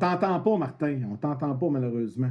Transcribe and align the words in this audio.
On 0.00 0.16
t'entend 0.16 0.40
pas, 0.40 0.56
Martin. 0.56 1.02
On 1.12 1.16
t'entend 1.16 1.54
pas, 1.54 1.68
malheureusement. 1.68 2.30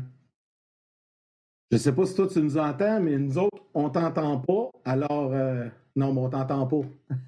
Je 1.69 1.75
ne 1.75 1.79
sais 1.79 1.93
pas 1.93 2.05
si 2.07 2.15
toi, 2.15 2.27
tu 2.27 2.41
nous 2.41 2.57
entends, 2.57 2.99
mais 2.99 3.15
nous 3.15 3.37
autres, 3.37 3.63
on 3.75 3.91
t'entend 3.91 4.39
pas. 4.39 4.71
Alors, 4.85 5.31
euh, 5.31 5.67
non, 5.95 6.11
mais 6.11 6.21
on 6.21 6.29
t'entend 6.29 6.65
pas. 6.65 6.81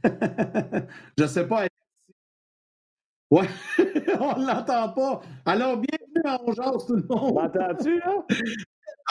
Je 1.15 1.23
ne 1.23 1.27
sais 1.27 1.47
pas. 1.47 1.67
Ouais, 3.29 3.47
on 4.19 4.39
ne 4.39 4.47
l'entend 4.47 4.89
pas. 4.89 5.21
Alors, 5.45 5.77
bienvenue 5.77 6.23
à 6.25 6.41
Ongeance, 6.41 6.87
tout 6.87 6.95
le 6.95 7.05
monde. 7.07 7.35
M'entends-tu, 7.35 7.99
là? 7.99 8.25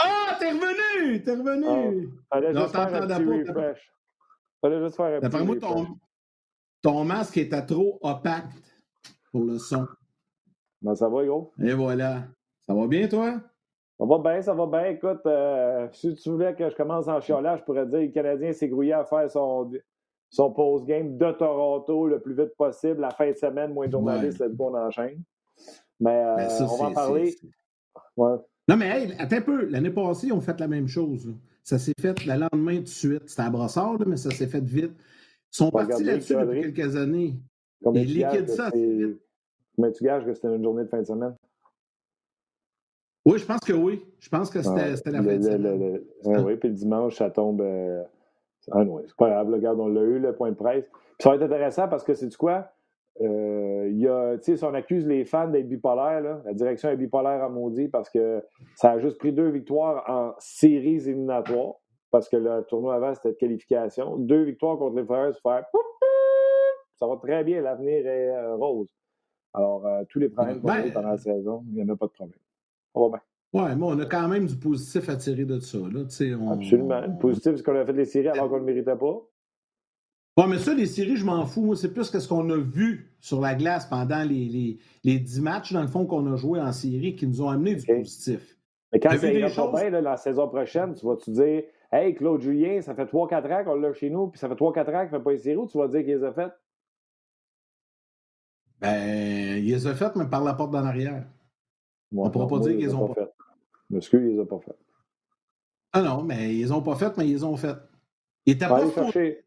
Ah, 0.03 0.37
t'es 0.39 0.51
revenu! 0.51 1.23
T'es 1.23 1.33
revenu! 1.33 2.09
Oh, 2.09 2.25
fallait 2.33 2.55
juste 2.55 2.73
faire 2.73 2.95
un 2.95 3.07
petit 3.07 3.51
refresh. 3.51 3.93
Fallait 4.61 4.81
juste 4.81 4.97
faire 4.97 5.23
un 5.23 5.29
petit 5.29 5.45
moi, 5.45 5.57
ton, 5.59 5.99
ton 6.81 7.05
masque 7.05 7.37
était 7.37 7.67
trop 7.67 7.99
opaque 8.01 8.47
pour 9.31 9.45
le 9.45 9.59
son. 9.59 9.87
Ça 10.95 11.09
va, 11.09 11.25
gros? 11.25 11.53
Et 11.63 11.73
voilà. 11.73 12.25
Ça 12.61 12.75
va 12.75 12.87
bien, 12.87 13.07
toi? 13.07 13.41
Ça 13.99 14.07
va 14.07 14.19
bien, 14.19 14.43
ça 14.43 14.55
va 14.55 14.67
bien. 14.67 14.85
Écoute, 14.87 15.21
euh, 15.27 15.89
si 15.93 16.15
tu 16.15 16.31
voulais 16.31 16.55
que 16.55 16.71
je 16.71 16.75
commence 16.75 17.07
en 17.07 17.21
chiolage, 17.21 17.61
je 17.61 17.65
pourrais 17.65 17.87
dire 17.87 17.99
que 17.99 18.05
le 18.05 18.13
Canadien 18.13 18.53
s'est 18.53 18.69
grouillé 18.69 18.95
à 18.95 19.05
faire 19.05 19.31
son, 19.31 19.71
son 20.31 20.51
post-game 20.53 21.19
de 21.19 21.33
Toronto 21.33 22.07
le 22.07 22.19
plus 22.21 22.35
vite 22.35 22.57
possible. 22.57 23.01
La 23.01 23.11
fin 23.11 23.31
de 23.31 23.37
semaine, 23.37 23.75
moins 23.75 23.87
de 23.87 23.93
journalistes, 23.93 24.41
let's 24.41 24.55
go, 24.55 24.71
on 24.73 24.75
enchaîne. 24.75 25.23
Mais, 26.01 26.25
euh, 26.25 26.37
ben, 26.37 26.49
on 26.63 26.77
va 26.77 26.85
en 26.87 26.93
parler. 26.93 27.37
Ouais. 28.17 28.37
Non, 28.69 28.77
mais 28.77 28.87
hey, 28.87 29.15
attends 29.19 29.37
un 29.37 29.43
peu. 29.43 29.67
L'année 29.67 29.91
passée, 29.91 30.29
ils 30.29 30.33
ont 30.33 30.41
fait 30.41 30.59
la 30.59 30.69
même 30.69 30.89
chose. 30.89 31.35
Ça 31.63 31.79
s'est 31.79 31.93
fait 32.01 32.25
le 32.25 32.39
lendemain 32.39 32.77
tout 32.77 32.85
de 32.85 32.89
suite. 32.89 33.29
C'était 33.29 33.43
à 33.43 33.51
Brossard, 33.51 33.99
mais 34.07 34.17
ça 34.17 34.31
s'est 34.31 34.47
fait 34.47 34.65
vite. 34.65 34.93
Ils 34.97 35.57
sont 35.57 35.71
partis 35.71 36.05
là-dessus 36.05 36.37
depuis 36.37 36.73
quelques 36.73 36.97
années. 36.97 37.37
Ils 37.95 38.15
liquident 38.15 38.49
ça 38.49 38.71
Mais 39.81 39.93
tu 39.93 40.05
gages 40.05 40.25
que 40.25 40.35
c'était 40.35 40.55
une 40.55 40.63
journée 40.63 40.85
de 40.85 40.89
fin 40.89 41.01
de 41.01 41.07
semaine? 41.07 41.35
Oui, 43.25 43.39
je 43.39 43.47
pense 43.47 43.61
que 43.61 43.73
oui. 43.73 44.05
Je 44.19 44.29
pense 44.29 44.51
que 44.51 44.63
c'était 44.63 44.91
la 45.11 45.23
fin 45.23 45.37
de 45.37 45.43
semaine. 45.43 46.01
oui, 46.25 46.57
puis 46.57 46.69
le 46.69 46.75
dimanche, 46.75 47.17
ça 47.17 47.31
tombe. 47.31 47.63
Euh... 47.63 48.03
Ah 48.71 48.85
non, 48.85 49.01
c'est 49.07 49.17
pas 49.17 49.31
grave, 49.31 49.51
regarde, 49.51 49.81
on 49.81 49.89
l'a 49.89 50.03
eu, 50.03 50.19
le 50.19 50.35
point 50.35 50.51
de 50.51 50.57
presse. 50.57 50.85
Puis 50.85 51.25
ça 51.25 51.31
va 51.31 51.37
être 51.37 51.43
intéressant 51.43 51.89
parce 51.89 52.05
que 52.05 52.13
c'est 52.13 52.29
du 52.29 52.37
quoi? 52.37 52.69
Euh, 53.23 53.89
il 53.91 53.99
y 53.99 54.07
a, 54.07 54.37
si 54.41 54.63
on 54.63 54.75
accuse 54.75 55.07
les 55.07 55.25
fans 55.25 55.49
d'être 55.49 55.69
bipolaires, 55.69 56.21
là, 56.21 56.43
la 56.45 56.53
direction 56.53 56.91
est 56.91 56.97
bipolaire 56.97 57.43
à 57.43 57.49
maudit 57.49 57.89
parce 57.89 58.11
que 58.11 58.43
ça 58.77 58.93
a 58.93 58.99
juste 58.99 59.19
pris 59.19 59.33
deux 59.33 59.49
victoires 59.49 60.05
en 60.09 60.35
séries 60.39 60.97
éliminatoires 61.09 61.75
parce 62.11 62.29
que 62.29 62.37
le 62.37 62.65
tournoi 62.65 62.95
avant, 62.95 63.15
c'était 63.15 63.31
de 63.31 63.37
qualification. 63.37 64.17
Deux 64.17 64.43
victoires 64.43 64.79
contre 64.79 64.97
les 64.97 65.05
Flyers, 65.05 65.39
faire 65.43 65.65
ça 67.01 67.07
va 67.07 67.17
très 67.17 67.43
bien, 67.45 67.63
l'avenir 67.63 68.07
est 68.07 68.29
euh, 68.29 68.57
rose. 68.57 68.89
Alors, 69.53 69.87
euh, 69.87 70.05
tous 70.09 70.19
les 70.19 70.29
problèmes 70.29 70.61
qu'on 70.61 70.69
a 70.69 70.87
eu 70.87 70.93
pendant 70.93 71.11
la 71.11 71.19
saison, 71.19 71.65
il 71.69 71.75
n'y 71.75 71.83
en 71.83 71.93
a 71.93 71.97
pas 71.97 72.07
de 72.07 72.13
problème. 72.13 72.39
On 72.95 73.09
va 73.09 73.19
bien. 73.19 73.21
Oui, 73.53 73.77
mais 73.77 73.85
on 73.85 73.99
a 73.99 74.07
quand 74.07 74.29
même 74.29 74.47
du 74.47 74.57
positif 74.57 75.09
à 75.09 75.17
tirer 75.17 75.45
de 75.45 75.59
ça. 75.59 75.79
Là. 75.79 76.05
On, 76.41 76.51
Absolument. 76.53 77.01
Le 77.01 77.19
positif, 77.19 77.57
c'est 77.57 77.63
qu'on 77.65 77.75
a 77.75 77.85
fait 77.85 77.93
des 77.93 78.05
séries 78.05 78.29
alors 78.29 78.49
qu'on 78.49 78.57
ne 78.57 78.61
le 78.61 78.67
méritait 78.67 78.97
pas. 78.97 79.27
Oui, 80.37 80.45
mais 80.49 80.59
ça, 80.59 80.73
les 80.73 80.87
séries, 80.87 81.17
je 81.17 81.25
m'en 81.25 81.45
fous. 81.47 81.63
Moi, 81.63 81.75
c'est 81.75 81.93
plus 81.93 82.11
que 82.11 82.21
ce 82.21 82.29
qu'on 82.29 82.49
a 82.51 82.57
vu 82.57 83.13
sur 83.19 83.41
la 83.41 83.57
glace 83.57 83.87
pendant 83.87 84.23
les, 84.23 84.47
les, 84.47 84.79
les 85.03 85.19
10 85.19 85.41
matchs, 85.41 85.73
dans 85.73 85.83
le 85.83 85.89
fond, 85.89 86.07
qu'on 86.07 86.33
a 86.33 86.37
joué 86.37 86.61
en 86.61 86.71
série 86.71 87.17
qui 87.17 87.27
nous 87.27 87.43
ont 87.43 87.49
amené 87.49 87.75
du 87.75 87.85
positif. 87.85 88.57
Mais 88.93 89.01
quand 89.01 89.17
ça 89.17 89.33
ira 89.33 89.49
choses... 89.49 89.73
pas 89.73 89.91
bien, 89.91 90.01
la 90.01 90.17
saison 90.17 90.49
prochaine, 90.49 90.95
tu 90.95 91.05
vas-tu 91.07 91.31
dire 91.33 91.65
Hey, 91.93 92.15
Claude 92.15 92.41
Julien, 92.41 92.81
ça 92.81 92.95
fait 92.95 93.05
3-4 93.05 93.61
ans 93.61 93.65
qu'on 93.65 93.75
l'a 93.75 93.93
chez 93.93 94.11
nous, 94.11 94.29
puis 94.29 94.39
ça 94.39 94.49
fait 94.49 94.55
3-4 94.55 94.65
ans 94.65 94.85
qu'il 94.85 94.93
ne 94.93 95.09
fait 95.09 95.21
pas 95.21 95.33
les 95.33 95.39
séries, 95.39 95.57
ou 95.57 95.67
tu 95.67 95.77
vas 95.77 95.89
dire 95.89 96.01
qu'il 96.01 96.15
les 96.15 96.25
a 96.25 96.33
faites? 96.33 96.53
Ben, 98.81 99.59
il 99.59 99.67
les 99.67 99.87
a 99.87 99.95
faites, 99.95 100.17
mais 100.17 100.27
par 100.27 100.43
la 100.43 100.55
porte 100.55 100.71
d'en 100.71 100.85
arrière. 100.85 101.25
on 102.15 102.25
ne 102.25 102.31
pourra 102.31 102.47
pas 102.49 102.59
dire 102.61 102.73
qu'ils 102.73 102.87
les 102.87 102.95
ont 102.95 103.09
pas 103.09 103.15
faites. 103.15 103.35
Monsieur, 103.91 104.23
il 104.23 104.37
les 104.37 104.41
a 104.41 104.47
pas 104.47 104.59
faites. 104.61 104.79
Ah 105.93 106.03
non, 106.03 106.23
mais 106.23 106.55
ils 106.55 106.63
les 106.63 106.73
ont 106.73 106.83
pas 106.83 106.95
faites, 106.95 107.17
mais 107.17 107.27
ils 107.27 107.33
les 107.33 107.45
ont 107.45 107.57
faites. 107.57 107.79
Ils 108.47 108.55
n'étaient 108.55 108.69
pas, 108.69 108.87
supposés 108.87 109.45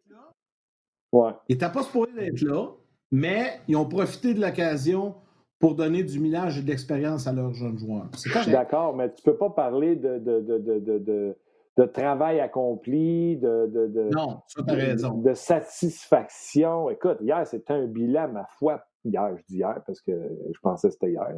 ouais. 1.12 1.32
pas 1.58 1.84
supposés 1.84 2.14
d'être 2.14 2.42
là, 2.42 2.68
mais 3.12 3.60
ils 3.68 3.76
ont 3.76 3.88
profité 3.88 4.34
de 4.34 4.42
l'occasion 4.42 5.16
pour 5.60 5.76
donner 5.76 6.04
du 6.04 6.20
millage 6.20 6.60
et 6.60 6.62
de 6.62 6.68
l'expérience 6.68 7.26
à 7.26 7.34
leurs 7.34 7.54
jeunes 7.54 7.78
joueurs. 7.78 8.10
Je 8.14 8.38
suis 8.40 8.52
d'accord, 8.52 8.96
mais 8.96 9.12
tu 9.14 9.22
ne 9.26 9.32
peux 9.32 9.38
pas 9.38 9.50
parler 9.50 9.96
de, 9.96 10.20
de, 10.20 10.42
de, 10.42 11.38
de 11.78 11.86
travail 11.86 12.40
accompli, 12.40 13.38
de, 13.38 13.68
de, 13.68 14.10
non, 14.14 14.42
ça, 14.48 14.62
raison. 14.68 15.18
de, 15.18 15.34
satisfaction. 15.34 16.90
Écoute, 16.90 17.18
hier, 17.22 17.48
c'était 17.48 17.74
un 17.74 17.88
bilan, 17.88 18.30
ma 18.32 18.46
foi, 18.60 18.84
hier, 19.04 19.38
je 19.38 19.44
dis 19.48 19.58
hier 19.58 19.82
parce 19.86 20.02
que 20.02 20.12
je 20.52 20.60
pensais 20.60 20.88
que 20.88 20.94
c'était 20.94 21.12
hier. 21.12 21.36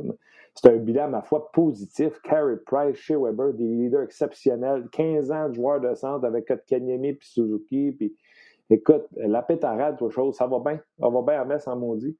C'était 0.53 0.69
un 0.69 0.77
bilan, 0.77 1.09
ma 1.09 1.21
foi, 1.21 1.51
positif. 1.51 2.19
Carey 2.21 2.57
Price, 2.65 2.97
Shea 2.97 3.17
Weber, 3.17 3.53
des 3.53 3.67
leaders 3.67 4.03
exceptionnels, 4.03 4.87
15 4.91 5.31
ans 5.31 5.49
de 5.49 5.55
joueurs 5.55 5.81
de 5.81 5.93
centre 5.95 6.25
avec 6.25 6.47
Kotkaniemi 6.47 7.13
puis 7.13 7.27
Suzuki. 7.27 7.91
Puis, 7.91 8.15
écoute, 8.69 9.05
la 9.15 9.41
pétarade, 9.41 9.97
toi, 9.97 10.09
chose, 10.09 10.35
ça 10.35 10.47
va 10.47 10.59
bien. 10.59 10.79
Ça 10.99 11.09
va 11.09 11.21
bien 11.21 11.41
à 11.41 11.45
Metz 11.45 11.67
en 11.67 11.75
maudit. 11.75 12.17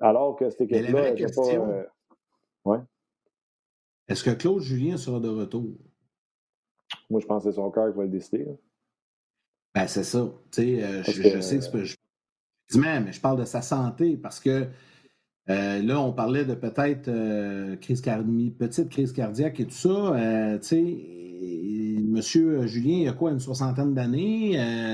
Alors 0.00 0.36
que 0.36 0.50
cette 0.50 0.62
équipe-là, 0.62 1.14
pas. 1.34 1.54
Euh, 1.54 1.84
ouais. 2.64 2.78
Est-ce 4.08 4.24
que 4.24 4.30
Claude 4.30 4.60
Julien 4.60 4.96
sera 4.96 5.20
de 5.20 5.28
retour? 5.28 5.72
Moi, 7.08 7.20
je 7.20 7.26
pense 7.26 7.44
que 7.44 7.50
c'est 7.50 7.56
son 7.56 7.70
cœur 7.70 7.90
qui 7.90 7.96
va 7.96 8.04
le 8.04 8.10
décider. 8.10 8.46
Ben, 9.74 9.86
c'est 9.86 10.04
ça. 10.04 10.32
Tu 10.50 10.62
sais, 10.62 10.84
euh, 10.84 11.02
je, 11.04 11.12
sais 11.42 11.58
que 11.58 11.70
c'est 11.76 11.96
je, 12.72 12.78
mais 12.78 13.12
je 13.12 13.20
parle 13.20 13.40
de 13.40 13.44
sa 13.44 13.62
santé 13.62 14.16
parce 14.16 14.40
que 14.40 14.66
euh, 15.48 15.82
là, 15.82 16.00
on 16.00 16.12
parlait 16.12 16.44
de 16.44 16.54
peut-être 16.54 17.08
euh, 17.08 17.76
crise 17.76 18.00
cardiaque, 18.00 18.54
petite 18.58 18.88
crise 18.88 19.12
cardiaque 19.12 19.58
et 19.60 19.66
tout 19.66 19.72
ça. 19.72 20.58
tu 20.60 20.66
sais, 20.66 21.16
Monsieur 22.04 22.66
Julien, 22.66 22.98
il 22.98 23.08
a 23.08 23.12
quoi, 23.12 23.30
une 23.30 23.40
soixantaine 23.40 23.94
d'années? 23.94 24.52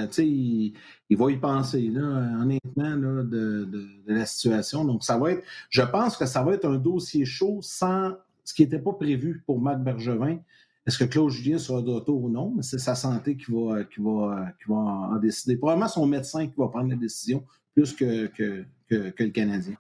tu 0.09 0.15
sais, 0.15 0.27
il, 0.27 1.17
va 1.17 1.31
y 1.31 1.37
penser, 1.37 1.89
là, 1.89 2.03
honnêtement, 2.41 2.97
là, 2.97 3.23
de, 3.23 3.65
de, 3.65 3.87
la 4.07 4.27
situation. 4.27 4.85
Donc, 4.85 5.03
ça 5.03 5.19
va 5.19 5.33
être, 5.33 5.43
je 5.71 5.83
pense 5.83 6.17
que 6.17 6.27
ça 6.27 6.43
va 6.43 6.55
être 6.55 6.67
un 6.67 6.77
dossier 6.77 7.25
chaud 7.25 7.59
sans 7.63 8.13
ce 8.45 8.55
qui 8.55 8.63
n'était 8.63 8.79
pas 8.79 8.93
prévu 8.93 9.43
pour 9.47 9.61
Marc 9.61 9.81
Bergevin. 9.81 10.39
Est-ce 10.87 10.99
que 10.99 11.05
Claude 11.05 11.31
Julien 11.31 11.59
sera 11.59 11.83
de 11.83 11.91
retour 11.91 12.23
ou 12.23 12.31
non? 12.31 12.53
Mais 12.55 12.63
c'est 12.63 12.79
sa 12.79 12.95
santé 12.95 13.37
qui 13.37 13.51
va, 13.51 13.83
qui, 13.85 14.01
va, 14.01 14.53
qui 14.63 14.71
va 14.71 14.77
en 14.77 15.17
décider. 15.17 15.57
Probablement 15.57 15.89
son 15.89 16.07
médecin 16.07 16.47
qui 16.47 16.55
va 16.57 16.69
prendre 16.69 16.89
la 16.89 16.97
décision 16.97 17.45
plus 17.77 17.95
que, 17.95 18.27
que, 18.29 18.65
que, 18.89 19.23
le 19.23 19.31
Canadien. 19.31 19.75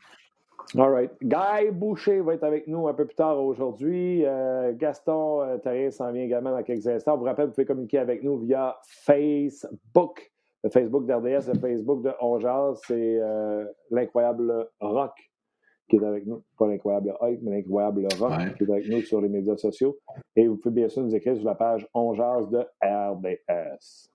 All 0.76 0.90
right. 0.90 1.10
Guy 1.22 1.70
Boucher 1.72 2.20
va 2.20 2.34
être 2.34 2.44
avec 2.44 2.66
nous 2.66 2.88
un 2.88 2.94
peu 2.94 3.06
plus 3.06 3.14
tard 3.14 3.42
aujourd'hui. 3.42 4.24
Euh, 4.24 4.72
Gaston 4.74 5.40
euh, 5.42 5.90
s'en 5.90 6.12
vient 6.12 6.24
également 6.24 6.50
dans 6.50 6.62
quelques 6.62 6.86
instants. 6.86 7.14
On 7.14 7.18
vous 7.18 7.24
rappelle, 7.24 7.46
vous 7.46 7.52
pouvez 7.52 7.66
communiquer 7.66 7.98
avec 7.98 8.22
nous 8.22 8.36
via 8.38 8.76
Facebook. 8.84 10.30
Le 10.62 10.70
Facebook 10.70 11.06
d'RDS, 11.06 11.48
le 11.52 11.58
Facebook 11.58 12.02
de 12.02 12.10
Ongeaz, 12.20 12.80
c'est 12.86 13.18
euh, 13.20 13.64
l'incroyable 13.90 14.68
rock 14.80 15.14
qui 15.88 15.96
est 15.96 16.04
avec 16.04 16.26
nous. 16.26 16.42
Pas 16.58 16.66
l'incroyable 16.66 17.14
hype, 17.22 17.40
mais 17.42 17.52
l'incroyable 17.52 18.08
rock 18.18 18.32
qui 18.58 18.64
est 18.64 18.70
avec 18.70 18.88
nous 18.88 19.02
sur 19.02 19.20
les 19.20 19.28
médias 19.28 19.56
sociaux. 19.56 19.96
Et 20.34 20.48
vous 20.48 20.56
pouvez 20.56 20.74
bien 20.74 20.88
sûr 20.88 21.02
nous 21.02 21.14
écrire 21.14 21.36
sur 21.36 21.46
la 21.46 21.54
page 21.54 21.88
Ongeaz 21.94 22.50
de 22.50 22.66
RDS. 22.82 24.10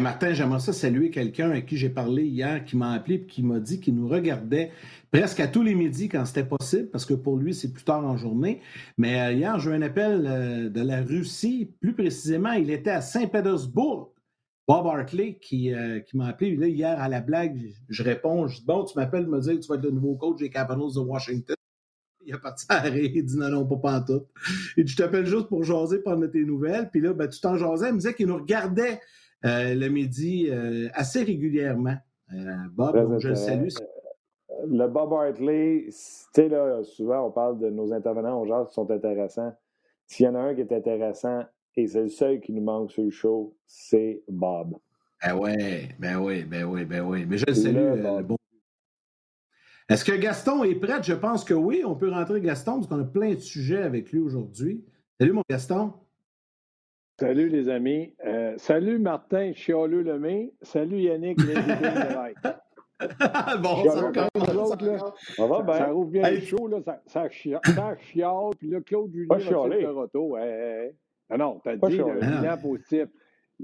Martin, 0.00 0.34
j'aimerais 0.34 0.60
ça 0.60 0.72
saluer 0.72 1.10
quelqu'un 1.10 1.50
à 1.50 1.60
qui 1.60 1.76
j'ai 1.76 1.88
parlé 1.88 2.24
hier, 2.24 2.64
qui 2.64 2.76
m'a 2.76 2.92
appelé 2.92 3.16
et 3.16 3.26
qui 3.26 3.42
m'a 3.42 3.60
dit 3.60 3.80
qu'il 3.80 3.94
nous 3.94 4.08
regardait 4.08 4.72
presque 5.12 5.40
à 5.40 5.46
tous 5.46 5.62
les 5.62 5.74
midis 5.74 6.08
quand 6.08 6.24
c'était 6.24 6.44
possible, 6.44 6.90
parce 6.90 7.06
que 7.06 7.14
pour 7.14 7.36
lui, 7.36 7.54
c'est 7.54 7.72
plus 7.72 7.84
tard 7.84 8.04
en 8.04 8.16
journée. 8.16 8.60
Mais 8.98 9.20
euh, 9.20 9.32
hier, 9.32 9.58
j'ai 9.58 9.70
eu 9.70 9.74
un 9.74 9.82
appel 9.82 10.26
euh, 10.26 10.68
de 10.68 10.80
la 10.80 11.02
Russie. 11.02 11.72
Plus 11.80 11.94
précisément, 11.94 12.52
il 12.52 12.70
était 12.70 12.90
à 12.90 13.00
Saint-Pétersbourg. 13.00 14.12
Bob 14.68 14.86
Hartley 14.86 15.38
qui, 15.40 15.72
euh, 15.72 16.00
qui 16.00 16.16
m'a 16.16 16.26
appelé 16.26 16.70
hier 16.70 17.00
à 17.00 17.08
la 17.08 17.20
blague. 17.20 17.72
Je 17.88 18.02
réponds, 18.02 18.48
je 18.48 18.58
dis 18.58 18.64
Bon, 18.66 18.84
tu 18.84 18.98
m'appelles 18.98 19.28
me 19.28 19.40
dire 19.40 19.54
que 19.54 19.60
tu 19.60 19.68
vas 19.68 19.76
être 19.76 19.84
le 19.84 19.92
nouveau 19.92 20.16
coach 20.16 20.40
des 20.40 20.50
Capitals 20.50 20.92
de 20.92 21.00
Washington. 21.00 21.56
Il 22.26 22.34
a 22.34 22.38
parti 22.38 22.66
à 22.68 22.88
Il 22.88 23.24
dit 23.24 23.36
non, 23.36 23.48
non, 23.48 23.64
pas 23.64 23.76
pantoute. 23.76 24.26
Il 24.76 24.84
dit 24.84 24.92
Je 24.92 24.96
t'appelle 24.96 25.24
juste 25.24 25.46
pour 25.46 25.62
jaser, 25.62 26.00
prendre 26.00 26.26
tes 26.26 26.44
nouvelles. 26.44 26.90
Puis 26.90 27.00
là, 27.00 27.12
ben, 27.12 27.28
tu 27.28 27.40
t'en 27.40 27.56
jasais. 27.56 27.90
Il 27.90 27.92
me 27.92 27.98
disait 27.98 28.14
qu'il 28.14 28.26
nous 28.26 28.38
regardait 28.38 29.00
le 29.46 29.88
midi 29.88 30.48
euh, 30.50 30.88
assez 30.94 31.22
régulièrement. 31.22 31.96
Euh, 32.32 32.54
Bob, 32.72 33.18
je 33.20 33.28
le 33.28 33.34
salue. 33.34 33.68
Le 34.68 34.86
Bob 34.88 35.12
Hartley, 35.12 35.86
tu 35.86 35.92
sais, 35.92 36.48
là, 36.48 36.82
souvent, 36.82 37.26
on 37.26 37.30
parle 37.30 37.58
de 37.58 37.68
nos 37.68 37.92
intervenants 37.92 38.40
aux 38.40 38.46
gens 38.46 38.64
qui 38.64 38.74
sont 38.74 38.90
intéressants. 38.90 39.52
S'il 40.06 40.26
y 40.26 40.28
en 40.28 40.34
a 40.34 40.40
un 40.40 40.54
qui 40.54 40.62
est 40.62 40.72
intéressant, 40.72 41.42
et 41.76 41.86
c'est 41.86 42.02
le 42.02 42.08
seul 42.08 42.40
qui 42.40 42.52
nous 42.52 42.62
manque 42.62 42.90
sur 42.90 43.04
le 43.04 43.10
show, 43.10 43.56
c'est 43.66 44.22
Bob. 44.28 44.76
Ben 45.22 45.36
oui, 45.36 45.88
ben 45.98 46.16
oui, 46.16 46.44
ben 46.44 46.64
oui, 46.64 46.84
ben 46.84 47.02
oui. 47.02 47.26
Mais 47.26 47.38
je 47.38 47.46
le 47.46 47.54
salue, 47.54 48.00
bon. 48.24 48.36
Est-ce 49.88 50.04
que 50.04 50.12
Gaston 50.12 50.64
est 50.64 50.74
prêt? 50.74 51.02
Je 51.02 51.14
pense 51.14 51.44
que 51.44 51.54
oui. 51.54 51.82
On 51.84 51.94
peut 51.94 52.10
rentrer 52.10 52.40
Gaston 52.40 52.76
parce 52.76 52.86
qu'on 52.88 53.00
a 53.00 53.04
plein 53.04 53.34
de 53.34 53.40
sujets 53.40 53.82
avec 53.82 54.10
lui 54.10 54.18
aujourd'hui. 54.18 54.84
Salut, 55.20 55.32
mon 55.32 55.42
Gaston. 55.48 55.92
Salut 57.18 57.48
les 57.48 57.70
amis. 57.70 58.12
Euh, 58.26 58.52
salut 58.58 58.98
Martin 58.98 59.54
Chialeux 59.54 60.02
Lemay. 60.02 60.52
Salut 60.60 61.00
Yannick 61.00 61.38
bon, 63.62 63.84
ça, 63.84 63.90
ça, 63.90 65.46
va 65.46 65.62
bien? 65.62 65.74
Ça 65.74 65.86
rouvre 65.86 66.10
bien 66.10 66.30
le 66.30 66.40
chaud, 66.40 66.66
là, 66.66 66.80
ça, 66.82 67.00
ça, 67.06 67.28
chiale, 67.28 67.60
ça 67.74 67.94
chiale, 67.98 68.50
puis 68.58 68.68
là, 68.68 68.80
Claude 68.80 69.12
Julien 69.12 69.36
va 69.36 69.38
de 69.38 69.82
Toronto. 69.82 70.36
Non, 71.30 71.38
non, 71.38 71.60
t'as 71.62 71.76
dit 71.76 72.00
un 72.00 72.14
bilan 72.14 72.56
positif. 72.58 73.08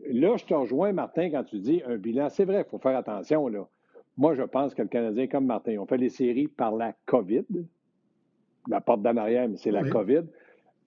Là, 0.06 0.36
je 0.36 0.44
te 0.44 0.54
rejoins, 0.54 0.92
Martin, 0.92 1.30
quand 1.30 1.44
tu 1.44 1.58
dis 1.60 1.82
un 1.86 1.96
bilan. 1.96 2.28
C'est 2.30 2.44
vrai, 2.44 2.64
il 2.66 2.70
faut 2.70 2.78
faire 2.78 2.96
attention, 2.96 3.48
là. 3.48 3.66
Moi, 4.16 4.34
je 4.34 4.42
pense 4.42 4.74
que 4.74 4.82
le 4.82 4.88
Canadien, 4.88 5.26
comme 5.26 5.46
Martin, 5.46 5.78
ont 5.78 5.86
fait 5.86 5.98
les 5.98 6.10
séries 6.10 6.48
par 6.48 6.74
la 6.74 6.94
COVID. 7.06 7.46
La 8.68 8.80
porte 8.80 9.02
d'en 9.02 9.16
arrière, 9.16 9.48
mais 9.48 9.56
c'est 9.56 9.70
la 9.70 9.88
COVID. 9.88 10.24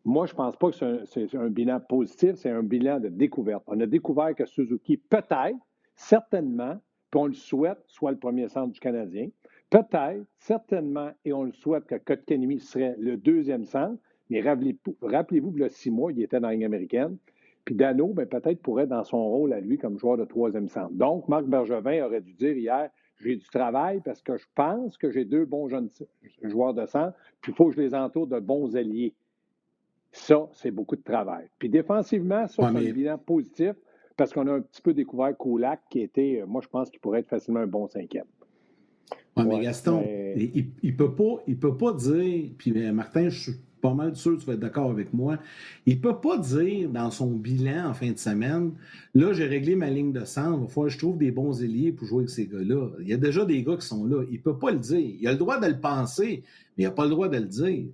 Moi, 0.05 0.27
je 0.27 0.33
ne 0.33 0.37
pense 0.37 0.55
pas 0.55 0.69
que 0.69 1.05
c'est 1.05 1.35
un, 1.35 1.49
bilan 1.49 1.79
positif, 1.79 2.35
c'est 2.35 2.51
un 2.51 2.61
bilan 2.61 2.99
de 2.99 3.09
découverte. 3.09 3.63
On 3.65 3.79
a 3.79 3.87
découvert 3.87 4.35
que 4.35 4.45
Suzuki, 4.45 4.97
peut-être, 4.97 5.57
certainement, 5.95 6.79
puis 7.09 7.19
on 7.19 7.25
le 7.25 7.33
souhaite, 7.33 7.79
soit 7.87 8.11
le 8.11 8.19
premier 8.19 8.47
centre 8.47 8.71
du 8.71 8.79
Canadien. 8.79 9.29
Peut-être, 9.71 10.23
certainement, 10.37 11.09
et 11.25 11.33
on 11.33 11.43
le 11.43 11.51
souhaite 11.51 11.85
que 11.85 11.95
Kotkaniemi 11.95 12.59
serait 12.59 12.95
le 12.99 13.17
deuxième 13.17 13.65
centre. 13.65 13.99
Mais 14.29 14.41
rappelez-vous, 14.41 15.51
que 15.51 15.59
le 15.59 15.69
six 15.69 15.89
mois, 15.89 16.11
il 16.11 16.21
était 16.21 16.39
dans 16.39 16.49
la 16.49 16.53
ligne 16.53 16.65
américaine. 16.65 17.17
Puis 17.63 17.73
Dano, 17.73 18.13
ben, 18.13 18.27
peut-être 18.27 18.61
pourrait 18.61 18.85
dans 18.85 19.03
son 19.03 19.23
rôle 19.23 19.53
à 19.53 19.59
lui 19.59 19.79
comme 19.79 19.97
joueur 19.97 20.17
de 20.17 20.25
troisième 20.25 20.67
centre. 20.67 20.93
Donc, 20.93 21.27
Marc 21.27 21.45
Bergevin 21.45 22.05
aurait 22.05 22.21
dû 22.21 22.33
dire 22.33 22.55
hier 22.55 22.91
j'ai 23.17 23.37
du 23.37 23.47
travail 23.47 24.01
parce 24.05 24.21
que 24.21 24.37
je 24.37 24.45
pense 24.53 24.97
que 24.97 25.09
j'ai 25.09 25.25
deux 25.25 25.45
bons 25.45 25.67
jeunes 25.67 25.89
joueurs 26.43 26.73
de 26.73 26.85
centre, 26.85 27.17
puis 27.41 27.53
il 27.53 27.55
faut 27.55 27.69
que 27.69 27.75
je 27.75 27.81
les 27.81 27.95
entoure 27.95 28.27
de 28.27 28.39
bons 28.39 28.75
alliés. 28.75 29.15
Ça, 30.15 30.47
c'est 30.53 30.71
beaucoup 30.71 30.95
de 30.95 31.03
travail. 31.03 31.49
Puis 31.59 31.69
défensivement, 31.69 32.47
ça, 32.47 32.71
c'est 32.71 32.89
un 32.89 32.93
bilan 32.93 33.17
positif 33.17 33.73
parce 34.15 34.31
qu'on 34.31 34.47
a 34.47 34.53
un 34.53 34.61
petit 34.61 34.81
peu 34.81 34.93
découvert 34.93 35.35
Koulak 35.35 35.81
qui 35.89 35.99
était, 35.99 36.39
euh, 36.41 36.45
moi, 36.47 36.61
je 36.63 36.69
pense 36.69 36.89
qu'il 36.89 37.01
pourrait 37.01 37.19
être 37.19 37.27
facilement 37.27 37.59
un 37.59 37.67
bon 37.67 37.85
cinquième. 37.87 38.25
Oui, 39.35 39.43
mais 39.45 39.59
Gaston, 39.59 40.01
il 40.37 40.71
ne 40.81 40.91
peut, 40.93 41.13
pas, 41.13 41.43
peut 41.59 41.77
pas 41.77 41.91
dire, 41.91 42.49
puis 42.57 42.71
euh, 42.77 42.93
Martin, 42.93 43.27
je 43.27 43.51
suis 43.51 43.59
pas 43.81 43.93
mal 43.93 44.15
sûr 44.15 44.37
que 44.37 44.39
tu 44.39 44.45
vas 44.47 44.53
être 44.53 44.61
d'accord 44.61 44.89
avec 44.89 45.13
moi. 45.13 45.37
Il 45.85 45.97
ne 45.97 46.01
peut 46.01 46.15
pas 46.15 46.37
dire 46.37 46.89
dans 46.89 47.11
son 47.11 47.31
bilan 47.31 47.89
en 47.89 47.93
fin 47.93 48.09
de 48.09 48.17
semaine 48.17 48.71
là, 49.13 49.33
j'ai 49.33 49.45
réglé 49.45 49.75
ma 49.75 49.89
ligne 49.89 50.13
de 50.13 50.23
centre, 50.23 50.57
il 50.57 50.61
va 50.61 50.67
falloir 50.69 50.87
que 50.87 50.93
je 50.93 50.97
trouve 50.97 51.17
des 51.17 51.31
bons 51.31 51.61
ailiers 51.61 51.91
pour 51.91 52.07
jouer 52.07 52.19
avec 52.19 52.29
ces 52.29 52.47
gars-là. 52.47 52.87
Il 53.01 53.09
y 53.09 53.13
a 53.13 53.17
déjà 53.17 53.43
des 53.43 53.61
gars 53.63 53.75
qui 53.75 53.85
sont 53.85 54.05
là. 54.05 54.23
Il 54.29 54.37
ne 54.37 54.41
peut 54.41 54.57
pas 54.57 54.71
le 54.71 54.79
dire. 54.79 55.15
Il 55.19 55.27
a 55.27 55.33
le 55.33 55.37
droit 55.37 55.59
de 55.59 55.67
le 55.67 55.79
penser, 55.79 56.43
mais 56.77 56.85
il 56.85 56.87
n'a 56.87 56.91
pas 56.91 57.03
le 57.03 57.09
droit 57.09 57.27
de 57.27 57.37
le 57.37 57.45
dire. 57.45 57.85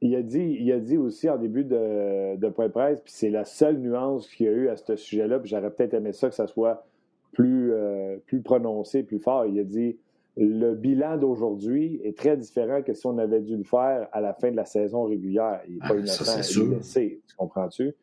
Il, 0.00 0.16
a 0.16 0.22
dit, 0.22 0.56
il 0.60 0.72
a 0.72 0.80
dit, 0.80 0.94
il 0.94 0.98
aussi 0.98 1.30
en 1.30 1.38
début 1.38 1.64
de, 1.64 2.36
de 2.36 2.48
point 2.48 2.68
presse, 2.68 3.00
puis 3.00 3.12
c'est 3.14 3.30
la 3.30 3.44
seule 3.44 3.78
nuance 3.78 4.28
qu'il 4.28 4.46
y 4.46 4.48
a 4.48 4.52
eu 4.52 4.68
à 4.68 4.76
ce 4.76 4.96
sujet-là, 4.96 5.38
puis 5.38 5.48
j'aurais 5.50 5.70
peut-être 5.70 5.94
aimé 5.94 6.12
ça 6.12 6.28
que 6.28 6.34
ça 6.34 6.48
soit 6.48 6.84
plus, 7.32 7.72
euh, 7.72 8.16
plus 8.26 8.42
prononcé, 8.42 9.02
plus 9.02 9.18
fort. 9.20 9.46
Il 9.46 9.58
a 9.58 9.64
dit 9.64 9.96
le 10.36 10.74
bilan 10.74 11.18
d'aujourd'hui 11.18 12.00
est 12.04 12.16
très 12.16 12.36
différent 12.36 12.82
que 12.82 12.94
si 12.94 13.06
on 13.06 13.18
avait 13.18 13.40
dû 13.40 13.56
le 13.56 13.64
faire 13.64 14.08
à 14.12 14.20
la 14.20 14.32
fin 14.32 14.50
de 14.50 14.56
la 14.56 14.64
saison 14.64 15.04
régulière. 15.04 15.60
Il 15.68 15.74
n'est 15.74 15.80
pas 15.80 15.88
ah, 15.90 15.96
innocent 15.96 16.32
à 16.32 16.36
laisser, 16.38 17.20
tu 17.28 17.36
comprends-tu? 17.36 17.94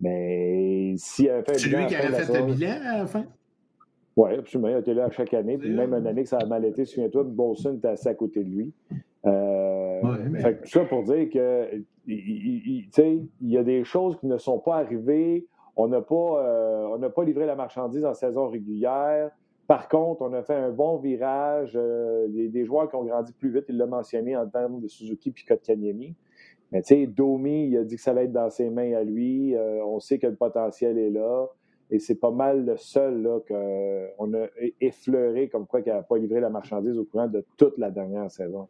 Mais 0.00 0.94
s'il 0.98 1.30
avait 1.30 1.44
fait 1.44 1.58
C'est 1.58 1.68
lui 1.68 1.86
qui 1.86 1.94
avait 1.94 2.24
fait 2.24 2.40
le 2.40 2.52
bilan 2.52 2.76
à 2.84 2.98
la 2.98 3.06
fin? 3.06 3.24
Oui, 4.16 4.32
absolument. 4.32 4.70
Il 4.70 4.78
était 4.78 4.94
là 4.94 5.04
à 5.04 5.10
chaque 5.10 5.34
année. 5.34 5.58
Puis 5.58 5.70
même 5.70 5.92
une 5.92 6.06
année 6.06 6.22
que 6.22 6.28
ça 6.28 6.38
a 6.38 6.46
mal 6.46 6.64
été, 6.64 6.86
souviens-toi, 6.86 7.24
Bolson 7.24 7.74
était 7.74 7.88
assez 7.88 8.08
à 8.08 8.14
côté 8.14 8.42
de 8.42 8.48
lui. 8.48 8.72
Euh, 9.26 10.00
fait 10.40 10.66
ça 10.66 10.84
pour 10.84 11.02
dire 11.02 11.28
que 11.30 11.82
il, 12.06 12.86
il, 13.40 13.50
y 13.50 13.58
a 13.58 13.62
des 13.62 13.84
choses 13.84 14.16
qui 14.18 14.26
ne 14.26 14.38
sont 14.38 14.58
pas 14.58 14.76
arrivées. 14.76 15.46
On 15.76 15.88
n'a 15.88 16.00
pas, 16.00 16.42
euh, 16.94 17.08
pas 17.10 17.24
livré 17.24 17.44
la 17.44 17.56
marchandise 17.56 18.04
en 18.04 18.14
saison 18.14 18.48
régulière. 18.48 19.30
Par 19.66 19.88
contre, 19.88 20.22
on 20.22 20.32
a 20.32 20.42
fait 20.42 20.54
un 20.54 20.70
bon 20.70 20.96
virage. 20.96 21.72
Euh, 21.74 22.26
des 22.28 22.64
joueurs 22.64 22.88
qui 22.88 22.96
ont 22.96 23.04
grandi 23.04 23.32
plus 23.32 23.50
vite, 23.50 23.64
il 23.68 23.76
l'a 23.76 23.86
mentionné 23.86 24.34
en 24.36 24.46
termes 24.46 24.80
de 24.80 24.88
Suzuki 24.88 25.30
puis 25.30 25.44
Kotkaniemi. 25.44 26.14
Mais 26.72 26.80
tu 26.82 26.94
sais, 26.94 27.06
Domi, 27.06 27.66
il 27.66 27.76
a 27.76 27.84
dit 27.84 27.96
que 27.96 28.02
ça 28.02 28.12
allait 28.12 28.24
être 28.24 28.32
dans 28.32 28.48
ses 28.48 28.70
mains 28.70 28.94
à 28.94 29.02
lui. 29.02 29.54
On 29.84 30.00
sait 30.00 30.18
que 30.18 30.26
le 30.26 30.36
potentiel 30.36 30.96
est 30.98 31.10
là. 31.10 31.48
Et 31.90 31.98
c'est 31.98 32.16
pas 32.16 32.30
mal 32.30 32.64
le 32.64 32.76
seul 32.76 33.42
qu'on 33.48 34.34
a 34.34 34.46
effleuré 34.80 35.48
comme 35.48 35.66
quoi 35.66 35.82
qu'il 35.82 35.92
n'a 35.92 36.02
pas 36.02 36.18
livré 36.18 36.40
la 36.40 36.50
marchandise 36.50 36.98
au 36.98 37.04
courant 37.04 37.28
de 37.28 37.44
toute 37.56 37.78
la 37.78 37.90
dernière 37.90 38.30
saison. 38.30 38.68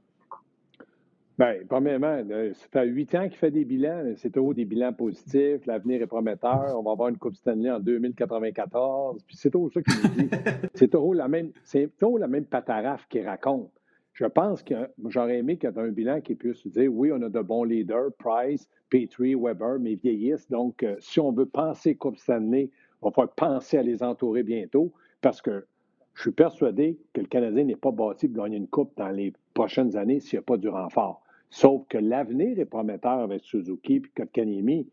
Bien, 1.38 1.56
premièrement, 1.68 2.22
ça 2.54 2.66
fait 2.70 2.86
huit 2.86 3.14
ans 3.14 3.28
qu'il 3.28 3.36
fait 3.36 3.50
des 3.50 3.66
bilans. 3.66 4.14
C'est 4.16 4.30
toujours 4.30 4.54
des 4.54 4.64
bilans 4.64 4.94
positifs. 4.94 5.66
L'avenir 5.66 6.00
est 6.00 6.06
prometteur. 6.06 6.74
On 6.78 6.82
va 6.82 6.92
avoir 6.92 7.10
une 7.10 7.18
Coupe 7.18 7.34
Stanley 7.34 7.70
en 7.70 7.78
2094. 7.78 9.22
Puis 9.26 9.36
c'est 9.36 9.50
toujours 9.50 9.70
ça 9.70 9.82
qu'il 9.82 9.94
nous 10.02 10.22
dit. 10.22 10.30
c'est 10.74 10.88
toujours 10.88 11.14
la 11.14 11.28
même, 11.28 11.50
c'est 11.62 11.90
toujours 11.98 12.18
la 12.18 12.26
même 12.26 12.46
pataraffe 12.46 13.06
qu'il 13.08 13.26
raconte. 13.26 13.70
Je 14.14 14.24
pense 14.24 14.62
que 14.62 14.74
j'aurais 15.08 15.36
aimé 15.36 15.58
qu'il 15.58 15.68
y 15.68 15.72
ait 15.74 15.78
un 15.78 15.88
bilan 15.88 16.22
qui 16.22 16.34
puisse 16.34 16.66
dire 16.66 16.90
oui, 16.90 17.12
on 17.12 17.20
a 17.20 17.28
de 17.28 17.40
bons 17.40 17.64
leaders, 17.64 18.12
Price, 18.18 18.66
Petrie, 18.88 19.34
Weber, 19.34 19.78
mais 19.78 19.94
vieillissent. 19.94 20.48
Donc, 20.48 20.82
euh, 20.82 20.96
si 21.00 21.20
on 21.20 21.32
veut 21.32 21.44
penser 21.44 21.96
Coupe 21.96 22.16
Stanley, 22.16 22.70
va 23.10 23.26
penser 23.26 23.78
à 23.78 23.82
les 23.82 24.02
entourer 24.02 24.42
bientôt 24.42 24.92
parce 25.20 25.42
que 25.42 25.66
je 26.14 26.22
suis 26.22 26.32
persuadé 26.32 26.98
que 27.12 27.20
le 27.20 27.26
Canadien 27.26 27.64
n'est 27.64 27.76
pas 27.76 27.90
bâti 27.90 28.28
pour 28.28 28.44
gagner 28.44 28.56
une 28.56 28.68
Coupe 28.68 28.92
dans 28.96 29.10
les 29.10 29.32
prochaines 29.54 29.96
années 29.96 30.20
s'il 30.20 30.38
n'y 30.38 30.40
a 30.40 30.42
pas 30.42 30.56
du 30.56 30.68
renfort. 30.68 31.22
Sauf 31.50 31.86
que 31.88 31.98
l'avenir 31.98 32.58
est 32.58 32.64
prometteur 32.64 33.20
avec 33.20 33.42
Suzuki 33.42 33.96
et 33.96 34.02
Kotkaniemi, 34.16 34.88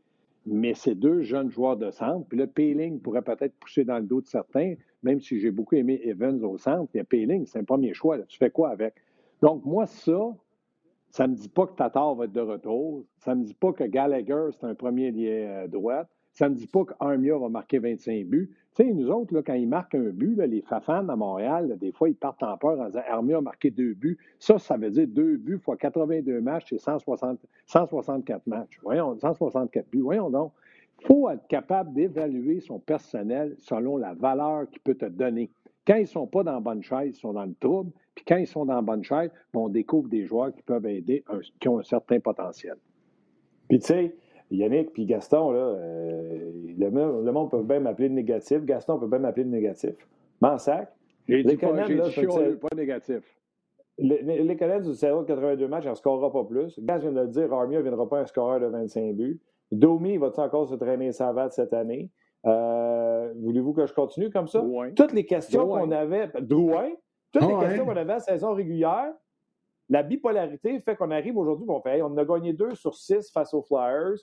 mais 0.45 0.73
ces 0.73 0.95
deux 0.95 1.21
jeunes 1.21 1.49
joueurs 1.49 1.77
de 1.77 1.89
centre, 1.91 2.27
puis 2.27 2.37
le 2.37 2.47
Payling 2.47 2.99
pourrait 2.99 3.21
peut-être 3.21 3.55
pousser 3.55 3.85
dans 3.85 3.97
le 3.97 4.03
dos 4.03 4.21
de 4.21 4.27
certains, 4.27 4.75
même 5.01 5.21
si 5.21 5.39
j'ai 5.39 5.51
beaucoup 5.51 5.75
aimé 5.75 6.01
Evans 6.03 6.43
au 6.43 6.57
centre, 6.57 6.89
il 6.93 6.97
y 6.97 6.99
a 6.99 7.05
Payling, 7.05 7.45
c'est 7.45 7.59
un 7.59 7.63
premier 7.63 7.93
choix. 7.93 8.19
Tu 8.23 8.37
fais 8.37 8.49
quoi 8.49 8.69
avec? 8.69 8.95
Donc, 9.41 9.63
moi, 9.65 9.85
ça, 9.85 10.33
ça 11.09 11.27
ne 11.27 11.33
me 11.33 11.37
dit 11.37 11.49
pas 11.49 11.67
que 11.67 11.75
Tatar 11.75 12.15
va 12.15 12.25
être 12.25 12.31
de 12.31 12.41
retour. 12.41 13.05
Ça 13.17 13.35
ne 13.35 13.41
me 13.41 13.45
dit 13.45 13.53
pas 13.53 13.73
que 13.73 13.83
Gallagher, 13.83 14.47
c'est 14.51 14.65
un 14.65 14.75
premier 14.75 15.11
lié 15.11 15.45
à 15.45 15.67
droite. 15.67 16.09
Ça 16.33 16.49
ne 16.49 16.55
dit 16.55 16.67
pas 16.67 16.83
qu'Armia 16.85 17.37
va 17.37 17.49
marquer 17.49 17.79
25 17.79 18.25
buts. 18.25 18.49
Tu 18.75 18.83
sais, 18.83 18.91
nous 18.91 19.09
autres, 19.09 19.39
quand 19.41 19.53
ils 19.53 19.67
marquent 19.67 19.95
un 19.95 20.09
but, 20.09 20.35
les 20.47 20.61
Fafans 20.61 21.07
à 21.07 21.15
Montréal, 21.15 21.77
des 21.79 21.91
fois, 21.91 22.09
ils 22.09 22.15
partent 22.15 22.41
en 22.41 22.57
peur 22.57 22.79
en 22.79 22.87
disant 22.87 23.01
Armia 23.07 23.37
a 23.37 23.41
marqué 23.41 23.69
deux 23.69 23.93
buts. 23.93 24.17
Ça, 24.39 24.57
ça 24.57 24.77
veut 24.77 24.89
dire 24.89 25.07
deux 25.07 25.37
buts 25.37 25.59
fois 25.59 25.77
82 25.77 26.41
matchs, 26.41 26.69
c'est 26.69 26.79
164 26.79 28.47
matchs. 28.47 28.79
Voyons, 28.81 29.15
164 29.19 29.89
buts. 29.91 30.01
Voyons 30.01 30.31
donc. 30.31 30.53
Il 31.01 31.07
faut 31.07 31.29
être 31.29 31.45
capable 31.47 31.93
d'évaluer 31.93 32.61
son 32.61 32.79
personnel 32.79 33.55
selon 33.59 33.97
la 33.97 34.13
valeur 34.13 34.69
qu'il 34.69 34.81
peut 34.81 34.95
te 34.95 35.05
donner. 35.05 35.51
Quand 35.85 35.95
ils 35.95 36.01
ne 36.01 36.07
sont 36.07 36.27
pas 36.27 36.43
dans 36.43 36.53
la 36.53 36.59
bonne 36.59 36.81
chaise, 36.81 37.15
ils 37.15 37.19
sont 37.19 37.33
dans 37.33 37.45
le 37.45 37.53
trouble. 37.59 37.91
Puis 38.15 38.23
quand 38.25 38.37
ils 38.37 38.47
sont 38.47 38.65
dans 38.65 38.75
la 38.75 38.81
bonne 38.81 39.03
chaise, 39.03 39.29
on 39.53 39.69
découvre 39.69 40.07
des 40.07 40.25
joueurs 40.25 40.53
qui 40.53 40.61
peuvent 40.61 40.85
aider, 40.85 41.23
qui 41.59 41.67
ont 41.67 41.79
un 41.79 41.83
certain 41.83 42.19
potentiel. 42.19 42.75
Puis 43.67 43.79
tu 43.79 43.87
sais, 43.87 44.15
Yannick 44.53 44.93
puis 44.93 45.05
Gaston, 45.05 45.51
là, 45.51 45.59
euh, 45.59 46.51
le, 46.77 47.31
monde 47.31 47.49
peut 47.49 47.63
bien 47.63 47.79
m'appeler 47.79 48.09
de 48.09 48.13
négatif. 48.13 48.63
Gaston 48.63 48.99
peut 48.99 49.07
bien 49.07 49.19
m'appeler 49.19 49.45
de 49.45 49.49
négatif. 49.49 49.95
Mansac. 50.41 50.93
J'ai 51.27 51.43
dit, 51.43 51.57
pas, 51.57 51.71
pas 51.71 52.75
négatif. 52.75 53.23
Les, 53.97 54.21
les 54.21 54.55
Canadiens 54.55 54.89
du 54.89 54.93
0 54.95 55.21
de 55.21 55.27
82 55.27 55.67
matchs, 55.67 55.85
n'en 55.85 55.95
scorera 55.95 56.31
pas 56.31 56.43
plus. 56.43 56.77
Gas 56.79 56.99
vient 56.99 57.11
de 57.11 57.21
le 57.21 57.27
dire, 57.27 57.53
Armia 57.53 57.77
ne 57.77 57.83
viendra 57.83 58.07
pas 58.09 58.19
un 58.19 58.25
scoreur 58.25 58.59
de 58.59 58.65
25 58.65 59.15
buts. 59.15 59.39
Domi 59.71 60.17
va-t-il 60.17 60.41
encore 60.41 60.67
se 60.67 60.75
traîner 60.75 61.11
savate 61.11 61.53
cette 61.53 61.73
année? 61.73 62.09
Euh, 62.45 63.33
voulez-vous 63.37 63.73
que 63.73 63.85
je 63.85 63.93
continue 63.93 64.29
comme 64.29 64.47
ça? 64.47 64.63
Toutes 64.95 65.13
les 65.13 65.25
questions 65.25 65.67
qu'on 65.67 65.91
avait, 65.91 66.29
Drouin, 66.41 66.89
toutes 67.31 67.47
les 67.47 67.57
questions 67.57 67.85
qu'on 67.85 67.95
avait 67.95 68.13
à 68.13 68.19
saison 68.19 68.53
régulière, 68.53 69.13
la 69.89 70.03
bipolarité 70.03 70.79
fait 70.81 70.95
qu'on 70.95 71.11
arrive 71.11 71.37
aujourd'hui, 71.37 71.65
on 71.69 71.81
fait, 71.81 72.01
on 72.01 72.17
a 72.17 72.25
gagné 72.25 72.53
deux 72.53 72.75
sur 72.75 72.95
six 72.95 73.31
face 73.31 73.53
aux 73.53 73.61
Flyers. 73.61 74.17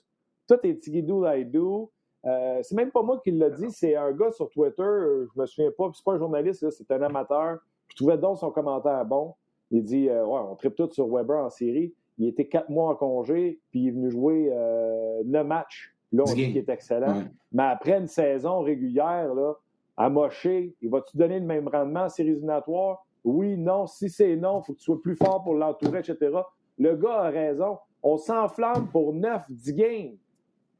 Tout 0.47 0.57
est 0.63 0.79
tigidou 0.79 1.23
laidou. 1.23 1.91
Euh, 2.25 2.59
c'est 2.61 2.75
même 2.75 2.91
pas 2.91 3.01
moi 3.01 3.19
qui 3.23 3.31
l'a 3.31 3.49
dit, 3.49 3.71
c'est 3.71 3.95
un 3.95 4.11
gars 4.11 4.31
sur 4.31 4.49
Twitter, 4.49 4.83
je 4.83 5.39
me 5.39 5.45
souviens 5.47 5.71
pas, 5.75 5.89
c'est 5.93 6.03
pas 6.03 6.13
un 6.13 6.19
journaliste, 6.19 6.69
c'est 6.69 6.91
un 6.91 7.01
amateur. 7.01 7.57
Je 7.87 7.95
trouvais 7.95 8.17
donc 8.17 8.37
son 8.37 8.51
commentaire 8.51 9.03
bon. 9.05 9.33
Il 9.71 9.83
dit 9.83 10.09
euh, 10.09 10.25
Ouais, 10.25 10.39
on 10.49 10.55
tripe 10.55 10.75
tout 10.75 10.89
sur 10.91 11.07
Weber 11.07 11.37
en 11.37 11.49
série. 11.49 11.93
Il 12.17 12.27
était 12.27 12.47
quatre 12.47 12.69
mois 12.69 12.91
en 12.91 12.95
congé, 12.95 13.59
puis 13.71 13.81
il 13.81 13.87
est 13.87 13.91
venu 13.91 14.11
jouer 14.11 14.49
euh, 14.51 15.23
neuf 15.25 15.47
matchs. 15.47 15.95
Là, 16.11 16.23
on 16.27 16.33
dit 16.33 16.47
qu'il 16.47 16.57
est 16.57 16.69
excellent. 16.69 17.23
Mais 17.51 17.63
après 17.63 17.97
une 17.97 18.07
saison 18.07 18.59
régulière, 18.59 19.33
là, 19.33 19.53
amoché, 19.97 20.75
il 20.81 20.89
va-tu 20.89 21.17
donner 21.17 21.39
le 21.39 21.45
même 21.45 21.67
rendement 21.67 22.03
en 22.03 22.09
séries 22.09 22.31
éliminatoires? 22.31 23.05
Oui, 23.23 23.57
non. 23.57 23.87
Si 23.87 24.09
c'est 24.09 24.35
non, 24.35 24.61
il 24.61 24.65
faut 24.65 24.73
que 24.73 24.79
tu 24.79 24.83
sois 24.83 25.01
plus 25.01 25.15
fort 25.15 25.41
pour 25.43 25.53
l'entourer, 25.53 25.99
etc. 25.99 26.31
Le 26.77 26.95
gars 26.95 27.21
a 27.21 27.29
raison. 27.29 27.77
On 28.03 28.17
s'enflamme 28.17 28.87
pour 28.87 29.15
9-10 29.15 29.73
games. 29.73 30.17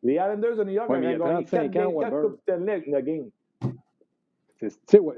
Les 0.04 0.14
Islanders 0.14 0.56
de 0.58 0.64
New 0.64 0.72
York 0.72 0.90
ont 0.90 1.00
gagné 1.00 1.18
4 1.46 1.66
games, 1.68 1.94
4 2.00 2.22
Coupes 2.22 2.40
Stanley 2.42 2.84
une 2.86 3.00
game. 3.02 3.30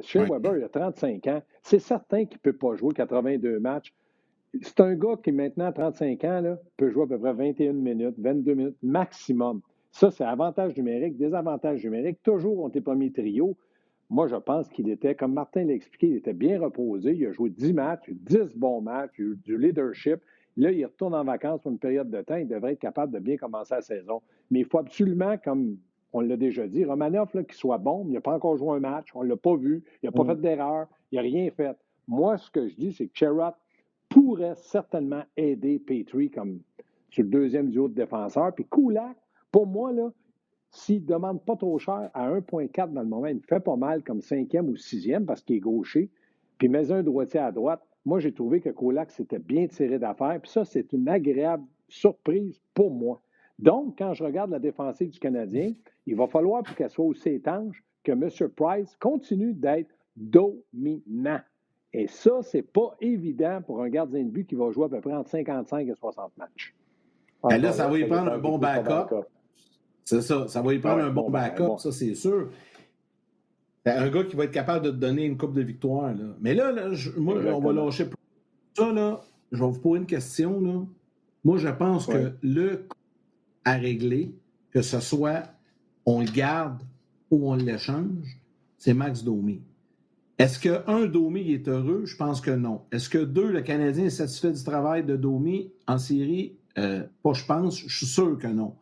Chez 0.02 0.24
Weber, 0.24 0.58
il 0.58 0.64
a 0.64 0.70
35 0.70 1.28
ans. 1.28 1.42
C'est 1.62 1.80
certain 1.80 2.26
qu'il 2.26 2.38
ne 2.38 2.52
peut 2.52 2.58
pas 2.58 2.76
jouer 2.76 2.94
82 2.94 3.60
matchs. 3.60 3.94
C'est 4.62 4.80
un 4.82 4.94
gars 4.96 5.18
qui, 5.22 5.32
maintenant, 5.32 5.66
à 5.66 5.72
35 5.72 6.24
ans, 6.24 6.42
là, 6.42 6.58
peut 6.78 6.90
jouer 6.90 7.04
à 7.04 7.08
peu 7.08 7.20
près 7.20 7.34
21 7.34 7.74
minutes, 7.74 8.16
22 8.20 8.54
minutes 8.54 8.78
maximum. 8.84 9.62
Ça, 9.92 10.12
c'est 10.12 10.24
avantage 10.24 10.76
numérique, 10.78 11.18
désavantage 11.18 11.84
numérique. 11.84 12.22
Toujours, 12.24 12.60
on 12.60 12.70
était 12.70 12.82
premier 12.82 13.12
trio. 13.12 13.58
moi, 14.10 14.28
je 14.28 14.36
pense 14.36 14.70
qu'il 14.70 14.90
était, 14.90 15.16
comme 15.16 15.34
Martin 15.34 15.66
l'a 15.66 15.74
expliqué, 15.74 16.08
il 16.08 16.18
était 16.18 16.34
bien 16.34 16.60
reposé. 16.60 17.14
Il 17.14 17.26
a 17.26 17.32
joué 17.32 17.50
10 17.50 17.74
matchs, 17.74 18.10
10 18.10 18.56
bons 18.56 18.82
matchs, 18.82 19.12
il 19.18 19.24
a 19.24 19.28
eu 19.28 19.36
du 19.44 19.58
leadership. 19.58 20.20
Là, 20.58 20.72
il 20.72 20.86
retourne 20.86 21.16
en 21.16 21.24
vacances 21.24 21.62
pour 21.62 21.72
une 21.72 21.80
période 21.80 22.10
de 22.10 22.22
temps. 22.22 22.36
Il 22.36 22.48
devrait 22.48 22.74
être 22.74 22.80
capable 22.80 23.12
de 23.14 23.20
bien 23.20 23.38
commencer 23.38 23.76
la 23.76 23.82
saison. 23.82 24.22
Mais 24.52 24.60
il 24.60 24.66
faut 24.66 24.80
absolument, 24.80 25.38
comme 25.38 25.78
on 26.14 26.22
l'a 26.22 26.38
déjà 26.38 26.68
dit, 26.68 26.86
Romanov, 26.86 27.32
qu'il 27.32 27.54
soit 27.54 27.80
bon, 27.80 28.04
mais 28.04 28.12
il 28.12 28.14
n'a 28.14 28.22
pas 28.22 28.36
encore 28.36 28.58
joué 28.58 28.76
un 28.76 28.80
match. 28.80 29.08
On 29.16 29.24
ne 29.24 29.30
l'a 29.30 29.38
pas 29.38 29.56
vu. 29.56 29.84
Il 30.02 30.06
n'a 30.06 30.12
pas 30.12 30.24
mm. 30.24 30.28
fait 30.28 30.42
d'erreur. 30.42 30.88
Il 31.12 31.16
n'a 31.16 31.22
rien 31.22 31.50
fait. 31.52 31.76
Moi, 32.08 32.38
ce 32.38 32.52
que 32.52 32.68
je 32.68 32.76
dis, 32.76 32.94
c'est 32.94 33.08
que 33.08 33.18
Cherrott 33.18 33.56
pourrait 34.10 34.56
certainement 34.56 35.24
aider 35.38 35.80
Petrie 35.80 36.30
comme 36.30 36.60
sur 37.10 37.24
le 37.24 37.30
deuxième 37.30 37.70
duo 37.70 37.88
de 37.88 37.96
défenseurs. 37.96 38.54
Puis 38.54 38.66
Kulak, 38.66 39.18
pour 39.52 39.66
moi, 39.66 39.92
là, 39.92 40.12
s'il 40.70 41.02
ne 41.02 41.08
demande 41.08 41.44
pas 41.44 41.56
trop 41.56 41.78
cher 41.78 42.10
à 42.14 42.30
1,4 42.32 42.92
dans 42.92 43.02
le 43.02 43.08
moment, 43.08 43.28
il 43.28 43.40
fait 43.42 43.60
pas 43.60 43.76
mal 43.76 44.04
comme 44.04 44.22
cinquième 44.22 44.70
ou 44.70 44.76
sixième 44.76 45.26
parce 45.26 45.42
qu'il 45.42 45.56
est 45.58 45.60
gaucher. 45.60 46.10
Puis 46.58 46.68
mets 46.68 46.92
un 46.92 47.04
droitier 47.04 47.40
à 47.40 47.52
droite. 47.52 47.82
Moi, 48.06 48.20
j'ai 48.20 48.34
trouvé 48.34 48.60
que 48.60 48.70
Kulak 48.70 49.12
s'était 49.12 49.40
bien 49.40 49.68
tiré 49.68 50.00
d'affaire. 50.00 50.40
Puis 50.42 50.52
ça, 50.52 50.66
c'est 50.66 50.92
une 50.94 51.08
agréable 51.08 51.64
surprise 51.88 52.62
pour 52.74 52.92
moi. 52.92 53.22
Donc, 53.60 53.98
quand 53.98 54.14
je 54.14 54.24
regarde 54.24 54.52
la 54.52 54.60
défensive 54.60 55.10
du 55.10 55.20
Canadien, 55.20 55.74
il 56.06 56.16
va 56.16 56.28
falloir 56.28 56.64
pour 56.64 56.76
qu'elle 56.76 56.90
soit 56.90 57.06
aussi 57.06 57.30
étanche 57.30 57.84
que 58.04 58.12
M. 58.12 58.30
Price 58.56 58.96
continue 59.00 59.54
d'être 59.54 59.96
dominant. 60.16 61.40
Et 61.94 62.08
ça, 62.08 62.42
c'est 62.42 62.64
pas 62.64 62.96
évident 63.00 63.62
pour 63.66 63.82
un 63.82 63.90
gardien 63.90 64.24
de 64.24 64.30
but 64.30 64.48
qui 64.48 64.56
va 64.56 64.72
jouer 64.72 64.86
à 64.86 64.90
peu 64.90 65.00
près 65.00 65.14
entre 65.14 65.30
55 65.30 65.88
et 65.88 65.96
60 65.96 66.32
matchs. 66.38 66.76
Et 67.52 67.58
là, 67.58 67.72
ça 67.72 67.88
va 67.88 67.98
y 68.00 68.06
prendre 68.06 68.32
un 68.32 68.40
bon 68.40 68.58
backup. 68.58 69.16
C'est 70.04 70.22
ça, 70.22 70.48
ça 70.48 70.62
va 70.62 70.74
y 70.74 70.80
prendre 70.80 71.04
un 71.04 71.12
bon 71.12 71.30
backup, 71.30 71.78
ça, 71.78 71.92
c'est 71.92 72.16
sûr. 72.16 72.50
Un 73.86 74.10
gars 74.10 74.24
qui 74.24 74.36
va 74.36 74.46
être 74.46 74.52
capable 74.52 74.86
de 74.86 74.92
te 74.92 74.96
donner 74.96 75.26
une 75.26 75.38
coupe 75.38 75.54
de 75.54 75.62
victoire. 75.62 76.14
Là. 76.14 76.36
Mais 76.40 76.54
là, 76.54 76.74
moi, 77.18 77.36
on 77.54 77.60
va 77.60 77.74
lâcher. 77.74 78.08
Ça, 78.78 78.92
là, 78.94 79.22
je 79.52 79.58
vais 79.58 79.70
vous 79.70 79.80
poser 79.80 80.00
une 80.00 80.06
question. 80.06 80.62
Là. 80.62 80.86
Moi, 81.44 81.58
je 81.58 81.68
pense 81.68 82.08
que 82.08 82.34
le 82.42 82.88
à 83.66 83.74
régler, 83.74 84.34
que 84.72 84.82
ce 84.82 85.00
soit 85.00 85.44
on 86.06 86.22
le 86.22 86.32
garde 86.32 86.82
ou 87.32 87.52
on 87.52 87.56
l'échange, 87.56 88.40
c'est 88.78 88.94
Max 88.94 89.24
Domi. 89.24 89.62
Est-ce 90.38 90.60
que, 90.60 90.90
un, 90.90 91.06
Domi 91.06 91.52
est 91.52 91.68
heureux? 91.68 92.06
Je 92.06 92.16
pense 92.16 92.42
que 92.42 92.52
non. 92.52 92.82
Est-ce 92.92 93.08
que, 93.08 93.20
deux, 93.20 93.52
le 93.52 93.62
Canadien 93.62 94.06
est 94.06 94.10
satisfait 94.10 94.52
du 94.52 94.64
travail 94.64 95.06
de 95.06 95.16
Domi 95.16 95.72
en 95.88 95.98
série? 95.98 96.58
Euh, 96.78 97.04
pas, 97.22 97.34
je 97.34 97.46
pense. 97.46 97.80
Je 97.80 97.96
suis 97.96 98.08
sûr 98.08 98.38
que 98.38 98.48
non. 98.48 98.76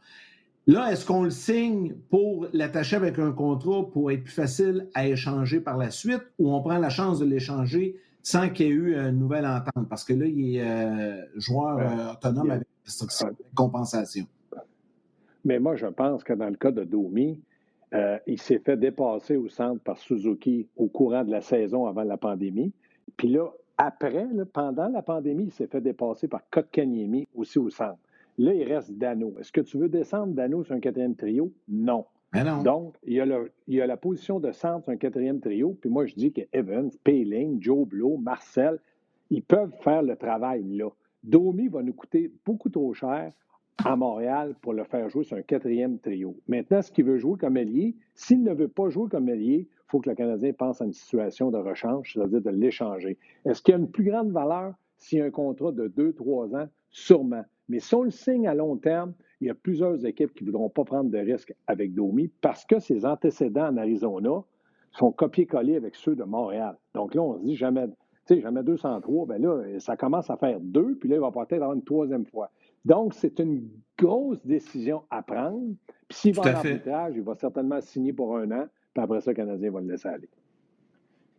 Là, 0.72 0.90
est-ce 0.90 1.06
qu'on 1.06 1.24
le 1.24 1.32
signe 1.32 1.96
pour 2.10 2.48
l'attacher 2.54 2.96
avec 2.96 3.20
un 3.20 3.34
contrat 3.34 3.86
pour 3.92 4.10
être 4.10 4.24
plus 4.24 4.32
facile 4.32 4.88
à 4.94 5.06
échanger 5.06 5.60
par 5.60 5.76
la 5.78 5.92
suite 5.92 6.22
ou 6.40 6.50
on 6.50 6.62
prend 6.62 6.78
la 6.78 6.88
chance 6.88 7.20
de 7.20 7.26
l'échanger 7.26 7.98
sans 8.24 8.48
qu'il 8.48 8.68
y 8.68 8.70
ait 8.70 8.72
eu 8.72 8.96
une 8.96 9.20
nouvelle 9.20 9.46
entente? 9.46 9.90
Parce 9.90 10.06
que 10.06 10.14
là, 10.14 10.26
il 10.26 10.56
est 10.56 10.62
euh, 10.62 11.26
joueur 11.36 11.78
euh, 11.78 12.14
autonome 12.14 12.52
avec 12.52 12.68
compensation. 13.54 14.26
Mais 15.44 15.60
moi, 15.60 15.76
je 15.76 15.88
pense 15.88 16.24
que 16.24 16.32
dans 16.32 16.48
le 16.48 16.56
cas 16.56 16.72
de 16.72 16.86
Domi, 16.86 17.42
euh, 17.94 18.18
il 18.26 18.40
s'est 18.40 18.60
fait 18.60 18.78
dépasser 18.78 19.36
au 19.36 19.50
centre 19.50 19.82
par 19.82 19.98
Suzuki 19.98 20.70
au 20.78 20.88
courant 20.88 21.26
de 21.26 21.32
la 21.32 21.42
saison 21.42 21.86
avant 21.86 22.04
la 22.04 22.16
pandémie. 22.16 22.72
Puis 23.18 23.28
là, 23.28 23.50
après, 23.78 24.26
pendant 24.54 24.88
la 24.88 25.02
pandémie, 25.02 25.48
il 25.48 25.52
s'est 25.52 25.68
fait 25.68 25.82
dépasser 25.82 26.30
par 26.30 26.50
Kotkaniemi 26.50 27.28
aussi 27.36 27.60
au 27.60 27.70
centre. 27.70 28.00
Là, 28.42 28.56
il 28.56 28.64
reste 28.64 28.92
Dano. 28.94 29.36
Est-ce 29.40 29.52
que 29.52 29.62
tu 29.62 29.78
veux 29.78 29.88
descendre 29.88 30.34
Dano 30.34 30.64
sur 30.64 30.74
un 30.74 30.80
quatrième 30.80 31.16
trio? 31.16 31.54
Non. 31.68 32.06
non. 32.34 32.64
Donc, 32.64 32.96
il 33.04 33.14
y, 33.14 33.22
a 33.22 33.26
il 33.68 33.76
y, 33.76 33.82
a 33.82 33.86
la 33.86 33.98
position 33.98 34.40
de 34.40 34.52
centre 34.52 34.86
sur 34.86 34.94
un 34.94 34.98
quatrième 34.98 35.40
trio. 35.40 35.78
Puis 35.80 35.92
moi, 35.92 36.08
je 36.08 36.16
dis 36.16 36.34
que 36.34 36.42
Evans, 36.52 36.90
Payling, 37.04 37.62
Joe 37.62 37.88
Blow, 37.88 38.18
Marcel, 38.18 38.80
ils 39.30 39.44
peuvent 39.44 39.76
faire 39.82 40.02
le 40.02 40.16
travail 40.16 40.64
là. 40.64 40.90
Domi 41.24 41.68
va 41.68 41.84
nous 41.84 41.94
coûter 41.94 42.32
beaucoup 42.44 42.70
trop 42.70 42.96
cher 42.96 43.32
à 43.86 43.96
Montréal 43.96 44.56
pour 44.60 44.74
le 44.74 44.86
faire 44.86 45.08
jouer 45.08 45.24
sur 45.24 45.38
un 45.38 45.44
quatrième 45.44 46.00
trio. 46.00 46.36
Maintenant, 46.48 46.82
ce 46.82 46.92
qu'il 46.92 47.06
veut 47.06 47.20
jouer 47.20 47.38
comme 47.38 47.58
ailier, 47.58 47.96
s'il 48.16 48.42
ne 48.42 48.56
veut 48.56 48.70
pas 48.70 48.90
jouer 48.90 49.08
comme 49.08 49.30
ailier, 49.30 49.68
il 49.70 49.86
faut 49.86 50.00
que 50.00 50.10
le 50.10 50.16
Canadien 50.16 50.52
pense 50.54 50.82
à 50.82 50.86
une 50.86 50.94
situation 50.94 51.52
de 51.52 51.58
rechange, 51.58 52.14
c'est-à-dire 52.14 52.42
de 52.42 52.50
l'échanger. 52.50 53.20
Est-ce 53.46 53.62
qu'il 53.62 53.74
y 53.74 53.76
a 53.76 53.80
une 53.80 53.92
plus 53.92 54.06
grande 54.06 54.32
valeur 54.32 54.74
s'il 54.98 55.20
y 55.20 55.22
a 55.22 55.26
un 55.26 55.32
contrat 55.32 55.72
de 55.72 55.88
deux, 55.88 56.14
trois 56.14 56.56
ans? 56.56 56.68
Sûrement. 56.90 57.44
Mais 57.70 57.80
si 57.80 57.96
on 57.96 58.04
le 58.04 58.12
signe 58.12 58.48
à 58.48 58.54
long 58.54 58.78
terme, 58.78 59.14
il 59.40 59.48
y 59.48 59.50
a 59.50 59.56
plusieurs 59.56 60.06
équipes 60.06 60.34
qui 60.34 60.44
ne 60.44 60.50
voudront 60.50 60.70
pas 60.70 60.84
prendre 60.84 61.10
de 61.10 61.18
risques 61.18 61.54
avec 61.68 61.94
Domi 61.94 62.30
parce 62.42 62.66
que 62.66 62.80
ses 62.80 63.06
antécédents 63.06 63.68
en 63.68 63.78
Arizona 63.78 64.44
sont 64.92 65.12
copiés-collés 65.12 65.76
avec 65.76 65.96
ceux 65.96 66.16
de 66.16 66.24
Montréal. 66.24 66.78
Donc 66.94 67.16
là, 67.16 67.22
on 67.22 67.38
se 67.38 67.44
dit 67.44 67.56
jamais, 67.56 67.88
tu 67.88 68.36
sais, 68.36 68.42
jamais 68.42 68.64
203, 68.64 69.28
bien 69.28 69.38
là, 69.40 69.80
ça 69.80 69.96
commence 69.96 70.30
à 70.30 70.38
faire 70.38 70.60
deux, 70.60 70.96
puis 70.96 71.10
là, 71.10 71.16
il 71.16 71.22
va 71.22 71.32
peut-être 71.32 71.54
avoir 71.54 71.74
une 71.74 71.84
troisième 71.84 72.26
fois. 72.26 72.52
Donc, 72.84 73.14
c'est 73.14 73.40
une 73.40 73.68
grosse 73.98 74.46
décision 74.46 75.04
à 75.10 75.22
prendre. 75.22 75.76
Puis 76.08 76.18
s'il 76.18 76.36
va 76.36 76.44
en 76.44 76.56
arbitrage, 76.56 77.14
il 77.16 77.22
va 77.22 77.36
certainement 77.36 77.80
signer 77.80 78.12
pour 78.12 78.36
un 78.36 78.52
an, 78.52 78.66
puis 78.94 79.04
après 79.04 79.22
ça, 79.22 79.32
le 79.32 79.36
Canadien 79.36 79.72
va 79.72 79.82
le 79.82 79.88
laisser 79.88 80.10
aller. 80.10 80.30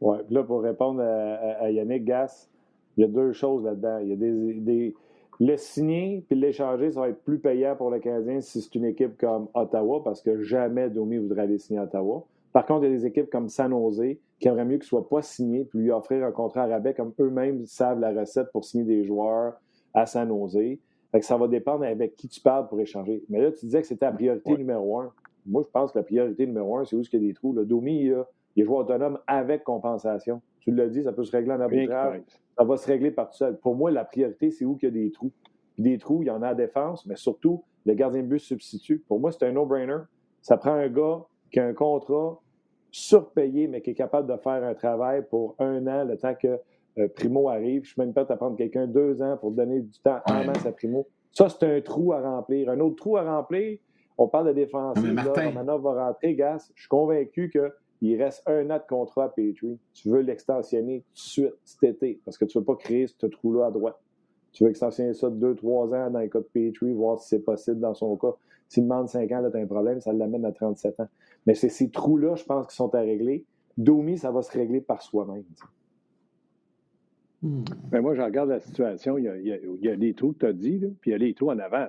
Oui, 0.01 0.19
puis 0.27 0.35
là, 0.35 0.43
pour 0.43 0.63
répondre 0.63 1.01
à, 1.03 1.71
Yannick 1.71 2.05
Gass, 2.05 2.51
il 2.97 3.03
y 3.03 3.05
a 3.05 3.09
deux 3.09 3.33
choses 3.33 3.65
là-dedans. 3.65 3.99
Il 3.99 4.09
y 4.09 4.13
a 4.13 4.17
des, 4.17 4.95
Le 5.45 5.57
signer 5.57 6.25
puis 6.29 6.39
l'échanger, 6.39 6.93
ça 6.93 7.01
va 7.01 7.09
être 7.09 7.25
plus 7.25 7.41
payant 7.41 7.75
pour 7.75 7.91
le 7.91 7.99
Canadien 7.99 8.41
si 8.41 8.61
c'est 8.61 8.73
une 8.77 8.85
équipe 8.85 9.17
comme 9.19 9.49
Ottawa, 9.55 10.01
parce 10.05 10.23
que 10.23 10.41
jamais 10.41 10.89
Domi 10.89 11.17
voudrait 11.17 11.43
aller 11.43 11.59
signer 11.59 11.81
à 11.81 11.83
Ottawa. 11.83 12.25
Par 12.53 12.65
contre, 12.65 12.85
il 12.85 12.93
y 12.93 12.95
a 12.95 12.97
des 12.97 13.07
équipes 13.07 13.29
comme 13.29 13.49
San 13.49 13.73
Jose 13.73 14.19
qui 14.39 14.47
aimeraient 14.47 14.65
mieux 14.65 14.77
qu'il 14.77 14.85
ne 14.85 15.01
soit 15.01 15.09
pas 15.09 15.21
signé 15.21 15.65
puis 15.65 15.81
lui 15.81 15.91
offrir 15.91 16.25
un 16.25 16.31
contrat 16.31 16.63
à 16.63 16.67
rabais 16.69 16.95
comme 16.95 17.13
eux-mêmes 17.19 17.67
savent 17.67 17.99
la 17.99 18.13
recette 18.13 18.53
pour 18.53 18.65
signer 18.65 18.85
des 18.85 19.03
joueurs 19.03 19.55
à 19.95 20.07
San 20.07 20.29
Jose. 20.29 20.79
Fait 21.11 21.19
que 21.19 21.27
ça 21.27 21.37
va 21.37 21.49
dépendre 21.49 21.83
avec 21.87 22.15
qui 22.15 22.29
tu 22.29 22.41
parles 22.41 22.69
pour 22.69 22.79
échanger. 22.79 23.25
Mais 23.29 23.43
là, 23.43 23.51
tu 23.51 23.67
disais 23.67 23.81
que 23.81 23.89
c'était 23.89 24.07
la 24.07 24.13
priorité 24.13 24.57
numéro 24.57 25.01
un. 25.01 25.13
Moi, 25.47 25.63
je 25.65 25.71
pense 25.71 25.93
que 25.93 25.99
la 25.99 26.05
priorité 26.05 26.47
numéro 26.47 26.77
un, 26.77 26.85
c'est 26.85 26.97
où 26.97 27.03
il 27.03 27.13
y 27.13 27.17
a 27.17 27.29
des 27.29 27.35
trous. 27.35 27.53
Le 27.53 27.65
Domi, 27.65 28.05
il, 28.05 28.61
est 28.63 28.65
joueur 28.65 28.81
autonome 28.81 29.19
avec 29.27 29.65
compensation. 29.65 30.41
Tu 30.61 30.71
l'as 30.71 30.89
dit, 30.89 31.03
ça 31.03 31.13
peut 31.13 31.25
se 31.25 31.33
régler 31.33 31.53
en 31.53 31.61
arbitrage. 31.61 32.21
Ça 32.57 32.65
va 32.65 32.77
se 32.77 32.87
régler 32.87 33.11
par 33.11 33.31
tout 33.31 33.37
seul. 33.37 33.59
Pour 33.59 33.75
moi, 33.75 33.91
la 33.91 34.05
priorité, 34.05 34.51
c'est 34.51 34.65
où 34.65 34.79
il 34.81 34.85
y 34.85 34.89
a 34.89 34.91
des 34.91 35.11
trous. 35.11 35.33
des 35.79 35.99
trous, 35.99 36.23
il 36.23 36.27
y 36.27 36.31
en 36.31 36.43
a 36.43 36.49
à 36.49 36.55
défense, 36.55 37.07
mais 37.07 37.17
surtout, 37.17 37.65
le 37.85 37.95
gardien 37.95 38.23
de 38.23 38.27
but 38.27 38.39
substitue. 38.39 38.99
Pour 39.09 39.19
moi, 39.19 39.33
c'est 39.33 39.45
un 39.47 39.53
no-brainer. 39.53 39.99
Ça 40.41 40.57
prend 40.57 40.73
un 40.73 40.89
gars 40.89 41.25
qui 41.51 41.61
a 41.61 41.67
un 41.67 41.73
contrat 41.73 42.41
surpayé, 42.91 43.69
mais 43.69 43.81
qui 43.81 43.91
est 43.91 43.95
capable 43.95 44.31
de 44.31 44.37
faire 44.37 44.63
un 44.63 44.75
travail 44.75 45.25
pour 45.29 45.57
un 45.59 45.87
an, 45.87 46.05
le 46.05 46.17
temps 46.17 46.35
que 46.35 46.59
euh, 46.99 47.09
Primo 47.09 47.49
arrive. 47.49 47.85
Je 47.85 47.93
suis 47.93 48.01
même 48.01 48.13
pas 48.13 48.31
à 48.31 48.37
prendre 48.37 48.57
quelqu'un 48.57 48.87
deux 48.87 49.23
ans 49.23 49.37
pour 49.39 49.51
donner 49.51 49.81
du 49.81 49.99
temps 50.01 50.21
en 50.27 50.45
masse 50.45 50.67
à 50.67 50.73
Primo. 50.73 51.07
Ça, 51.33 51.49
c'est 51.49 51.65
un 51.65 51.81
trou 51.81 52.13
à 52.13 52.21
remplir. 52.21 52.69
Un 52.69 52.81
autre 52.81 52.97
trou 52.97 53.17
à 53.17 53.23
remplir, 53.23 53.79
on 54.19 54.29
parle 54.29 54.49
de 54.49 54.53
défense. 54.53 54.97
Romanov 54.99 55.83
va 55.83 56.07
rentrer, 56.07 56.35
Gas. 56.35 56.71
Je 56.75 56.83
suis 56.83 56.89
convaincu 56.89 57.51
qu'il 57.51 58.23
reste 58.23 58.43
un 58.47 58.71
an 58.71 58.79
de 58.79 58.87
contrat 58.89 59.25
à 59.25 59.29
Petrie. 59.29 59.79
Tu 59.95 60.11
veux 60.11 60.21
l'extensionner 60.21 61.01
tout 61.01 61.13
de 61.13 61.19
suite 61.19 61.55
cet 61.65 61.83
été 61.83 62.21
parce 62.25 62.39
que 62.39 62.45
tu 62.45 62.59
ne 62.59 62.63
veux 62.63 62.67
pas 62.67 62.77
créer 62.77 63.07
ce 63.07 63.27
trou-là 63.27 63.67
à 63.67 63.71
droite. 63.71 63.99
Tu 64.53 64.65
veux 64.65 64.71
extensionner 64.71 65.15
ça 65.15 65.31
de 65.31 65.37
deux, 65.37 65.55
trois 65.55 65.95
ans 65.95 66.11
dans 66.11 66.21
le 66.21 66.29
cas 66.29 66.41
de 66.41 66.49
Petrie, 66.53 66.93
voir 66.93 67.19
si 67.19 67.29
c'est 67.29 67.41
possible 67.41 67.81
dans 67.81 67.95
son 67.95 68.17
cas. 68.17 68.35
S'il 68.69 68.85
demande 68.85 69.09
cinq 69.09 69.31
ans, 69.33 69.41
là, 69.41 69.51
tu 69.51 69.57
as 69.57 69.61
un 69.61 69.67
problème, 69.67 70.01
ça 70.01 70.13
l'amène 70.13 70.45
à 70.45 70.53
37 70.53 71.01
ans. 71.01 71.09
Mais 71.47 71.55
c'est 71.55 71.69
ces 71.69 71.91
trous-là, 71.91 72.37
je 72.37 72.45
pense, 72.45 72.67
qui 72.67 72.77
sont 72.77 72.95
à 72.95 73.01
régler. 73.01 73.45
Domi, 73.77 74.19
ça 74.19 74.31
va 74.31 74.43
se 74.43 74.53
régler 74.53 74.81
par 74.81 75.03
soi-même. 75.03 75.45
Mais 77.43 77.51
ben, 77.91 78.01
moi, 78.03 78.15
je 78.15 78.23
regarde 78.23 78.51
la 78.51 78.61
situation. 78.61 79.19
Il 79.19 79.25
y 79.81 79.89
a, 79.89 79.97
des 79.97 80.15
trous 80.15 80.33
que 80.33 80.39
tu 80.39 80.47
as 80.47 80.53
dit, 80.53 80.79
puis 81.01 81.11
il 81.11 81.13
y 81.13 81.17
a 81.17 81.19
des 81.19 81.35
trous 81.35 81.51
en 81.51 81.59
avant. 81.59 81.89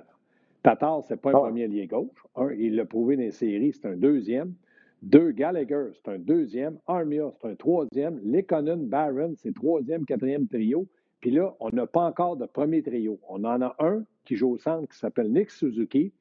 Tatar, 0.64 1.04
ce 1.04 1.12
n'est 1.12 1.20
pas 1.20 1.30
un 1.30 1.34
ah. 1.34 1.40
premier 1.40 1.68
lien 1.68 1.84
gauche. 1.84 2.26
Un, 2.34 2.50
il 2.52 2.74
l'a 2.74 2.86
prouvé 2.86 3.16
dans 3.16 3.22
les 3.22 3.30
séries, 3.30 3.72
c'est 3.72 3.86
un 3.86 3.96
deuxième. 3.96 4.54
Deux, 5.02 5.30
Gallagher, 5.32 5.88
c'est 5.92 6.10
un 6.10 6.18
deuxième. 6.18 6.78
Armia, 6.86 7.30
c'est 7.40 7.48
un 7.48 7.54
troisième. 7.54 8.18
Lekonen, 8.24 8.86
Barron, 8.86 9.34
c'est 9.36 9.54
troisième, 9.54 10.06
quatrième 10.06 10.48
trio. 10.48 10.86
Puis 11.20 11.30
là, 11.30 11.54
on 11.60 11.68
n'a 11.70 11.86
pas 11.86 12.06
encore 12.06 12.36
de 12.36 12.46
premier 12.46 12.82
trio. 12.82 13.20
On 13.28 13.44
en 13.44 13.60
a 13.60 13.76
un 13.78 14.04
qui 14.24 14.36
joue 14.36 14.52
au 14.52 14.58
centre 14.58 14.88
qui 14.88 14.98
s'appelle 14.98 15.30
Nick 15.30 15.50
Suzuki. 15.50 16.12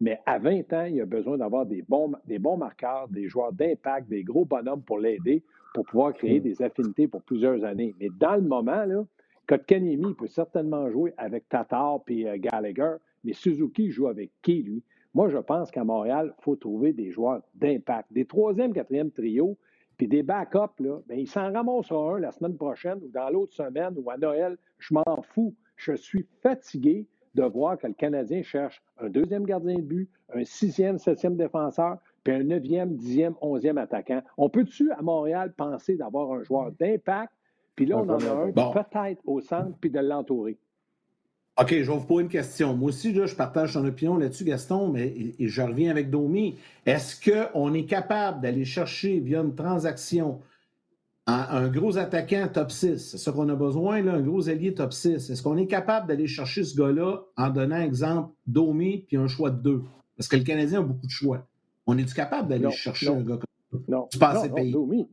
Mais 0.00 0.18
à 0.26 0.40
20 0.40 0.72
ans, 0.72 0.84
il 0.84 1.00
a 1.00 1.06
besoin 1.06 1.38
d'avoir 1.38 1.64
des 1.64 1.82
bons, 1.82 2.12
des 2.26 2.40
bons 2.40 2.56
marqueurs, 2.56 3.06
des 3.08 3.28
joueurs 3.28 3.52
d'impact, 3.52 4.08
des 4.08 4.24
gros 4.24 4.44
bonhommes 4.44 4.82
pour 4.82 4.98
l'aider 4.98 5.44
pour 5.74 5.84
pouvoir 5.84 6.12
créer 6.12 6.40
mm. 6.40 6.42
des 6.42 6.62
affinités 6.62 7.06
pour 7.06 7.22
plusieurs 7.22 7.64
années. 7.64 7.94
Mais 8.00 8.08
dans 8.18 8.34
le 8.34 8.42
moment, 8.42 8.84
là, 8.84 9.04
Kotkaniemi 9.46 10.14
peut 10.14 10.26
certainement 10.26 10.90
jouer 10.90 11.14
avec 11.16 11.48
Tatar 11.48 12.00
et 12.08 12.28
euh, 12.28 12.36
Gallagher, 12.38 12.96
mais 13.24 13.32
Suzuki 13.32 13.90
joue 13.90 14.08
avec 14.08 14.30
qui, 14.42 14.62
lui? 14.62 14.82
Moi, 15.14 15.28
je 15.28 15.38
pense 15.38 15.70
qu'à 15.70 15.84
Montréal, 15.84 16.34
il 16.38 16.42
faut 16.42 16.56
trouver 16.56 16.92
des 16.92 17.10
joueurs 17.10 17.42
d'impact. 17.54 18.12
Des 18.12 18.24
troisième, 18.24 18.72
quatrième 18.72 19.10
trio, 19.10 19.58
puis 19.96 20.08
des 20.08 20.22
backups, 20.22 20.80
là, 20.80 21.00
bien, 21.06 21.18
il 21.18 21.28
s'en 21.28 21.52
ramassera 21.52 22.14
un 22.14 22.18
la 22.18 22.32
semaine 22.32 22.56
prochaine 22.56 22.98
ou 23.02 23.08
dans 23.08 23.28
l'autre 23.28 23.52
semaine 23.52 23.94
ou 23.96 24.10
à 24.10 24.16
Noël. 24.16 24.56
Je 24.78 24.94
m'en 24.94 25.22
fous. 25.22 25.54
Je 25.76 25.92
suis 25.92 26.26
fatigué 26.42 27.06
de 27.34 27.44
voir 27.44 27.78
que 27.78 27.86
le 27.86 27.94
Canadien 27.94 28.42
cherche 28.42 28.82
un 28.98 29.08
deuxième 29.08 29.44
gardien 29.44 29.76
de 29.76 29.82
but, 29.82 30.10
un 30.34 30.44
sixième, 30.44 30.98
septième 30.98 31.36
défenseur, 31.36 31.98
puis 32.24 32.34
un 32.34 32.42
9e, 32.42 32.96
10e, 32.96 33.34
11e 33.40 33.78
attaquant. 33.78 34.22
On 34.36 34.48
peut-tu, 34.48 34.90
à 34.92 35.02
Montréal, 35.02 35.52
penser 35.56 35.96
d'avoir 35.96 36.32
un 36.32 36.42
joueur 36.42 36.72
d'impact, 36.72 37.32
puis 37.74 37.86
là, 37.86 37.98
on 37.98 38.08
en 38.08 38.18
a 38.18 38.30
un 38.32 38.52
peut-être 38.52 39.22
au 39.26 39.40
centre, 39.40 39.76
puis 39.80 39.90
de 39.90 39.98
l'entourer? 39.98 40.58
OK, 41.60 41.68
je 41.68 41.90
vais 41.90 41.98
vous 41.98 42.06
poser 42.06 42.22
une 42.22 42.30
question. 42.30 42.74
Moi 42.74 42.88
aussi, 42.88 43.14
je 43.14 43.34
partage 43.34 43.74
ton 43.74 43.84
opinion 43.84 44.16
là-dessus, 44.16 44.44
Gaston, 44.44 44.88
mais 44.88 45.34
je 45.38 45.62
reviens 45.62 45.90
avec 45.90 46.08
Domi. 46.08 46.56
Est-ce 46.86 47.30
qu'on 47.30 47.74
est 47.74 47.84
capable 47.84 48.40
d'aller 48.40 48.64
chercher 48.64 49.20
via 49.20 49.40
une 49.40 49.54
transaction 49.54 50.40
un 51.26 51.68
gros 51.68 51.98
attaquant 51.98 52.48
top 52.50 52.70
6? 52.70 52.96
C'est 52.96 53.18
ça 53.18 53.32
qu'on 53.32 53.50
a 53.50 53.54
besoin, 53.54 54.00
là, 54.00 54.14
un 54.14 54.22
gros 54.22 54.48
allié 54.48 54.72
top 54.72 54.94
6. 54.94 55.28
Est-ce 55.28 55.42
qu'on 55.42 55.58
est 55.58 55.66
capable 55.66 56.08
d'aller 56.08 56.26
chercher 56.26 56.64
ce 56.64 56.74
gars-là 56.74 57.20
en 57.36 57.50
donnant 57.50 57.80
exemple 57.80 58.32
Domi 58.46 59.04
puis 59.06 59.18
un 59.18 59.28
choix 59.28 59.50
de 59.50 59.60
deux? 59.60 59.82
Parce 60.16 60.28
que 60.28 60.36
le 60.36 60.44
Canadien 60.44 60.78
a 60.78 60.82
beaucoup 60.82 61.06
de 61.06 61.12
choix. 61.12 61.46
On 61.86 61.98
est-tu 61.98 62.14
capable 62.14 62.48
d'aller 62.48 62.70
chercher 62.70 63.08
un 63.08 63.20
gars 63.20 63.36
comme 63.36 63.44
ça? 63.72 63.78
Non. 63.88 64.08
Payé? 64.54 64.72
Domi, 64.72 65.06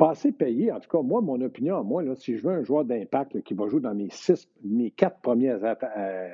pas 0.00 0.12
assez 0.12 0.32
payé. 0.32 0.72
En 0.72 0.80
tout 0.80 0.88
cas, 0.88 1.02
moi, 1.02 1.20
mon 1.20 1.38
opinion 1.42 1.76
à 1.76 1.82
moi, 1.82 2.02
là, 2.02 2.14
si 2.14 2.38
je 2.38 2.42
veux 2.42 2.54
un 2.54 2.64
joueur 2.64 2.86
d'impact 2.86 3.42
qui 3.42 3.52
va 3.52 3.68
jouer 3.68 3.82
dans 3.82 3.94
mes 3.94 4.08
six, 4.08 4.48
mes 4.64 4.90
quatre 4.90 5.20
premiers 5.20 5.54
euh, 5.62 6.28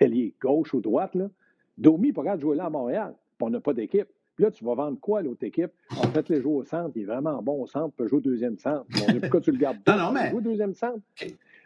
ailiers, 0.00 0.34
gauche 0.40 0.72
ou 0.72 0.80
droite, 0.80 1.14
là, 1.14 1.28
Domi 1.76 2.12
pourra 2.12 2.38
jouer 2.38 2.56
là 2.56 2.64
à 2.64 2.70
Montréal. 2.70 3.14
on 3.42 3.50
n'a 3.50 3.60
pas 3.60 3.74
d'équipe. 3.74 4.08
Puis 4.34 4.44
là, 4.44 4.50
tu 4.50 4.64
vas 4.64 4.74
vendre 4.74 4.98
quoi 4.98 5.18
à 5.18 5.22
l'autre 5.22 5.44
équipe? 5.44 5.72
En 5.90 6.04
fait, 6.04 6.30
les 6.30 6.40
jouer 6.40 6.54
au 6.54 6.64
centre. 6.64 6.92
Il 6.94 7.02
est 7.02 7.04
vraiment 7.04 7.42
bon 7.42 7.62
au 7.62 7.66
centre, 7.66 7.94
peut 7.94 8.08
jouer 8.08 8.16
au 8.16 8.22
deuxième 8.22 8.56
centre. 8.56 8.86
pourquoi 9.20 9.42
tu 9.42 9.52
le 9.52 9.58
gardes 9.58 9.82
pas? 9.84 9.94
Non, 9.94 10.04
non, 10.04 10.12
mais. 10.12 10.30
Jouer 10.30 10.38
au 10.38 10.42
deuxième 10.42 10.72
centre. 10.72 11.00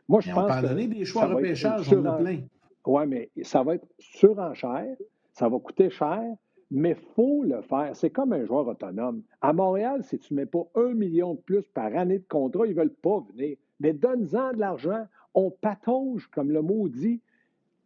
Moi, 0.08 0.20
je 0.22 0.32
pense. 0.32 0.50
On 0.50 0.60
peut 0.60 0.68
donner 0.68 0.88
des 0.88 1.04
choix 1.04 1.26
repêchage, 1.26 1.92
on 1.92 2.04
a 2.06 2.12
plein. 2.14 2.40
Oui, 2.86 3.02
mais 3.06 3.30
ça 3.42 3.62
va 3.62 3.76
être 3.76 3.86
surenchère, 4.00 4.96
ça 5.32 5.48
va 5.48 5.58
coûter 5.60 5.90
cher, 5.90 6.24
mais 6.70 6.90
il 6.90 7.14
faut 7.14 7.44
le 7.44 7.60
faire. 7.62 7.94
C'est 7.94 8.10
comme 8.10 8.32
un 8.32 8.44
joueur 8.44 8.66
autonome. 8.66 9.22
À 9.40 9.52
Montréal, 9.52 10.02
si 10.02 10.18
tu 10.18 10.34
ne 10.34 10.40
mets 10.40 10.46
pas 10.46 10.66
un 10.74 10.94
million 10.94 11.34
de 11.34 11.40
plus 11.40 11.62
par 11.68 11.94
année 11.96 12.18
de 12.18 12.26
contrat, 12.28 12.66
ils 12.66 12.74
ne 12.74 12.80
veulent 12.80 12.90
pas 12.90 13.24
venir. 13.32 13.56
Mais 13.80 13.92
donne-en 13.92 14.52
de 14.52 14.58
l'argent. 14.58 15.06
On 15.34 15.50
patauge, 15.50 16.28
comme 16.28 16.50
le 16.50 16.62
mot 16.62 16.88
dit, 16.88 17.20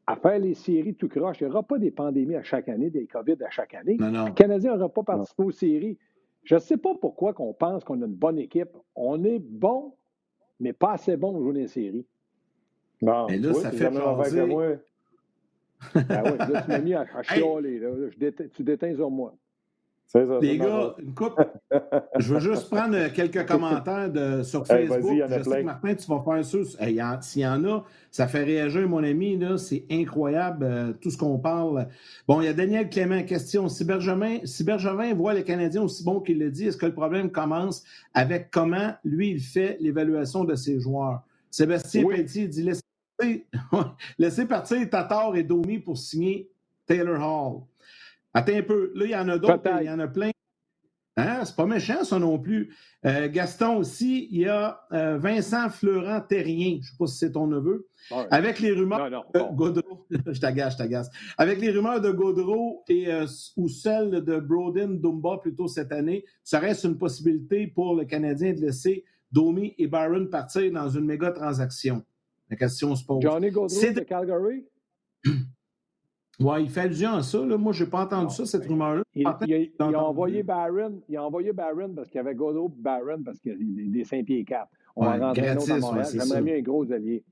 à 0.07 0.17
faire 0.17 0.39
les 0.39 0.55
séries 0.55 0.95
tout 0.95 1.09
croche. 1.09 1.41
Il 1.41 1.45
n'y 1.45 1.51
aura 1.51 1.63
pas 1.63 1.79
des 1.79 1.91
pandémies 1.91 2.37
à 2.37 2.43
chaque 2.43 2.69
année, 2.69 2.91
des 2.91 3.07
COVID 3.07 3.37
à 3.45 3.51
chaque 3.51 3.75
année. 3.75 3.97
Non, 3.99 4.11
non. 4.11 4.27
Le 4.27 4.33
Canadien 4.33 4.75
n'aura 4.75 4.89
pas 4.89 5.03
participé 5.03 5.43
aux 5.43 5.51
séries. 5.51 5.99
Je 6.43 6.55
ne 6.55 6.61
sais 6.61 6.77
pas 6.77 6.95
pourquoi 6.95 7.35
qu'on 7.35 7.53
pense 7.53 7.85
qu'on 7.85 8.01
a 8.01 8.07
une 8.07 8.15
bonne 8.15 8.39
équipe. 8.39 8.71
On 8.95 9.23
est 9.25 9.41
bon, 9.41 9.93
mais 10.59 10.73
pas 10.73 10.93
assez 10.93 11.17
bon 11.17 11.33
pour 11.33 11.43
jouer 11.43 11.55
les 11.55 11.69
séries. 11.69 12.07
Non, 13.03 13.27
mais 13.29 13.39
là, 13.39 13.53
ça 13.55 13.71
fait 13.71 13.93
jaser. 13.93 14.79
Ah 15.95 16.23
oui, 16.25 16.39
là, 16.39 16.63
tu 16.63 16.71
m'as 16.71 16.79
mis 16.79 16.95
à, 16.95 17.07
chialer. 17.23 17.81
tu 18.55 18.63
déteins 18.63 18.95
sur 18.95 19.11
moi. 19.11 19.35
Les 20.41 20.59
gars, 20.59 20.97
une 20.99 21.15
coupe. 21.15 21.41
je 22.19 22.35
veux 22.35 22.41
juste 22.41 22.69
prendre 22.69 23.13
quelques 23.13 23.47
commentaires 23.47 24.11
de, 24.11 24.43
sur 24.43 24.67
Facebook. 24.67 25.23
je 25.29 25.43
sais 25.43 25.61
que 25.61 25.63
Martin, 25.63 25.95
tu 25.95 26.07
vas 26.09 26.23
faire 26.25 26.45
ça. 26.45 27.21
S'il 27.23 27.43
y 27.43 27.47
en 27.47 27.65
a, 27.65 27.85
ça 28.11 28.27
fait 28.27 28.43
réagir, 28.43 28.89
mon 28.89 29.05
ami. 29.05 29.41
C'est 29.59 29.85
incroyable 29.91 30.65
euh, 30.65 30.93
tout 30.95 31.11
ce 31.11 31.17
qu'on 31.17 31.39
parle. 31.39 31.87
Bon, 32.27 32.41
il 32.41 32.47
y 32.47 32.49
a 32.49 32.53
Daniel 32.53 32.89
Clément. 32.89 33.23
Question. 33.23 33.69
Si 33.69 33.85
Bergevin, 33.85 34.39
si 34.45 34.65
Bergevin 34.65 35.15
voit 35.15 35.35
les 35.35 35.45
Canadiens 35.45 35.83
aussi 35.83 36.03
bons 36.03 36.21
qu'il 36.21 36.39
le 36.39 36.51
dit, 36.51 36.67
est-ce 36.67 36.77
que 36.77 36.87
le 36.87 36.95
problème 36.95 37.31
commence 37.31 37.85
avec 38.13 38.51
comment 38.51 38.95
lui, 39.05 39.31
il 39.31 39.41
fait 39.41 39.77
l'évaluation 39.81 40.43
de 40.43 40.57
ses 40.57 40.81
joueurs? 40.81 41.23
Sébastien 41.51 42.03
oui. 42.05 42.25
dit 42.25 42.63
laissez 42.63 42.83
partir 44.47 44.91
Tatar 44.91 45.37
et 45.37 45.43
Domi 45.43 45.79
pour 45.79 45.99
signer 45.99 46.51
Taylor 46.87 47.21
Hall. 47.21 47.63
Attends 48.33 48.57
un 48.57 48.63
peu. 48.63 48.93
Là, 48.95 49.05
il 49.05 49.11
y 49.11 49.17
en 49.17 49.29
a 49.29 49.39
d'autres, 49.39 49.61
il 49.81 49.87
y 49.87 49.91
en 49.91 49.99
a 49.99 50.09
plein. 50.09 50.31
Hein? 51.17 51.45
C'est 51.45 51.57
pas 51.57 51.67
méchant, 51.67 52.05
ça 52.05 52.19
non 52.19 52.39
plus. 52.39 52.75
Euh, 53.05 53.29
Gaston 53.29 53.77
aussi, 53.79 54.29
il 54.31 54.41
y 54.41 54.49
a 54.49 54.81
euh, 54.93 55.19
Vincent 55.19 55.69
Fleurant 55.71 56.21
Terrien, 56.21 56.75
je 56.75 56.77
ne 56.77 56.83
sais 56.83 56.97
pas 56.99 57.07
si 57.07 57.19
c'est 57.19 57.33
ton 57.33 57.47
neveu. 57.47 57.89
Avec 58.31 58.61
les 58.61 58.73
rumeurs 58.73 59.11
de 59.11 59.55
Gaudreau, 59.55 60.07
je 60.11 60.41
t'agace, 60.41 60.75
je 60.75 60.79
t'agace. 60.79 61.11
Avec 61.39 61.61
les 61.61 61.71
rumeurs 61.71 62.01
de 62.01 62.11
Gaudreau 62.11 62.83
et 62.89 63.09
euh, 63.13 63.27
ou 63.57 63.69
celles 63.69 64.23
de 64.23 64.39
Broden 64.39 65.01
Dumba 65.01 65.39
plutôt 65.39 65.69
cette 65.69 65.93
année, 65.93 66.25
ça 66.45 66.59
reste 66.59 66.85
une 66.85 66.99
possibilité 66.99 67.67
pour 67.67 67.95
le 67.95 68.05
Canadien 68.05 68.53
de 68.53 68.61
laisser 68.61 69.05
Domi 69.33 69.75
et 69.79 69.87
Byron 69.87 70.29
partir 70.29 70.71
dans 70.73 70.89
une 70.89 71.05
méga 71.05 71.31
transaction. 71.31 72.05
La 72.51 72.57
question 72.57 72.95
se 72.97 73.05
pose. 73.05 73.23
Johnny 73.23 73.51
Gaudreau 73.51 73.93
de 73.93 74.01
Calgary? 74.01 74.67
Oui, 76.41 76.63
il 76.63 76.71
fait 76.71 76.81
allusion 76.81 77.13
à 77.13 77.23
ça. 77.23 77.45
Là. 77.45 77.59
Moi, 77.59 77.75
je 77.75 77.85
n'ai 77.85 77.91
pas 77.91 78.03
entendu 78.03 78.35
ça, 78.35 78.47
cette 78.47 78.67
rumeur-là. 78.67 79.03
Il, 79.15 79.27
a 79.27 80.03
envoyé 80.03 80.43
Barron, 80.43 81.03
il 81.07 81.17
a 81.19 81.23
envoyé 81.23 81.53
Barron 81.53 81.93
parce 81.95 82.09
qu'il 82.09 82.17
y 82.17 82.21
avait 82.21 82.35
Gaudreau 82.35 82.73
et 82.75 82.81
Barron 82.81 83.23
parce 83.23 83.39
qu'il 83.41 83.53
y 83.53 83.89
a 83.89 83.93
des 83.93 84.05
5 84.05 84.25
pieds 84.25 84.43
4. 84.45 84.67
On 84.97 85.05
va 85.05 85.19
rentrer 85.19 85.49
un 85.49 85.57
autre 85.59 85.71
à 85.71 85.79
Montréal. 85.79 86.07
J'aimerais 86.11 86.41
mieux 86.41 86.57
un 86.57 86.63
gros 86.63 86.91
allié. 86.91 87.23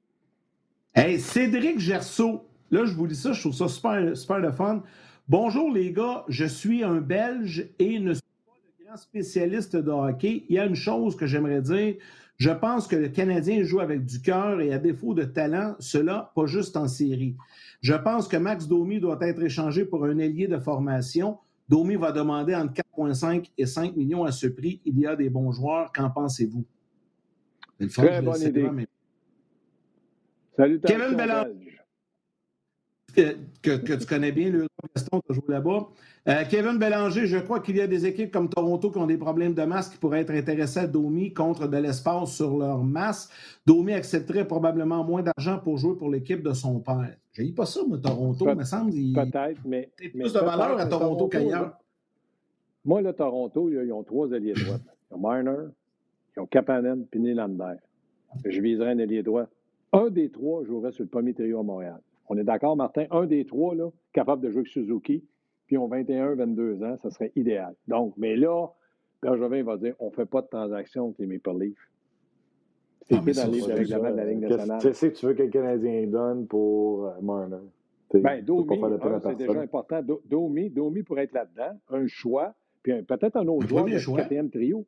Hey, 0.94 1.18
Cédric 1.18 1.78
Gerceau. 1.78 2.44
Là, 2.70 2.84
je 2.84 2.94
vous 2.94 3.06
dis 3.06 3.16
ça, 3.16 3.32
je 3.32 3.40
trouve 3.40 3.54
ça 3.54 3.66
super, 3.68 4.14
super 4.14 4.40
le 4.40 4.52
fun. 4.52 4.82
Bonjour 5.26 5.72
les 5.72 5.92
gars, 5.92 6.24
je 6.28 6.44
suis 6.44 6.84
un 6.84 7.00
Belge 7.00 7.70
et 7.78 7.98
ne 7.98 8.12
suis 8.12 8.22
pas 8.46 8.52
le 8.78 8.84
grand 8.84 8.96
spécialiste 8.96 9.74
de 9.74 9.90
hockey. 9.90 10.44
Il 10.50 10.56
y 10.56 10.58
a 10.58 10.66
une 10.66 10.74
chose 10.74 11.16
que 11.16 11.24
j'aimerais 11.24 11.62
dire. 11.62 11.96
Je 12.38 12.50
pense 12.50 12.86
que 12.86 12.94
le 12.94 13.08
Canadien 13.08 13.64
joue 13.64 13.80
avec 13.80 14.04
du 14.04 14.22
cœur 14.22 14.60
et 14.60 14.72
à 14.72 14.78
défaut 14.78 15.12
de 15.12 15.24
talent, 15.24 15.74
cela 15.80 16.30
pas 16.36 16.46
juste 16.46 16.76
en 16.76 16.86
série. 16.86 17.36
Je 17.80 17.94
pense 17.94 18.28
que 18.28 18.36
Max 18.36 18.68
Domi 18.68 19.00
doit 19.00 19.18
être 19.22 19.42
échangé 19.42 19.84
pour 19.84 20.04
un 20.04 20.18
ailier 20.18 20.46
de 20.46 20.58
formation. 20.58 21.38
Domi 21.68 21.96
va 21.96 22.12
demander 22.12 22.54
entre 22.54 22.74
4,5 22.96 23.50
et 23.58 23.66
5 23.66 23.96
millions 23.96 24.24
à 24.24 24.30
ce 24.30 24.46
prix. 24.46 24.80
Il 24.84 24.98
y 25.00 25.06
a 25.06 25.16
des 25.16 25.28
bons 25.28 25.50
joueurs. 25.50 25.92
Qu'en 25.92 26.10
pensez-vous? 26.10 26.64
Très 27.90 28.22
bonne 28.22 28.40
idée. 28.40 28.70
Salut, 30.56 30.80
Kevin 30.80 31.16
Bélanger 31.16 31.67
que, 33.62 33.96
tu 33.96 34.06
connais 34.06 34.32
bien, 34.32 34.50
le 34.50 34.66
Gaston, 34.94 35.20
tu 35.20 35.32
as 35.32 35.34
joué 35.34 35.44
là-bas. 35.48 35.88
Euh, 36.28 36.44
Kevin 36.48 36.78
Bélanger, 36.78 37.26
je 37.26 37.38
crois 37.38 37.60
qu'il 37.60 37.76
y 37.76 37.80
a 37.80 37.86
des 37.86 38.06
équipes 38.06 38.30
comme 38.30 38.48
Toronto 38.48 38.90
qui 38.90 38.98
ont 38.98 39.06
des 39.06 39.16
problèmes 39.16 39.54
de 39.54 39.62
masse 39.62 39.88
qui 39.88 39.98
pourraient 39.98 40.20
être 40.20 40.30
intéressées 40.30 40.80
à 40.80 40.86
Domi 40.86 41.32
contre 41.32 41.68
de 41.68 41.76
l'espace 41.76 42.34
sur 42.34 42.56
leur 42.56 42.82
masse. 42.82 43.30
Domi 43.66 43.92
accepterait 43.92 44.46
probablement 44.46 45.04
moins 45.04 45.22
d'argent 45.22 45.58
pour 45.58 45.78
jouer 45.78 45.96
pour 45.96 46.10
l'équipe 46.10 46.42
de 46.42 46.52
son 46.52 46.80
père. 46.80 47.16
Je 47.32 47.42
n'ai 47.42 47.52
pas 47.52 47.66
ça, 47.66 47.80
moi, 47.86 47.98
Toronto, 47.98 48.44
Pe 48.44 48.54
me 48.54 48.64
semble. 48.64 48.92
Peut-être, 48.92 49.60
mais. 49.64 49.90
plus 49.96 50.32
de 50.32 50.38
valeur 50.38 50.78
à 50.78 50.86
Toronto, 50.86 51.28
qu'ailleurs. 51.28 51.78
Moi, 52.84 53.02
le 53.02 53.12
Toronto, 53.12 53.68
ils 53.68 53.92
ont 53.92 54.02
trois 54.02 54.32
alliés 54.32 54.54
droits. 54.54 54.78
Ils 55.10 55.14
ont 55.14 55.18
Marner, 55.18 55.68
ils 56.36 56.40
ont 56.40 56.46
Kapanen, 56.46 57.06
puis 57.10 57.20
Nylander. 57.20 57.76
Je 58.44 58.60
viserais 58.60 58.92
un 58.92 58.98
allié 58.98 59.22
droit. 59.22 59.46
Un 59.92 60.10
des 60.10 60.30
trois 60.30 60.64
jouerait 60.64 60.92
sur 60.92 61.04
le 61.04 61.08
premier 61.08 61.32
trio 61.32 61.60
à 61.60 61.62
Montréal. 61.62 62.00
On 62.28 62.36
est 62.36 62.44
d'accord, 62.44 62.76
Martin? 62.76 63.06
Un 63.10 63.26
des 63.26 63.44
trois, 63.44 63.74
là, 63.74 63.90
capable 64.12 64.42
de 64.42 64.50
jouer 64.50 64.60
avec 64.60 64.68
Suzuki, 64.68 65.24
puis 65.66 65.78
ont 65.78 65.88
21, 65.88 66.34
22 66.34 66.82
ans, 66.82 66.96
ça 66.96 67.10
serait 67.10 67.32
idéal. 67.36 67.74
Donc, 67.86 68.14
mais 68.16 68.36
là, 68.36 68.68
Bergevin 69.22 69.62
va 69.62 69.76
dire 69.76 69.94
on 69.98 70.06
ne 70.06 70.12
fait 70.12 70.26
pas 70.26 70.42
de 70.42 70.46
transaction 70.46 71.06
avec 71.06 71.18
les 71.18 71.26
Maple 71.26 71.60
Leafs. 71.60 71.90
C'est 73.02 73.16
ah, 73.16 73.20
dans 73.20 73.52
les 73.52 73.62
règlements 73.62 74.10
de 74.10 74.16
la 74.16 74.24
Ligue 74.26 74.40
nationale. 74.40 74.80
Qu'est-ce 74.82 75.06
que 75.06 75.14
tu 75.14 75.26
veux 75.26 75.34
que 75.34 75.42
le 75.42 75.48
Canadien 75.48 76.06
donne 76.06 76.46
pour 76.46 77.06
euh, 77.06 77.20
Marner? 77.22 77.56
Ben, 78.14 78.42
Domi, 78.42 78.80
c'est 79.22 79.36
déjà 79.36 79.60
important. 79.60 80.00
Domi, 80.24 80.70
Domi 80.70 81.02
pourrait 81.02 81.24
être 81.24 81.34
là-dedans, 81.34 81.78
un 81.90 82.06
choix, 82.06 82.54
puis 82.82 83.02
peut-être 83.02 83.36
un 83.36 83.46
autre 83.46 83.68
joueur 83.68 83.84
de 83.84 84.16
quatrième 84.16 84.50
trio. 84.50 84.86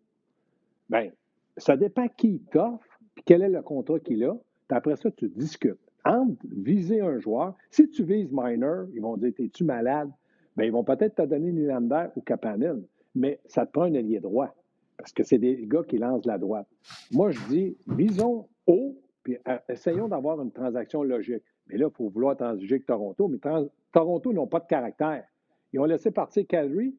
Bien, 0.89 1.11
ça 1.57 1.77
dépend 1.77 2.09
qui 2.09 2.41
t'offre, 2.51 2.99
puis 3.15 3.25
quel 3.25 3.43
est 3.43 3.49
le 3.49 3.63
contrat 3.63 4.01
qu'il 4.01 4.25
a. 4.25 4.35
Puis 4.69 4.77
après 4.77 4.97
ça, 4.97 5.11
tu 5.11 5.29
discutes 5.29 5.90
entre 6.05 6.37
viser 6.51 7.01
un 7.01 7.19
joueur, 7.19 7.55
si 7.71 7.89
tu 7.91 8.05
vises 8.05 8.31
minor, 8.33 8.87
ils 8.95 9.01
vont 9.01 9.17
dire 9.17 9.33
Es-tu 9.39 9.65
malade? 9.65 10.11
Bien, 10.57 10.67
ils 10.67 10.73
vont 10.73 10.85
peut-être 10.85 11.17
te 11.17 11.23
donner 11.23 11.53
Nylander 11.53 12.07
ou 12.17 12.21
Kapanen, 12.21 12.83
mais 13.15 13.41
ça 13.47 13.67
te 13.67 13.73
prend 13.73 13.85
un 13.85 13.95
allié 13.95 14.21
droit 14.21 14.55
parce 15.01 15.13
que 15.13 15.23
c'est 15.23 15.39
des 15.39 15.67
gars 15.67 15.83
qui 15.83 15.97
lancent 15.97 16.27
la 16.27 16.37
droite. 16.37 16.67
Moi, 17.11 17.31
je 17.31 17.41
dis 17.49 17.77
visons 17.87 18.47
haut, 18.67 18.99
puis 19.23 19.39
euh, 19.49 19.57
essayons 19.69 20.09
d'avoir 20.09 20.41
une 20.43 20.53
transaction 20.53 21.03
logique. 21.03 21.43
Mais 21.69 21.79
là, 21.79 21.87
il 21.91 21.97
faut 21.97 22.11
vouloir 22.11 22.37
transiger 22.37 22.81
Toronto, 22.81 23.29
mais 23.29 23.39
Toronto 23.93 24.33
n'ont 24.33 24.47
pas 24.47 24.61
de 24.61 24.67
caractère. 24.67 25.25
Ils 25.73 25.81
ont 25.81 25.85
laissé 25.85 26.11
partir 26.11 26.47
Calgary. 26.47 26.95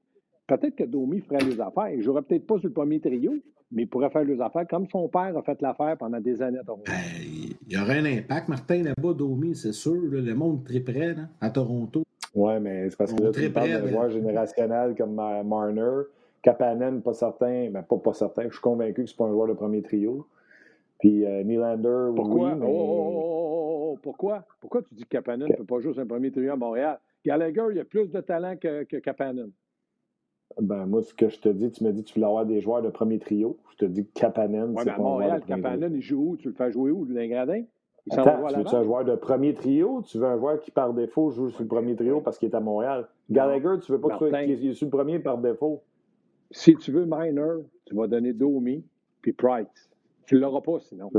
Peut-être 0.48 0.76
que 0.76 0.84
Domi 0.84 1.20
ferait 1.22 1.44
les 1.46 1.62
affaires. 1.62 1.90
Il 1.90 2.02
jouerait 2.02 2.24
peut-être 2.24 2.48
pas 2.48 2.58
sur 2.58 2.70
le 2.70 2.74
premier 2.74 3.00
trio, 3.00 3.34
mais 3.72 3.84
il 3.84 3.88
pourrait 3.88 4.10
faire 4.10 4.24
les 4.24 4.42
affaires 4.42 4.68
comme 4.68 4.88
son 4.88 5.08
père 5.08 5.38
a 5.38 5.44
fait 5.44 5.62
l'affaire 5.62 5.96
pendant 5.98 6.20
des 6.20 6.42
années 6.42 6.60
à 6.60 6.64
Toronto. 6.64 6.84
Ben, 6.88 7.41
il 7.72 7.78
y 7.78 7.82
aurait 7.82 8.00
un 8.00 8.06
impact, 8.06 8.50
Martin, 8.50 8.84
là-bas, 8.84 9.14
Domi, 9.14 9.56
c'est 9.56 9.72
sûr. 9.72 9.96
le 9.96 10.34
monde 10.34 10.66
très 10.66 10.82
près 10.82 11.14
là, 11.14 11.30
à 11.40 11.50
Toronto. 11.50 12.04
Oui, 12.36 12.54
mais 12.60 12.90
c'est 12.90 12.98
parce 12.98 13.14
que 13.14 13.24
là, 13.24 13.32
tu 13.32 13.50
parles 13.50 13.70
d'un 13.70 13.88
joueur 13.88 14.10
générationnel 14.10 14.94
comme 14.98 15.16
Marner. 15.16 16.02
Kapanen, 16.42 17.02
pas 17.02 17.14
certain. 17.14 17.70
Ben, 17.70 17.82
pas, 17.82 17.98
pas 17.98 18.14
certain. 18.14 18.44
Je 18.44 18.54
suis 18.54 18.62
convaincu 18.62 19.04
que 19.04 19.10
c'est 19.10 19.16
pas 19.16 19.24
un 19.24 19.32
joueur 19.32 19.48
de 19.48 19.54
premier 19.54 19.82
trio. 19.82 20.28
Puis 21.00 21.26
euh, 21.26 21.44
Nylander, 21.44 22.14
Pourquoi? 22.14 22.50
oui, 22.50 22.56
mais... 22.60 22.66
Oh, 22.68 22.72
oh, 22.72 23.12
oh, 23.14 23.92
oh, 23.94 24.00
Pourquoi? 24.02 24.46
Pourquoi 24.60 24.82
tu 24.82 24.94
dis 24.94 25.04
que 25.04 25.10
Kapanen 25.10 25.48
ne 25.48 25.56
peut 25.56 25.64
pas 25.64 25.80
jouer 25.80 25.94
sur 25.94 26.02
un 26.02 26.08
premier 26.08 26.30
trio 26.30 26.52
à 26.52 26.58
Montréal? 26.58 27.00
Gallagher, 27.26 27.68
il 27.72 27.80
a 27.80 27.86
plus 27.86 28.12
de 28.12 28.20
talent 28.20 28.58
que, 28.58 28.84
que 28.84 28.98
Kapanen. 28.98 29.50
Ben, 30.60 30.86
moi, 30.86 31.02
ce 31.04 31.14
que 31.14 31.30
je 31.30 31.40
te 31.40 31.50
dis, 31.50 31.72
tu 31.72 31.84
me 31.84 31.92
dis 31.92 32.04
que 32.04 32.10
tu 32.10 32.16
voulais 32.16 32.28
avoir 32.28 32.46
des 32.46 32.62
joueurs 32.62 32.82
de 32.82 32.90
premier 32.90 33.20
trio. 33.20 33.58
Je 33.72 33.78
te 33.78 33.86
dis 33.86 34.06
que 34.06 34.20
Kapanen, 34.20 34.72
ouais, 34.72 34.84
c'est 34.84 34.90
à 34.90 34.98
Montréal, 34.98 35.44
Kapanen, 35.46 35.94
il 35.94 36.02
joue 36.02 36.32
où? 36.32 36.38
Tu 36.38 36.50
le 36.50 36.54
fais 36.54 36.72
jouer 36.72 36.92
où? 36.92 37.06
Dans 37.06 37.28
gradin? 37.28 37.64
Il 38.08 38.20
Attends, 38.20 38.48
tu 38.48 38.56
veux 38.56 38.76
un 38.76 38.84
joueur 38.84 39.06
de 39.06 39.16
premier 39.16 39.54
trio? 39.54 40.02
Tu 40.02 40.18
veux 40.18 40.26
un 40.26 40.38
joueur 40.38 40.60
qui, 40.60 40.72
par 40.72 40.94
défaut, 40.94 41.30
joue 41.30 41.50
sur 41.50 41.62
le 41.62 41.68
premier 41.68 41.96
trio 41.96 42.20
parce 42.22 42.40
qu'il 42.40 42.50
est 42.50 42.56
à 42.56 42.60
Montréal? 42.60 43.08
Gallagher, 43.30 43.76
tu 43.84 43.92
veux 43.92 44.02
pas 44.02 44.18
qu'il 44.18 44.30
soit 44.30 44.44
est 44.44 44.74
sur 44.74 44.88
le 44.88 44.92
premier 44.92 45.20
par 45.20 45.38
défaut? 45.38 45.84
Si 46.50 46.76
tu 46.76 46.92
veux 46.92 47.06
Minor, 47.06 47.62
tu 47.86 47.96
vas 47.96 48.08
donner 48.08 48.34
Domi 48.34 48.84
puis 49.22 49.34
Price. 49.34 49.90
Tu 50.26 50.36
ne 50.36 50.42
l'auras 50.42 50.62
pas 50.62 50.80
sinon. 50.80 51.10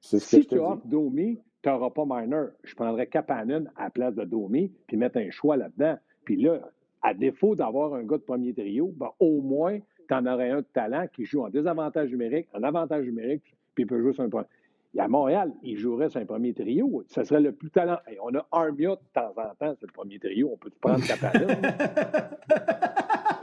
Ce 0.00 0.18
si 0.18 0.46
tu 0.46 0.58
offres 0.58 0.86
Domi, 0.86 1.38
tu 1.62 1.68
n'auras 1.68 1.90
pas 1.90 2.04
Minor. 2.06 2.50
Je 2.62 2.74
prendrais 2.74 3.08
Kapanen 3.08 3.70
à 3.76 3.84
la 3.84 3.90
place 3.90 4.14
de 4.14 4.24
Domi 4.24 4.72
puis 4.86 4.96
mettre 4.96 5.18
un 5.18 5.30
choix 5.30 5.56
là-dedans. 5.56 5.96
Puis 6.24 6.40
là, 6.40 6.60
à 7.02 7.14
défaut 7.14 7.54
d'avoir 7.54 7.94
un 7.94 8.02
gars 8.02 8.16
de 8.16 8.22
premier 8.22 8.52
trio, 8.52 8.92
ben, 8.96 9.10
au 9.20 9.40
moins, 9.40 9.78
tu 10.08 10.14
en 10.14 10.26
aurais 10.26 10.50
un 10.50 10.58
de 10.58 10.66
talent 10.72 11.06
qui 11.12 11.24
joue 11.24 11.44
en 11.44 11.48
désavantage 11.48 12.10
numérique, 12.10 12.48
en 12.54 12.62
avantage 12.62 13.04
numérique, 13.04 13.42
puis 13.74 13.84
il 13.84 13.86
peut 13.86 14.00
jouer 14.00 14.12
sur 14.12 14.24
un 14.24 14.28
point. 14.28 14.46
Et 14.94 15.00
à 15.00 15.08
Montréal, 15.08 15.52
il 15.62 15.78
jouerait 15.78 16.08
sur 16.08 16.20
un 16.20 16.24
premier 16.24 16.54
trio. 16.54 17.04
Ce 17.08 17.22
serait 17.22 17.40
le 17.40 17.52
plus 17.52 17.70
talent. 17.70 17.98
on 18.22 18.34
a 18.34 18.46
Armia 18.50 18.90
de 18.90 19.00
temps 19.12 19.32
en 19.36 19.54
temps 19.54 19.76
sur 19.76 19.86
le 19.86 19.92
premier 19.92 20.18
trio. 20.18 20.50
On 20.52 20.56
peut 20.56 20.70
prendre 20.80 21.04
Kapanen? 21.06 21.48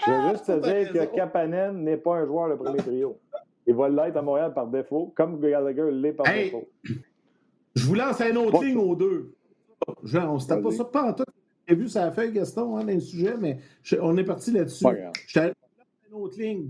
Je 0.06 0.12
veux 0.12 0.30
juste 0.32 0.46
te 0.46 0.62
dire 0.62 0.92
que 0.92 1.16
Kapanen 1.16 1.84
n'est 1.84 1.98
pas 1.98 2.18
un 2.18 2.26
joueur 2.26 2.50
de 2.50 2.56
premier 2.56 2.78
trio. 2.78 3.20
Il 3.68 3.76
va 3.76 3.90
l'être 3.90 4.18
à 4.18 4.22
Montréal 4.22 4.54
par 4.54 4.68
défaut, 4.68 5.12
comme 5.16 5.40
Gallagher 5.40 5.90
l'est 5.92 6.14
par 6.14 6.26
défaut. 6.26 6.68
Je 7.76 7.86
vous 7.86 7.96
lance 7.96 8.22
un 8.22 8.36
autre 8.36 8.64
ligne 8.64 8.78
aux 8.78 8.96
deux. 8.96 9.36
Genre, 10.04 10.32
on 10.32 10.36
ne 10.36 10.40
se 10.40 10.48
tape 10.48 10.62
pas 10.62 10.72
ça 10.72 10.86
pas 10.86 11.10
en 11.10 11.14
tout 11.14 11.24
vu 11.74 11.88
ça 11.88 12.06
a 12.06 12.12
fait, 12.12 12.32
Gaston, 12.32 12.78
hein, 12.78 12.84
dans 12.84 12.94
le 12.94 13.00
sujet, 13.00 13.36
mais 13.40 13.58
on 14.00 14.16
est 14.18 14.24
parti 14.24 14.52
là-dessus. 14.52 14.86
Je 15.28 15.40
une 15.40 15.54
autre 16.14 16.40
ligne. 16.40 16.70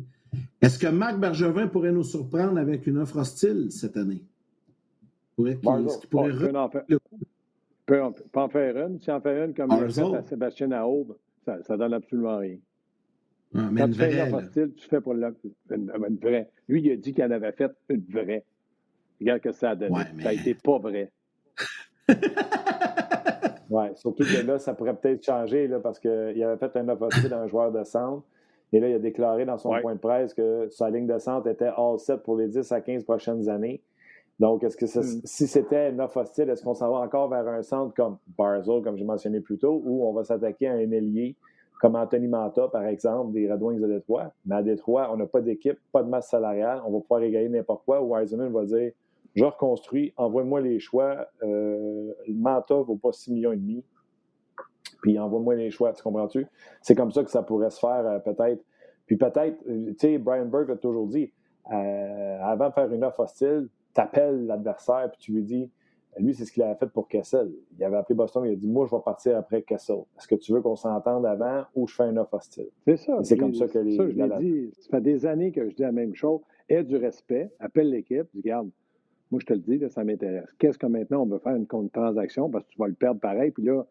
Est-ce 0.61 0.79
que 0.79 0.87
Marc 0.87 1.19
Bergevin 1.19 1.67
pourrait 1.67 1.91
nous 1.91 2.03
surprendre 2.03 2.57
avec 2.57 2.87
une 2.87 2.97
offre 2.97 3.17
hostile 3.17 3.71
cette 3.71 3.97
année? 3.97 4.21
Pourrait, 5.35 5.59
ce 5.61 5.99
qui 5.99 6.07
pourrait 6.07 6.31
peut, 6.31 6.55
en 6.55 6.69
faire, 6.69 6.85
peut, 7.85 8.01
en 8.35 8.49
faire 8.49 8.87
une. 8.87 8.99
Si 9.01 9.11
en 9.11 9.19
fait 9.19 9.45
une 9.45 9.53
comme 9.53 9.69
il 9.71 9.91
fait 9.91 10.01
à 10.01 10.23
Sébastien 10.23 10.83
Aube, 10.83 11.17
ça 11.45 11.57
ne 11.57 11.77
donne 11.77 11.93
absolument 11.93 12.37
rien. 12.37 12.57
Ah, 13.53 13.69
mais 13.71 13.81
Quand 13.81 13.87
une 13.87 13.93
tu 13.93 13.99
fais 13.99 14.13
une 14.13 14.21
offre 14.21 14.45
hostile, 14.45 14.73
tu 14.75 14.87
fais 14.87 15.01
pour 15.01 15.13
une, 15.13 15.33
une, 15.71 16.17
vraie. 16.21 16.49
Lui, 16.69 16.81
il 16.81 16.91
a 16.91 16.95
dit 16.95 17.13
qu'il 17.13 17.23
en 17.23 17.31
avait 17.31 17.51
fait 17.51 17.71
une 17.89 18.05
vraie. 18.09 18.43
Regarde 19.19 19.41
que 19.41 19.51
ça 19.51 19.71
a 19.71 19.75
donné. 19.75 19.95
Ça 19.95 20.23
n'a 20.23 20.33
été 20.33 20.53
pas 20.53 20.77
vrai. 20.77 21.11
Oui, 23.69 23.85
surtout 23.95 24.23
que 24.23 24.45
là, 24.45 24.59
ça 24.59 24.73
pourrait 24.73 24.95
peut-être 24.95 25.23
changer 25.23 25.67
là, 25.67 25.79
parce 25.79 25.99
qu'il 25.99 26.09
avait 26.43 26.57
fait 26.57 26.75
un 26.77 26.89
offre 26.89 27.07
d'un 27.27 27.47
joueur 27.47 27.71
de 27.71 27.83
centre. 27.83 28.23
Et 28.73 28.79
là, 28.79 28.89
il 28.89 28.95
a 28.95 28.99
déclaré 28.99 29.45
dans 29.45 29.57
son 29.57 29.73
point 29.81 29.93
de 29.93 29.99
presse 29.99 30.33
que 30.33 30.67
sa 30.69 30.89
ligne 30.89 31.07
de 31.07 31.17
centre 31.17 31.47
était 31.47 31.69
all 31.77 31.97
set 31.97 32.23
pour 32.23 32.35
les 32.35 32.47
10 32.47 32.71
à 32.71 32.81
15 32.81 33.03
prochaines 33.03 33.47
années. 33.47 33.81
Donc, 34.39 34.63
est-ce 34.63 34.75
que 34.75 34.85
hmm. 34.85 35.21
si 35.23 35.47
c'était 35.47 35.93
un 35.93 35.99
offre 35.99 36.17
hostile, 36.17 36.49
est-ce 36.49 36.63
qu'on 36.63 36.73
s'en 36.73 36.91
va 36.91 36.97
encore 36.97 37.29
vers 37.29 37.47
un 37.47 37.61
centre 37.61 37.93
comme 37.93 38.17
Barzell, 38.37 38.81
comme 38.81 38.97
j'ai 38.97 39.05
mentionné 39.05 39.39
plus 39.39 39.57
tôt, 39.57 39.81
ou 39.85 40.05
on 40.05 40.13
va 40.13 40.23
s'attaquer 40.23 40.67
à 40.67 40.73
un 40.73 40.91
ailier 40.91 41.35
comme 41.79 41.95
Anthony 41.95 42.27
Manta, 42.27 42.67
par 42.67 42.85
exemple, 42.85 43.33
des 43.33 43.49
Red 43.51 43.61
Wings 43.61 43.79
de 43.79 43.87
Détroit? 43.87 44.33
Mais 44.45 44.55
à 44.55 44.63
Détroit, 44.63 45.09
on 45.13 45.17
n'a 45.17 45.25
pas 45.25 45.41
d'équipe, 45.41 45.77
pas 45.91 46.03
de 46.03 46.09
masse 46.09 46.29
salariale, 46.29 46.81
on 46.85 46.91
va 46.91 46.99
pouvoir 46.99 47.21
égaler 47.21 47.47
n'importe 47.47 47.85
quoi. 47.85 48.01
Wiseman 48.01 48.51
va 48.51 48.65
dire 48.65 48.91
je 49.35 49.43
reconstruis, 49.43 50.13
envoie-moi 50.15 50.61
les 50.61 50.79
choix. 50.79 51.27
Euh, 51.43 52.13
Manta 52.29 52.75
vaut 52.75 52.95
pas 52.95 53.11
6 53.11 53.31
millions 53.31 53.51
et 53.51 53.57
demi. 53.57 53.83
Puis 55.01 55.19
envoie-moi 55.19 55.55
les 55.55 55.69
choix, 55.69 55.93
tu 55.93 56.01
comprends-tu? 56.01 56.47
C'est 56.81 56.95
comme 56.95 57.11
ça 57.11 57.23
que 57.23 57.29
ça 57.29 57.43
pourrait 57.43 57.69
se 57.69 57.79
faire 57.79 58.05
euh, 58.07 58.19
peut-être. 58.19 58.63
Puis 59.05 59.17
peut-être, 59.17 59.57
euh, 59.67 59.91
tu 59.91 59.95
sais, 59.99 60.17
Brian 60.17 60.45
Burke 60.45 60.69
a 60.69 60.75
toujours 60.77 61.07
dit, 61.07 61.31
avant 61.65 62.69
de 62.69 62.73
faire 62.73 62.91
une 62.91 63.03
offre 63.03 63.21
hostile, 63.21 63.69
t'appelles 63.93 64.45
l'adversaire 64.45 65.09
puis 65.11 65.19
tu 65.19 65.31
lui 65.33 65.43
dis, 65.43 65.71
lui, 66.17 66.33
c'est 66.33 66.45
ce 66.45 66.51
qu'il 66.51 66.63
avait 66.63 66.75
fait 66.75 66.87
pour 66.87 67.09
Kessel. 67.09 67.51
Il 67.77 67.83
avait 67.83 67.97
appelé 67.97 68.15
Boston, 68.15 68.45
il 68.45 68.53
a 68.53 68.55
dit 68.55 68.67
Moi, 68.67 68.85
je 68.89 68.95
vais 68.95 69.01
partir 69.03 69.35
après 69.37 69.63
Kessel. 69.63 69.97
Est-ce 70.17 70.27
que 70.27 70.35
tu 70.35 70.53
veux 70.53 70.61
qu'on 70.61 70.77
s'entende 70.77 71.25
avant 71.25 71.65
ou 71.75 71.87
je 71.87 71.95
fais 71.95 72.03
un 72.03 72.15
offre 72.15 72.35
hostile? 72.35 72.69
C'est 72.85 72.95
ça. 72.97 73.21
C'est 73.23 73.37
comme 73.37 73.53
ça 73.53 73.67
que 73.67 73.79
les. 73.79 73.97
Ça, 73.97 74.07
je 74.07 74.15
l'ai 74.15 74.37
dit. 74.39 74.71
Ça 74.79 74.91
fait 74.91 75.01
des 75.01 75.25
années 75.25 75.51
que 75.51 75.69
je 75.69 75.75
dis 75.75 75.81
la 75.81 75.91
même 75.91 76.15
chose. 76.15 76.39
Aie 76.69 76.83
du 76.83 76.95
respect, 76.95 77.51
appelle 77.59 77.89
l'équipe, 77.89 78.27
dis 78.33 78.41
Garde, 78.41 78.69
moi, 79.35 79.41
je 79.41 79.47
te 79.47 79.53
le 79.53 79.59
dis, 79.59 79.83
ça 79.89 80.05
m'intéresse. 80.05 80.47
Qu'est-ce 80.57 80.77
que 80.77 80.85
maintenant 80.85 81.23
on 81.23 81.25
veut 81.25 81.39
faire 81.39 81.57
une, 81.57 81.67
transaction 81.89 82.49
parce 82.49 82.63
que 82.63 82.71
tu 82.71 82.77
vas 82.79 82.87
le 82.87 82.93
perdre 82.93 83.19
pareil. 83.19 83.51
Puis 83.51 83.65
là, 83.65 83.85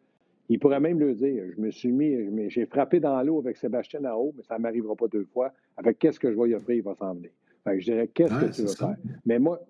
il 0.48 0.58
pourrait 0.58 0.80
même 0.80 0.98
le 0.98 1.12
dire. 1.12 1.44
Je 1.54 1.60
me 1.60 1.70
suis 1.70 1.92
mis, 1.92 2.16
j'ai 2.48 2.64
frappé 2.64 2.98
dans 2.98 3.20
l'eau 3.22 3.40
avec 3.40 3.58
Sébastien 3.58 4.00
haut, 4.14 4.32
mais 4.34 4.42
ça 4.42 4.56
ne 4.56 4.62
m'arrivera 4.62 4.96
pas 4.96 5.06
deux 5.06 5.26
fois. 5.34 5.52
Avec 5.76 5.98
qu'est-ce 5.98 6.18
que 6.18 6.32
je 6.32 6.40
vais 6.40 6.48
y 6.48 6.54
offrir, 6.54 6.76
il 6.76 6.82
va 6.82 6.94
s'en 6.94 7.12
venir. 7.12 7.28
Fait 7.62 7.78
je 7.78 7.84
dirais, 7.84 8.08
qu'est-ce 8.14 8.32
que 8.32 8.54
tu 8.54 8.62
veux 8.62 8.68
faire? 8.68 8.96
Mais 9.26 9.38
moi, 9.38 9.60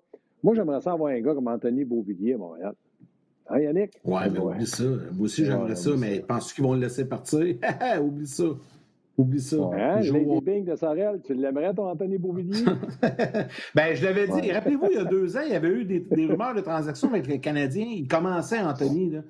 moi 0.41 0.55
j'aimerais 0.55 0.79
ça 0.79 0.93
avoir 0.93 1.11
un 1.11 1.19
gars 1.19 1.33
comme 1.33 1.49
Anthony 1.49 1.83
Beauvillier 1.83 2.35
à 2.35 2.37
Montréal. 2.37 2.73
Hein, 3.49 3.59
Yannick? 3.59 3.99
Oui, 4.05 4.21
mais 4.31 4.39
oublie 4.39 4.65
ça. 4.65 4.85
Moi 4.85 5.25
aussi, 5.25 5.43
j'aimerais 5.43 5.75
ça, 5.75 5.91
mais 5.97 6.21
penses-tu 6.21 6.55
qu'ils 6.55 6.63
vont 6.63 6.73
le 6.73 6.79
laisser 6.79 7.03
partir? 7.03 7.41
oublie 8.01 8.27
ça. 8.27 8.45
Oublie 9.17 9.39
ça. 9.39 9.57
Hein, 9.73 10.01
Lady 10.01 10.41
Bing 10.41 10.65
de 10.65 10.75
Sorel, 10.75 11.21
tu 11.23 11.33
l'aimerais, 11.33 11.73
ton 11.73 11.87
Anthony 11.87 12.17
Beauvillier? 12.17 12.65
ben, 13.75 13.95
je 13.95 14.03
l'avais 14.03 14.27
dit. 14.27 14.51
Rappelez-vous, 14.51 14.87
il 14.91 14.97
y 14.97 14.99
a 14.99 15.05
deux 15.05 15.37
ans, 15.37 15.41
il 15.45 15.53
y 15.53 15.55
avait 15.55 15.69
eu 15.69 15.85
des, 15.85 16.05
rumeurs 16.25 16.53
de 16.53 16.61
transactions 16.61 17.09
avec 17.09 17.27
les 17.27 17.39
Canadiens. 17.39 17.87
Il 17.87 18.07
commençait, 18.07 18.59
Anthony. 18.59 19.11
Là. 19.11 19.21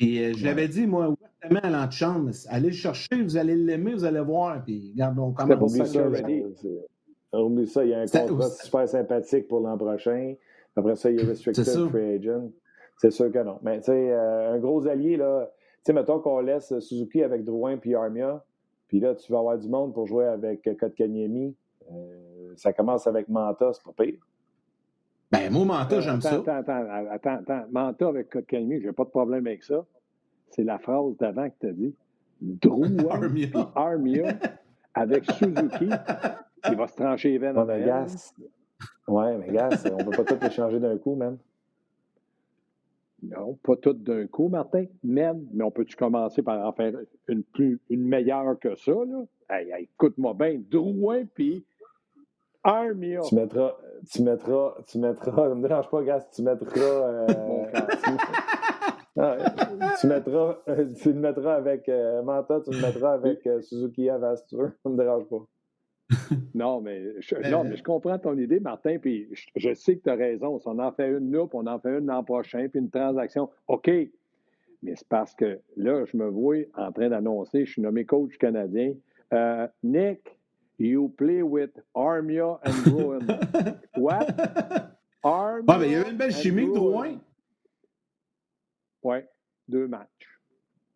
Et 0.00 0.18
euh, 0.18 0.32
je 0.34 0.44
l'avais 0.44 0.66
dit, 0.66 0.86
moi, 0.86 1.10
ouvertement 1.10 1.60
à 1.62 1.70
l'antichambre, 1.70 2.30
allez 2.48 2.68
le 2.68 2.74
chercher, 2.74 3.22
vous 3.22 3.36
allez 3.36 3.54
l'aimer, 3.54 3.92
vous 3.92 4.04
allez 4.04 4.20
voir. 4.20 4.64
Puis, 4.64 4.90
regarde, 4.94 5.18
on 5.18 5.30
commence. 5.30 5.74
Oublie 5.74 5.86
ça, 5.86 6.08
Oublie 7.32 7.66
ça, 7.68 7.84
il 7.84 7.90
y 7.90 7.94
a 7.94 8.00
un 8.00 8.06
contrat 8.06 8.50
super 8.50 8.88
sympathique 8.88 9.46
pour 9.46 9.60
l'an 9.60 9.78
prochain. 9.78 10.34
Après 10.74 10.96
ça, 10.96 11.10
il 11.10 11.20
est 11.20 11.24
restricted 11.24 11.64
free 11.64 12.14
agent. 12.14 12.50
C'est 12.96 13.10
sûr 13.10 13.30
que 13.30 13.38
non. 13.38 13.58
Mais, 13.62 13.78
tu 13.78 13.86
sais, 13.86 14.10
euh, 14.10 14.54
un 14.54 14.58
gros 14.58 14.86
allié, 14.88 15.16
là, 15.16 15.50
tu 15.76 15.80
sais, 15.84 15.92
mettons 15.92 16.18
qu'on 16.18 16.40
laisse 16.40 16.78
Suzuki 16.80 17.22
avec 17.22 17.44
Drouin 17.44 17.76
puis 17.76 17.94
Armia. 17.94 18.44
Puis 18.90 18.98
là, 18.98 19.14
tu 19.14 19.30
vas 19.30 19.38
avoir 19.38 19.56
du 19.56 19.68
monde 19.68 19.94
pour 19.94 20.08
jouer 20.08 20.26
avec 20.26 20.68
Kotkaniemi. 20.76 21.54
Euh, 21.92 22.52
ça 22.56 22.72
commence 22.72 23.06
avec 23.06 23.28
Manta, 23.28 23.70
c'est 23.72 23.84
pas 23.84 24.02
pire. 24.02 24.18
Ben, 25.30 25.52
moi, 25.52 25.64
Manta, 25.64 25.94
euh, 25.94 26.00
j'aime 26.00 26.20
ça. 26.20 26.34
Attends, 26.34 26.56
attends, 26.56 27.08
attends, 27.08 27.36
attends. 27.36 27.64
Manta 27.70 28.08
avec 28.08 28.30
Kotkaniemi, 28.30 28.80
j'ai 28.80 28.90
pas 28.90 29.04
de 29.04 29.10
problème 29.10 29.46
avec 29.46 29.62
ça. 29.62 29.86
C'est 30.48 30.64
la 30.64 30.80
phrase 30.80 31.16
d'avant 31.18 31.48
que 31.48 31.54
tu 31.60 31.66
as 31.68 31.72
dit. 31.72 31.94
Drew 32.40 33.08
Armia. 33.10 33.70
Armia 33.76 34.34
avec 34.92 35.30
Suzuki. 35.30 35.88
Il 36.68 36.76
va 36.76 36.88
se 36.88 36.96
trancher 36.96 37.30
les 37.30 37.38
veines. 37.38 37.56
Ouais, 37.56 37.64
mais 37.64 37.86
gars, 37.86 38.06
ouais, 39.06 39.38
mais 39.38 39.52
gars, 39.52 39.68
on 39.92 40.04
peut 40.04 40.24
pas 40.24 40.24
tout 40.24 40.44
échanger 40.44 40.80
d'un 40.80 40.98
coup, 40.98 41.14
même. 41.14 41.38
Non, 43.22 43.58
pas 43.62 43.76
tout 43.76 43.92
d'un 43.92 44.26
coup, 44.26 44.48
Martin, 44.48 44.84
même, 45.02 45.46
mais 45.52 45.64
on 45.64 45.70
peut-tu 45.70 45.96
commencer 45.96 46.42
par 46.42 46.66
en 46.66 46.72
faire 46.72 46.94
une 47.28 47.42
plus 47.42 47.80
une 47.90 48.04
meilleure 48.04 48.58
que 48.58 48.74
ça, 48.76 48.92
là? 48.92 49.24
Hey, 49.50 49.72
écoute-moi 49.82 50.34
bien, 50.34 50.60
Drouin 50.70 51.24
puis 51.34 51.64
Armia. 52.62 53.20
Tu 53.22 53.34
mettras, 53.34 53.76
tu 54.10 54.22
mettras, 54.22 54.74
tu 54.86 54.98
mettras, 54.98 55.48
ne 55.50 55.54
me 55.54 55.68
dérange 55.68 55.90
pas, 55.90 56.02
gars, 56.02 56.26
tu 56.32 56.42
mettras. 56.42 56.80
Euh, 56.80 57.26
tu, 60.00 60.06
mettras, 60.06 60.58
euh, 60.68 60.86
tu 60.94 61.12
le 61.12 61.20
mettras 61.20 61.54
avec 61.54 61.88
euh, 61.88 62.22
Manta, 62.22 62.60
tu 62.60 62.70
le 62.70 62.80
mettras 62.80 63.14
avec 63.14 63.46
euh, 63.46 63.60
Suzuki 63.60 64.08
Avas, 64.08 64.42
tu 64.48 64.56
veux, 64.56 64.72
ça 64.82 64.88
ne 64.88 64.94
me 64.94 64.98
dérange 64.98 65.24
pas. 65.28 65.44
non, 66.54 66.80
mais 66.80 67.20
je, 67.20 67.36
non, 67.50 67.64
mais 67.64 67.76
je 67.76 67.82
comprends 67.82 68.18
ton 68.18 68.36
idée, 68.36 68.60
Martin, 68.60 68.98
puis 68.98 69.28
je, 69.56 69.74
sais 69.74 69.96
que 69.96 70.02
tu 70.02 70.10
as 70.10 70.14
raison. 70.14 70.58
Si 70.58 70.66
on 70.66 70.78
en 70.78 70.92
fait 70.92 71.08
une 71.08 71.32
là, 71.32 71.46
puis 71.46 71.58
on 71.60 71.66
en 71.66 71.78
fait 71.78 71.98
une 71.98 72.06
l'an 72.06 72.24
prochain, 72.24 72.68
puis 72.68 72.80
une 72.80 72.90
transaction, 72.90 73.50
OK. 73.68 73.88
Mais 74.82 74.96
c'est 74.96 75.08
parce 75.08 75.34
que 75.34 75.60
là, 75.76 76.04
je 76.06 76.16
me 76.16 76.26
vois 76.26 76.64
en 76.74 76.90
train 76.90 77.10
d'annoncer, 77.10 77.66
je 77.66 77.72
suis 77.72 77.82
nommé 77.82 78.04
coach 78.04 78.36
canadien. 78.38 78.94
Euh, 79.32 79.68
Nick, 79.82 80.36
you 80.78 81.08
play 81.16 81.42
with 81.42 81.70
Armia 81.94 82.58
and 82.64 82.84
Bruin. 82.86 83.26
What? 83.96 84.26
Armia. 85.22 85.64
Ah, 85.68 85.78
mais 85.78 85.86
il 85.86 85.92
y 85.92 85.96
avait 85.96 86.10
une 86.10 86.16
belle 86.16 86.32
chimie 86.32 86.72
Drouin. 86.72 87.18
Oui, 89.02 89.18
deux 89.68 89.86
matchs. 89.86 90.40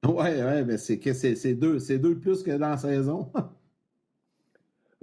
Oui, 0.07 0.29
oui, 0.29 0.64
mais 0.66 0.77
c'est 0.77 1.00
c'est 1.14 1.55
deux, 1.55 1.79
deux 1.79 1.98
de 1.98 2.20
plus 2.20 2.42
que 2.42 2.50
dans 2.50 2.70
la 2.70 2.77
saison. 2.77 3.31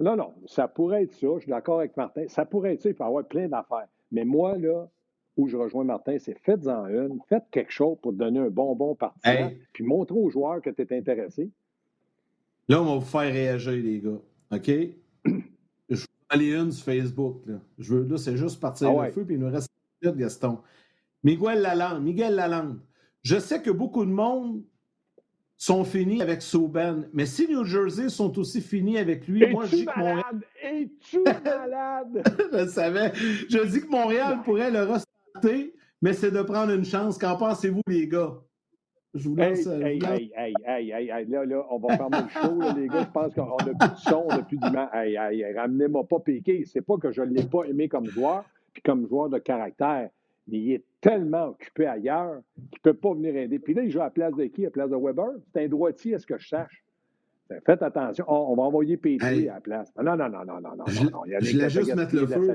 Non, 0.02 0.16
non, 0.16 0.34
ça 0.46 0.66
pourrait 0.66 1.04
être 1.04 1.12
ça. 1.12 1.28
Je 1.36 1.42
suis 1.42 1.50
d'accord 1.50 1.78
avec 1.78 1.96
Martin. 1.96 2.24
Ça 2.28 2.44
pourrait 2.44 2.74
être 2.74 2.82
ça. 2.82 2.88
Il 2.88 2.94
faut 2.94 3.04
avoir 3.04 3.24
plein 3.24 3.48
d'affaires. 3.48 3.86
Mais 4.10 4.24
moi, 4.24 4.58
là, 4.58 4.88
où 5.36 5.48
je 5.48 5.56
rejoins 5.56 5.84
Martin, 5.84 6.16
c'est 6.18 6.36
faites-en 6.38 6.86
une. 6.86 7.20
Faites 7.28 7.44
quelque 7.50 7.72
chose 7.72 7.96
pour 8.02 8.12
donner 8.12 8.40
un 8.40 8.50
bonbon 8.50 8.94
partisan. 8.94 9.52
Puis 9.72 9.84
montrez 9.84 10.18
aux 10.18 10.28
joueurs 10.28 10.60
que 10.60 10.70
tu 10.70 10.82
es 10.82 10.98
intéressé. 10.98 11.50
Là, 12.68 12.82
on 12.82 12.86
va 12.86 12.94
vous 12.96 13.00
faire 13.00 13.32
réagir, 13.32 13.72
les 13.72 14.00
gars. 14.00 14.20
OK? 14.52 14.70
je 15.88 16.00
vais 16.00 16.06
aller 16.28 16.52
une 16.52 16.72
sur 16.72 16.84
Facebook. 16.84 17.42
Là, 17.46 17.60
je 17.78 17.94
veux, 17.94 18.04
là 18.04 18.18
c'est 18.18 18.36
juste 18.36 18.60
partir 18.60 18.88
ah 18.98 19.06
le 19.06 19.12
feu. 19.12 19.24
Puis 19.24 19.36
il 19.36 19.40
nous 19.40 19.50
reste 19.50 19.68
une 20.02 20.10
minute, 20.10 20.20
Gaston. 20.20 20.58
Miguel 21.22 21.60
Lalande. 21.60 22.02
Miguel 22.02 22.34
Lalande. 22.34 22.80
Je 23.22 23.38
sais 23.38 23.62
que 23.62 23.70
beaucoup 23.70 24.04
de 24.04 24.10
monde 24.10 24.62
sont 25.62 25.84
finis 25.84 26.20
avec 26.20 26.42
Souben. 26.42 27.08
Mais 27.12 27.24
si 27.24 27.46
New 27.46 27.64
Jersey 27.64 28.08
sont 28.08 28.36
aussi 28.36 28.60
finis 28.60 28.98
avec 28.98 29.28
lui, 29.28 29.48
moi 29.52 29.64
je 29.66 29.76
dis 29.76 29.86
que 29.86 29.96
Montréal. 29.96 30.40
Es-tu 30.60 31.20
malade? 31.22 32.22
je 32.52 32.56
le 32.58 32.66
savais. 32.66 33.12
Je 33.14 33.70
dis 33.70 33.80
que 33.80 33.88
Montréal 33.88 34.40
pourrait 34.44 34.72
le 34.72 34.82
restarter, 34.82 35.72
mais 36.00 36.14
c'est 36.14 36.32
de 36.32 36.42
prendre 36.42 36.72
une 36.72 36.84
chance. 36.84 37.16
Qu'en 37.16 37.36
pensez-vous, 37.36 37.80
les 37.86 38.08
gars? 38.08 38.34
Je 39.14 39.28
vous 39.28 39.36
laisse. 39.36 39.64
Hey, 39.68 40.00
hey, 40.04 40.32
hey, 40.36 40.54
hey, 40.66 41.10
hey, 41.10 41.26
là, 41.26 41.44
là, 41.44 41.64
on 41.70 41.78
va 41.78 41.96
fermer 41.96 42.18
le 42.22 42.28
show, 42.28 42.58
les 42.76 42.88
gars. 42.88 43.04
Je 43.04 43.12
pense 43.12 43.32
qu'on 43.32 43.56
n'a 43.64 43.74
plus 43.78 43.88
de 43.88 43.96
son, 43.98 44.24
on 44.26 44.28
n'a 44.28 44.42
plus 44.42 44.58
d'image. 44.58 44.88
Hey, 44.92 45.14
hey, 45.14 45.54
ramenez-moi 45.54 46.08
pas 46.08 46.18
piqué. 46.18 46.64
C'est 46.64 46.80
pas 46.80 46.96
que 46.96 47.12
je 47.12 47.22
ne 47.22 47.32
l'ai 47.32 47.44
pas 47.44 47.62
aimé 47.68 47.88
comme 47.88 48.06
joueur, 48.06 48.44
puis 48.72 48.82
comme 48.82 49.06
joueur 49.06 49.28
de 49.28 49.38
caractère 49.38 50.10
mais 50.48 50.58
il 50.58 50.72
est 50.72 50.84
tellement 51.00 51.48
occupé 51.48 51.86
ailleurs 51.86 52.40
qu'il 52.56 52.80
ne 52.84 52.92
peut 52.92 52.94
pas 52.94 53.14
venir 53.14 53.36
aider. 53.36 53.58
Puis 53.58 53.74
là, 53.74 53.82
il 53.82 53.90
joue 53.90 54.00
à 54.00 54.04
la 54.04 54.10
place 54.10 54.34
de 54.34 54.44
qui? 54.46 54.62
À 54.62 54.66
la 54.66 54.70
place 54.70 54.90
de 54.90 54.96
Weber? 54.96 55.30
C'est 55.52 55.64
un 55.64 55.68
droitier, 55.68 56.12
est-ce 56.14 56.26
que 56.26 56.38
je 56.38 56.48
sache? 56.48 56.84
Ben, 57.48 57.60
faites 57.64 57.82
attention. 57.82 58.24
on 58.28 58.54
va 58.54 58.62
envoyer 58.62 58.96
Petrie 58.96 59.48
à 59.48 59.54
la 59.54 59.60
place. 59.60 59.92
Non, 59.96 60.16
non, 60.16 60.28
non, 60.28 60.44
non, 60.44 60.60
non, 60.60 60.76
non. 60.76 60.84
Je, 60.86 61.02
non, 61.04 61.22
je 61.26 61.52
voulais 61.52 61.70
juste 61.70 61.94
mettre 61.94 62.14
le 62.14 62.26
feu. 62.26 62.54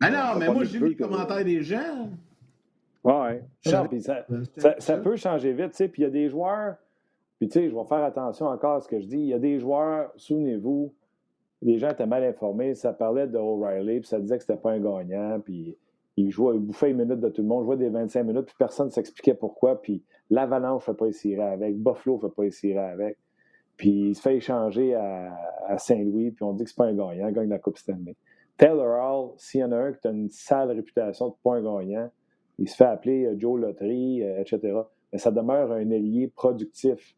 Mais 0.00 0.10
non, 0.10 0.38
mais 0.38 0.52
moi, 0.52 0.64
j'ai 0.64 0.78
lu 0.78 0.90
les 0.90 0.96
commentaires 0.96 1.44
des 1.44 1.62
gens. 1.62 2.10
Ouais. 3.04 3.42
ça, 3.62 3.86
ça, 4.56 4.74
ça, 4.78 4.96
peut 4.96 5.16
changer 5.16 5.52
vite, 5.52 5.70
tu 5.70 5.76
sais. 5.76 5.88
Puis 5.88 6.02
il 6.02 6.04
y 6.06 6.08
a 6.08 6.10
des 6.10 6.30
joueurs, 6.30 6.76
puis 7.38 7.48
tu 7.48 7.60
sais, 7.60 7.68
je 7.68 7.74
vais 7.74 7.84
faire 7.84 8.02
attention 8.02 8.46
encore 8.46 8.76
à 8.76 8.80
ce 8.80 8.88
que 8.88 8.98
je 8.98 9.06
dis. 9.06 9.18
Il 9.18 9.26
y 9.26 9.34
a 9.34 9.38
des 9.38 9.58
joueurs, 9.58 10.10
souvenez-vous, 10.16 10.94
les 11.60 11.78
gens 11.78 11.90
étaient 11.90 12.06
mal 12.06 12.24
informés. 12.24 12.74
Ça 12.74 12.94
parlait 12.94 13.26
de 13.26 13.36
O'Reilly, 13.36 14.00
puis 14.00 14.08
ça 14.08 14.18
disait 14.18 14.36
que 14.36 14.42
c'était 14.42 14.56
pas 14.56 14.72
un 14.72 14.80
gagnant, 14.80 15.38
puis 15.40 15.76
il 16.16 16.30
jouait, 16.30 16.56
il 16.56 16.60
bouffait 16.60 16.90
une 16.90 16.98
minute 16.98 17.20
de 17.20 17.28
tout 17.28 17.42
le 17.42 17.48
monde, 17.48 17.64
jouait 17.64 17.76
des 17.76 17.88
25 17.88 18.22
minutes, 18.24 18.46
puis 18.46 18.54
personne 18.58 18.86
ne 18.86 18.92
s'expliquait 18.92 19.34
pourquoi. 19.34 19.80
Puis 19.80 20.02
l'Avalanche 20.30 20.88
ne 20.88 20.92
fait 20.92 20.98
pas 20.98 21.06
essayer 21.06 21.40
avec, 21.40 21.76
Buffalo 21.76 22.16
ne 22.16 22.28
fait 22.28 22.34
pas 22.34 22.44
essayer 22.44 22.78
avec. 22.78 23.18
Puis 23.76 24.10
il 24.10 24.14
se 24.14 24.22
fait 24.22 24.36
échanger 24.36 24.94
à, 24.94 25.36
Saint-Louis, 25.78 26.30
puis 26.30 26.44
on 26.44 26.52
dit 26.52 26.64
que 26.64 26.70
c'est 26.70 26.76
pas 26.76 26.86
un 26.86 26.94
gagnant, 26.94 27.28
il 27.28 27.34
gagne 27.34 27.48
la 27.48 27.58
Coupe 27.58 27.78
Stanley. 27.78 28.14
Taylor 28.56 29.02
Hall, 29.02 29.32
s'il 29.36 29.60
y 29.60 29.64
en 29.64 29.72
a 29.72 29.76
un 29.76 29.92
qui 29.92 30.06
a 30.06 30.10
une 30.10 30.30
sale 30.30 30.70
réputation 30.70 31.30
de 31.30 31.34
pas 31.42 31.54
un 31.56 31.62
gagnant, 31.62 32.10
il 32.58 32.68
se 32.68 32.76
fait 32.76 32.84
appeler 32.84 33.26
euh, 33.26 33.34
Joe 33.36 33.60
Lottery, 33.60 34.22
euh, 34.22 34.40
etc. 34.40 34.78
Mais 35.12 35.18
ça 35.18 35.32
demeure 35.32 35.72
un 35.72 35.90
ailier 35.90 36.28
productif, 36.28 37.16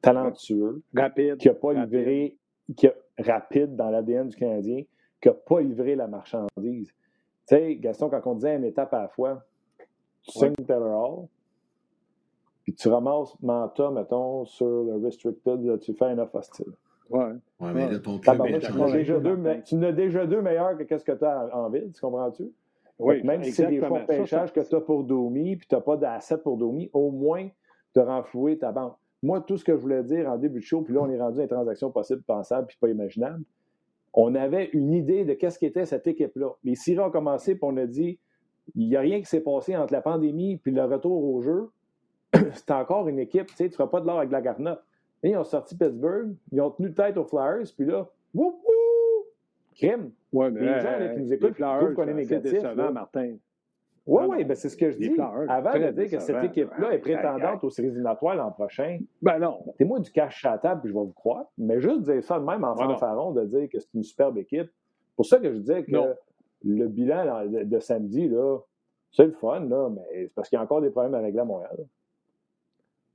talentueux, 0.00 0.82
rapide, 0.94 1.36
qui 1.36 1.48
n'a 1.48 1.54
pas 1.54 1.74
livré, 1.74 2.38
qui 2.74 2.86
a, 2.86 2.94
rapide 3.18 3.76
dans 3.76 3.90
l'ADN 3.90 4.28
du 4.28 4.36
Canadien, 4.36 4.84
qui 5.20 5.28
n'a 5.28 5.34
pas 5.34 5.60
livré 5.60 5.94
la 5.94 6.06
marchandise. 6.06 6.94
Tu 7.48 7.56
sais, 7.56 7.76
Gaston, 7.76 8.10
quand 8.10 8.20
on 8.26 8.34
disait 8.34 8.56
une 8.56 8.64
étape 8.64 8.92
à 8.92 9.02
la 9.02 9.08
fois, 9.08 9.42
tu 10.22 10.32
signes 10.32 10.52
Taylor 10.66 11.18
Hall, 11.18 11.26
puis 12.62 12.74
tu 12.74 12.88
ramasses 12.88 13.34
Manta, 13.40 13.90
mettons, 13.90 14.44
sur 14.44 14.66
le 14.66 15.02
Restricted, 15.02 15.80
tu 15.80 15.94
fais 15.94 16.04
un 16.04 16.18
off 16.18 16.34
hostile. 16.34 16.74
Ouais. 17.08 17.24
ouais, 17.60 17.72
mais 17.72 17.90
là, 17.90 17.98
ton 18.00 18.18
club 18.18 18.44
est 18.44 18.52
déjà 18.92 19.18
deux, 19.18 19.38
Tu 19.64 19.76
en 19.76 19.82
as 19.82 19.92
déjà 19.92 20.26
deux 20.26 20.42
meilleurs 20.42 20.76
que 20.76 20.82
qu'est-ce 20.82 21.06
que 21.06 21.12
tu 21.12 21.24
as 21.24 21.48
en 21.56 21.70
ville, 21.70 21.90
tu 21.90 22.00
comprends-tu? 22.02 22.52
Oui, 22.98 23.22
même 23.22 23.42
si 23.42 23.52
c'est 23.52 23.68
des 23.68 23.80
fonds 23.80 24.00
de 24.00 24.04
pêchage 24.04 24.52
que 24.52 24.60
tu 24.60 24.74
as 24.74 24.80
pour 24.82 25.04
Domi, 25.04 25.56
puis 25.56 25.66
tu 25.66 25.74
n'as 25.74 25.80
pas 25.80 25.96
d'asset 25.96 26.36
pour 26.36 26.58
Domi, 26.58 26.90
au 26.92 27.10
moins, 27.10 27.48
tu 27.94 28.00
renfloué 28.00 28.58
ta 28.58 28.72
banque. 28.72 28.96
Moi, 29.22 29.40
tout 29.40 29.56
ce 29.56 29.64
que 29.64 29.72
je 29.72 29.80
voulais 29.80 30.02
dire 30.02 30.28
en 30.28 30.36
début 30.36 30.58
de 30.60 30.64
show, 30.64 30.82
puis 30.82 30.92
là, 30.92 31.00
on 31.00 31.08
est 31.08 31.18
rendu 31.18 31.40
à 31.40 31.44
une 31.44 31.48
transaction 31.48 31.90
possible, 31.90 32.20
pensable, 32.22 32.66
puis 32.66 32.76
pas 32.78 32.88
imaginable 32.88 33.42
on 34.14 34.34
avait 34.34 34.70
une 34.72 34.92
idée 34.92 35.24
de 35.24 35.34
qu'est-ce 35.34 35.58
qu'était 35.58 35.86
cette 35.86 36.06
équipe-là. 36.06 36.50
Les 36.64 36.74
séries 36.74 37.00
ont 37.00 37.10
commencé, 37.10 37.54
puis 37.54 37.64
on 37.64 37.76
a 37.76 37.86
dit 37.86 38.18
il 38.74 38.88
n'y 38.88 38.96
a 38.96 39.00
rien 39.00 39.18
qui 39.20 39.26
s'est 39.26 39.40
passé 39.40 39.76
entre 39.76 39.92
la 39.92 40.02
pandémie 40.02 40.58
puis 40.58 40.72
le 40.72 40.84
retour 40.84 41.24
au 41.24 41.40
jeu. 41.40 41.70
C'est 42.52 42.70
encore 42.70 43.08
une 43.08 43.18
équipe, 43.18 43.46
tu 43.46 43.54
sais, 43.54 43.64
tu 43.64 43.70
ne 43.70 43.76
feras 43.76 43.88
pas 43.88 44.00
de 44.00 44.06
l'or 44.06 44.18
avec 44.18 44.30
la 44.30 44.42
garnotte. 44.42 44.82
ils 45.22 45.36
ont 45.36 45.44
sorti 45.44 45.76
Pittsburgh, 45.76 46.34
ils 46.52 46.60
ont 46.60 46.70
tenu 46.70 46.92
tête 46.92 47.16
aux 47.16 47.24
Flyers, 47.24 47.66
puis 47.76 47.86
là, 47.86 48.06
wouh, 48.34 48.60
wouh, 48.66 49.24
crime. 49.74 50.10
Ouais, 50.32 50.50
mais 50.50 50.60
les 50.60 50.80
gens 50.80 51.14
qui 51.14 51.20
nous 51.22 51.32
écoutent, 51.32 51.56
trouvent 51.56 51.94
qu'on 51.94 52.08
est 52.08 52.14
négatif. 52.14 52.62
Martin. 52.92 53.36
Oui, 54.08 54.24
oui, 54.26 54.44
ben 54.44 54.54
c'est 54.54 54.70
ce 54.70 54.76
que 54.76 54.90
je 54.90 54.96
dis. 54.96 55.14
Avant 55.48 55.74
de 55.74 55.90
dire 55.90 56.10
que 56.10 56.18
cette 56.18 56.42
équipe-là 56.42 56.92
est 56.94 56.98
prétendante 56.98 57.62
aux 57.62 57.68
séries 57.68 57.88
éliminatoires 57.88 58.36
l'an 58.36 58.50
prochain, 58.50 58.98
ben 59.20 59.38
non. 59.38 59.62
Mettez-moi 59.66 60.00
du 60.00 60.10
cash 60.10 60.46
à 60.46 60.52
la 60.52 60.58
table 60.58 60.80
puis 60.80 60.90
je 60.90 60.94
vais 60.94 61.04
vous 61.04 61.12
croire. 61.12 61.44
Mais 61.58 61.78
juste 61.78 62.02
dire 62.02 62.22
ça 62.24 62.40
de 62.40 62.44
même 62.44 62.64
en 62.64 62.74
fanfaron, 62.74 63.32
de 63.32 63.44
dire 63.44 63.68
que 63.68 63.78
c'est 63.78 63.92
une 63.92 64.02
superbe 64.02 64.38
équipe. 64.38 64.70
pour 65.14 65.26
ça 65.26 65.38
que 65.38 65.52
je 65.52 65.58
disais 65.58 65.84
que 65.84 66.14
le 66.64 66.88
bilan 66.88 67.46
de, 67.46 67.78
samedi, 67.78 68.28
là, 68.28 68.58
c'est 69.12 69.26
le 69.26 69.32
fun, 69.32 69.60
là, 69.60 69.90
mais 69.90 70.24
c'est 70.24 70.34
parce 70.34 70.48
qu'il 70.48 70.56
y 70.56 70.60
a 70.60 70.64
encore 70.64 70.80
des 70.80 70.90
problèmes 70.90 71.14
à 71.14 71.20
régler 71.20 71.40
à 71.40 71.44
Montréal. 71.44 71.76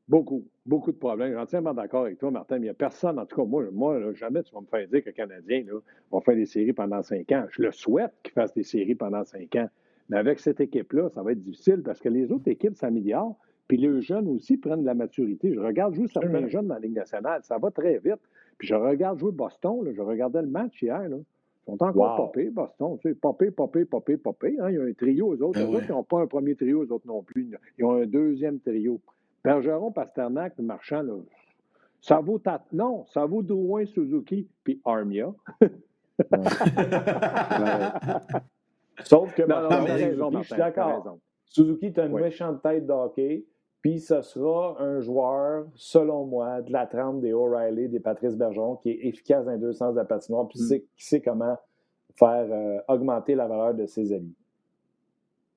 Beaucoup, 0.08 0.46
beaucoup 0.66 0.92
de 0.92 0.98
problèmes. 0.98 1.30
Je 1.30 1.34
suis 1.34 1.42
entièrement 1.42 1.74
d'accord 1.74 2.02
avec 2.02 2.20
toi, 2.20 2.30
Martin, 2.30 2.56
mais 2.56 2.62
il 2.62 2.64
n'y 2.66 2.70
a 2.70 2.76
personne, 2.76 3.18
en 3.18 3.26
tout 3.26 3.36
cas, 3.36 3.46
moi, 3.46 3.64
moi 3.72 4.14
jamais 4.14 4.44
tu 4.44 4.54
vas 4.54 4.62
me 4.62 4.68
faire 4.68 4.88
dire 4.88 5.02
que 5.02 5.10
le 5.10 5.14
Canadien 5.14 5.64
là, 5.66 5.80
va 6.12 6.22
faire 6.22 6.36
des 6.36 6.46
séries 6.46 6.74
pendant 6.74 7.02
cinq 7.02 7.32
ans. 7.32 7.46
Je 7.50 7.64
le 7.64 7.72
souhaite 7.72 8.14
qu'il 8.22 8.34
fasse 8.34 8.54
des 8.54 8.64
séries 8.64 8.96
pendant 8.96 9.24
cinq 9.24 9.56
ans. 9.56 9.70
Mais 10.10 10.18
avec 10.18 10.40
cette 10.40 10.60
équipe-là, 10.60 11.10
ça 11.10 11.24
va 11.24 11.32
être 11.32 11.42
difficile 11.42 11.82
parce 11.84 12.00
que 12.00 12.10
les 12.10 12.32
autres 12.32 12.48
équipes 12.48 12.76
s'améliorent, 12.76 13.38
puis 13.68 13.78
les 13.78 14.02
jeunes 14.02 14.28
aussi 14.28 14.58
prennent 14.58 14.82
de 14.82 14.86
la 14.86 14.94
maturité. 14.94 15.54
Je 15.54 15.60
regarde 15.60 15.96
jouer 15.96 16.08
certains 16.08 16.48
jeunes 16.48 16.68
dans 16.68 16.76
la 16.76 16.82
Ligue 16.82 16.96
nationale, 16.96 17.42
ça 17.44 17.58
va 17.58 17.72
très 17.72 17.98
vite. 18.00 18.20
Puis 18.58 18.68
je 18.68 18.76
regarde 18.76 19.20
jouer 19.20 19.32
Boston, 19.32 19.90
je 19.92 20.02
regardais 20.02 20.42
le 20.42 20.48
match 20.48 20.82
hier. 20.82 21.10
Là. 21.10 21.18
Ils 21.18 21.72
sont 21.72 21.84
encore 21.84 22.18
popés, 22.18 22.50
Boston. 22.50 22.98
Tu 23.02 23.10
sais, 23.10 23.16
popés, 23.16 23.52
popés, 23.52 23.86
popés, 23.86 24.18
popés. 24.18 24.58
Hein. 24.60 24.70
Il 24.70 24.76
y 24.76 24.78
a 24.78 24.84
un 24.84 24.94
trio, 24.94 25.34
eux 25.34 25.42
autres. 25.42 25.60
Ben 25.60 25.74
autres, 25.74 25.86
ils 25.88 25.92
n'ont 25.92 26.04
pas 26.04 26.20
un 26.20 26.28
premier 26.28 26.56
trio, 26.56 26.84
eux 26.84 26.92
autres 26.92 27.08
non 27.08 27.24
plus. 27.24 27.50
Ils 27.78 27.86
ont 27.86 27.94
un 27.94 28.06
deuxième 28.06 28.60
trio. 28.60 29.00
Bergeron, 29.44 29.92
Pasternak, 29.92 30.58
Marchand, 30.60 31.04
là, 31.04 31.16
ça 32.02 32.20
vaut 32.20 32.38
ta... 32.38 32.64
Non, 32.72 33.06
ça 33.08 33.26
vaut 33.26 33.44
Drouin, 33.44 33.86
Suzuki, 33.86 34.48
puis 34.64 34.82
Armia. 34.86 35.34
Sauf 39.04 39.34
que, 39.34 39.44
non, 39.44 40.42
je 40.42 40.48
suis 40.48 40.56
d'accord. 40.56 41.18
Suzuki 41.46 41.88
est 41.88 42.00
une 42.00 42.14
méchante 42.14 42.62
tête 42.62 42.86
d'hockey, 42.86 43.46
puis 43.82 44.00
ce 44.00 44.22
sera 44.22 44.82
un 44.82 45.02
joueur, 45.02 45.66
selon 45.76 46.26
moi, 46.26 46.62
de 46.62 46.72
la 46.72 46.88
trempe 46.88 47.22
des 47.22 47.34
O'Reilly, 47.34 47.90
des 47.90 48.00
Patrice 48.00 48.36
Bergeron, 48.36 48.78
qui 48.78 48.92
est 48.92 49.08
efficace 49.08 49.46
dans 49.46 49.52
les 49.52 49.58
deux 49.58 49.74
sens 49.74 49.94
de 49.94 50.00
la 50.00 50.06
patinoire, 50.06 50.48
puis 50.48 50.60
mm. 50.60 50.80
qui 50.96 51.06
sait 51.06 51.22
comment 51.22 51.58
faire 52.16 52.48
euh, 52.50 52.80
augmenter 52.88 53.36
la 53.36 53.48
valeur 53.48 53.74
de 53.74 53.86
ses 53.86 54.14
amis. 54.14 54.36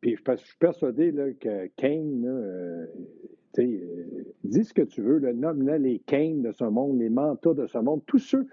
Puis 0.00 0.16
je, 0.16 0.36
suis 0.36 0.58
persuadé 0.58 1.12
là, 1.12 1.32
que 1.40 1.66
Kane, 1.76 2.24
euh, 2.26 2.86
euh, 3.58 4.24
dis 4.44 4.64
ce 4.64 4.74
que 4.74 4.82
tu 4.82 5.02
veux, 5.02 5.20
nomme 5.32 5.68
les 5.68 6.00
Kane 6.00 6.42
de 6.42 6.52
ce 6.52 6.64
monde, 6.64 6.98
les 6.98 7.10
Mantas 7.10 7.54
de 7.54 7.66
ce 7.66 7.78
monde, 7.78 8.02
tous 8.06 8.18
ceux 8.18 8.46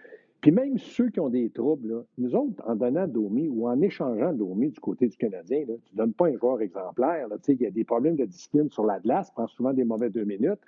puis 0.43 0.51
même 0.51 0.77
ceux 0.77 1.09
qui 1.09 1.21
ont 1.21 1.29
des 1.29 1.49
troubles, 1.49 2.03
nous 2.17 2.35
autres, 2.35 2.61
en 2.67 2.75
donnant 2.75 3.07
Domi 3.07 3.47
ou 3.47 3.65
en 3.65 3.79
échangeant 3.79 4.33
Domi 4.33 4.71
du 4.71 4.79
côté 4.81 5.07
du 5.07 5.15
Canadien, 5.15 5.63
tu 5.65 5.93
ne 5.93 5.97
donnes 5.97 6.11
pas 6.11 6.27
un 6.27 6.35
joueur 6.35 6.59
exemplaire. 6.59 7.29
Il 7.47 7.61
y 7.61 7.65
a 7.65 7.71
des 7.71 7.85
problèmes 7.85 8.17
de 8.17 8.25
discipline 8.25 8.69
sur 8.69 8.85
la 8.85 8.99
glace, 8.99 9.31
prend 9.31 9.47
souvent 9.47 9.71
des 9.71 9.85
mauvais 9.85 10.09
deux 10.09 10.25
minutes. 10.25 10.59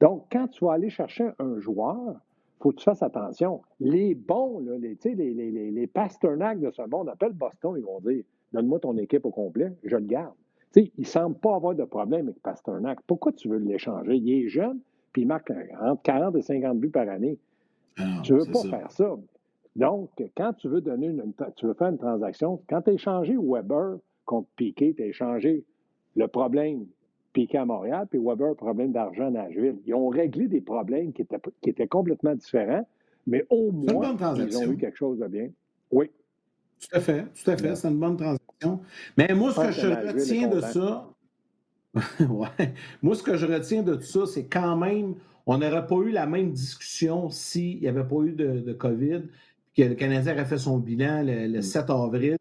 Donc, 0.00 0.24
quand 0.32 0.48
tu 0.48 0.64
vas 0.64 0.72
aller 0.72 0.90
chercher 0.90 1.28
un 1.38 1.60
joueur, 1.60 2.08
il 2.08 2.62
faut 2.62 2.70
que 2.72 2.78
tu 2.78 2.82
fasses 2.82 3.04
attention. 3.04 3.62
Les 3.78 4.16
bons, 4.16 4.64
les, 4.80 4.98
les, 5.04 5.14
les, 5.14 5.70
les, 5.70 5.86
Pasternak 5.86 6.58
de 6.58 6.72
ce 6.72 6.82
monde 6.90 7.08
appellent 7.08 7.32
Boston, 7.32 7.74
ils 7.78 7.84
vont 7.84 8.00
dire 8.00 8.24
Donne-moi 8.52 8.80
ton 8.80 8.96
équipe 8.96 9.24
au 9.26 9.30
complet, 9.30 9.72
je 9.84 9.94
le 9.94 10.06
garde. 10.06 10.34
il 10.74 10.90
ne 10.98 11.04
semble 11.04 11.36
pas 11.36 11.54
avoir 11.54 11.76
de 11.76 11.84
problème 11.84 12.26
avec 12.26 12.42
Pasternak. 12.42 12.98
Pourquoi 13.06 13.30
tu 13.30 13.46
veux 13.48 13.58
l'échanger? 13.58 14.16
Il 14.16 14.28
est 14.28 14.48
jeune, 14.48 14.80
puis 15.12 15.22
il 15.22 15.28
marque 15.28 15.52
entre 15.80 16.02
40 16.02 16.34
et 16.34 16.42
50 16.42 16.80
buts 16.80 16.90
par 16.90 17.08
année. 17.08 17.38
Ah, 17.98 18.20
tu 18.22 18.32
ne 18.32 18.38
veux 18.38 18.52
pas 18.52 18.62
faire 18.62 18.90
ça. 18.90 19.16
Donc, 19.76 20.10
quand 20.36 20.52
tu 20.54 20.68
veux 20.68 20.80
donner 20.80 21.08
une, 21.08 21.32
tu 21.56 21.66
veux 21.66 21.74
faire 21.74 21.88
une 21.88 21.98
transaction, 21.98 22.60
quand 22.68 22.82
tu 22.82 22.90
as 22.90 22.92
échangé 22.94 23.36
Weber 23.40 23.98
contre 24.24 24.48
Piquet, 24.56 24.94
tu 24.96 25.02
as 25.02 25.06
échangé 25.06 25.64
le 26.16 26.26
problème 26.28 26.86
Piquet 27.32 27.58
à 27.58 27.64
Montréal, 27.64 28.06
puis 28.10 28.18
Weber, 28.22 28.56
problème 28.56 28.92
d'argent 28.92 29.28
à 29.28 29.30
Nashville. 29.30 29.76
Ils 29.86 29.94
ont 29.94 30.08
réglé 30.08 30.48
des 30.48 30.60
problèmes 30.60 31.12
qui 31.12 31.22
étaient, 31.22 31.38
qui 31.62 31.70
étaient 31.70 31.86
complètement 31.86 32.34
différents, 32.34 32.86
mais 33.26 33.46
au 33.50 33.70
moins, 33.70 34.16
ils 34.36 34.58
ont 34.58 34.72
eu 34.72 34.76
quelque 34.76 34.96
chose 34.96 35.18
de 35.18 35.26
bien. 35.28 35.48
Oui. 35.92 36.10
Tout 36.80 36.96
à 36.96 37.00
fait, 37.00 37.24
tout 37.24 37.50
à 37.50 37.56
fait. 37.56 37.76
C'est 37.76 37.88
une 37.88 38.00
bonne 38.00 38.16
transaction. 38.16 38.80
Mais 39.16 39.28
moi, 39.34 39.52
ce 39.52 39.60
que 39.60 39.72
je 39.72 39.86
retiens 39.86 40.48
de 40.48 40.60
ça, 40.60 41.10
ouais. 42.20 42.74
Moi, 43.02 43.14
ce 43.14 43.22
que 43.22 43.36
je 43.36 43.46
retiens 43.46 43.82
de 43.82 43.94
tout 43.94 44.02
ça, 44.02 44.26
c'est 44.26 44.46
quand 44.46 44.76
même 44.76 45.14
on 45.50 45.58
n'aurait 45.58 45.84
pas 45.84 45.96
eu 45.96 46.12
la 46.12 46.26
même 46.26 46.52
discussion 46.52 47.28
s'il 47.28 47.80
n'y 47.80 47.88
avait 47.88 48.04
pas 48.04 48.20
eu 48.22 48.32
de, 48.32 48.72
COVID, 48.72 49.22
que 49.76 49.82
le 49.82 49.94
Canadien 49.96 50.34
aurait 50.34 50.44
fait 50.44 50.58
son 50.58 50.78
bilan 50.78 51.24
le, 51.24 51.60
7 51.60 51.88
mm. 51.88 51.92
avril. 51.92 52.36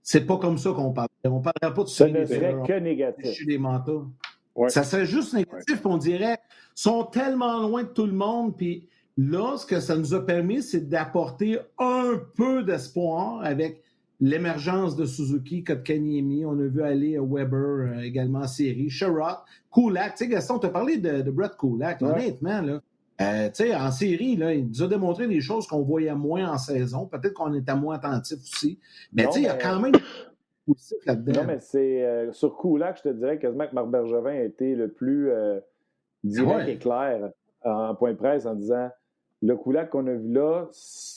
C'est 0.00 0.26
pas 0.26 0.36
comme 0.36 0.58
ça 0.58 0.70
qu'on 0.70 0.92
parle. 0.92 1.08
On 1.24 1.38
ne 1.38 1.42
parlerait 1.42 1.74
pas 1.74 1.82
de 1.82 1.88
Ça 1.88 2.06
ne 2.06 2.24
serait 2.24 2.54
que 2.64 2.78
négatif. 2.78 3.46
des. 3.46 3.60
Ça 4.68 4.84
serait 4.84 5.06
juste 5.06 5.34
négatif, 5.34 5.84
on 5.84 5.96
dirait 5.96 6.38
sont 6.74 7.04
tellement 7.04 7.58
loin 7.66 7.82
de 7.82 7.88
tout 7.88 8.06
le 8.06 8.12
monde, 8.12 8.56
puis 8.56 8.88
là, 9.16 9.56
ce 9.56 9.66
que 9.66 9.80
ça 9.80 9.96
nous 9.96 10.14
a 10.14 10.24
permis, 10.24 10.62
c'est 10.62 10.88
d'apporter 10.88 11.58
un 11.78 12.20
peu 12.36 12.62
d'espoir 12.62 13.42
avec 13.42 13.82
l'émergence 14.22 14.94
de 14.94 15.04
Suzuki, 15.04 15.64
Kotkaniemi, 15.64 16.46
on 16.46 16.52
a 16.52 16.66
vu 16.68 16.82
aller 16.82 17.18
Weber 17.18 18.00
également 18.02 18.38
en 18.40 18.46
série, 18.46 18.88
Sherrod, 18.88 19.38
Kulak. 19.74 20.14
Tu 20.14 20.24
sais, 20.24 20.28
Gaston, 20.28 20.60
tu 20.60 20.66
as 20.66 20.70
parlé 20.70 20.96
de, 20.96 21.28
Brett 21.30 21.56
Kulak, 21.58 22.00
honnêtement, 22.00 22.62
là. 22.62 22.80
tu 23.48 23.54
sais, 23.54 23.74
en 23.74 23.90
série, 23.90 24.36
là, 24.36 24.54
il 24.54 24.68
nous 24.68 24.82
a 24.82 24.86
démontré 24.86 25.26
des 25.26 25.40
choses 25.40 25.66
qu'on 25.66 25.82
voyait 25.82 26.14
moins 26.14 26.52
en 26.52 26.56
saison. 26.56 27.06
Peut-être 27.06 27.34
qu'on 27.34 27.52
était 27.52 27.74
moins 27.74 27.96
attentif 27.96 28.38
aussi. 28.38 28.78
Mais 29.12 29.26
tu 29.26 29.32
sais, 29.32 29.40
il 29.40 29.44
y 29.44 29.48
a 29.48 29.56
quand 29.56 29.80
même 29.80 29.92
non, 31.06 31.44
mais 31.44 31.58
c'est 31.58 32.04
euh, 32.04 32.32
sur 32.32 32.56
que 32.56 32.68
je 32.68 33.02
te 33.02 33.08
dirais 33.08 33.38
quasiment 33.40 33.66
que 33.66 33.74
Marc 33.74 33.88
Bergevin 33.88 34.30
a 34.30 34.42
été 34.42 34.76
le 34.76 34.92
plus 34.92 35.30
euh, 35.30 35.58
direct 36.22 36.68
et 36.68 36.78
clair 36.78 37.32
en 37.64 37.96
point 37.96 38.12
de 38.12 38.16
presse 38.16 38.46
en 38.46 38.54
disant 38.54 38.88
le 39.42 39.56
Koulak 39.56 39.90
qu'on 39.90 40.06
a 40.06 40.12
vu 40.12 40.32
là, 40.32 40.68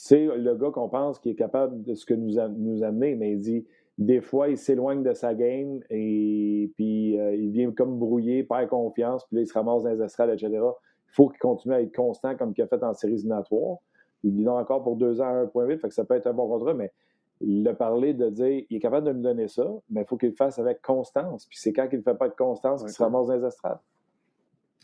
c'est 0.06 0.24
le 0.24 0.54
gars 0.54 0.70
qu'on 0.70 0.88
pense 0.88 1.18
qui 1.18 1.30
est 1.30 1.34
capable 1.34 1.82
de 1.82 1.94
ce 1.94 2.06
que 2.06 2.14
nous, 2.14 2.38
a, 2.38 2.48
nous 2.48 2.84
amener, 2.84 3.16
mais 3.16 3.32
il 3.32 3.40
dit 3.40 3.66
des 3.98 4.20
fois, 4.20 4.48
il 4.48 4.56
s'éloigne 4.56 5.02
de 5.02 5.14
sa 5.14 5.34
game 5.34 5.80
et 5.90 6.70
puis 6.76 7.18
euh, 7.18 7.34
il 7.34 7.50
vient 7.50 7.72
comme 7.72 7.98
brouillé, 7.98 8.44
perd 8.44 8.68
confiance, 8.68 9.24
puis 9.24 9.36
là, 9.36 9.42
il 9.42 9.46
se 9.48 9.54
ramasse 9.54 9.82
dans 9.82 9.90
les 9.90 10.02
estrades, 10.02 10.30
etc. 10.30 10.50
Il 10.52 11.12
faut 11.12 11.28
qu'il 11.28 11.40
continue 11.40 11.74
à 11.74 11.80
être 11.80 11.94
constant 11.94 12.36
comme 12.36 12.52
il 12.56 12.62
a 12.62 12.68
fait 12.68 12.82
en 12.84 12.92
séries 12.92 13.14
éliminatoires. 13.14 13.78
Il 14.22 14.34
dit 14.34 14.46
encore 14.46 14.84
pour 14.84 14.94
deux 14.94 15.20
ans 15.20 15.24
à 15.24 15.44
1.8, 15.44 15.78
fait 15.78 15.88
que 15.88 15.94
ça 15.94 16.04
peut 16.04 16.14
être 16.14 16.28
un 16.28 16.34
bon 16.34 16.46
contrat, 16.46 16.74
mais 16.74 16.92
il 17.40 17.66
a 17.66 17.74
parlé 17.74 18.14
de 18.14 18.30
dire 18.30 18.64
il 18.70 18.76
est 18.76 18.80
capable 18.80 19.08
de 19.08 19.12
me 19.12 19.22
donner 19.22 19.48
ça, 19.48 19.68
mais 19.90 20.02
il 20.02 20.06
faut 20.06 20.16
qu'il 20.16 20.28
le 20.28 20.36
fasse 20.36 20.60
avec 20.60 20.82
constance. 20.82 21.46
Puis 21.46 21.58
c'est 21.58 21.72
quand 21.72 21.88
il 21.90 21.98
ne 21.98 22.02
fait 22.02 22.14
pas 22.14 22.28
de 22.28 22.34
constance 22.34 22.82
qu'il 22.82 22.92
se 22.92 23.02
ramasse 23.02 23.26
dans 23.26 23.34
les. 23.34 23.48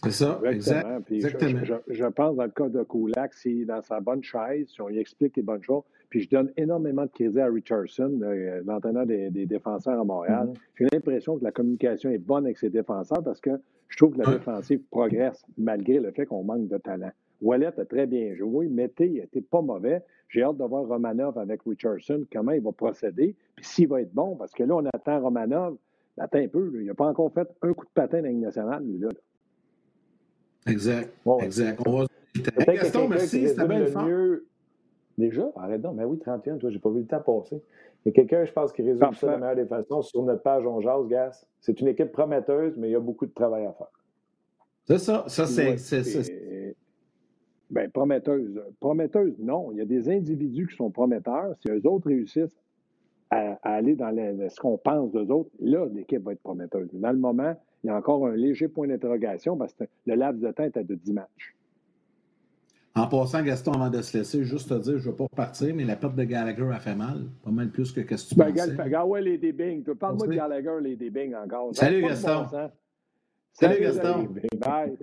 C'est 0.05 0.11
ça, 0.11 0.41
exactement. 0.51 0.99
Exactement. 1.11 1.61
Je, 1.89 2.05
pense 2.07 2.37
dans 2.37 2.45
le 2.45 2.51
cas 2.51 2.69
de 2.69 2.83
Kulak, 2.83 3.35
c'est 3.35 3.65
dans 3.65 3.83
sa 3.83 4.01
bonne 4.01 4.23
chaise, 4.23 4.69
si 4.69 4.81
on 4.81 4.89
lui 4.89 4.99
explique 4.99 5.37
les 5.37 5.43
bonnes 5.43 5.63
choses. 5.63 5.85
Puis 6.09 6.23
je 6.23 6.29
donne 6.29 6.53
énormément 6.57 7.03
de 7.03 7.11
crédit 7.11 7.41
à 7.41 7.47
Richardson, 7.47 8.21
l'entraîneur 8.65 9.07
des, 9.07 9.31
défenseurs 9.47 10.01
à 10.01 10.05
Montréal. 10.05 10.49
Mm-hmm. 10.49 10.59
J'ai 10.75 10.87
l'impression 10.93 11.39
que 11.39 11.45
la 11.45 11.53
communication 11.53 12.11
est 12.11 12.19
bonne 12.19 12.45
avec 12.45 12.59
ses 12.59 12.69
défenseurs 12.69 13.23
parce 13.23 13.41
que 13.41 13.51
je 13.89 13.97
trouve 13.97 14.15
que 14.15 14.23
la 14.23 14.33
défensive 14.33 14.81
progresse 14.91 15.45
malgré 15.57 16.01
le 16.01 16.11
fait 16.11 16.27
qu'on 16.27 16.43
manque 16.43 16.69
de 16.69 16.79
talent. 16.79 17.13
Wallet 17.43 17.79
a 17.79 17.85
très 17.85 18.07
bien 18.07 18.35
joué. 18.35 18.69
Mété 18.69 19.09
n'était 19.09 19.41
pas 19.41 19.61
mauvais. 19.61 20.03
J'ai 20.29 20.43
hâte 20.43 20.57
de 20.57 20.65
voir 20.65 20.87
Romanov 20.87 21.37
avec 21.39 21.61
Richardson, 21.67 22.25
comment 22.33 22.53
il 22.53 22.63
va 22.63 22.73
procéder, 22.73 23.37
puis 23.55 23.65
s'il 23.67 23.89
va 23.89 24.01
être 24.01 24.15
bon, 24.15 24.37
parce 24.37 24.53
que 24.53 24.63
là, 24.63 24.77
on 24.77 24.87
attend 24.87 25.21
Romanov. 25.21 25.77
Attends 26.19 26.39
un 26.39 26.49
peu, 26.49 26.71
il 26.81 26.87
n'a 26.87 26.95
pas 26.95 27.07
encore 27.07 27.33
fait 27.33 27.49
un 27.63 27.73
coup 27.73 27.85
de 27.85 27.91
patin 27.95 28.19
dans 28.19 28.29
la 28.29 28.33
nationale, 28.33 28.85
lui, 28.85 28.99
là. 28.99 29.09
Exact. 30.67 31.13
exact. 31.41 31.81
On 31.87 31.99
va... 31.99 32.07
Gaston, 32.67 33.09
merci, 33.09 33.49
c'était 33.49 33.67
bien 33.67 33.81
le 33.81 34.05
mieux. 34.07 34.47
Déjà? 35.19 35.51
Arrête 35.57 35.83
donc. 35.83 35.97
Mais 35.97 36.05
oui, 36.05 36.19
31, 36.19 36.57
toi, 36.57 36.71
j'ai 36.71 36.79
pas 36.79 36.91
vu 36.91 37.01
le 37.01 37.07
temps 37.07 37.21
passer. 37.21 37.63
Il 38.05 38.09
y 38.09 38.11
a 38.11 38.13
quelqu'un, 38.13 38.45
je 38.45 38.53
pense, 38.53 38.73
qui 38.73 38.83
résume 38.83 39.13
ça 39.15 39.27
de 39.27 39.33
la 39.33 39.39
meilleure 39.39 39.57
des 39.57 39.67
façons 39.67 40.03
sur 40.03 40.23
notre 40.23 40.43
page 40.43 40.67
On 40.67 40.81
Jase, 40.81 41.07
Gas. 41.07 41.47
C'est 41.61 41.81
une 41.81 41.89
équipe 41.89 42.11
prometteuse, 42.11 42.77
mais 42.77 42.89
il 42.89 42.93
y 42.93 42.97
a 42.97 43.01
beaucoup 43.01 43.27
de 43.27 43.33
travail 43.33 43.67
à 43.67 43.73
faire. 43.73 43.93
C'est 44.85 44.99
ça. 44.99 45.25
Ça, 45.29 45.47
c'est. 45.47 46.77
Bien, 47.71 47.89
prometteuse. 47.89 48.61
Prometteuse, 48.81 49.39
non. 49.39 49.71
Il 49.73 49.79
y 49.79 49.81
a 49.81 49.85
des 49.85 50.11
individus 50.11 50.67
qui 50.67 50.77
sont 50.77 50.91
prometteurs. 50.91 51.55
Si 51.61 51.71
eux 51.71 51.81
autres 51.87 52.09
réussissent 52.09 52.61
à, 53.31 53.59
aller 53.63 53.95
dans 53.95 54.15
ce 54.49 54.61
qu'on 54.61 54.77
pense 54.77 55.13
d'eux 55.13 55.31
autres, 55.31 55.51
là, 55.61 55.87
l'équipe 55.93 56.23
va 56.23 56.33
être 56.33 56.43
prometteuse. 56.43 56.89
Dans 56.93 57.13
le 57.13 57.19
moment, 57.19 57.55
il 57.83 57.89
y 57.89 57.91
a 57.91 57.97
encore 57.97 58.27
un 58.27 58.37
léger 58.37 58.69
point 58.69 58.87
d'interrogation 58.87 59.57
parce 59.57 59.75
que 59.75 59.85
le 60.07 60.15
laps 60.15 60.41
de 60.41 60.51
temps 60.53 60.65
est 60.65 60.79
de 60.79 60.95
10 60.95 61.13
matchs. 61.13 61.55
En 62.95 63.07
passant, 63.07 63.43
Gaston, 63.43 63.73
avant 63.73 63.89
de 63.89 64.03
se 64.03 64.19
laisser, 64.19 64.45
juste 64.45 64.69
te 64.69 64.75
dire, 64.75 64.99
je 64.99 65.07
ne 65.07 65.11
veux 65.11 65.17
pas 65.17 65.25
repartir, 65.25 65.75
mais 65.75 65.85
la 65.85 65.97
perte 65.97 66.15
de 66.15 66.25
Gallagher 66.25 66.69
a 66.73 66.79
fait 66.79 66.95
mal. 66.95 67.25
Pas 67.43 67.51
mal 67.51 67.71
plus 67.71 67.91
que 67.91 68.03
ce 68.03 68.05
que 68.05 68.29
tu 68.29 68.35
ben, 68.35 68.53
pensais. 68.53 69.03
Ouais, 69.03 69.23
les 69.23 69.53
Bing. 69.53 69.83
Parle-moi 69.95 70.27
de 70.27 70.35
Gallagher, 70.35 70.77
les 70.83 71.11
Bing 71.11 71.35
encore. 71.35 71.75
Salut, 71.75 72.03
Gaston. 72.03 72.47
Salut, 73.55 73.81
Gaston. 73.81 74.29
Bye. 74.59 74.99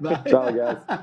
Bye. 0.00 0.16
Ciao, 0.26 0.52
Gaston. 0.54 0.94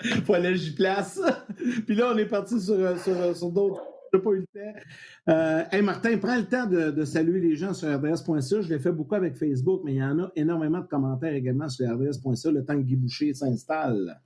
Faut 0.24 0.34
aller 0.34 0.54
j'y 0.54 0.74
place. 0.74 1.20
Puis 1.86 1.94
là, 1.96 2.12
on 2.14 2.18
est 2.18 2.26
parti 2.26 2.60
sur, 2.60 2.74
euh, 2.74 2.96
sur, 2.96 3.16
euh, 3.16 3.34
sur 3.34 3.50
d'autres. 3.50 3.82
Je 4.12 4.18
pas 4.18 4.30
eu 4.30 4.40
le 4.40 4.46
temps. 4.46 4.80
Euh, 5.28 5.62
hey 5.70 5.82
Martin, 5.82 6.16
prends 6.18 6.36
le 6.36 6.46
temps 6.46 6.66
de, 6.66 7.04
saluer 7.04 7.40
les 7.40 7.56
gens 7.56 7.74
sur 7.74 7.88
RDS.ca. 7.88 8.60
Je 8.60 8.68
l'ai 8.68 8.78
fait 8.78 8.92
beaucoup 8.92 9.14
avec 9.14 9.36
Facebook, 9.36 9.82
mais 9.84 9.94
il 9.94 9.98
y 9.98 10.04
en 10.04 10.18
a 10.18 10.32
énormément 10.36 10.80
de 10.80 10.86
commentaires 10.86 11.34
également 11.34 11.68
sur 11.68 11.88
RDS.ca 11.88 12.50
le 12.50 12.64
temps 12.64 12.74
que 12.74 12.82
Guy 12.82 12.96
Boucher 12.96 13.34
s'installe. 13.34 14.20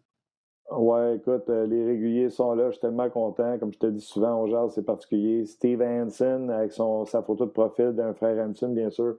Ouais, 0.71 1.16
écoute, 1.16 1.49
les 1.49 1.85
réguliers 1.85 2.31
sont 2.31 2.55
là. 2.55 2.66
Je 2.68 2.73
suis 2.73 2.81
tellement 2.81 3.11
content. 3.11 3.59
Comme 3.59 3.73
je 3.73 3.79
te 3.79 3.87
dis 3.87 4.01
souvent, 4.01 4.42
on 4.42 4.47
jase, 4.47 4.73
c'est 4.75 4.87
particulier. 4.87 5.45
Steve 5.45 5.83
Hansen, 5.83 6.51
avec 6.51 6.73
son, 6.73 7.05
sa 7.05 7.23
photo 7.23 7.45
de 7.45 7.51
profil 7.51 7.90
d'un 7.92 8.14
frère 8.14 8.42
Hansen, 8.47 8.75
bien 8.75 8.90
sûr. 8.90 9.16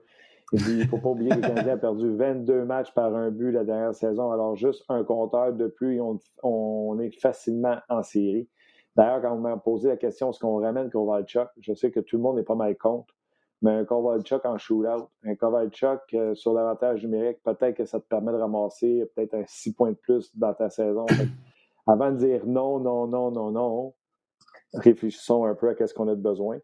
Il 0.52 0.62
dit 0.62 0.72
il 0.72 0.78
ne 0.80 0.86
faut 0.86 0.98
pas 0.98 1.08
oublier 1.08 1.30
que 1.30 1.36
le 1.36 1.42
Canadien 1.42 1.74
a 1.74 1.78
perdu 1.78 2.14
22 2.14 2.64
matchs 2.64 2.92
par 2.92 3.14
un 3.14 3.30
but 3.30 3.52
la 3.52 3.64
dernière 3.64 3.94
saison. 3.94 4.30
Alors, 4.30 4.56
juste 4.56 4.84
un 4.88 5.04
compteur 5.04 5.52
de 5.52 5.68
plus, 5.68 6.00
on, 6.00 6.18
on 6.42 6.98
est 6.98 7.10
facilement 7.20 7.76
en 7.88 8.02
série. 8.02 8.48
D'ailleurs, 8.96 9.22
quand 9.22 9.32
on 9.32 9.40
m'a 9.40 9.56
posé 9.56 9.88
la 9.88 9.96
question 9.96 10.30
est-ce 10.30 10.38
qu'on 10.38 10.60
ramène 10.60 10.90
Kovalchuk, 10.90 11.48
je 11.60 11.74
sais 11.74 11.90
que 11.90 12.00
tout 12.00 12.16
le 12.16 12.22
monde 12.22 12.36
n'est 12.36 12.44
pas 12.44 12.54
mal 12.54 12.76
contre, 12.76 13.12
mais 13.62 13.72
un 13.72 13.84
Kovalchuk 13.84 14.44
en 14.44 14.58
shootout, 14.58 15.08
un 15.24 15.34
Kovalchuk 15.34 16.00
euh, 16.14 16.34
sur 16.34 16.52
l'avantage 16.52 17.02
numérique, 17.02 17.42
peut-être 17.42 17.76
que 17.76 17.84
ça 17.84 17.98
te 17.98 18.06
permet 18.06 18.32
de 18.32 18.38
ramasser 18.38 19.10
peut-être 19.14 19.34
un 19.34 19.44
6 19.46 19.74
points 19.74 19.90
de 19.90 19.96
plus 19.96 20.30
dans 20.36 20.54
ta 20.54 20.70
saison. 20.70 21.06
avant 21.86 22.12
de 22.12 22.18
dire 22.18 22.46
non, 22.46 22.78
non, 22.78 23.06
non, 23.06 23.30
non, 23.30 23.50
non, 23.50 23.94
réfléchissons 24.74 25.44
un 25.44 25.54
peu 25.54 25.74
à 25.78 25.86
ce 25.86 25.92
qu'on 25.92 26.08
a 26.08 26.14
de 26.14 26.22
besoin. 26.22 26.58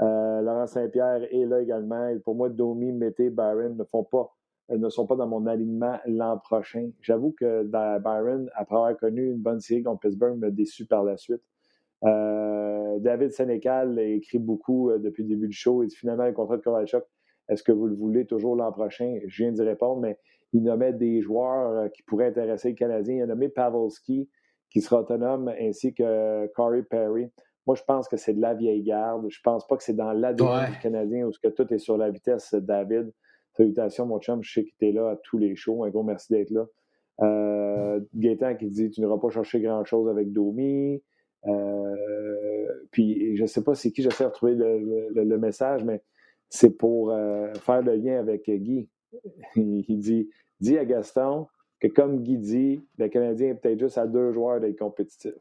Euh, 0.00 0.40
Laurent 0.40 0.66
Saint-Pierre 0.66 1.22
est 1.32 1.46
là 1.46 1.60
également. 1.60 2.12
Pour 2.24 2.34
moi, 2.34 2.48
Domi, 2.48 2.92
Mété, 2.92 3.30
Byron 3.30 3.76
ne 3.76 3.84
font 3.84 4.04
pas 4.04 4.32
ne 4.68 4.88
sont 4.88 5.06
pas 5.06 5.16
dans 5.16 5.26
mon 5.26 5.46
alignement 5.46 5.98
l'an 6.06 6.38
prochain. 6.38 6.90
J'avoue 7.00 7.32
que 7.32 7.62
Byron, 7.64 8.48
après 8.54 8.76
avoir 8.76 8.96
connu 8.96 9.30
une 9.30 9.38
bonne 9.38 9.60
série 9.60 9.82
contre 9.82 10.00
Pittsburgh, 10.00 10.38
m'a 10.38 10.50
déçu 10.50 10.86
par 10.86 11.04
la 11.04 11.16
suite. 11.16 11.42
Euh, 12.04 12.98
David 12.98 13.32
Sénécal 13.32 13.98
écrit 13.98 14.38
beaucoup 14.38 14.90
euh, 14.90 14.98
depuis 14.98 15.22
le 15.22 15.28
début 15.28 15.48
du 15.48 15.56
show 15.56 15.82
et 15.82 15.88
finalement 15.88 16.24
le 16.24 16.32
contrat 16.32 16.56
de 16.56 16.62
Kovalchuk. 16.62 17.04
Est-ce 17.48 17.62
que 17.62 17.72
vous 17.72 17.86
le 17.86 17.94
voulez 17.94 18.26
toujours 18.26 18.56
l'an 18.56 18.72
prochain? 18.72 19.18
Je 19.26 19.42
viens 19.42 19.52
d'y 19.52 19.62
répondre, 19.62 20.00
mais 20.00 20.18
il 20.52 20.62
nommait 20.62 20.92
des 20.92 21.20
joueurs 21.20 21.90
qui 21.92 22.02
pourraient 22.02 22.28
intéresser 22.28 22.70
le 22.70 22.74
Canadien. 22.74 23.16
Il 23.16 23.22
a 23.22 23.26
nommé 23.26 23.48
Pavelski, 23.48 24.28
qui 24.70 24.80
sera 24.80 25.00
autonome, 25.00 25.52
ainsi 25.60 25.92
que 25.94 26.46
Corey 26.54 26.82
Perry. 26.82 27.30
Moi, 27.66 27.76
je 27.76 27.82
pense 27.84 28.08
que 28.08 28.16
c'est 28.16 28.34
de 28.34 28.40
la 28.40 28.54
vieille 28.54 28.82
garde. 28.82 29.26
Je 29.28 29.40
pense 29.42 29.66
pas 29.66 29.76
que 29.76 29.82
c'est 29.82 29.94
dans 29.94 30.12
l'ADN 30.12 30.70
du 30.72 30.78
Canadien 30.78 31.26
où 31.26 31.30
que 31.42 31.48
tout 31.48 31.72
est 31.72 31.78
sur 31.78 31.96
la 31.96 32.10
vitesse, 32.10 32.54
David. 32.54 33.12
Salutations, 33.56 34.06
mon 34.06 34.18
chum. 34.18 34.42
Je 34.42 34.52
sais 34.52 34.64
que 34.64 34.70
tu 34.78 34.88
es 34.88 34.92
là 34.92 35.10
à 35.10 35.16
tous 35.16 35.38
les 35.38 35.54
shows. 35.54 35.84
Un 35.84 35.90
gros 35.90 36.02
merci 36.02 36.32
d'être 36.32 36.50
là. 36.50 36.66
Euh, 37.20 38.00
Gaétan 38.14 38.56
qui 38.56 38.68
dit 38.70 38.90
Tu 38.90 39.00
n'iras 39.00 39.18
pas 39.18 39.30
chercher 39.30 39.60
grand-chose 39.60 40.08
avec 40.08 40.32
Domi. 40.32 41.02
Euh, 41.46 42.66
puis, 42.90 43.36
je 43.36 43.42
ne 43.42 43.46
sais 43.46 43.62
pas 43.62 43.74
c'est 43.74 43.90
qui, 43.90 44.02
j'essaie 44.02 44.24
de 44.24 44.28
retrouver 44.28 44.54
le, 44.54 45.38
message, 45.38 45.84
mais 45.84 46.02
c'est 46.48 46.70
pour 46.70 47.10
euh, 47.10 47.52
faire 47.54 47.82
le 47.82 47.94
lien 47.96 48.18
avec 48.18 48.48
Guy. 48.48 48.88
Il, 49.56 50.26
dit 50.60 50.78
à 50.78 50.84
Gaston 50.84 51.48
que, 51.80 51.88
comme 51.88 52.22
Guy 52.22 52.38
dit, 52.38 52.86
le 52.98 53.08
Canadien 53.08 53.48
est 53.48 53.54
peut-être 53.54 53.80
juste 53.80 53.98
à 53.98 54.06
deux 54.06 54.32
joueurs 54.32 54.60
d'être 54.60 54.78
compétitif. 54.78 55.34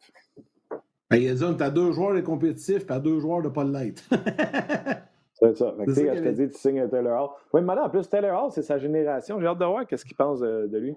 Ben, 1.11 1.17
il 1.17 1.29
a 1.29 1.33
dit, 1.33 1.57
tu 1.57 1.63
as 1.63 1.69
deux 1.69 1.91
joueurs 1.91 2.15
de 2.15 2.21
compétitifs 2.21 2.89
et 2.89 2.99
deux 3.01 3.19
joueurs 3.19 3.41
de 3.41 3.49
pas 3.49 3.65
l'être. 3.65 4.01
c'est 5.33 5.57
ça. 5.57 5.75
je 5.85 5.93
te 5.93 6.29
dis, 6.29 6.49
tu 6.49 6.57
signes 6.57 6.79
un 6.79 6.87
Taylor 6.87 7.23
Hall. 7.23 7.29
Oui, 7.53 7.61
mais 7.61 7.73
en 7.73 7.89
plus, 7.89 8.07
Taylor 8.07 8.45
Hall, 8.45 8.51
c'est 8.51 8.61
sa 8.61 8.77
génération. 8.77 9.39
J'ai 9.39 9.45
hâte 9.45 9.59
de 9.59 9.65
voir 9.65 9.85
qu'est-ce 9.85 10.05
qu'il 10.05 10.15
pense 10.15 10.39
de, 10.39 10.77
lui. 10.77 10.95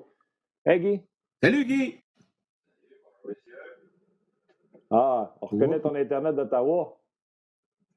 Hey, 0.65 0.81
Guy. 0.81 1.01
Salut, 1.43 1.65
Guy. 1.65 2.04
Ah, 4.97 5.35
on 5.41 5.47
reconnaît 5.47 5.81
ton 5.81 5.95
Internet 5.97 6.37
d'Ottawa? 6.37 6.97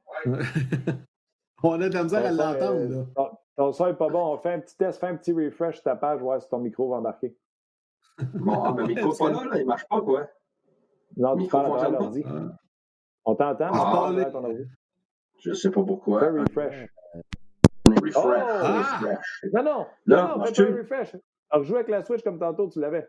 on 1.64 1.80
a 1.80 1.90
de 1.90 1.94
la 1.94 2.04
misère 2.04 2.26
à 2.26 2.32
l'entendre. 2.32 2.74
Euh, 2.74 3.04
ton, 3.16 3.30
ton 3.56 3.72
son 3.72 3.86
n'est 3.86 3.94
pas 3.94 4.10
bon. 4.10 4.34
On 4.34 4.38
fait 4.40 4.54
un 4.54 4.60
petit 4.60 4.76
test, 4.76 5.00
fais 5.00 5.06
un 5.06 5.16
petit 5.16 5.32
refresh 5.32 5.76
sur 5.76 5.84
ta 5.84 5.96
page, 5.96 6.22
voir 6.22 6.42
si 6.42 6.50
ton 6.50 6.58
micro 6.58 6.90
va 6.90 6.98
embarquer. 6.98 7.38
Bon, 8.34 8.72
mais 8.74 8.88
micro 8.88 9.14
pas 9.14 9.30
là, 9.30 9.44
là, 9.46 9.60
il 9.60 9.66
marche 9.68 9.88
pas, 9.88 10.02
quoi. 10.02 10.28
Non, 11.18 11.38
tu 11.38 11.48
parles 11.48 11.80
à 11.80 11.90
l'ordi. 11.90 12.26
On 13.26 13.36
t'entend? 13.36 13.70
Ah, 13.72 14.12
je 15.40 15.54
sais 15.54 15.70
pas 15.70 15.84
pourquoi. 15.84 16.20
Fais 16.20 16.30
refresh. 16.30 16.90
Refresh. 17.86 18.14
Oh! 18.16 18.34
Ah! 18.36 19.20
Non, 19.54 19.64
non. 19.64 19.86
Là, 20.08 20.36
non, 20.36 20.46
fais 20.46 20.64
pas 20.66 20.72
un 20.72 20.78
refresh. 20.78 21.16
Alors, 21.52 21.64
joue 21.64 21.76
avec 21.76 21.90
la 21.90 22.02
Switch 22.02 22.24
comme 22.24 22.40
tantôt, 22.40 22.68
tu 22.70 22.80
l'avais. 22.80 23.08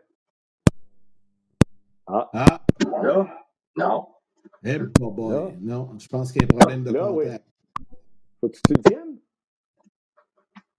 Ah. 2.05 2.29
ah. 2.33 2.59
Là? 3.01 3.27
Non. 3.79 4.07
Eh, 4.63 4.77
boy. 4.79 5.57
Non, 5.61 5.97
je 5.97 6.07
pense 6.07 6.31
qu'il 6.31 6.41
y 6.41 6.45
a 6.45 6.47
un 6.53 6.57
problème 6.57 6.83
de 6.83 6.91
là, 6.91 7.07
contact. 7.07 7.45
Oui. 7.79 7.85
Faut 8.41 8.49
que 8.49 8.55
tu 8.55 8.61
te 8.61 8.73
tiennes? 8.89 9.17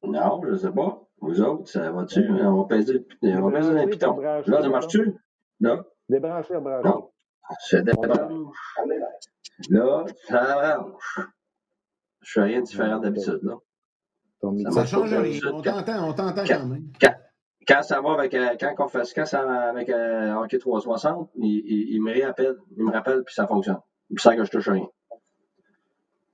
Non, 0.02 0.40
je 0.48 0.56
sais 0.56 0.70
pas. 0.72 1.02
Vous 1.20 1.40
autres, 1.42 1.68
ça 1.70 1.90
va-tu? 1.92 2.26
On 2.30 2.62
va 2.62 2.64
peser, 2.64 3.06
on 3.22 3.48
va 3.50 3.58
peser 3.58 3.78
un 3.78 3.86
piton. 3.86 4.18
Là, 4.18 4.42
ça 4.44 4.68
marche-tu? 4.68 5.14
Là? 5.60 5.84
Débrancher, 6.08 6.58
brancher. 6.60 6.88
Non. 6.88 7.10
Je 7.68 7.76
débranche. 7.78 8.48
Là, 9.68 10.04
ça 10.28 10.42
arrange. 10.42 11.20
Je 12.22 12.32
fais 12.32 12.42
rien 12.42 12.60
de 12.60 12.66
différent 12.66 12.98
d'habitude, 12.98 13.40
là. 13.42 13.56
Ça 14.42 14.70
Ça 14.70 14.86
change 14.86 15.12
rien. 15.12 15.38
On 15.52 15.60
t'entend, 15.60 16.08
on 16.08 16.12
t'entend 16.14 16.44
Quand- 16.46 16.58
quand 16.60 16.66
même. 16.66 16.90
Quand, 17.00 17.14
quand 17.70 17.82
ça 17.82 18.00
va 18.00 18.12
avec, 18.14 18.34
euh, 18.34 18.56
quand 18.58 18.74
on 18.80 18.88
fait, 18.88 19.02
quand 19.14 19.24
ça 19.26 19.44
va 19.44 19.68
avec 19.70 19.88
euh, 19.90 20.34
Hockey 20.34 20.58
360, 20.58 21.30
il, 21.36 21.44
il, 21.46 21.94
il 21.94 22.02
me 22.02 22.26
rappelle, 22.26 22.56
il 22.76 22.84
me 22.84 22.90
rappelle, 22.92 23.22
puis 23.24 23.34
ça 23.34 23.46
fonctionne. 23.46 23.78
Sans 24.16 24.34
que 24.34 24.44
je 24.44 24.50
touche 24.50 24.68
rien. 24.68 24.86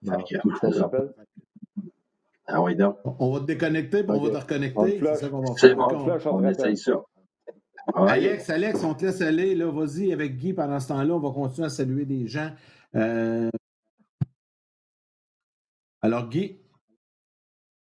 Ça. 0.02 0.90
Ah 2.46 2.62
oui, 2.62 2.76
donc. 2.76 2.96
On 3.04 3.32
va 3.32 3.40
te 3.40 3.44
déconnecter, 3.44 4.02
puis 4.04 4.12
on 4.16 4.20
va 4.20 4.30
te 4.30 4.36
reconnecter. 4.36 4.78
On 4.78 4.84
te 4.84 4.90
C'est 4.90 4.98
flush. 4.98 5.18
ça 5.18 5.28
qu'on 5.28 5.40
va 5.40 5.46
C'est 5.56 5.68
faire. 5.68 5.76
bon. 5.76 5.84
On 5.84 5.88
te 5.88 6.10
flush, 6.10 6.26
on 6.26 6.44
essaye 6.48 6.76
ça. 6.76 6.92
Ouais. 7.94 8.10
Alex, 8.10 8.50
Alex, 8.50 8.82
on 8.84 8.94
te 8.94 9.04
laisse 9.04 9.20
aller. 9.20 9.54
Là, 9.54 9.70
vas-y 9.70 10.12
avec 10.12 10.36
Guy 10.36 10.54
pendant 10.54 10.80
ce 10.80 10.88
temps-là. 10.88 11.14
On 11.14 11.18
va 11.20 11.30
continuer 11.30 11.66
à 11.66 11.70
saluer 11.70 12.04
des 12.04 12.26
gens. 12.26 12.50
Euh, 12.94 13.50
Alors, 16.02 16.28
Guy, 16.28 16.58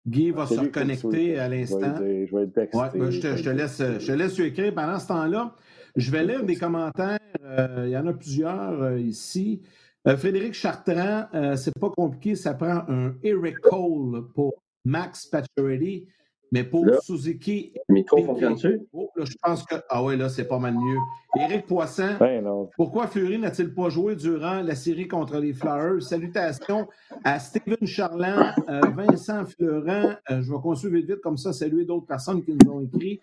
Guy 0.08 0.32
va 0.32 0.48
se 0.48 0.60
reconnecter 0.60 1.38
à 1.38 1.48
l'instant. 1.48 1.96
je 2.00 2.36
vais 2.36 2.48
texter. 2.48 2.78
Ouais, 2.78 2.90
ben, 2.94 3.10
je, 3.12 3.20
te, 3.20 3.36
je 3.36 3.44
te 3.44 3.50
laisse, 3.50 3.78
je 3.78 4.08
te 4.08 4.12
laisse 4.12 4.40
écrire. 4.40 4.74
Pendant 4.74 5.00
ce 5.00 5.08
temps-là, 5.08 5.56
je 5.96 6.12
vais 6.12 6.26
lire 6.26 6.44
des 6.44 6.56
commentaires. 6.56 7.20
Euh, 7.44 7.84
il 7.86 7.92
y 7.92 7.98
en 7.98 8.08
a 8.08 8.14
plusieurs 8.14 8.82
euh, 8.82 9.00
ici. 9.00 9.62
Euh, 10.08 10.18
Frédéric 10.18 10.54
Chartrand, 10.54 11.28
c'est 11.56 11.78
pas 11.80 11.90
compliqué, 11.90 12.36
ça 12.36 12.56
prend 12.56 12.84
un 12.88 13.14
Eric 13.22 13.60
Cole 13.60 14.28
pour 14.34 14.64
Max 14.84 15.28
Pacioretty, 15.28 16.08
mais 16.52 16.64
pour 16.64 16.86
Là. 16.86 17.00
Suzuki. 17.02 17.74
Le 17.88 17.94
micro 17.94 18.24
fonctionne-tu? 18.24 18.82
Oh, 18.94 19.10
je 19.18 19.34
pense 19.42 19.64
que. 19.64 19.76
Ah 19.90 20.04
ouais, 20.04 20.18
là, 20.18 20.30
c'est 20.30 20.48
pas 20.48 20.60
mal 20.60 20.74
mieux. 20.76 20.98
Éric 21.40 21.66
Poisson, 21.66 22.16
Ben 22.20 22.44
non. 22.44 22.70
pourquoi 22.76 23.08
Fleury 23.08 23.38
n'a-t-il 23.40 23.74
pas 23.74 23.90
joué 23.90 24.16
durant 24.18 24.62
la 24.62 24.76
série 24.76 25.08
contre 25.08 25.38
les 25.40 25.54
Flyers? 25.54 26.02
Salutations 26.02 26.88
à 27.24 27.40
Steven 27.40 27.86
Charland, 27.86 28.54
euh, 28.68 28.82
Vincent 28.96 29.46
Fleurant. 29.46 30.14
Euh, 30.30 30.42
je 30.42 30.52
vais 30.52 30.60
continuer 30.62 31.00
vite, 31.00 31.10
vite, 31.12 31.22
comme 31.22 31.38
ça, 31.38 31.54
saluer 31.54 31.86
d'autres 31.86 32.06
personnes 32.08 32.44
qui 32.44 32.54
nous 32.54 32.70
ont 32.72 32.82
écrit. 32.82 33.22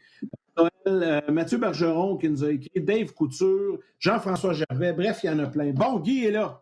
Noël, 0.57 0.71
euh, 0.87 1.21
Mathieu 1.33 1.59
Bergeron 1.59 2.17
qui 2.17 2.31
nous 2.31 2.43
a 2.45 2.51
écrit, 2.51 2.81
Dave 2.81 3.13
Couture, 3.13 3.79
Jean-François 3.99 4.55
Gervais. 4.55 4.95
Bref, 4.95 5.21
il 5.23 5.27
y 5.27 5.31
en 5.31 5.39
a 5.41 5.47
plein. 5.47 5.73
Bon, 5.73 6.01
Guy 6.01 6.25
est 6.25 6.31
là. 6.31 6.59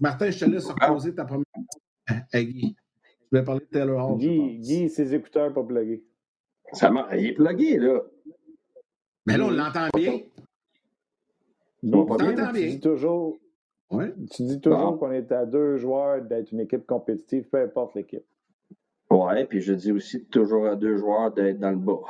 Martin, 0.00 0.30
je 0.30 0.38
te 0.44 0.50
laisse 0.50 0.66
reposer 0.66 1.14
ta 1.14 1.24
première. 1.26 1.44
Hey, 2.32 2.46
Guy. 2.46 2.76
Je 3.30 3.36
voulais 3.36 3.44
parler 3.44 3.60
de 3.60 3.66
Taylor 3.66 4.10
Hall. 4.12 4.18
Guy. 4.18 4.58
Guy, 4.58 4.88
ses 4.88 5.14
écouteurs 5.14 5.52
pas 5.52 5.62
plugués. 5.62 6.02
Ça 6.72 6.90
marche. 6.90 7.12
Il 7.18 7.26
est 7.26 7.32
plugué, 7.34 7.76
là. 7.78 8.00
Mais 9.26 9.36
là, 9.36 9.44
on 9.44 9.50
l'entend 9.50 9.88
bien. 9.94 10.12
Pas 11.82 12.16
tu 12.16 12.34
bien? 12.34 12.52
dis- 12.52 12.60
tu 12.60 12.68
dis 12.70 12.80
toujours, 12.80 13.38
Oui. 13.90 14.06
tu 14.32 14.42
dis 14.44 14.60
toujours 14.60 14.98
qu'on 14.98 15.12
est 15.12 15.30
à 15.32 15.44
deux 15.46 15.76
joueurs 15.76 16.22
d'être 16.22 16.50
une 16.52 16.60
équipe 16.60 16.86
compétitive, 16.86 17.48
peu 17.48 17.58
importe 17.60 17.94
l'équipe. 17.94 18.24
Ouais, 19.10 19.44
puis 19.46 19.60
je 19.60 19.72
dis 19.74 19.92
aussi 19.92 20.24
toujours 20.26 20.66
à 20.66 20.76
deux 20.76 20.96
joueurs 20.96 21.32
d'être 21.32 21.58
dans 21.58 21.70
le 21.70 21.76
bas. 21.76 22.00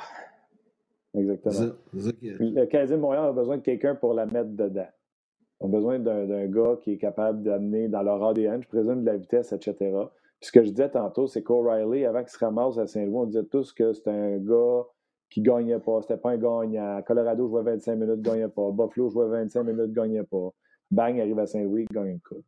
Exactement. 1.15 1.53
Ça, 1.53 1.67
ça 1.99 2.11
Le 2.23 2.65
Canadien 2.67 2.97
de 2.97 3.01
Montréal 3.01 3.25
a 3.27 3.33
besoin 3.33 3.57
de 3.59 3.63
quelqu'un 3.63 3.95
pour 3.95 4.15
la 4.15 4.27
mettre 4.27 4.51
dedans. 4.51 4.89
Ils 5.61 5.65
ont 5.67 5.69
besoin 5.69 5.99
d'un 5.99 6.47
gars 6.47 6.77
qui 6.83 6.93
est 6.93 6.99
capable 6.99 7.43
d'amener 7.43 7.89
dans 7.89 8.03
leur 8.03 8.23
ADN, 8.25 8.63
je 8.63 8.69
présume, 8.69 9.01
de 9.03 9.07
la 9.07 9.17
vitesse, 9.17 9.53
etc. 9.53 9.75
Puis 10.41 10.49
ce 10.49 10.53
que 10.53 10.65
je 10.65 10.71
disais 10.71 10.91
tantôt, 10.91 11.27
c'est 11.27 11.43
qu'O'Reilly, 11.43 12.05
avant 12.05 12.21
qu'il 12.21 12.31
se 12.31 12.39
ramasse 12.39 12.79
à 12.79 12.87
Saint-Louis, 12.87 13.17
on 13.17 13.27
disait 13.27 13.45
tous 13.45 13.73
que 13.73 13.93
c'était 13.93 14.11
un 14.11 14.39
gars 14.39 14.85
qui 15.31 15.43
gagnait 15.43 15.81
pas. 15.81 16.01
C'était 16.03 16.17
pas 16.17 16.31
un 16.31 16.37
gagnant. 16.37 17.03
Colorado 17.03 17.49
jouait 17.49 17.63
25 17.63 17.97
minutes, 17.97 18.23
gagnait 18.23 18.49
pas. 18.49 18.71
Buffalo 18.71 19.11
jouait 19.11 19.29
25 19.29 19.63
minutes, 19.65 19.93
gagnait 19.93 20.23
pas. 20.23 20.51
Bang, 20.91 21.21
arrive 21.21 21.39
à 21.39 21.47
Saint-Louis, 21.47 21.87
gagne 21.91 22.13
une 22.13 22.21
coupe. 22.21 22.45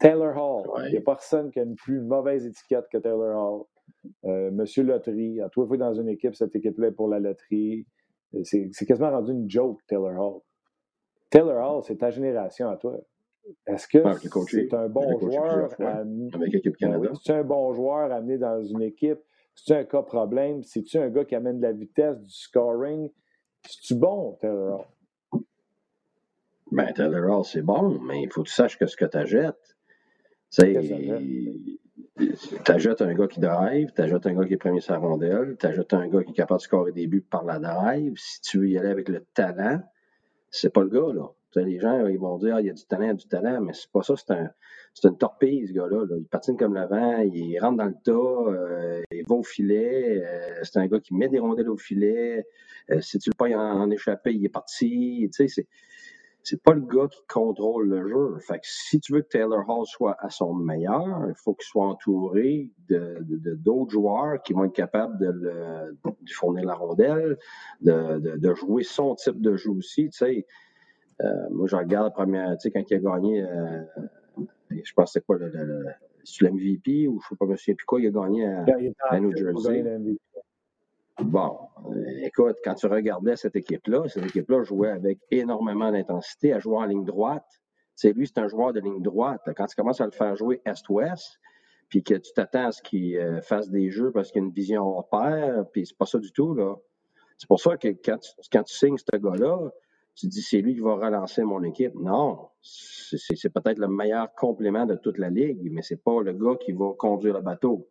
Taylor 0.00 0.34
Hall. 0.36 0.68
Ouais. 0.70 0.88
Il 0.88 0.92
n'y 0.92 0.98
a 0.98 1.00
personne 1.00 1.50
qui 1.50 1.60
a 1.60 1.64
une 1.64 1.74
plus 1.74 2.00
mauvaise 2.00 2.46
étiquette 2.46 2.86
que 2.90 2.98
Taylor 2.98 3.36
Hall. 3.36 3.64
Euh, 4.24 4.50
Monsieur 4.50 4.82
Loterie, 4.82 5.40
à 5.40 5.48
toi, 5.48 5.66
fois 5.66 5.76
dans 5.76 5.94
une 5.94 6.08
équipe, 6.08 6.34
cette 6.34 6.54
équipe-là 6.56 6.88
est 6.88 6.92
pour 6.92 7.08
la 7.08 7.18
loterie. 7.18 7.86
C'est 8.42 8.68
c'est 8.72 8.86
quasiment 8.86 9.10
rendu 9.10 9.32
une 9.32 9.48
joke, 9.48 9.80
Taylor 9.86 10.18
Hall. 10.18 10.40
Taylor 11.30 11.76
Hall, 11.76 11.82
c'est 11.84 11.96
ta 11.96 12.10
génération 12.10 12.68
à 12.68 12.76
toi. 12.76 12.98
Est-ce 13.66 13.86
que 13.88 14.28
coaché. 14.28 14.68
c'est 14.70 14.76
un 14.76 14.88
bon 14.88 15.18
joueur 15.18 15.70
c'est 17.22 17.32
un 17.32 17.44
bon 17.44 17.74
joueur 17.74 18.10
à 18.10 18.16
amener 18.16 18.38
dans 18.38 18.62
une 18.62 18.82
équipe? 18.82 19.20
C'est 19.54 19.76
un 19.76 19.84
cas 19.84 20.02
problème? 20.02 20.62
C'est-tu 20.62 20.98
un 20.98 21.10
gars 21.10 21.24
qui 21.24 21.34
amène 21.34 21.58
de 21.58 21.62
la 21.62 21.72
vitesse, 21.72 22.20
du 22.20 22.32
scoring? 22.32 23.10
C'est-tu 23.66 23.94
bon, 23.94 24.36
Taylor 24.40 24.86
Hall? 25.32 25.40
Ben, 26.72 26.92
Taylor 26.92 27.30
Hall, 27.30 27.44
c'est 27.44 27.62
bon, 27.62 28.00
mais 28.00 28.22
il 28.22 28.32
faut 28.32 28.42
que 28.42 28.48
tu 28.48 28.54
saches 28.54 28.78
que 28.78 28.86
ce 28.86 28.96
que 28.96 29.04
tu 29.04 29.18
ça 29.18 29.54
sais, 30.48 30.72
t'achètes 32.64 33.02
un 33.02 33.14
gars 33.14 33.26
qui 33.26 33.40
drive, 33.40 33.92
t'achètes 33.92 34.26
un 34.26 34.34
gars 34.34 34.46
qui 34.46 34.54
est 34.54 34.58
premier 34.58 34.80
la 34.88 34.98
rondelle, 34.98 35.56
t'achètes 35.56 35.94
un 35.94 36.08
gars 36.08 36.22
qui 36.22 36.30
est 36.30 36.34
capable 36.34 36.60
de 36.60 36.64
scorer 36.64 36.92
des 36.92 37.06
buts 37.06 37.20
par 37.28 37.44
la 37.44 37.58
drive. 37.58 38.14
Si 38.16 38.40
tu 38.40 38.58
veux 38.58 38.68
y 38.68 38.78
aller 38.78 38.90
avec 38.90 39.08
le 39.08 39.24
talent, 39.34 39.80
c'est 40.50 40.72
pas 40.72 40.82
le 40.82 40.88
gars, 40.88 41.12
là. 41.12 41.28
Les 41.56 41.78
gens, 41.78 42.06
ils 42.06 42.18
vont 42.18 42.38
dire, 42.38 42.56
ah, 42.56 42.60
il 42.60 42.66
y 42.66 42.70
a 42.70 42.72
du 42.72 42.84
talent, 42.84 43.14
du 43.14 43.26
talent, 43.26 43.60
mais 43.60 43.72
c'est 43.72 43.90
pas 43.90 44.02
ça, 44.02 44.14
c'est 44.16 44.32
un, 44.32 44.50
une 45.04 45.18
torpille, 45.18 45.66
ce 45.68 45.72
gars-là. 45.72 46.04
là. 46.04 46.16
Il 46.18 46.26
patine 46.26 46.56
comme 46.56 46.74
le 46.74 46.86
vent, 46.86 47.18
il 47.18 47.58
rentre 47.60 47.78
dans 47.78 47.86
le 47.86 47.96
tas, 48.04 48.12
euh, 48.12 49.02
il 49.10 49.24
va 49.26 49.34
au 49.36 49.42
filet, 49.42 50.22
euh, 50.24 50.60
c'est 50.62 50.78
un 50.78 50.86
gars 50.86 51.00
qui 51.00 51.14
met 51.14 51.28
des 51.28 51.38
rondelles 51.38 51.70
au 51.70 51.76
filet. 51.76 52.46
Euh, 52.90 53.00
si 53.00 53.18
tu 53.18 53.30
le 53.30 53.34
payes 53.36 53.54
en, 53.54 53.60
en 53.60 53.90
échappé, 53.90 54.34
il 54.34 54.44
est 54.44 54.50
parti. 54.50 55.28
Tu 55.32 55.48
sais, 55.48 55.48
c'est, 55.48 55.66
c'est 56.44 56.62
pas 56.62 56.74
le 56.74 56.82
gars 56.82 57.08
qui 57.08 57.20
contrôle 57.26 57.88
le 57.88 58.06
jeu. 58.06 58.38
Fait 58.38 58.58
que 58.58 58.66
si 58.66 59.00
tu 59.00 59.14
veux 59.14 59.22
que 59.22 59.28
Taylor 59.28 59.64
Hall 59.66 59.86
soit 59.86 60.16
à 60.20 60.28
son 60.28 60.52
meilleur, 60.52 61.24
il 61.26 61.34
faut 61.34 61.54
qu'il 61.54 61.66
soit 61.66 61.86
entouré 61.86 62.70
de, 62.88 63.18
d'autres 63.54 63.90
joueurs 63.90 64.42
qui 64.42 64.52
vont 64.52 64.64
être 64.64 64.74
capables 64.74 65.18
de, 65.18 65.30
le, 65.30 65.96
de 66.04 66.30
fournir 66.30 66.66
la 66.66 66.74
rondelle, 66.74 67.38
de, 67.80 68.36
de, 68.36 68.54
jouer 68.54 68.82
son 68.82 69.14
type 69.14 69.40
de 69.40 69.56
jeu 69.56 69.70
aussi. 69.70 70.10
Moi, 71.50 71.66
je 71.66 71.76
regarde 71.76 72.04
la 72.06 72.10
première, 72.10 72.50
tu 72.58 72.62
sais, 72.62 72.70
quand 72.70 72.82
il 72.90 72.94
a 72.94 72.98
gagné, 72.98 73.42
euh, 73.42 73.82
je 74.70 74.92
pense 74.94 75.06
que 75.06 75.12
c'était 75.20 75.24
quoi, 75.26 75.38
le, 75.38 75.48
le, 75.48 75.64
le- 75.64 75.84
l'MVP 76.40 77.06
ou 77.06 77.20
je 77.20 77.28
sais 77.28 77.36
pas, 77.36 77.44
je 77.46 77.50
me 77.52 77.56
souviens 77.56 77.74
plus 77.74 77.84
quoi, 77.84 78.00
il 78.00 78.06
a 78.06 78.10
gagné 78.10 78.46
à, 78.46 78.64
à 79.10 79.20
New 79.20 79.36
Jersey. 79.36 79.82
MVP. 79.82 80.18
Bon, 81.22 81.58
euh, 81.90 82.04
écoute, 82.24 82.56
quand 82.64 82.74
tu 82.74 82.86
regardais 82.86 83.36
cette 83.36 83.54
équipe-là, 83.54 84.08
cette 84.08 84.24
équipe-là 84.24 84.64
jouait 84.64 84.90
avec 84.90 85.20
énormément 85.30 85.92
d'intensité, 85.92 86.48
elle 86.48 86.60
jouait 86.60 86.78
en 86.78 86.84
ligne 86.86 87.04
droite. 87.04 87.46
C'est 87.94 88.12
lui, 88.12 88.26
c'est 88.26 88.38
un 88.38 88.48
joueur 88.48 88.72
de 88.72 88.80
ligne 88.80 89.00
droite. 89.00 89.40
Quand 89.56 89.66
tu 89.66 89.76
commences 89.76 90.00
à 90.00 90.06
le 90.06 90.10
faire 90.10 90.34
jouer 90.34 90.60
est-ouest, 90.66 91.38
puis 91.88 92.02
que 92.02 92.14
tu 92.14 92.32
t'attends 92.32 92.66
à 92.66 92.72
ce 92.72 92.82
qu'il 92.82 93.16
euh, 93.16 93.40
fasse 93.42 93.70
des 93.70 93.90
jeux 93.90 94.10
parce 94.10 94.32
qu'il 94.32 94.42
a 94.42 94.44
une 94.46 94.50
vision 94.50 94.82
hors 94.82 95.08
pair, 95.08 95.64
puis 95.72 95.86
c'est 95.86 95.96
pas 95.96 96.06
ça 96.06 96.18
du 96.18 96.32
tout, 96.32 96.54
là. 96.54 96.74
C'est 97.36 97.46
pour 97.48 97.60
ça 97.60 97.76
que 97.76 97.88
quand 97.88 98.18
tu, 98.18 98.30
quand 98.50 98.62
tu 98.64 98.74
signes 98.74 98.96
ce 98.96 99.16
gars-là, 99.16 99.70
tu 100.14 100.26
dis 100.28 100.42
c'est 100.42 100.60
lui 100.60 100.74
qui 100.74 100.80
va 100.80 100.94
relancer 100.94 101.42
mon 101.42 101.62
équipe. 101.62 101.94
Non, 101.94 102.48
c'est 102.62 103.52
peut-être 103.52 103.78
le 103.78 103.88
meilleur 103.88 104.34
complément 104.34 104.86
de 104.86 104.94
toute 104.94 105.18
la 105.18 105.30
ligue, 105.30 105.70
mais 105.72 105.82
c'est 105.82 106.02
pas 106.02 106.22
le 106.22 106.32
gars 106.32 106.56
qui 106.60 106.72
va 106.72 106.92
conduire 106.96 107.34
le 107.34 107.40
bateau. 107.40 107.88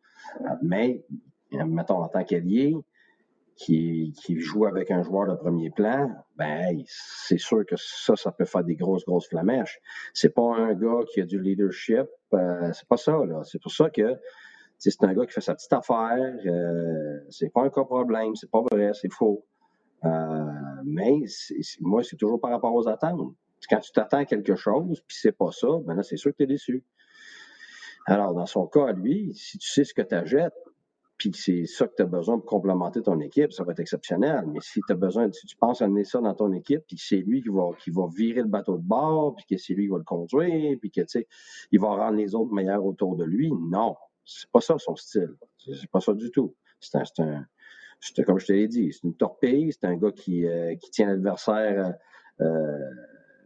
Mais, 0.61 1.03
mettons, 1.51 2.03
en 2.03 2.07
tant 2.07 2.24
qu'allié, 2.24 2.76
qui, 3.55 4.13
joue 4.39 4.65
avec 4.65 4.91
un 4.91 5.03
joueur 5.03 5.28
de 5.28 5.36
premier 5.36 5.69
plan, 5.69 6.09
ben 6.36 6.82
c'est 6.86 7.38
sûr 7.38 7.65
que 7.65 7.76
ça, 7.78 8.15
ça 8.15 8.32
peut 8.32 8.45
faire 8.45 8.63
des 8.63 8.76
grosses, 8.76 9.05
grosses 9.05 9.28
flamèches. 9.28 9.80
C'est 10.13 10.34
pas 10.34 10.55
un 10.55 10.74
gars 10.74 11.01
qui 11.11 11.21
a 11.21 11.26
du 11.26 11.39
leadership, 11.39 12.07
euh, 12.34 12.71
c'est 12.74 12.88
pas 12.88 12.97
ça, 12.97 13.24
là. 13.26 13.43
C'est 13.43 13.61
pour 13.61 13.71
ça 13.71 13.89
que 13.89 14.17
c'est 14.80 15.03
un 15.03 15.13
gars 15.13 15.26
qui 15.26 15.34
fait 15.34 15.41
sa 15.41 15.55
petite 15.55 15.74
affaire, 15.74 16.36
euh, 16.45 17.19
c'est 17.30 17.51
pas 17.53 17.61
un 17.61 17.69
cas 17.69 17.84
problème, 17.84 18.36
c'est 18.36 18.49
pas 18.49 18.61
vrai, 18.71 18.91
c'est 18.93 19.11
faux. 19.11 19.45
Euh, 20.03 20.09
mais 20.86 21.23
moi, 21.81 22.03
c'est 22.03 22.15
toujours 22.15 22.39
par 22.39 22.51
rapport 22.51 22.73
aux 22.73 22.88
attentes. 22.88 23.36
Quand 23.69 23.79
tu 23.79 23.91
t'attends 23.91 24.17
à 24.17 24.25
quelque 24.25 24.55
chose, 24.55 25.01
puis 25.07 25.17
c'est 25.19 25.31
pas 25.31 25.51
ça, 25.51 25.67
ben 25.86 25.95
là, 25.95 26.03
c'est 26.03 26.17
sûr 26.17 26.31
que 26.31 26.38
tu 26.38 26.43
es 26.43 26.47
déçu. 26.47 26.84
Alors, 28.05 28.34
dans 28.34 28.45
son 28.45 28.67
cas, 28.67 28.91
lui, 28.91 29.34
si 29.34 29.57
tu 29.57 29.69
sais 29.69 29.86
ce 29.86 29.93
que 29.93 30.01
tu 30.01 30.13
achètes, 30.13 30.53
puis 31.17 31.31
c'est 31.34 31.65
ça 31.65 31.88
que 31.88 31.95
tu 31.95 32.01
as 32.01 32.05
besoin 32.05 32.38
pour 32.38 32.45
complémenter 32.45 33.01
ton 33.01 33.19
équipe, 33.19 33.53
ça 33.53 33.63
va 33.63 33.71
être 33.71 33.79
exceptionnel. 33.79 34.43
Mais 34.47 34.59
si 34.61 34.81
tu 34.86 34.91
as 34.91 34.95
besoin, 34.95 35.31
si 35.31 35.45
tu 35.45 35.55
penses 35.55 35.81
amener 35.81 36.03
ça 36.03 36.19
dans 36.19 36.34
ton 36.34 36.51
équipe, 36.51 36.81
puis 36.86 36.97
c'est 36.97 37.17
lui 37.17 37.41
qui 37.41 37.49
va, 37.49 37.69
qui 37.79 37.91
va 37.91 38.07
virer 38.13 38.41
le 38.41 38.47
bateau 38.47 38.77
de 38.77 38.84
bord, 38.84 39.36
puis 39.36 39.45
que 39.49 39.57
c'est 39.61 39.73
lui 39.73 39.86
qui 39.86 39.91
va 39.91 39.99
le 39.99 40.03
conduire, 40.03 40.77
puis 40.81 40.91
que 40.91 41.01
tu 41.01 41.07
sais, 41.07 41.27
il 41.71 41.79
va 41.79 41.89
rendre 41.89 42.17
les 42.17 42.36
autres 42.36 42.51
meilleurs 42.51 42.84
autour 42.84 43.15
de 43.15 43.23
lui, 43.23 43.51
non. 43.51 43.95
C'est 44.25 44.49
pas 44.49 44.61
ça 44.61 44.77
son 44.77 44.95
style. 44.95 45.36
C'est 45.57 45.89
pas 45.89 46.01
ça 46.01 46.13
du 46.13 46.29
tout. 46.31 46.55
C'est 46.79 46.97
un, 47.19 47.45
c'est- 48.16 48.24
comme 48.24 48.39
je 48.39 48.47
te 48.47 48.54
l'ai 48.54 48.68
dit, 48.68 48.91
c'est 48.91 49.04
une 49.04 49.16
torpille, 49.16 49.72
c'est 49.72 49.86
un 49.86 49.95
gars 49.95 50.12
qui, 50.12 50.45
euh, 50.45 50.76
qui 50.76 50.89
tient 50.91 51.08
l'adversaire 51.08 51.93
euh, 52.41 52.45
euh, 52.45 52.89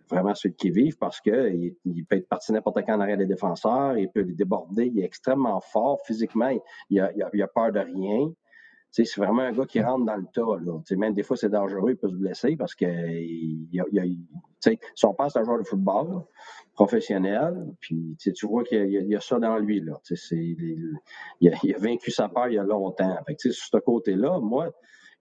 vraiment 0.09 0.33
sur 0.33 0.49
le 0.49 0.55
qui-vive 0.55 0.97
parce 0.97 1.19
qu'il 1.19 1.75
il 1.85 2.05
peut 2.05 2.15
être 2.15 2.29
parti 2.29 2.51
n'importe 2.53 2.77
quand 2.85 2.95
en 2.95 3.01
arrière 3.01 3.17
des 3.17 3.25
défenseurs, 3.25 3.97
il 3.97 4.09
peut 4.09 4.21
les 4.21 4.33
déborder, 4.33 4.87
il 4.87 4.99
est 4.99 5.05
extrêmement 5.05 5.59
fort 5.59 5.99
physiquement, 6.05 6.49
il 6.49 6.61
il 6.89 7.01
a, 7.01 7.11
il 7.33 7.41
a 7.41 7.47
peur 7.47 7.71
de 7.71 7.79
rien. 7.79 8.31
C'est 9.05 9.17
vraiment 9.17 9.43
un 9.43 9.51
gars 9.51 9.65
qui 9.65 9.81
rentre 9.81 10.05
dans 10.05 10.15
le 10.15 10.25
tas. 10.33 10.41
Là. 10.41 10.97
même 10.97 11.13
des 11.13 11.23
fois, 11.23 11.37
c'est 11.37 11.49
dangereux, 11.49 11.91
il 11.91 11.97
peut 11.97 12.09
se 12.09 12.15
blesser 12.15 12.55
parce 12.55 12.73
que 12.73 12.85
il, 12.85 13.67
il, 13.71 14.19
son 14.95 15.13
père, 15.13 15.31
c'est 15.31 15.39
un 15.39 15.43
joueur 15.43 15.59
de 15.59 15.63
football 15.63 16.23
professionnel, 16.73 17.73
puis 17.79 18.15
tu 18.17 18.47
vois 18.47 18.63
qu'il 18.63 18.89
y, 18.89 19.15
a 19.15 19.19
ça 19.19 19.39
dans 19.39 19.57
lui. 19.57 19.81
Là. 19.81 19.99
Il, 20.31 20.97
il, 21.41 21.49
a, 21.49 21.57
il, 21.63 21.75
a, 21.75 21.77
vaincu 21.77 22.11
sa 22.11 22.29
peur 22.29 22.47
il 22.47 22.55
y 22.55 22.57
a 22.57 22.63
longtemps. 22.63 23.17
Fait 23.27 23.51
sur 23.51 23.53
ce 23.53 23.77
côté-là, 23.77 24.39
moi, 24.39 24.71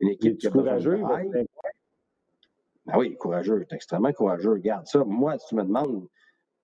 une 0.00 0.10
équipe 0.10 0.38
qui 0.38 0.46
a 0.46 0.50
courageux, 0.50 0.98
de 0.98 1.46
ben 2.86 2.98
oui, 2.98 3.16
courageux, 3.16 3.66
extrêmement 3.70 4.12
courageux. 4.12 4.52
Regarde 4.52 4.86
ça. 4.86 5.02
Moi, 5.04 5.36
si 5.38 5.48
tu 5.48 5.54
me 5.56 5.64
demandes, 5.64 6.06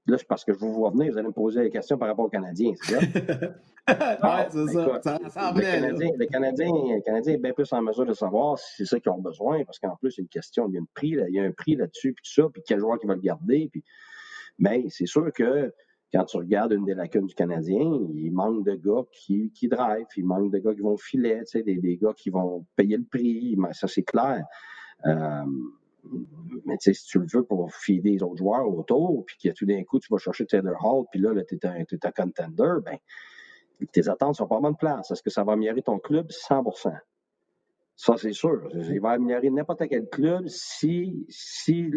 là, 0.07 0.19
c'est 0.19 0.27
parce 0.27 0.45
que 0.45 0.53
je 0.53 0.59
vous 0.59 0.73
vois 0.73 0.91
venir, 0.91 1.13
vous 1.13 1.19
allez 1.19 1.29
me 1.29 1.33
poser 1.33 1.63
des 1.63 1.71
questions 1.71 1.97
par 1.97 2.09
rapport 2.09 2.25
aux 2.25 2.31
Canadiens, 2.31 2.73
c'est 2.81 2.95
ça? 2.95 3.01
oui, 3.89 4.67
c'est 4.69 4.73
ça. 4.73 5.01
ça 5.03 5.53
le, 5.55 6.27
Canadien, 6.27 7.35
est 7.35 7.39
bien 7.39 7.53
plus 7.53 7.73
en 7.73 7.83
mesure 7.83 8.07
de 8.07 8.15
savoir 8.15 8.59
si 8.59 8.77
c'est 8.79 8.85
ça 8.85 9.01
qu'ils 9.01 9.13
ont 9.13 9.21
besoin, 9.21 9.65
parce 9.65 9.79
qu'en 9.79 9.97
plus, 9.97 10.17
il 10.17 10.21
y 10.21 10.23
a 10.23 10.25
une 10.25 10.29
question, 10.29 10.69
il 10.69 10.75
y 10.75 10.77
a, 10.77 10.81
une 10.81 10.87
prix, 10.87 11.17
il 11.29 11.35
y 11.35 11.41
a 11.41 11.45
un 11.45 11.53
prix 11.53 11.77
là-dessus, 11.77 12.13
puis 12.13 12.23
tout 12.25 12.43
ça, 12.43 12.49
puis 12.53 12.63
quel 12.67 12.81
joueur 12.81 12.99
qui 12.99 13.07
va 13.07 13.15
le 13.15 13.21
garder. 13.21 13.69
Puis... 13.71 13.85
Mais 14.59 14.87
c'est 14.89 15.07
sûr 15.07 15.33
que 15.33 15.73
quand 16.13 16.25
tu 16.25 16.37
regardes 16.37 16.73
une 16.73 16.85
des 16.85 16.95
lacunes 16.95 17.27
du 17.27 17.35
Canadien, 17.35 18.01
il 18.15 18.33
manque 18.33 18.65
de 18.65 18.75
gars 18.75 19.05
qui, 19.13 19.51
qui 19.53 19.69
drive, 19.69 20.07
il 20.17 20.27
manque 20.27 20.53
de 20.53 20.59
gars 20.59 20.75
qui 20.75 20.83
vont 20.83 20.97
filer, 20.97 21.39
tu 21.41 21.47
sais, 21.47 21.63
des, 21.63 21.77
des 21.77 21.97
gars 21.97 22.13
qui 22.15 22.31
vont 22.31 22.67
payer 22.77 22.99
le 22.99 23.05
prix, 23.05 23.57
ça 23.73 23.89
c'est 23.89 24.03
clair. 24.03 24.45
Euh, 25.07 25.45
mais 26.67 26.77
tu 26.79 26.93
sais, 26.93 26.95
si 26.95 27.07
tu 27.07 27.19
le 27.19 27.27
veux 27.33 27.45
pour 27.45 27.73
filer 27.73 28.13
les 28.13 28.23
autres 28.23 28.39
joueurs 28.39 28.69
autour, 28.69 29.25
puis 29.25 29.37
que 29.43 29.49
tout 29.51 29.67
d'un 29.67 29.83
coup, 29.85 30.01
tu 30.01 30.09
vas 30.11 30.19
chercher 30.19 30.47
Taylor 30.47 30.75
Hall, 30.85 31.05
puis 31.11 31.21
là, 31.21 31.31
tu 31.47 31.55
es, 31.55 31.67
un 31.67 32.11
contender, 32.11 32.75
ben 32.85 32.99
tes 33.91 34.09
attentes 34.09 34.37
sont 34.37 34.47
pas 34.47 34.61
bonne 34.61 34.77
place. 34.77 35.11
Est-ce 35.11 35.23
que 35.23 35.31
ça 35.31 35.45
va 35.45 35.53
améliorer 35.53 35.83
ton 35.83 35.99
club? 35.99 36.29
100% 36.29 36.93
Ça, 37.97 38.17
c'est 38.17 38.33
sûr. 38.33 38.69
Il 38.73 39.01
va 39.01 39.11
améliorer 39.11 39.51
n'importe 39.51 39.89
quel 39.89 40.09
club 40.09 40.47
si, 40.47 41.27
si 41.29 41.91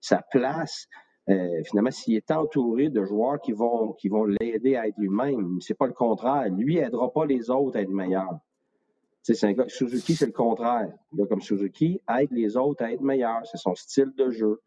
sa 0.00 0.22
place, 0.30 0.88
euh, 1.28 1.62
finalement, 1.64 1.90
s'il 1.90 2.16
est 2.16 2.30
entouré 2.30 2.90
de 2.90 3.04
joueurs 3.04 3.40
qui 3.40 3.52
vont, 3.52 3.92
qui 3.92 4.08
vont 4.08 4.24
l'aider 4.24 4.76
à 4.76 4.88
être 4.88 4.98
lui-même. 4.98 5.60
C'est 5.60 5.78
pas 5.78 5.86
le 5.86 5.92
contraire. 5.92 6.48
Lui 6.50 6.78
aidera 6.78 7.12
pas 7.12 7.26
les 7.26 7.50
autres 7.50 7.78
à 7.78 7.82
être 7.82 7.90
meilleurs. 7.90 8.38
C'est 9.32 9.46
un 9.46 9.52
gars, 9.52 9.64
Suzuki, 9.68 10.14
c'est 10.14 10.26
le 10.26 10.32
contraire. 10.32 10.92
Un 11.12 11.16
gars 11.16 11.26
comme 11.26 11.40
Suzuki 11.40 12.00
aide 12.18 12.30
les 12.30 12.58
autres 12.58 12.84
à 12.84 12.92
être 12.92 13.00
meilleurs. 13.00 13.46
C'est 13.46 13.56
son 13.56 13.74
style 13.74 14.12
de 14.14 14.30
jeu. 14.30 14.60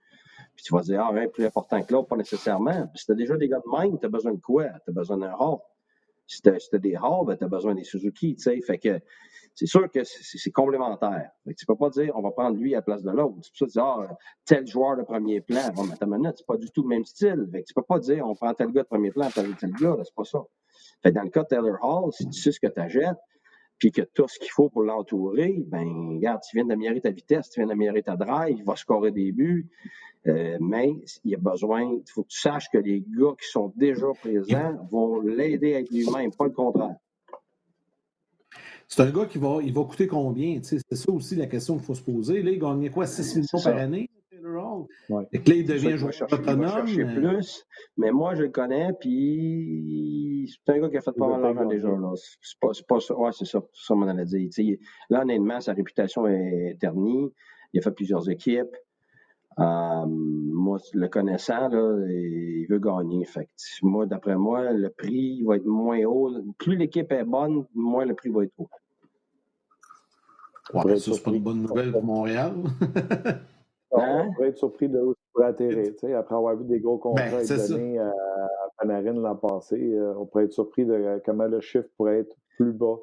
Puis 0.56 0.66
tu 0.66 0.74
vas 0.74 0.82
dire, 0.82 1.00
ah, 1.02 1.12
rien 1.12 1.28
plus 1.28 1.46
important 1.46 1.82
que 1.84 1.94
l'autre, 1.94 2.08
pas 2.08 2.16
nécessairement. 2.16 2.90
si 2.96 3.06
tu 3.06 3.12
as 3.12 3.16
déjà 3.16 3.38
des 3.38 3.48
gars 3.48 3.62
de 3.64 3.80
même, 3.80 4.00
tu 4.00 4.06
as 4.08 4.10
besoin 4.10 4.34
de 4.34 4.42
quoi? 4.42 4.66
Tu 4.84 4.90
as 4.90 4.94
besoin 4.94 5.18
d'un 5.18 5.34
rôle. 5.34 5.60
Si 6.26 6.42
tu 6.42 6.50
as, 6.50 6.78
des 6.80 6.98
Hall, 6.98 7.26
ben, 7.28 7.38
tu 7.38 7.44
as 7.44 7.48
besoin 7.48 7.76
des 7.76 7.84
Suzuki. 7.84 8.36
sais. 8.40 8.60
Fait 8.62 8.80
que 8.80 9.00
c'est 9.54 9.68
sûr 9.68 9.90
que 9.92 10.04
c'est 10.04 10.52
complémentaire. 10.52 11.32
Fait 11.44 11.54
que 11.54 11.60
tu 11.60 11.66
peux 11.68 11.76
pas 11.76 11.90
dire 11.92 12.14
on 12.16 12.22
va 12.22 12.32
prendre 12.32 12.58
lui 12.58 12.74
à 12.74 12.80
la 12.80 12.82
place 12.82 13.04
de 13.04 13.12
l'autre. 13.12 13.38
C'est 13.44 13.52
pour 13.52 13.58
ça 13.58 13.66
que 13.66 13.70
tu 13.70 13.74
dis 13.74 13.80
ah, 13.80 14.18
tel 14.44 14.68
joueur 14.68 14.98
de 14.98 15.04
premier 15.04 15.40
plan. 15.42 15.70
Bon, 15.76 15.84
mais 15.84 15.96
ta 15.96 16.08
minute, 16.08 16.34
c'est 16.38 16.48
pas 16.48 16.58
du 16.58 16.70
tout 16.72 16.82
le 16.82 16.90
même 16.90 17.06
style. 17.06 17.48
Fait 17.52 17.62
que 17.62 17.68
tu 17.68 17.74
peux 17.76 17.84
pas 17.84 18.00
dire 18.00 18.28
on 18.28 18.34
prend 18.34 18.54
tel 18.56 18.72
gars 18.72 18.82
de 18.82 18.88
premier 18.88 19.12
plan, 19.12 19.30
tel, 19.30 19.56
tel 19.56 19.72
gars, 19.74 19.98
c'est 20.04 20.16
pas 20.16 20.26
ça. 20.26 20.40
Fait 21.04 21.12
que 21.12 21.16
dans 21.16 21.24
le 21.24 21.30
cas 21.30 21.44
de 21.44 21.48
Taylor 21.48 21.78
Hall, 21.84 22.12
si 22.12 22.28
tu 22.28 22.40
sais 22.40 22.52
ce 22.52 22.60
que 22.60 22.68
tu 22.68 22.80
achètes, 22.80 23.18
puis 23.80 23.92
que 23.92 24.02
tu 24.02 24.24
as 24.24 24.28
ce 24.28 24.40
qu'il 24.40 24.52
faut 24.52 24.70
pour 24.70 24.84
l'entourer, 24.84 25.64
ben 25.68 26.16
regarde, 26.16 26.42
tu 26.48 26.58
viens 26.58 26.66
d'améliorer 26.66 27.02
ta 27.02 27.12
vitesse, 27.12 27.50
tu 27.50 27.60
viens 27.60 27.68
d'améliorer 27.68 28.04
ta 28.04 28.16
drive, 28.16 28.58
il 28.58 28.64
va 28.64 28.76
scorer 28.76 29.12
des 29.12 29.32
buts, 29.32 29.70
euh, 30.28 30.58
mais 30.60 30.96
il 31.24 31.32
y 31.32 31.36
a 31.36 31.38
besoin, 31.38 31.84
il 31.84 32.12
faut 32.12 32.24
que 32.24 32.30
tu 32.30 32.40
saches 32.40 32.70
que 32.72 32.78
les 32.78 33.02
gars 33.02 33.34
qui 33.40 33.48
sont 33.48 33.72
déjà 33.76 34.08
présents 34.20 34.88
vont 34.90 35.22
l'aider 35.22 35.72
être 35.72 35.92
lui-même, 35.92 36.32
pas 36.34 36.46
le 36.46 36.52
contraire. 36.52 36.96
C'est 38.88 39.02
un 39.02 39.12
gars 39.12 39.26
qui 39.26 39.38
va, 39.38 39.60
il 39.62 39.74
va 39.74 39.84
coûter 39.84 40.08
combien? 40.08 40.60
C'est 40.64 40.80
ça 40.96 41.12
aussi 41.12 41.36
la 41.36 41.48
question 41.48 41.76
qu'il 41.76 41.86
faut 41.86 41.96
se 41.96 42.02
poser. 42.02 42.42
Là, 42.42 42.52
il 42.52 42.60
gagnait 42.60 42.90
quoi, 42.90 43.06
6 43.06 43.36
millions 43.36 43.64
par 43.64 43.76
année? 43.76 44.10
Ouais. 45.10 45.24
Et 45.32 45.40
que 45.40 45.50
là, 45.50 45.56
il 45.56 45.66
devient 45.66 45.98
joueur 45.98 46.14
autonome. 46.32 46.86
plus, 46.86 47.66
mais 47.98 48.12
moi, 48.12 48.36
je 48.36 48.44
le 48.44 48.50
connais, 48.50 48.92
puis 49.00 50.50
c'est 50.50 50.74
un 50.74 50.80
gars 50.80 50.90
qui 50.90 50.98
a 50.98 51.02
fait 51.02 51.12
pas 51.12 51.28
mal 51.28 51.42
d'argent 51.42 51.66
déjà. 51.66 51.90
C'est 52.42 52.60
pas, 52.60 52.72
pas 52.88 53.00
ça. 53.00 53.18
Ouais, 53.18 53.32
c'est 53.32 53.46
ça. 53.46 53.62
C'est 53.74 53.88
ça, 53.88 53.94
on 53.94 54.08
allait 54.08 54.26
dire. 54.26 54.78
là, 55.10 55.22
honnêtement, 55.22 55.60
sa 55.62 55.74
réputation 55.74 56.28
est 56.28 56.78
ternie. 56.80 57.32
Il 57.74 57.80
a 57.80 57.82
fait 57.82 57.92
plusieurs 57.92 58.30
équipes. 58.30 58.76
Euh, 59.60 60.06
moi, 60.06 60.78
le 60.94 61.08
connaissant, 61.08 61.68
là, 61.70 62.06
il 62.10 62.68
veut 62.70 62.80
gagner. 62.80 63.26
Fait 63.26 63.50
moi, 63.82 64.06
d'après 64.06 64.36
moi, 64.36 64.72
le 64.72 64.90
prix 64.90 65.44
va 65.44 65.56
être 65.56 65.66
moins 65.66 66.04
haut. 66.06 66.32
Plus 66.60 66.76
l'équipe 66.78 67.12
est 67.12 67.24
bonne, 67.24 67.66
moins 67.74 68.06
le 68.06 68.14
prix 68.14 68.30
va 68.30 68.44
être 68.44 68.54
haut. 68.58 68.70
Ouais, 70.74 70.98
ça, 70.98 71.14
c'est 71.14 71.24
pas 71.24 71.32
une 71.32 71.42
bonne 71.42 71.62
nouvelle 71.62 71.92
pour 71.92 72.04
Montréal. 72.04 72.54
Hein? 73.94 74.26
On 74.28 74.34
pourrait 74.34 74.50
être 74.50 74.58
surpris 74.58 74.90
de 74.90 75.00
où 75.00 75.14
ça 75.14 75.20
pourrait 75.34 75.48
atterrir. 75.48 75.94
Après 76.18 76.36
avoir 76.36 76.56
vu 76.56 76.66
des 76.66 76.80
gros 76.80 76.98
contrats 76.98 77.26
ben, 77.30 77.68
donnés 77.68 78.00
à, 78.00 78.14
Panarin 78.78 79.14
l'an 79.14 79.36
passé, 79.36 79.76
euh, 79.76 80.14
on 80.18 80.26
pourrait 80.26 80.46
être 80.46 80.54
surpris 80.54 80.86
de 80.86 81.22
comment 81.26 81.46
le 81.46 81.62
chiffre 81.62 81.88
pourrait 81.98 82.20
être 82.20 82.36
plus 82.58 82.74
bas. 82.74 82.98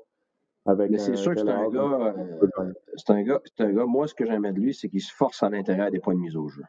Avec 0.66 0.91
Mais 0.91 0.99
c'est 0.99 1.16
sûr 1.16 1.35
que 1.35 1.41
c'est 1.41 1.49
un, 1.49 1.68
gars, 1.68 2.14
euh, 2.16 2.72
c'est 2.97 3.11
un, 3.11 3.22
gars, 3.22 3.41
un 3.59 3.72
gars. 3.72 3.85
Moi, 3.85 4.07
ce 4.07 4.14
que 4.14 4.24
j'aime 4.24 4.51
de 4.51 4.59
lui, 4.59 4.72
c'est 4.72 4.89
qu'il 4.89 5.03
se 5.03 5.12
force 5.12 5.43
à 5.43 5.51
l'intérieur 5.51 5.91
des 5.91 6.01
points 6.01 6.14
de 6.14 6.20
mise 6.20 6.37
au 6.37 6.49
jeu. 6.49 6.62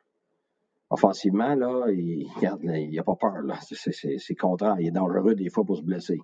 Offensivement, 0.89 1.55
là, 1.55 1.85
il 1.89 2.27
n'a 2.41 3.03
pas 3.03 3.15
peur. 3.15 3.41
C'est 3.61 4.35
contraire. 4.35 4.75
Il 4.79 4.87
est 4.87 4.91
dangereux 4.91 5.33
des 5.33 5.49
fois 5.49 5.63
pour 5.63 5.77
se 5.77 5.81
blesser. 5.81 6.19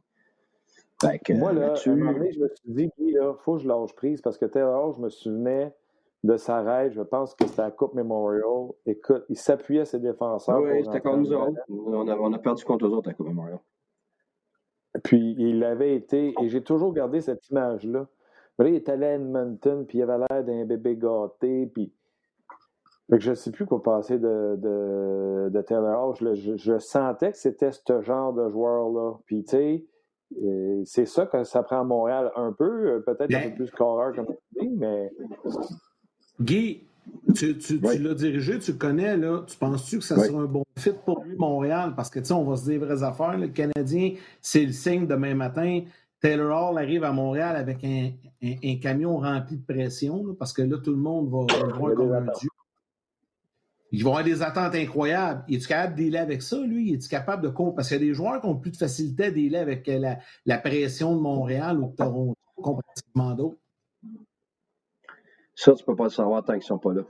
Moi, 1.29 1.53
là, 1.53 1.73
à 1.73 1.89
un 1.89 1.95
moment 1.95 2.13
donné, 2.13 2.31
je 2.31 2.39
me 2.39 2.47
suis 2.49 2.73
dit, 2.73 2.89
il 2.99 3.19
faut 3.39 3.55
que 3.55 3.63
je 3.63 3.67
lâche 3.67 3.95
prise 3.95 4.21
parce 4.21 4.37
que 4.37 4.45
Taylor, 4.45 4.93
je 4.93 5.01
me 5.01 5.09
souvenais 5.09 5.73
de 6.23 6.37
sa 6.37 6.61
règle, 6.61 6.93
je 6.93 7.01
pense 7.01 7.33
que 7.33 7.47
c'était 7.47 7.63
la 7.63 7.71
Coupe 7.71 7.95
Memorial. 7.95 8.69
Écoute, 8.85 9.23
il 9.29 9.37
s'appuyait 9.37 9.81
à 9.81 9.85
ses 9.85 9.99
défenseurs. 9.99 10.61
Oui, 10.61 10.83
c'était 10.85 11.01
contre 11.01 11.17
nous 11.17 11.33
autres. 11.33 11.59
On 11.69 12.07
a, 12.07 12.15
on 12.15 12.33
a, 12.33 12.37
perdu 12.37 12.63
contre 12.63 12.85
eux 12.85 12.89
autres 12.89 13.09
à 13.09 13.11
la 13.11 13.15
Coupe 13.15 13.27
Memorial. 13.27 13.59
Puis 15.03 15.35
il 15.39 15.63
avait 15.63 15.95
été, 15.95 16.33
et 16.39 16.49
j'ai 16.49 16.63
toujours 16.63 16.93
gardé 16.93 17.21
cette 17.21 17.49
image-là. 17.49 18.07
il 18.59 18.75
est 18.75 18.89
allé 18.89 19.05
à 19.05 19.13
Edmonton, 19.15 19.85
puis 19.87 19.99
il 19.99 20.01
avait 20.03 20.25
l'air 20.29 20.43
d'un 20.43 20.65
bébé 20.65 20.95
gâté, 20.95 21.67
puis. 21.73 21.91
je 23.09 23.29
ne 23.29 23.35
sais 23.35 23.51
plus 23.51 23.65
quoi 23.65 23.81
passer 23.81 24.19
de, 24.19 24.57
de, 24.57 25.49
de 25.49 25.61
Taylor 25.61 26.09
Hall. 26.09 26.35
Je, 26.35 26.55
je, 26.55 26.77
sentais 26.77 27.31
que 27.31 27.37
c'était 27.37 27.71
ce 27.71 28.01
genre 28.01 28.33
de 28.33 28.47
joueur-là. 28.49 29.13
Puis, 29.25 29.43
tu 29.43 29.51
sais, 29.51 29.85
euh, 30.43 30.81
c'est 30.85 31.05
ça 31.05 31.25
que 31.25 31.43
ça 31.45 31.63
prend 31.63 31.81
à 31.81 31.83
Montréal 31.83 32.31
un 32.35 32.51
peu, 32.51 32.87
euh, 32.87 32.99
peut-être 32.99 33.33
un 33.33 33.49
peu 33.49 33.55
plus 33.55 33.71
correur 33.71 34.13
comme 34.13 34.27
tu 34.27 34.59
dis, 34.59 34.69
mais 34.69 35.11
Guy, 36.41 36.81
tu, 37.35 37.79
l'as 37.81 38.13
dirigé, 38.13 38.59
tu 38.59 38.71
le 38.71 38.77
connais, 38.77 39.17
là. 39.17 39.43
Tu 39.47 39.57
penses-tu 39.57 39.99
que 39.99 40.03
ça 40.03 40.15
sera 40.17 40.41
un 40.41 40.45
bon 40.45 40.63
fit 40.77 40.91
pour 41.05 41.23
lui, 41.23 41.35
Montréal? 41.37 41.93
Parce 41.95 42.09
que, 42.09 42.19
tu 42.19 42.25
sais, 42.25 42.33
on 42.33 42.43
va 42.43 42.57
se 42.57 42.69
dire 42.69 42.79
vraies 42.79 43.03
affaires. 43.03 43.37
Le 43.37 43.47
Canadien, 43.47 44.13
c'est 44.41 44.65
le 44.65 44.71
signe 44.71 45.07
demain 45.07 45.35
matin. 45.35 45.81
Taylor 46.19 46.69
Hall 46.69 46.77
arrive 46.77 47.03
à 47.03 47.11
Montréal 47.11 47.55
avec 47.55 47.83
un, 47.83 48.11
camion 48.79 49.17
rempli 49.17 49.57
de 49.57 49.65
pression, 49.65 50.35
parce 50.37 50.53
que 50.53 50.61
là, 50.61 50.77
tout 50.77 50.91
le 50.91 50.97
monde 50.97 51.29
va 51.31 51.45
le 51.65 51.73
voir 51.73 51.93
comme 51.95 52.13
un 52.13 52.21
dieu. 52.39 52.49
Ils 53.93 54.03
vont 54.03 54.11
avoir 54.11 54.23
des 54.23 54.41
attentes 54.41 54.75
incroyables. 54.75 55.43
Es-tu 55.49 55.67
capable 55.67 55.95
de 55.95 56.15
avec 56.15 56.41
ça, 56.41 56.57
lui? 56.61 56.93
Es-tu 56.93 57.09
capable 57.09 57.43
de... 57.43 57.49
Parce 57.49 57.89
qu'il 57.89 57.97
y 57.97 58.03
a 58.03 58.07
des 58.07 58.13
joueurs 58.13 58.39
qui 58.39 58.47
ont 58.47 58.55
plus 58.55 58.71
de 58.71 58.77
facilité 58.77 59.25
à 59.25 59.31
dealer 59.31 59.59
avec 59.59 59.85
la, 59.87 60.19
la 60.45 60.57
pression 60.59 61.15
de 61.15 61.21
Montréal 61.21 61.79
ou 61.79 61.89
de 61.89 61.95
Toronto, 61.95 62.37
comparativement 62.55 63.35
d'autres. 63.35 63.57
Ça, 65.55 65.73
tu 65.73 65.83
ne 65.83 65.85
peux 65.85 65.95
pas 65.95 66.05
le 66.05 66.09
savoir 66.09 66.43
tant 66.43 66.53
qu'ils 66.53 66.59
ne 66.59 66.65
sont 66.65 66.79
pas 66.79 66.93
là. 66.93 67.03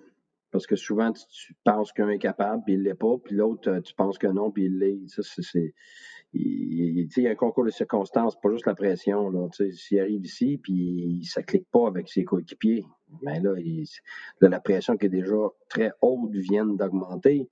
Parce 0.51 0.67
que 0.67 0.75
souvent, 0.75 1.11
tu, 1.13 1.55
penses 1.63 1.93
qu'un 1.93 2.09
est 2.09 2.19
capable, 2.19 2.63
puis 2.65 2.73
il 2.73 2.79
ne 2.79 2.83
l'est 2.83 2.93
pas, 2.93 3.17
puis 3.23 3.35
l'autre, 3.35 3.69
euh, 3.69 3.81
tu 3.81 3.93
penses 3.93 4.17
que 4.17 4.27
non, 4.27 4.51
puis 4.51 4.65
il 4.65 4.79
l'est. 4.79 4.99
Ça, 5.07 5.21
c'est. 5.23 5.73
Il, 6.33 7.09
y 7.17 7.27
a 7.27 7.31
un 7.31 7.35
concours 7.35 7.65
de 7.65 7.69
circonstances, 7.71 8.39
pas 8.39 8.51
juste 8.51 8.65
la 8.65 8.75
pression. 8.75 9.29
Là. 9.29 9.47
S'il 9.71 9.99
arrive 9.99 10.25
ici, 10.25 10.59
puis 10.61 11.25
ça 11.25 11.41
ne 11.41 11.45
clique 11.45 11.67
pas 11.71 11.87
avec 11.87 12.09
ses 12.09 12.23
coéquipiers, 12.23 12.85
mais 13.21 13.39
là, 13.41 13.53
la 14.39 14.59
pression 14.61 14.95
qui 14.95 15.07
est 15.07 15.09
déjà 15.09 15.35
très 15.67 15.91
haute 16.01 16.31
vient 16.33 16.65
d'augmenter. 16.65 17.49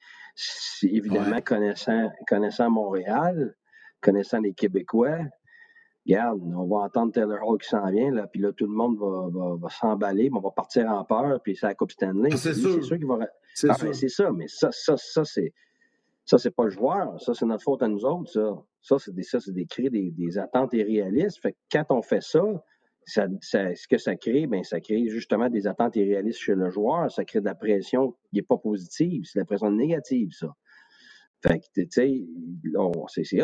Évidemment, 0.84 1.42
connaissant, 1.42 2.10
connaissant 2.28 2.70
Montréal, 2.70 3.56
connaissant 4.02 4.40
les 4.40 4.54
Québécois, 4.54 5.20
regarde, 6.10 6.41
on 6.55 6.68
va 6.68 6.86
entendre 6.86 7.14
Taylor 7.14 7.39
Hall 7.43 7.60
qui 7.60 7.70
s'en 7.70 7.89
vient, 7.89 8.12
là, 8.12 8.28
puis 8.28 8.41
là, 8.41 8.51
tout 8.51 8.66
le 8.66 8.74
monde 8.74 8.97
va, 8.97 9.55
va, 9.55 9.70
s'emballer, 9.70 10.30
on 10.34 10.39
va 10.39 10.51
partir 10.51 10.89
en 10.89 11.03
peur, 11.03 11.39
puis 11.41 11.55
c'est 11.55 11.68
la 11.68 11.76
Coupe 11.76 11.91
Stanley. 11.91 12.32
C'est 12.36 12.53
sûr. 12.53 12.84
C'est 12.84 12.97
qu'il 12.97 13.07
va. 13.07 13.20
C'est 13.53 13.70
ah, 13.70 13.76
ben, 13.82 13.93
ça, 13.93 14.32
mais 14.32 14.47
ça, 14.47 14.70
ça, 14.72 14.95
ça, 14.97 15.26
c'est. 15.26 15.53
Ça, 16.26 16.38
c'est 16.38 16.51
pas 16.51 16.66
le 16.66 16.70
joueur. 16.70 17.20
Ça, 17.20 17.34
c'est 17.34 17.45
notre 17.45 17.64
faute 17.64 17.82
à 17.82 17.88
nous 17.88 18.05
autres, 18.05 18.32
ça. 18.32 18.64
Ça, 18.82 18.99
c'est 18.99 19.14
des, 19.14 19.24
ça, 19.24 19.39
c'est 19.39 19.51
des, 19.51 19.66
créer 19.66 19.89
des, 19.89 20.12
des, 20.12 20.38
attentes 20.38 20.74
irréalistes. 20.74 21.41
Fait 21.41 21.53
que 21.53 21.57
quand 21.72 21.86
on 21.89 22.01
fait 22.03 22.22
ça, 22.22 22.43
ça, 23.03 23.26
ce 23.41 23.88
que 23.88 23.97
ça 23.97 24.16
crée, 24.16 24.45
ben, 24.45 24.64
ça 24.64 24.80
crée 24.80 25.10
justement 25.10 25.49
des 25.49 25.66
attentes 25.66 25.95
irréalistes 25.95 26.39
chez 26.39 26.53
le 26.53 26.70
joueur. 26.70 27.12
Ça 27.12 27.26
crée 27.26 27.39
de 27.39 27.45
la 27.45 27.55
pression 27.55 28.12
qui 28.12 28.36
n'est 28.36 28.41
pas 28.43 28.57
positive. 28.57 29.24
C'est 29.26 29.39
de 29.39 29.41
la 29.41 29.45
pression 29.45 29.72
négative, 29.72 30.30
ça. 30.32 30.53
Fait 31.42 31.60
que, 31.60 31.66
tu 31.74 31.88
sais, 31.90 32.26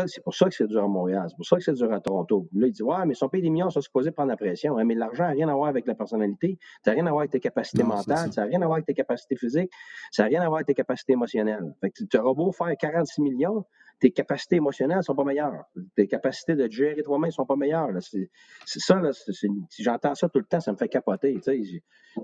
c'est 0.07 0.23
pour 0.23 0.35
ça 0.35 0.49
que 0.49 0.55
c'est 0.55 0.67
dur 0.67 0.83
à 0.83 0.87
Montréal, 0.87 1.27
c'est 1.29 1.35
pour 1.37 1.45
ça 1.45 1.55
que 1.55 1.63
c'est 1.63 1.73
dur 1.73 1.93
à 1.93 2.01
Toronto. 2.01 2.49
Là, 2.53 2.67
il 2.67 2.73
dit, 2.73 2.83
ouais, 2.83 3.05
mais 3.05 3.13
son 3.13 3.29
pays 3.29 3.41
des 3.41 3.49
millions, 3.49 3.69
sont 3.69 3.79
supposés 3.79 4.11
prendre 4.11 4.29
la 4.29 4.35
pression. 4.35 4.75
mais 4.83 4.95
l'argent 4.95 5.23
n'a 5.23 5.29
rien 5.29 5.47
à 5.47 5.53
voir 5.53 5.69
avec 5.69 5.87
la 5.87 5.95
personnalité, 5.95 6.59
ça 6.83 6.91
n'a 6.91 6.95
rien 6.95 7.05
à 7.07 7.11
voir 7.11 7.21
avec 7.21 7.31
tes 7.31 7.39
capacités 7.39 7.83
mentales, 7.83 8.33
ça 8.33 8.41
n'a 8.41 8.47
rien 8.47 8.61
à 8.61 8.65
voir 8.65 8.75
avec 8.75 8.85
tes 8.85 8.93
capacités 8.93 9.37
physiques, 9.37 9.71
ça 10.11 10.23
n'a 10.23 10.29
rien 10.29 10.41
à 10.41 10.47
voir 10.47 10.57
avec 10.57 10.67
tes 10.67 10.73
capacités 10.73 11.13
émotionnelles. 11.13 11.73
Fait 11.79 11.89
que 11.89 12.03
tu 12.03 12.17
auras 12.17 12.33
beau 12.33 12.51
faire 12.51 12.75
46 12.77 13.21
millions, 13.21 13.65
tes 13.99 14.11
capacités 14.11 14.57
émotionnelles 14.57 14.97
ne 14.97 15.03
sont 15.03 15.15
pas 15.15 15.23
meilleures. 15.23 15.65
Tes 15.95 16.07
capacités 16.07 16.55
de 16.55 16.69
gérer 16.69 17.01
toi-même 17.01 17.31
sont 17.31 17.45
pas 17.45 17.55
meilleures. 17.55 17.89
C'est 18.01 18.29
ça, 18.65 18.95
là, 18.95 19.11
si 19.13 19.83
j'entends 19.83 20.15
ça 20.15 20.27
tout 20.29 20.39
le 20.39 20.45
temps, 20.45 20.59
ça 20.59 20.71
me 20.71 20.77
fait 20.77 20.89
capoter. 20.89 21.39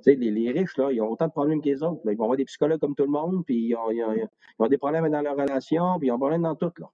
Les, 0.06 0.52
riches, 0.52 0.78
là, 0.78 0.92
ils 0.92 1.02
ont 1.02 1.10
autant 1.10 1.28
de 1.28 1.32
problèmes 1.32 1.62
que 1.62 1.70
les 1.70 1.84
autres. 1.84 2.02
Ils 2.06 2.18
vont 2.18 2.26
avoir 2.26 2.38
des 2.38 2.46
psychologues 2.46 2.80
comme 2.80 2.96
tout 2.96 3.06
le 3.06 3.12
monde, 3.12 3.46
puis 3.46 3.56
ils 3.56 3.76
ont, 3.76 4.68
des 4.68 4.78
problèmes 4.78 5.10
dans 5.10 5.22
leurs 5.22 5.38
relations, 5.38 5.98
puis 6.00 6.08
ils 6.08 6.12
ont 6.12 6.16
des 6.16 6.22
problèmes 6.22 6.44
dans 6.44 6.56
tout. 6.56 6.72
Là. 6.78 6.90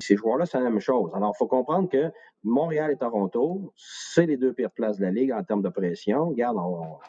Ces 0.00 0.16
joueurs-là, 0.16 0.46
c'est 0.46 0.58
la 0.58 0.68
même 0.68 0.80
chose. 0.80 1.10
Alors, 1.14 1.32
il 1.34 1.38
faut 1.38 1.46
comprendre 1.46 1.88
que 1.88 2.10
Montréal 2.44 2.92
et 2.92 2.96
Toronto, 2.96 3.72
c'est 3.76 4.26
les 4.26 4.36
deux 4.36 4.52
pires 4.52 4.70
places 4.70 4.98
de 4.98 5.02
la 5.02 5.10
Ligue 5.10 5.32
en 5.32 5.42
termes 5.44 5.62
de 5.62 5.68
pression. 5.68 6.30
Regarde, 6.30 6.56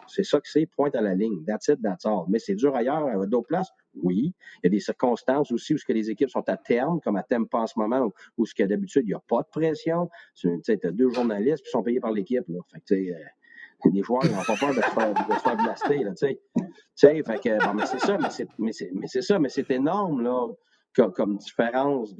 c'est 0.07 0.23
ça 0.23 0.39
que 0.39 0.47
c'est, 0.47 0.65
pointe 0.65 0.95
à 0.95 1.01
la 1.01 1.15
ligne. 1.15 1.43
That's 1.45 1.67
it, 1.69 1.81
that's 1.81 2.05
all. 2.05 2.25
Mais 2.27 2.39
c'est 2.39 2.55
dur 2.55 2.75
ailleurs, 2.75 3.07
à 3.07 3.25
d'autres 3.25 3.47
places? 3.47 3.71
Oui. 4.01 4.33
Il 4.57 4.65
y 4.65 4.67
a 4.67 4.69
des 4.69 4.79
circonstances 4.79 5.51
aussi 5.51 5.73
où 5.73 5.77
que 5.85 5.93
les 5.93 6.09
équipes 6.09 6.29
sont 6.29 6.47
à 6.47 6.57
terme, 6.57 6.99
comme 7.01 7.15
à 7.15 7.23
Tempa 7.23 7.59
en 7.59 7.67
ce 7.67 7.77
moment, 7.77 8.11
où, 8.37 8.45
ce 8.45 8.63
d'habitude, 8.63 9.03
il 9.05 9.09
n'y 9.09 9.13
a 9.13 9.23
pas 9.27 9.41
de 9.41 9.47
pression. 9.47 10.09
Tu 10.35 10.49
as 10.67 10.91
deux 10.91 11.09
journalistes 11.09 11.63
qui 11.65 11.71
sont 11.71 11.83
payés 11.83 11.99
par 11.99 12.11
l'équipe. 12.11 12.45
Fait 12.45 12.81
que, 12.87 13.11
euh, 13.11 13.89
des 13.91 14.01
joueurs, 14.01 14.23
ils 14.25 14.31
n'ont 14.31 14.43
pas 14.43 14.55
peur 14.55 14.69
de 14.69 14.75
se 14.75 14.89
faire, 14.91 15.13
de 15.13 15.33
se 15.33 15.39
faire 15.39 15.57
blaster, 15.57 16.03
là, 16.03 16.11
tu 16.11 16.37
sais. 16.95 17.23
Fait 17.23 17.39
que, 17.43 17.65
bon, 17.65 17.73
mais 17.73 17.85
c'est 17.85 17.99
ça, 17.99 18.17
mais 18.17 18.71
c'est 19.07 19.21
ça, 19.21 19.39
mais 19.39 19.49
c'est 19.49 19.69
énorme, 19.71 20.21
là 20.21 20.47
comme, 20.93 21.37
différence, 21.37 22.15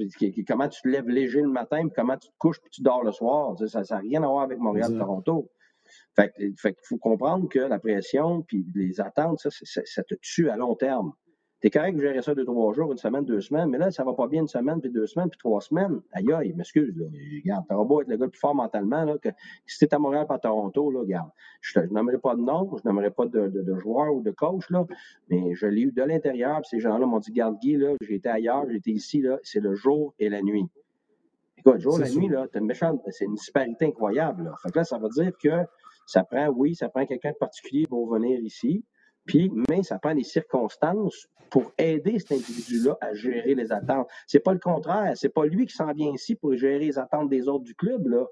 comment 0.47 0.67
tu 0.67 0.81
te 0.81 0.87
lèves 0.87 1.07
léger 1.07 1.41
le 1.41 1.49
matin, 1.49 1.81
puis 1.87 1.93
comment 1.95 2.17
tu 2.17 2.29
te 2.29 2.37
couches, 2.37 2.59
puis 2.59 2.71
tu 2.71 2.81
dors 2.81 3.03
le 3.03 3.11
soir. 3.11 3.55
Ça 3.67 3.81
n'a 3.89 3.97
rien 3.97 4.23
à 4.23 4.27
voir 4.27 4.43
avec 4.43 4.59
Montréal-Toronto. 4.59 5.49
Fait, 6.15 6.33
fait 6.57 6.73
qu'il 6.73 6.85
faut 6.85 6.97
comprendre 6.97 7.47
que 7.49 7.59
la 7.59 7.79
pression, 7.79 8.41
puis 8.41 8.65
les 8.73 8.99
attentes, 9.01 9.39
ça, 9.39 9.49
ça 9.85 10.03
te 10.03 10.15
tue 10.21 10.49
à 10.49 10.55
long 10.55 10.75
terme. 10.75 11.13
T'es 11.63 11.69
correct 11.69 11.95
de 11.95 12.01
gérer 12.01 12.21
ça 12.21 12.35
deux, 12.35 12.43
trois 12.43 12.73
jours, 12.73 12.91
une 12.91 12.97
semaine, 12.97 13.23
deux 13.23 13.39
semaines, 13.39 13.69
mais 13.69 13.77
là, 13.77 13.89
ça 13.89 14.03
va 14.03 14.11
pas 14.11 14.27
bien 14.27 14.41
une 14.41 14.49
semaine, 14.49 14.81
puis 14.81 14.91
deux 14.91 15.07
semaines, 15.07 15.29
puis 15.29 15.37
trois 15.37 15.61
semaines. 15.61 16.01
Aïe, 16.11 16.29
aïe, 16.33 16.51
m'excuse, 16.51 16.93
là. 16.97 17.05
Regarde, 17.41 17.65
t'auras 17.69 17.85
beau 17.85 18.01
être 18.01 18.09
le 18.09 18.17
gars 18.17 18.25
le 18.25 18.31
plus 18.31 18.39
fort 18.41 18.53
mentalement, 18.53 19.05
là, 19.05 19.17
que 19.17 19.29
si 19.65 19.79
t'es 19.79 19.95
à 19.95 19.97
Montréal 19.97 20.27
pas 20.27 20.35
à 20.35 20.39
Toronto, 20.39 20.91
là, 20.91 20.99
regarde. 20.99 21.29
Je, 21.61 21.79
je 21.79 21.93
n'aimerais 21.93 22.17
pas 22.17 22.35
de 22.35 22.41
nom, 22.41 22.69
je 22.75 22.85
n'aimerais 22.85 23.11
pas 23.11 23.27
de, 23.27 23.47
de, 23.47 23.75
joueur 23.77 24.13
ou 24.13 24.21
de 24.21 24.31
coach, 24.31 24.69
là, 24.71 24.85
mais 25.29 25.55
je 25.55 25.65
l'ai 25.65 25.83
eu 25.83 25.93
de 25.93 26.03
l'intérieur, 26.03 26.59
puis 26.59 26.67
ces 26.69 26.79
gens-là 26.81 27.05
m'ont 27.05 27.19
dit, 27.19 27.31
garde 27.31 27.57
Guy, 27.61 27.77
là, 27.77 27.93
j'étais 28.01 28.27
ailleurs, 28.27 28.65
j'étais 28.69 28.91
ici, 28.91 29.21
là, 29.21 29.39
c'est 29.41 29.61
le 29.61 29.73
jour 29.73 30.13
et 30.19 30.27
la 30.27 30.41
nuit. 30.41 30.65
Écoute, 31.57 31.75
le 31.75 31.79
jour 31.79 31.97
et 31.97 32.03
la 32.03 32.09
nuit, 32.09 32.27
là, 32.27 32.45
t'as 32.51 32.59
une 32.59 32.65
méchante, 32.65 33.01
c'est 33.07 33.23
une 33.23 33.35
disparité 33.35 33.85
incroyable, 33.85 34.43
là. 34.43 34.51
Fait 34.61 34.69
que 34.69 34.79
là, 34.79 34.83
ça 34.83 34.97
veut 34.97 35.07
dire 35.07 35.31
que 35.41 35.65
ça 36.07 36.25
prend, 36.25 36.49
oui, 36.49 36.75
ça 36.75 36.89
prend 36.89 37.05
quelqu'un 37.05 37.31
de 37.31 37.37
particulier 37.37 37.87
pour 37.87 38.13
venir 38.13 38.37
ici, 38.41 38.83
puis, 39.25 39.51
mais 39.69 39.83
ça 39.83 39.99
prend 39.99 40.15
des 40.15 40.23
circonstances 40.23 41.27
pour 41.49 41.71
aider 41.77 42.19
cet 42.19 42.33
individu-là 42.33 42.97
à 42.99 43.13
gérer 43.13 43.55
les 43.55 43.71
attentes. 43.71 44.07
C'est 44.27 44.39
pas 44.39 44.53
le 44.53 44.59
contraire. 44.59 45.13
C'est 45.15 45.29
pas 45.29 45.45
lui 45.45 45.65
qui 45.65 45.75
s'en 45.75 45.91
vient 45.93 46.11
ici 46.11 46.35
pour 46.35 46.55
gérer 46.55 46.79
les 46.79 46.97
attentes 46.97 47.29
des 47.29 47.47
autres 47.47 47.63
du 47.63 47.75
club, 47.75 48.07
là. 48.07 48.25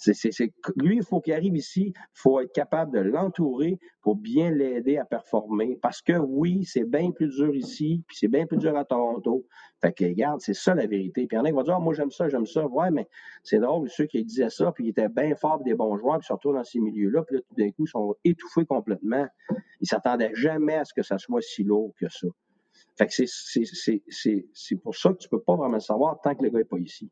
C'est, 0.00 0.30
lui, 0.76 0.96
il 0.96 1.02
faut 1.02 1.20
qu'il 1.20 1.34
arrive 1.34 1.54
ici, 1.56 1.92
il 1.94 2.04
faut 2.14 2.40
être 2.40 2.52
capable 2.54 2.90
de 2.90 3.00
l'entourer 3.00 3.78
pour 4.00 4.16
bien 4.16 4.50
l'aider 4.50 4.96
à 4.96 5.04
performer. 5.04 5.78
Parce 5.82 6.00
que 6.00 6.14
oui, 6.14 6.64
c'est 6.64 6.84
bien 6.84 7.10
plus 7.10 7.28
dur 7.28 7.54
ici, 7.54 8.02
puis 8.08 8.16
c'est 8.18 8.28
bien 8.28 8.46
plus 8.46 8.56
dur 8.56 8.74
à 8.78 8.86
Toronto. 8.86 9.46
Fait 9.82 9.92
que, 9.92 10.04
regarde, 10.04 10.40
c'est 10.40 10.54
ça 10.54 10.74
la 10.74 10.86
vérité. 10.86 11.26
Puis 11.26 11.36
il 11.36 11.38
y 11.38 11.40
en 11.40 11.44
a 11.44 11.48
qui 11.48 11.54
vont 11.54 11.62
dire, 11.62 11.74
ah, 11.76 11.80
moi 11.80 11.92
j'aime 11.92 12.10
ça, 12.10 12.30
j'aime 12.30 12.46
ça. 12.46 12.66
Ouais, 12.66 12.90
mais 12.90 13.08
c'est 13.42 13.58
drôle, 13.58 13.90
ceux 13.90 14.06
qui 14.06 14.24
disaient 14.24 14.48
ça, 14.48 14.72
puis 14.72 14.86
ils 14.86 14.90
étaient 14.90 15.10
bien 15.10 15.34
forts, 15.34 15.62
des 15.62 15.74
bons 15.74 15.98
joueurs, 15.98 16.18
puis 16.18 16.26
surtout 16.26 16.54
dans 16.54 16.64
ces 16.64 16.80
milieux-là, 16.80 17.22
puis 17.24 17.36
là, 17.36 17.42
tout 17.42 17.54
d'un 17.56 17.70
coup, 17.70 17.84
ils 17.84 17.90
sont 17.90 18.16
étouffés 18.24 18.64
complètement. 18.64 19.26
Ils 19.82 19.86
s'attendaient 19.86 20.32
jamais 20.34 20.76
à 20.76 20.86
ce 20.86 20.94
que 20.94 21.02
ça 21.02 21.18
soit 21.18 21.42
si 21.42 21.62
lourd 21.62 21.92
que 22.00 22.08
ça. 22.08 22.26
Fait 22.96 23.06
que 23.06 23.12
c'est 24.52 24.76
pour 24.76 24.94
ça 24.94 25.10
que 25.10 25.18
tu 25.18 25.28
peux 25.28 25.40
pas 25.40 25.56
vraiment 25.56 25.80
savoir 25.80 26.20
tant 26.22 26.34
que 26.34 26.42
le 26.42 26.50
gars 26.50 26.58
n'est 26.58 26.64
pas 26.64 26.78
ici. 26.78 27.10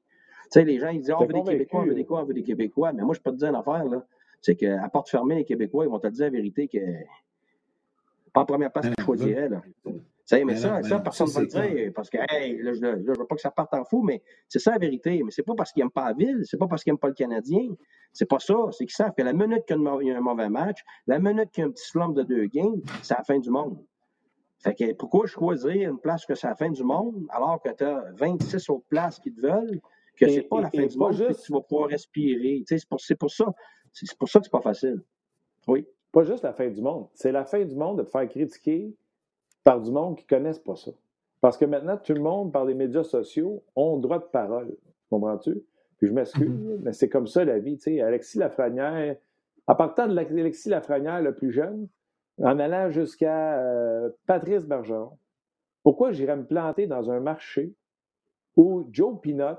Tu 0.51 0.61
sais, 0.61 0.64
les 0.64 0.78
gens, 0.78 0.88
ils 0.88 1.01
disent, 1.01 1.11
oh, 1.11 1.20
on 1.20 1.26
veut 1.26 1.32
des 1.34 1.42
Québécois, 1.42 1.82
on 1.82 1.86
veut 1.86 1.94
des 1.94 2.05
quoi, 2.05 2.22
on 2.22 2.24
veut 2.24 2.34
des 2.34 2.42
Québécois. 2.42 2.92
Mais 2.92 3.03
moi, 3.03 3.14
je 3.14 3.20
peux 3.20 3.30
te 3.30 3.36
dire 3.36 3.49
une 3.49 3.57
affaire, 3.57 3.84
là. 3.84 4.05
C'est 4.40 4.55
qu'à 4.55 4.88
porte 4.88 5.11
fermée, 5.11 5.34
les 5.34 5.44
Québécois, 5.44 5.84
ils 5.84 5.90
vont 5.90 5.99
te 5.99 6.07
dire 6.07 6.26
la 6.26 6.30
vérité 6.30 6.68
que 6.68 6.78
pas 8.32 8.42
en 8.42 8.46
première 8.46 8.72
place 8.72 8.86
que 8.86 8.94
je 8.99 9.05
choisirais, 9.05 9.49
là. 9.49 9.62
sais, 10.24 10.44
mais 10.44 10.57
ça, 10.57 10.82
ça 10.82 11.01
personne 11.01 11.28
ne 11.28 11.32
va 11.32 11.40
le 11.40 11.46
dire 11.46 11.92
parce 11.94 12.11
que, 12.11 12.18
hey, 12.30 12.59
là, 12.62 12.72
je 12.74 12.80
ne 12.80 13.18
veux 13.18 13.26
pas 13.26 13.34
que 13.34 13.40
ça 13.40 13.51
parte 13.51 13.74
en 13.74 13.84
fou, 13.84 14.03
mais 14.03 14.22
c'est 14.49 14.59
ça 14.59 14.72
la 14.72 14.78
vérité. 14.78 15.22
Mais 15.24 15.30
c'est 15.30 15.42
pas 15.42 15.55
parce 15.55 15.72
qu'ils 15.72 15.82
n'aiment 15.82 15.90
pas 15.90 16.09
la 16.09 16.12
ville, 16.12 16.42
c'est 16.44 16.59
pas 16.59 16.66
parce 16.66 16.84
qu'ils 16.84 16.92
n'aiment 16.92 16.99
pas 16.99 17.09
le 17.09 17.14
Canadien. 17.14 17.68
C'est 18.12 18.28
pas 18.28 18.38
ça. 18.38 18.55
C'est 18.72 18.84
qu'ils 18.84 18.94
savent 18.94 19.14
que 19.16 19.22
la 19.22 19.32
minute 19.32 19.64
qu'il 19.66 19.76
y 19.76 20.11
a 20.12 20.16
un 20.16 20.20
mauvais 20.20 20.49
match, 20.49 20.84
la 21.07 21.18
minute 21.18 21.51
qu'il 21.51 21.62
y 21.62 21.64
a 21.64 21.68
un 21.68 21.72
petit 21.72 21.86
slump 21.86 22.14
de 22.16 22.22
deux 22.22 22.46
games, 22.46 22.80
c'est 23.03 23.16
la 23.16 23.24
fin 23.24 23.38
du 23.38 23.51
monde. 23.51 23.78
Fait 24.61 24.74
que 24.74 24.92
pourquoi 24.94 25.26
choisir 25.26 25.90
une 25.90 25.99
place 25.99 26.26
que 26.26 26.34
c'est 26.34 26.49
la 26.49 26.57
fin 26.57 26.70
du 26.70 26.82
monde 26.82 27.26
alors 27.30 27.62
que 27.62 27.70
tu 27.70 27.84
as 27.84 28.05
26 28.16 28.70
autres 28.70 28.86
places 28.88 29.18
qui 29.20 29.32
te 29.32 29.40
veulent? 29.40 29.80
Que 30.18 30.28
c'est 30.28 30.42
pas 30.42 30.60
la 30.60 30.70
fin 30.70 30.86
du 30.86 30.98
monde, 30.98 31.12
juste... 31.12 31.44
tu 31.44 31.52
vas 31.52 31.60
pouvoir 31.60 31.88
respirer. 31.88 32.62
c'est 32.66 32.88
pour, 32.88 32.98
pour, 33.18 33.30
ça. 33.30 33.46
C'est 33.92 34.18
pour 34.18 34.28
ça 34.28 34.38
que 34.40 34.46
c'est 34.46 34.50
pas 34.50 34.60
facile. 34.60 35.02
Oui. 35.66 35.86
Pas 36.12 36.24
juste 36.24 36.42
la 36.42 36.52
fin 36.52 36.68
du 36.68 36.80
monde. 36.80 37.08
C'est 37.14 37.32
la 37.32 37.44
fin 37.44 37.64
du 37.64 37.74
monde 37.74 37.98
de 37.98 38.02
te 38.02 38.10
faire 38.10 38.28
critiquer 38.28 38.94
par 39.64 39.80
du 39.80 39.90
monde 39.90 40.16
qui 40.16 40.24
ne 40.24 40.28
connaissent 40.28 40.58
pas 40.58 40.76
ça. 40.76 40.90
Parce 41.40 41.56
que 41.56 41.64
maintenant, 41.64 41.96
tout 41.96 42.14
le 42.14 42.20
monde, 42.20 42.52
par 42.52 42.64
les 42.64 42.74
médias 42.74 43.04
sociaux, 43.04 43.62
ont 43.76 43.98
droit 43.98 44.18
de 44.18 44.24
parole. 44.24 44.76
Comprends-tu? 45.10 45.62
Puis 45.98 46.08
je 46.08 46.12
m'excuse, 46.12 46.48
mm-hmm. 46.48 46.80
mais 46.82 46.92
c'est 46.92 47.08
comme 47.08 47.26
ça 47.26 47.44
la 47.44 47.58
vie. 47.58 47.78
sais. 47.78 48.00
Alexis 48.00 48.38
Lafrenière, 48.38 49.16
à 49.66 49.74
partir 49.74 50.08
de 50.08 50.16
Alexis 50.16 50.68
Lafrenière, 50.68 51.20
le 51.20 51.34
plus 51.34 51.52
jeune, 51.52 51.88
en 52.38 52.58
allant 52.58 52.90
jusqu'à 52.90 53.58
euh, 53.60 54.10
Patrice 54.26 54.64
Bergeron, 54.64 55.18
pourquoi 55.82 56.12
j'irais 56.12 56.36
me 56.36 56.44
planter 56.44 56.86
dans 56.86 57.10
un 57.10 57.20
marché 57.20 57.74
où 58.56 58.88
Joe 58.90 59.20
Pinot 59.20 59.56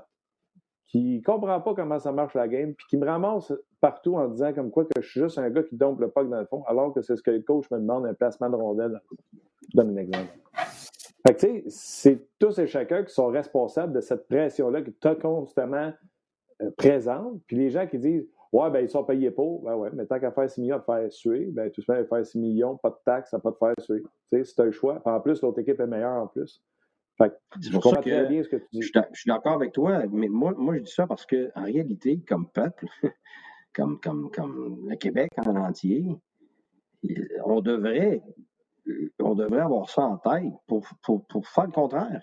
qui 0.90 1.22
comprend 1.22 1.60
pas 1.60 1.74
comment 1.74 2.00
ça 2.00 2.10
marche 2.10 2.34
la 2.34 2.48
game, 2.48 2.74
puis 2.74 2.84
qui 2.88 2.96
me 2.96 3.06
ramasse 3.06 3.52
partout 3.80 4.16
en 4.16 4.26
disant 4.28 4.52
comme 4.52 4.70
quoi 4.70 4.84
que 4.84 5.00
je 5.00 5.08
suis 5.08 5.20
juste 5.20 5.38
un 5.38 5.48
gars 5.48 5.62
qui 5.62 5.76
dompe 5.76 6.00
le 6.00 6.10
puck 6.10 6.28
dans 6.28 6.40
le 6.40 6.46
fond, 6.46 6.64
alors 6.66 6.92
que 6.92 7.00
c'est 7.00 7.16
ce 7.16 7.22
que 7.22 7.30
le 7.30 7.42
coach 7.42 7.70
me 7.70 7.78
demande, 7.78 8.06
un 8.06 8.14
placement 8.14 8.50
de 8.50 8.56
rondelle. 8.56 9.00
Je 9.72 9.76
donne 9.76 9.96
un 9.96 10.00
exemple. 10.00 10.32
Fait 11.26 11.34
que, 11.34 11.40
tu 11.40 11.46
sais, 11.46 11.64
c'est 11.68 12.28
tous 12.38 12.58
et 12.58 12.66
chacun 12.66 13.04
qui 13.04 13.14
sont 13.14 13.28
responsables 13.28 13.92
de 13.92 14.00
cette 14.00 14.26
pression-là 14.26 14.82
qui 14.82 14.90
est 14.90 15.20
constamment 15.20 15.92
euh, 16.62 16.70
présente. 16.76 17.40
Puis 17.46 17.56
les 17.56 17.70
gens 17.70 17.86
qui 17.86 17.98
disent 17.98 18.26
Ouais, 18.52 18.68
ben 18.68 18.80
ils 18.80 18.88
sont 18.88 19.04
payés 19.04 19.30
pour. 19.30 19.62
Ben 19.62 19.76
ouais, 19.76 19.90
mais 19.92 20.06
tant 20.06 20.18
qu'à 20.18 20.32
faire 20.32 20.50
6 20.50 20.60
millions 20.60 20.76
à 20.76 20.80
faire 20.80 21.12
suer, 21.12 21.46
ben 21.52 21.70
tout 21.70 21.82
simplement 21.82 22.08
faire 22.08 22.26
6 22.26 22.38
millions, 22.38 22.76
pas 22.78 22.90
de 22.90 22.96
taxes, 23.04 23.30
ça 23.30 23.38
pas 23.38 23.52
de 23.52 23.56
faire 23.56 23.74
suer. 23.78 24.02
Tu 24.32 24.38
sais, 24.38 24.44
c'est 24.44 24.62
un 24.62 24.72
choix. 24.72 25.00
en 25.04 25.20
plus, 25.20 25.40
l'autre 25.42 25.60
équipe 25.60 25.78
est 25.78 25.86
meilleure 25.86 26.20
en 26.20 26.26
plus. 26.26 26.60
C'est 27.60 27.72
pour 27.72 27.84
ça 27.84 27.96
que 28.02 28.10
Je, 28.10 28.80
suis 29.12 29.28
d'accord 29.28 29.54
avec 29.54 29.72
toi, 29.72 30.02
mais 30.10 30.28
moi, 30.28 30.54
moi, 30.56 30.76
je 30.76 30.82
dis 30.82 30.92
ça 30.92 31.06
parce 31.06 31.26
qu'en 31.26 31.64
réalité, 31.64 32.20
comme 32.26 32.48
peuple, 32.48 32.86
comme, 33.74 34.00
comme, 34.00 34.30
comme 34.30 34.88
le 34.88 34.96
Québec 34.96 35.30
en 35.36 35.56
entier, 35.56 36.04
on 37.44 37.60
devrait, 37.60 38.22
on 39.18 39.34
devrait 39.34 39.60
avoir 39.60 39.90
ça 39.90 40.02
en 40.02 40.16
tête 40.18 40.52
pour, 40.66 40.86
pour, 41.02 41.26
pour 41.26 41.46
faire 41.46 41.66
le 41.66 41.72
contraire, 41.72 42.22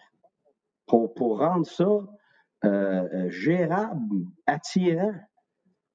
pour, 0.85 1.13
pour 1.13 1.39
rendre 1.39 1.65
ça 1.65 1.85
euh, 1.85 3.07
euh 3.13 3.29
gérable, 3.29 4.25
attirant, 4.45 5.13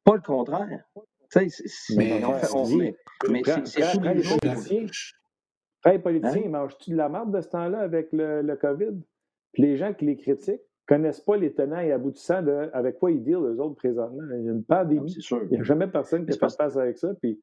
pas 0.05 0.15
le 0.15 0.21
contraire. 0.21 0.85
Tu 1.33 1.51
sais, 1.51 1.97
mais, 1.97 2.23
on 2.25 2.67
mais, 2.77 2.95
mais 3.29 3.43
c'est 3.65 3.93
tous 3.93 4.01
les 4.01 4.23
jours. 4.23 4.39
Les 5.85 5.99
politiciens, 5.99 6.43
hein? 6.47 6.51
mangent-tu 6.51 6.91
de 6.91 6.97
la 6.97 7.09
merde 7.09 7.35
de 7.35 7.41
ce 7.41 7.49
temps-là 7.49 7.81
avec 7.81 8.13
le, 8.13 8.43
le 8.43 8.57
COVID? 8.57 9.01
Puis 9.53 9.63
les 9.63 9.77
gens 9.77 9.93
qui 9.93 10.07
les 10.07 10.17
critiquent 10.17 10.63
connaissent 10.87 11.21
pas 11.21 11.37
les 11.37 11.53
tenants 11.53 11.81
et 11.81 11.93
aboutissants 11.93 12.43
de 12.43 12.71
avec 12.73 12.99
quoi 12.99 13.11
ils 13.11 13.23
dealent 13.23 13.45
eux 13.45 13.61
autres 13.61 13.77
présentement. 13.77 14.23
Il 14.39 14.45
y 14.45 14.49
a 14.49 14.53
une 14.53 14.65
pandémie. 14.65 15.13
Il 15.13 15.49
n'y 15.49 15.59
a 15.59 15.63
jamais 15.63 15.87
personne 15.87 16.27
qui 16.27 16.33
fait 16.33 16.39
face 16.39 16.77
avec 16.77 16.99
ça. 16.99 17.15
Puis... 17.21 17.41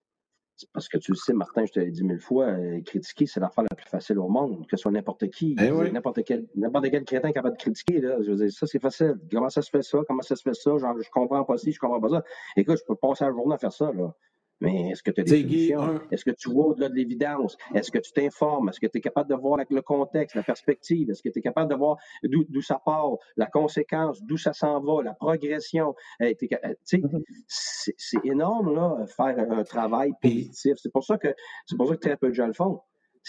C'est 0.55 0.69
parce 0.73 0.89
que 0.89 0.97
tu 0.97 1.11
le 1.11 1.15
sais, 1.15 1.31
Martin, 1.31 1.63
je 1.65 1.71
te 1.71 1.79
l'ai 1.79 1.89
dit 1.89 2.03
mille 2.03 2.19
fois, 2.19 2.47
euh, 2.47 2.81
critiquer, 2.81 3.25
c'est 3.25 3.39
l'affaire 3.39 3.63
la 3.63 3.73
plus 3.77 3.87
facile 3.87 4.19
au 4.19 4.27
monde, 4.27 4.67
que 4.67 4.75
ce 4.75 4.81
soit 4.81 4.91
n'importe 4.91 5.29
qui. 5.29 5.55
Eh 5.57 5.71
n'importe 5.89 6.21
quel, 6.25 6.47
quel 6.91 7.05
crétin 7.05 7.31
capable 7.31 7.55
de 7.55 7.61
critiquer. 7.61 8.01
Là. 8.01 8.17
Je 8.21 8.31
veux 8.31 8.35
dire, 8.35 8.51
ça, 8.51 8.67
c'est 8.67 8.79
facile. 8.79 9.15
Comment 9.31 9.47
ça 9.47 9.61
se 9.61 9.69
fait 9.69 9.83
ça? 9.83 9.99
Comment 10.05 10.21
ça 10.21 10.35
se 10.35 10.41
fait 10.41 10.53
ça? 10.53 10.77
Genre, 10.77 11.01
je 11.01 11.09
comprends 11.11 11.45
pas 11.45 11.57
ci, 11.57 11.71
je 11.71 11.79
comprends 11.79 12.01
pas 12.01 12.09
ça. 12.09 12.23
Écoute, 12.57 12.77
je 12.77 12.83
peux 12.85 12.95
passer 12.95 13.23
la 13.23 13.31
journée 13.31 13.55
à 13.55 13.57
faire 13.57 13.71
ça. 13.71 13.89
Là. 13.93 14.13
Mais 14.61 14.89
est-ce 14.91 15.03
que 15.03 15.11
tu 15.11 15.21
as 15.21 15.23
des 15.23 15.41
solutions? 15.41 16.01
Est-ce 16.11 16.25
que 16.25 16.31
tu 16.31 16.49
vois 16.49 16.67
au-delà 16.67 16.89
de 16.89 16.95
l'évidence? 16.95 17.57
Est-ce 17.73 17.91
que 17.91 17.97
tu 17.97 18.11
t'informes? 18.11 18.69
Est-ce 18.69 18.79
que 18.79 18.87
tu 18.87 18.97
es 18.97 19.01
capable 19.01 19.29
de 19.29 19.35
voir 19.35 19.59
le 19.69 19.81
contexte, 19.81 20.35
la 20.35 20.43
perspective? 20.43 21.09
Est-ce 21.09 21.23
que 21.23 21.29
tu 21.29 21.39
es 21.39 21.41
capable 21.41 21.71
de 21.71 21.75
voir 21.75 21.97
d'où 22.23 22.61
ça 22.61 22.81
part, 22.83 23.11
la 23.37 23.45
conséquence, 23.45 24.21
d'où 24.23 24.37
ça 24.37 24.53
s'en 24.53 24.81
va, 24.81 25.03
la 25.03 25.13
progression? 25.13 25.95
Euh, 26.21 26.31
mm-hmm. 26.31 27.23
c'est 27.47 28.25
énorme, 28.25 28.75
là, 28.75 29.05
faire 29.07 29.51
un 29.51 29.63
travail 29.63 30.11
positif. 30.21 30.73
C'est 30.77 30.91
pour 30.91 31.03
ça 31.03 31.17
que 31.17 31.33
c'est 31.65 31.77
pour 31.77 31.87
ça 31.87 31.95
que 31.95 32.01
très 32.01 32.17
peu 32.17 32.29
de 32.29 32.33
gens 32.33 32.47
le 32.47 32.53
font. 32.53 32.81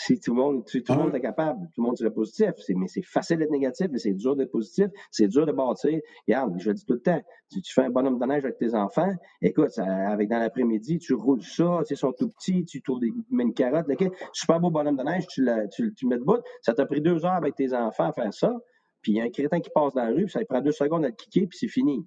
Si 0.07 0.19
tout 0.19 0.35
le 0.35 0.41
monde, 0.41 0.65
tout 0.65 0.81
le 0.89 0.95
monde 0.95 1.15
est 1.15 1.21
capable, 1.21 1.67
tout 1.75 1.83
le 1.83 1.87
monde 1.87 1.97
serait 1.99 2.11
positif. 2.11 2.53
Mais 2.71 2.87
c'est 2.89 3.03
facile 3.03 3.39
d'être 3.39 3.51
négatif, 3.51 3.89
mais 3.91 3.99
c'est 3.99 4.15
dur 4.15 4.35
d'être 4.35 4.51
positif, 4.51 4.87
c'est 5.11 5.29
dur 5.29 5.45
de 5.45 5.53
bâtir. 5.53 6.01
Regarde, 6.27 6.55
je 6.59 6.69
le 6.69 6.75
dis 6.75 6.85
tout 6.85 6.95
le 6.95 7.03
temps, 7.03 7.21
si 7.51 7.61
tu 7.61 7.73
fais 7.73 7.83
un 7.83 7.91
bonhomme 7.91 8.19
de 8.19 8.25
neige 8.25 8.45
avec 8.45 8.57
tes 8.57 8.75
enfants, 8.75 9.13
écoute, 9.43 9.79
avec 9.79 10.29
dans 10.31 10.39
l'après-midi, 10.39 10.99
tu 10.99 11.13
roules 11.13 11.43
ça, 11.43 11.81
ils 11.89 11.97
sont 11.97 12.13
tout 12.13 12.31
petits, 12.31 12.65
tu 12.65 12.81
tournes 12.81 13.01
des, 13.01 13.13
mets 13.31 13.43
une 13.43 13.53
carotte, 13.53 13.87
super 14.33 14.59
beau 14.59 14.71
bonhomme 14.71 14.97
de 14.97 15.03
neige, 15.03 15.27
tu, 15.27 15.43
la, 15.43 15.69
tu, 15.69 15.93
tu 15.95 16.07
mets 16.07 16.19
debout. 16.19 16.39
Ça 16.63 16.73
t'a 16.73 16.87
pris 16.87 17.03
deux 17.03 17.25
heures 17.27 17.33
avec 17.33 17.55
tes 17.55 17.75
enfants 17.75 18.09
à 18.09 18.13
faire 18.13 18.33
ça, 18.33 18.55
puis 19.03 19.13
il 19.13 19.17
y 19.17 19.21
a 19.21 19.25
un 19.25 19.31
crétin 19.31 19.61
qui 19.61 19.71
passe 19.75 19.93
dans 19.95 20.05
la 20.05 20.11
rue, 20.11 20.25
puis 20.25 20.33
ça 20.33 20.41
prend 20.49 20.63
deux 20.63 20.73
secondes 20.73 21.05
à 21.05 21.09
le 21.09 21.15
kicker, 21.15 21.47
puis 21.47 21.59
c'est 21.59 21.69
fini. 21.69 22.07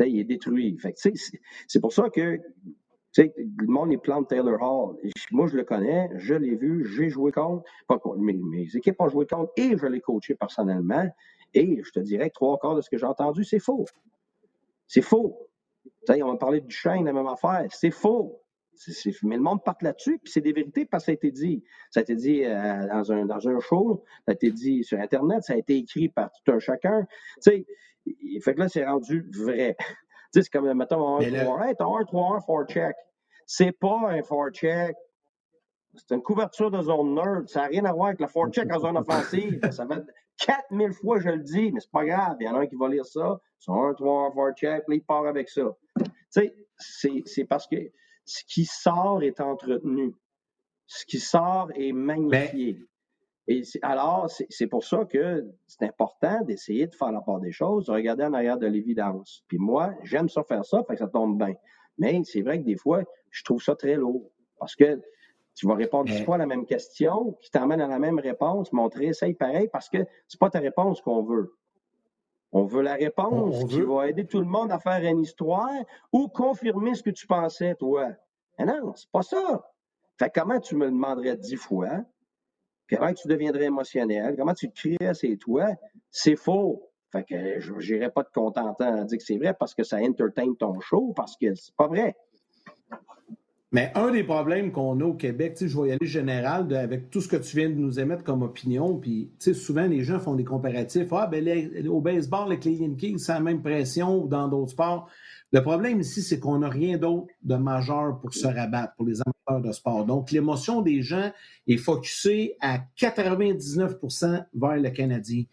il 0.00 0.18
est 0.18 0.24
détruit. 0.24 0.78
Fait 0.78 0.94
c'est 1.66 1.80
pour 1.80 1.92
ça 1.92 2.08
que 2.08 2.40
tu 3.12 3.22
sais, 3.22 3.34
le 3.36 3.66
monde, 3.66 3.90
il 3.90 3.98
plante 3.98 4.28
Taylor 4.28 4.60
Hall. 4.60 4.96
moi, 5.30 5.46
je 5.46 5.56
le 5.56 5.64
connais, 5.64 6.10
je 6.16 6.34
l'ai 6.34 6.54
vu, 6.54 6.84
j'ai 6.84 7.08
joué 7.08 7.32
contre, 7.32 7.64
pas 7.86 7.98
mes 8.18 8.66
équipes 8.74 9.00
ont 9.00 9.08
joué 9.08 9.26
contre 9.26 9.52
et 9.56 9.76
je 9.76 9.86
l'ai 9.86 10.00
coaché 10.00 10.34
personnellement. 10.34 11.06
Et 11.54 11.82
je 11.82 11.90
te 11.90 12.00
dirais 12.00 12.28
que 12.28 12.34
trois 12.34 12.58
quarts 12.58 12.76
de 12.76 12.82
ce 12.82 12.90
que 12.90 12.98
j'ai 12.98 13.06
entendu, 13.06 13.44
c'est 13.44 13.58
faux. 13.58 13.86
C'est 14.86 15.02
faux. 15.02 15.48
Tu 16.06 16.12
sais, 16.12 16.22
on 16.22 16.32
va 16.32 16.36
parler 16.36 16.60
du 16.60 16.74
chêne, 16.74 17.06
la 17.06 17.12
même 17.12 17.26
affaire. 17.26 17.66
C'est 17.70 17.90
faux. 17.90 18.42
mais 19.22 19.36
le 19.36 19.42
monde 19.42 19.64
part 19.64 19.78
là-dessus, 19.80 20.18
puis 20.22 20.30
c'est 20.30 20.42
des 20.42 20.52
vérités 20.52 20.84
parce 20.84 21.04
que 21.04 21.06
ça 21.06 21.12
a 21.12 21.14
été 21.14 21.30
dit. 21.30 21.64
Ça 21.90 22.00
a 22.00 22.02
été 22.02 22.14
dit 22.14 22.44
euh, 22.44 22.86
dans, 22.88 23.12
un, 23.12 23.24
dans 23.24 23.48
un 23.48 23.58
show, 23.60 24.04
ça 24.26 24.32
a 24.32 24.34
été 24.34 24.50
dit 24.50 24.84
sur 24.84 25.00
Internet, 25.00 25.42
ça 25.44 25.54
a 25.54 25.56
été 25.56 25.76
écrit 25.76 26.08
par 26.10 26.30
tout 26.30 26.52
un 26.52 26.58
chacun. 26.58 27.06
Tu 27.42 27.50
sais, 27.50 27.66
fait 28.42 28.54
que 28.54 28.60
là, 28.60 28.68
c'est 28.68 28.86
rendu 28.86 29.26
vrai. 29.32 29.76
Tu 30.32 30.40
sais, 30.40 30.42
c'est 30.42 30.50
comme, 30.50 30.72
mettons, 30.74 31.16
un 31.16 31.30
3 31.30 31.62
1 31.62 31.74
t'as 31.74 31.84
un 31.84 32.02
3-1 32.02 32.44
forecheck. 32.44 32.96
C'est 33.46 33.72
pas 33.72 34.00
un 34.08 34.22
forecheck. 34.22 34.96
C'est 35.94 36.14
une 36.14 36.22
couverture 36.22 36.70
de 36.70 36.82
zone 36.82 37.14
nerd. 37.14 37.48
Ça 37.48 37.62
n'a 37.62 37.66
rien 37.68 37.84
à 37.86 37.92
voir 37.92 38.08
avec 38.08 38.20
le 38.20 38.26
forecheck 38.26 38.70
en 38.72 38.78
zone 38.78 38.96
offensive. 38.98 39.58
Ça 39.70 39.86
fait 39.86 40.02
4000 40.36 40.92
fois, 40.92 41.18
je 41.18 41.30
le 41.30 41.42
dis, 41.42 41.72
mais 41.72 41.80
c'est 41.80 41.90
pas 41.90 42.04
grave. 42.04 42.36
Il 42.40 42.46
y 42.46 42.48
en 42.48 42.56
a 42.56 42.60
un 42.60 42.66
qui 42.66 42.76
va 42.76 42.88
lire 42.88 43.06
ça. 43.06 43.40
C'est 43.58 43.72
un 43.72 43.94
3 43.94 44.28
1 44.28 44.30
forecheck, 44.32 44.84
là, 44.86 44.94
il 44.94 45.02
part 45.02 45.26
avec 45.26 45.48
ça. 45.48 45.62
Tu 45.96 46.04
sais, 46.30 46.54
c'est 47.24 47.44
parce 47.44 47.66
que 47.66 47.76
ce 48.24 48.44
qui 48.44 48.66
sort 48.66 49.22
est 49.22 49.40
entretenu. 49.40 50.14
Ce 50.86 51.04
qui 51.06 51.18
sort 51.18 51.70
est 51.74 51.92
magnifié. 51.92 52.78
Et 53.50 53.62
alors, 53.80 54.30
c'est 54.50 54.66
pour 54.66 54.84
ça 54.84 55.06
que 55.06 55.46
c'est 55.66 55.82
important 55.82 56.42
d'essayer 56.42 56.86
de 56.86 56.94
faire 56.94 57.10
la 57.10 57.22
part 57.22 57.40
des 57.40 57.50
choses, 57.50 57.86
de 57.86 57.92
regarder 57.92 58.24
en 58.24 58.34
arrière 58.34 58.58
de 58.58 58.66
l'évidence. 58.66 59.42
Puis 59.48 59.56
moi, 59.56 59.94
j'aime 60.02 60.28
ça 60.28 60.42
faire 60.42 60.66
ça, 60.66 60.84
fait 60.86 60.92
que 60.92 60.98
ça 60.98 61.08
tombe 61.08 61.38
bien. 61.38 61.54
Mais 61.96 62.20
c'est 62.24 62.42
vrai 62.42 62.60
que 62.60 62.64
des 62.64 62.76
fois, 62.76 63.02
je 63.30 63.42
trouve 63.44 63.62
ça 63.62 63.74
très 63.74 63.94
lourd. 63.94 64.30
Parce 64.58 64.76
que 64.76 65.00
tu 65.54 65.66
vas 65.66 65.74
répondre 65.74 66.04
dix 66.04 66.22
fois 66.24 66.34
à 66.34 66.38
la 66.38 66.46
même 66.46 66.66
question, 66.66 67.38
qui 67.40 67.50
t'emmène 67.50 67.80
à 67.80 67.88
la 67.88 67.98
même 67.98 68.18
réponse, 68.18 68.70
montrer, 68.72 69.06
essaye 69.06 69.32
pareil, 69.32 69.68
parce 69.72 69.88
que 69.88 69.98
c'est 70.28 70.38
pas 70.38 70.50
ta 70.50 70.60
réponse 70.60 71.00
qu'on 71.00 71.22
veut. 71.22 71.56
On 72.52 72.64
veut 72.64 72.82
la 72.82 72.94
réponse 72.94 73.64
qui 73.64 73.80
va 73.80 74.08
aider 74.08 74.26
tout 74.26 74.40
le 74.40 74.46
monde 74.46 74.70
à 74.72 74.78
faire 74.78 75.02
une 75.02 75.20
histoire 75.20 75.72
ou 76.12 76.28
confirmer 76.28 76.94
ce 76.94 77.02
que 77.02 77.10
tu 77.10 77.26
pensais, 77.26 77.74
toi. 77.76 78.10
Mais 78.58 78.66
non, 78.66 78.92
c'est 78.94 79.10
pas 79.10 79.22
ça. 79.22 79.70
Fait 80.18 80.30
comment 80.34 80.60
tu 80.60 80.76
me 80.76 80.84
le 80.84 80.90
demanderais 80.90 81.36
dix 81.36 81.56
fois? 81.56 82.04
Comment 82.90 83.12
tu 83.12 83.28
deviendrais 83.28 83.64
émotionnel? 83.64 84.34
Comment 84.36 84.54
tu 84.54 84.68
te 84.70 84.74
crierais, 84.74 85.14
c'est 85.14 85.36
toi? 85.36 85.66
C'est 86.10 86.36
faux. 86.36 86.90
Fait 87.10 87.24
que 87.24 87.60
je 87.60 87.72
n'irai 87.72 88.10
pas 88.10 88.24
te 88.24 88.32
contenter 88.32 88.84
à 88.84 89.04
dire 89.04 89.18
que 89.18 89.24
c'est 89.24 89.38
vrai 89.38 89.54
parce 89.58 89.74
que 89.74 89.82
ça 89.82 89.98
entertain 89.98 90.52
ton 90.58 90.78
show, 90.80 91.12
parce 91.16 91.36
que 91.36 91.54
c'est 91.54 91.74
pas 91.74 91.86
vrai. 91.86 92.16
Mais 93.70 93.92
un 93.94 94.10
des 94.10 94.24
problèmes 94.24 94.72
qu'on 94.72 94.98
a 95.00 95.04
au 95.04 95.12
Québec, 95.12 95.56
je 95.60 95.78
vais 95.78 95.88
y 95.88 95.92
aller 95.92 96.06
général 96.06 96.74
avec 96.74 97.10
tout 97.10 97.20
ce 97.20 97.28
que 97.28 97.36
tu 97.36 97.58
viens 97.58 97.68
de 97.68 97.74
nous 97.74 98.00
émettre 98.00 98.24
comme 98.24 98.42
opinion, 98.42 98.96
puis 98.96 99.30
souvent 99.38 99.86
les 99.86 100.02
gens 100.02 100.18
font 100.18 100.34
des 100.34 100.44
comparatifs. 100.44 101.12
Ah, 101.12 101.26
ben 101.26 101.86
au 101.88 102.00
baseball, 102.00 102.48
les 102.48 102.58
Canadiens 102.58 102.94
Kings, 102.94 103.18
c'est 103.18 103.32
la 103.32 103.40
même 103.40 103.60
pression 103.60 104.22
ou 104.22 104.26
dans 104.26 104.48
d'autres 104.48 104.70
sports. 104.70 105.10
Le 105.52 105.60
problème 105.62 106.00
ici, 106.00 106.22
c'est 106.22 106.40
qu'on 106.40 106.58
n'a 106.58 106.68
rien 106.70 106.96
d'autre 106.96 107.28
de 107.42 107.56
majeur 107.56 108.18
pour 108.20 108.32
se 108.32 108.46
rabattre 108.46 108.94
pour 108.96 109.06
les 109.06 109.20
de 109.56 109.72
sport. 109.72 110.04
Donc, 110.04 110.30
l'émotion 110.30 110.82
des 110.82 111.02
gens 111.02 111.32
est 111.66 111.76
focusée 111.76 112.56
à 112.60 112.78
99% 112.98 114.44
vers 114.54 114.76
le 114.76 114.90
Canadien. 114.90 115.44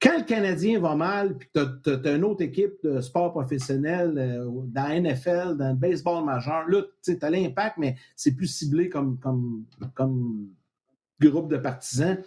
Quand 0.00 0.18
le 0.18 0.24
Canadien 0.24 0.80
va 0.80 0.96
mal, 0.96 1.36
puis 1.38 1.48
tu 1.54 1.60
as, 1.60 2.14
une 2.14 2.24
autre 2.24 2.42
équipe 2.42 2.74
de 2.82 3.00
sport 3.00 3.30
professionnel 3.30 4.14
euh, 4.16 4.50
dans 4.66 4.88
la 4.88 5.00
NFL, 5.00 5.56
dans 5.56 5.68
le 5.68 5.76
baseball 5.76 6.24
majeur, 6.24 6.66
là, 6.66 6.82
tu 7.04 7.16
as 7.20 7.30
l'impact, 7.30 7.78
mais 7.78 7.94
c'est 8.16 8.34
plus 8.34 8.48
ciblé 8.48 8.88
comme, 8.88 9.16
groupe 11.20 11.48
de 11.48 11.56
partisans. 11.56 12.18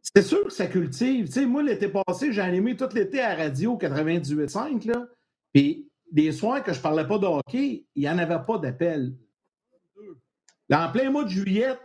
C'est 0.00 0.22
sûr 0.22 0.44
que 0.44 0.52
ça 0.52 0.66
cultive. 0.66 1.28
moi, 1.46 1.62
l'été 1.62 1.88
passé, 1.88 2.32
j'ai 2.32 2.40
animé 2.40 2.74
tout 2.74 2.88
l'été 2.94 3.20
à 3.20 3.34
radio 3.34 3.76
98.5, 3.76 4.86
là, 4.86 5.06
puis 5.52 5.86
des 6.10 6.32
soirs 6.32 6.62
que 6.62 6.72
je 6.72 6.80
parlais 6.80 7.06
pas 7.06 7.18
de 7.18 7.26
hockey, 7.26 7.84
il 7.94 8.00
n'y 8.00 8.08
en 8.08 8.16
avait 8.16 8.42
pas 8.46 8.56
d'appel. 8.56 9.12
En 10.72 10.90
plein 10.90 11.10
mois 11.10 11.24
de 11.24 11.28
juillet, 11.28 11.76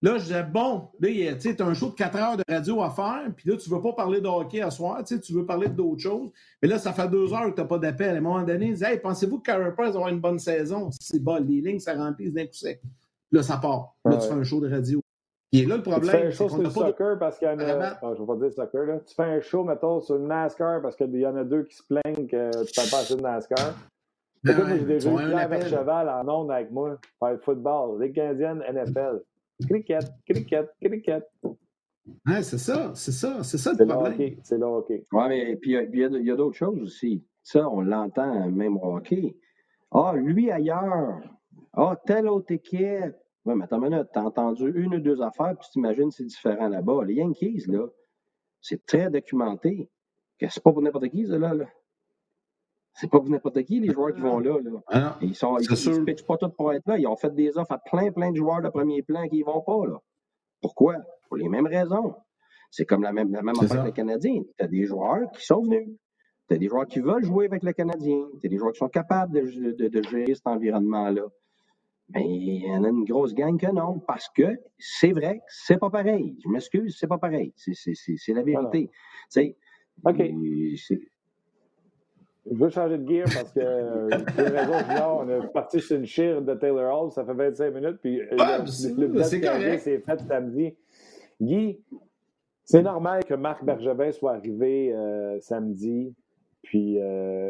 Là, 0.00 0.16
je 0.16 0.24
disais, 0.24 0.44
bon, 0.44 0.90
là, 1.00 1.08
tu 1.40 1.56
as 1.58 1.66
un 1.66 1.74
show 1.74 1.88
de 1.88 1.94
4 1.94 2.16
heures 2.16 2.36
de 2.36 2.44
radio 2.48 2.82
à 2.82 2.90
faire, 2.90 3.22
puis 3.36 3.50
là, 3.50 3.56
tu 3.56 3.68
ne 3.68 3.74
veux 3.74 3.82
pas 3.82 3.92
parler 3.94 4.20
de 4.20 4.28
hockey 4.28 4.60
à 4.60 4.70
soir, 4.70 5.02
tu 5.04 5.32
veux 5.32 5.44
parler 5.44 5.68
d'autres 5.68 6.02
choses. 6.02 6.30
Mais 6.62 6.68
là, 6.68 6.78
ça 6.78 6.92
fait 6.92 7.08
deux 7.08 7.32
heures 7.34 7.46
que 7.46 7.56
tu 7.56 7.60
n'as 7.60 7.66
pas 7.66 7.78
d'appel. 7.78 8.14
À 8.14 8.18
un 8.18 8.20
moment 8.20 8.42
donné, 8.42 8.66
ils 8.66 8.74
disent, 8.74 8.84
hey, 8.84 9.00
pensez-vous 9.00 9.38
que 9.38 9.46
Carey 9.50 9.72
Price 9.72 9.90
va 9.90 9.96
avoir 9.96 10.08
une 10.08 10.20
bonne 10.20 10.38
saison? 10.38 10.88
C'est 11.00 11.18
bon, 11.18 11.44
les 11.44 11.60
lignes, 11.60 11.80
ça 11.80 11.94
remplit 11.94 12.30
d'un 12.30 12.46
coup 12.46 12.52
sec. 12.52 12.80
Là, 13.32 13.42
ça 13.42 13.56
part. 13.56 13.96
Là, 14.04 14.18
tu 14.18 14.28
fais 14.28 14.34
un 14.34 14.44
show 14.44 14.60
de 14.60 14.70
radio. 14.70 15.00
Et 15.50 15.66
là, 15.66 15.78
le 15.78 15.82
problème. 15.82 16.02
Tu 16.04 16.10
fais 16.10 16.26
un 16.26 16.30
show 16.30 16.48
sur 16.48 16.62
le 16.62 16.70
soccer 16.70 17.18
parce 17.18 17.38
qu'il 17.38 17.48
y 17.48 17.50
en 17.50 17.58
a. 17.58 17.98
Ah, 18.00 18.12
je 18.14 18.20
vais 18.20 18.26
pas 18.26 18.36
dire 18.36 18.52
soccer, 18.52 18.86
là. 18.86 19.00
Tu 19.04 19.14
fais 19.14 19.24
un 19.24 19.40
show, 19.40 19.64
mettons, 19.64 20.00
sur 20.00 20.16
le 20.16 20.26
NASCAR 20.26 20.80
parce 20.80 20.94
qu'il 20.94 21.12
y 21.16 21.26
en 21.26 21.34
a 21.34 21.42
deux 21.42 21.64
qui 21.64 21.74
se 21.74 21.82
plaignent 21.82 22.28
que 22.28 22.52
tu 22.52 22.58
ne 22.58 22.64
fais 22.84 22.90
pas 22.90 23.00
assez 23.00 23.16
de 23.16 23.22
NASCAR. 23.22 23.74
Écoute, 24.44 24.64
moi, 24.66 24.76
j'ai 24.76 24.84
déjà 24.84 25.10
eu 25.10 25.16
Pierre 25.16 25.68
cheval 25.68 26.08
en 26.08 26.28
ondes 26.28 26.50
avec 26.50 26.70
moi, 26.70 26.98
faire 27.18 27.32
le 27.32 27.38
football, 27.38 28.00
Ligue 28.02 28.14
canadienne, 28.14 28.62
NFL. 28.70 29.22
Cricket, 29.68 30.04
cricket, 30.28 30.70
cricket. 30.80 31.24
Ouais, 32.26 32.42
c'est 32.42 32.58
ça, 32.58 32.92
c'est 32.94 33.12
ça, 33.12 33.42
c'est 33.42 33.58
ça 33.58 33.72
le 33.78 33.86
problème. 33.86 34.36
C'est 34.42 34.56
le 34.56 34.64
hockey. 34.64 35.04
Oui, 35.12 35.28
mais 35.28 35.56
puis 35.56 35.72
il 35.72 36.26
y 36.26 36.30
a, 36.30 36.36
d'autres 36.36 36.56
choses 36.56 36.80
aussi. 36.80 37.24
Ça, 37.42 37.68
on 37.68 37.80
l'entend 37.80 38.48
même 38.50 38.76
au 38.76 38.96
hockey. 38.96 39.36
Ah, 39.90 40.14
lui 40.16 40.50
ailleurs. 40.50 41.20
Ah, 41.72 41.96
telle 42.06 42.28
autre 42.28 42.52
équipe. 42.52 43.14
Oui, 43.44 43.54
mais 43.54 43.64
attends 43.64 43.82
une 43.82 43.90
minute, 43.90 44.08
t'as 44.12 44.22
entendu 44.22 44.70
une 44.74 44.96
ou 44.96 45.00
deux 45.00 45.22
affaires, 45.22 45.56
puis 45.56 45.66
tu 45.66 45.72
t'imagines 45.72 46.10
c'est 46.10 46.24
différent 46.24 46.68
là-bas. 46.68 47.04
Les 47.04 47.14
Yankees, 47.14 47.64
là, 47.66 47.86
c'est 48.60 48.84
très 48.84 49.10
documenté. 49.10 49.88
C'est 50.40 50.62
pas 50.62 50.72
pour 50.72 50.82
n'importe 50.82 51.08
qui, 51.08 51.24
là. 51.24 51.54
là. 51.54 51.66
C'est 53.00 53.08
pas 53.08 53.20
pour 53.20 53.30
n'importe 53.30 53.62
qui, 53.62 53.78
les 53.78 53.92
joueurs 53.92 54.12
qui 54.12 54.20
vont 54.20 54.40
là. 54.40 54.58
là. 54.60 54.70
Ah 54.88 55.18
ils 55.22 55.36
sont, 55.36 55.56
ils, 55.58 55.76
se 55.76 56.00
pitchent 56.00 56.24
pas 56.24 56.36
tous 56.36 56.48
pour 56.48 56.72
être 56.72 56.84
là. 56.86 56.98
Ils 56.98 57.06
ont 57.06 57.14
fait 57.14 57.32
des 57.32 57.56
offres 57.56 57.70
à 57.70 57.78
plein, 57.78 58.10
plein 58.10 58.32
de 58.32 58.36
joueurs 58.36 58.60
de 58.60 58.68
premier 58.70 59.02
plan 59.02 59.28
qui 59.28 59.38
ne 59.38 59.44
vont 59.44 59.60
pas. 59.60 59.86
Là. 59.86 59.98
Pourquoi? 60.60 60.96
Pour 61.28 61.36
les 61.36 61.48
mêmes 61.48 61.68
raisons. 61.68 62.14
C'est 62.72 62.86
comme 62.86 63.02
la 63.02 63.12
même, 63.12 63.30
la 63.30 63.42
même 63.42 63.54
affaire 63.60 63.82
avec 63.82 63.96
le 63.96 64.02
Canadien. 64.02 64.42
Tu 64.58 64.64
as 64.64 64.66
des 64.66 64.84
joueurs 64.84 65.30
qui 65.30 65.46
sont 65.46 65.62
venus. 65.62 65.88
Tu 66.48 66.54
as 66.54 66.58
des 66.58 66.66
joueurs 66.66 66.88
qui 66.88 66.98
veulent 66.98 67.24
jouer 67.24 67.46
avec 67.46 67.62
le 67.62 67.72
Canadien. 67.72 68.18
Tu 68.40 68.46
as 68.48 68.50
des 68.50 68.56
joueurs 68.58 68.72
qui 68.72 68.78
sont 68.78 68.88
capables 68.88 69.32
de, 69.32 69.72
de, 69.76 69.88
de 69.88 70.02
gérer 70.02 70.34
cet 70.34 70.48
environnement-là. 70.48 71.22
Mais 72.10 72.26
il 72.26 72.66
y 72.66 72.70
en 72.70 72.82
a 72.82 72.88
une 72.88 73.04
grosse 73.04 73.32
gang 73.32 73.56
que 73.60 73.70
non, 73.70 74.00
parce 74.00 74.28
que 74.30 74.58
c'est 74.78 75.12
vrai 75.12 75.38
que 75.38 75.44
c'est 75.48 75.78
pas 75.78 75.90
pareil. 75.90 76.36
Je 76.42 76.48
m'excuse, 76.48 76.96
c'est 76.98 77.06
pas 77.06 77.18
pareil. 77.18 77.52
C'est 77.56 78.32
la 78.32 78.42
vérité. 78.42 78.90
OK. 80.04 80.22
Je 82.50 82.56
veux 82.56 82.70
changer 82.70 82.98
de 82.98 83.08
gear 83.08 83.24
parce 83.24 83.52
que 83.52 83.60
euh, 83.60 84.08
pour 84.36 84.44
raison 84.44 84.78
junior, 84.88 85.24
on 85.24 85.28
est 85.28 85.52
parti 85.52 85.80
sur 85.80 85.96
une 85.96 86.06
chire 86.06 86.42
de 86.42 86.54
Taylor 86.54 87.04
Hall, 87.04 87.12
ça 87.12 87.24
fait 87.24 87.34
25 87.34 87.74
minutes, 87.74 87.98
puis 88.00 88.20
euh, 88.20 88.26
le, 88.30 89.06
le 89.06 89.22
c'est 89.22 89.98
fait 90.00 90.20
samedi. 90.26 90.74
Guy, 91.40 91.80
c'est 92.64 92.82
normal 92.82 93.24
que 93.24 93.34
Marc 93.34 93.64
Bergevin 93.64 94.12
soit 94.12 94.34
arrivé 94.34 94.92
euh, 94.92 95.38
samedi, 95.40 96.14
puis 96.62 96.98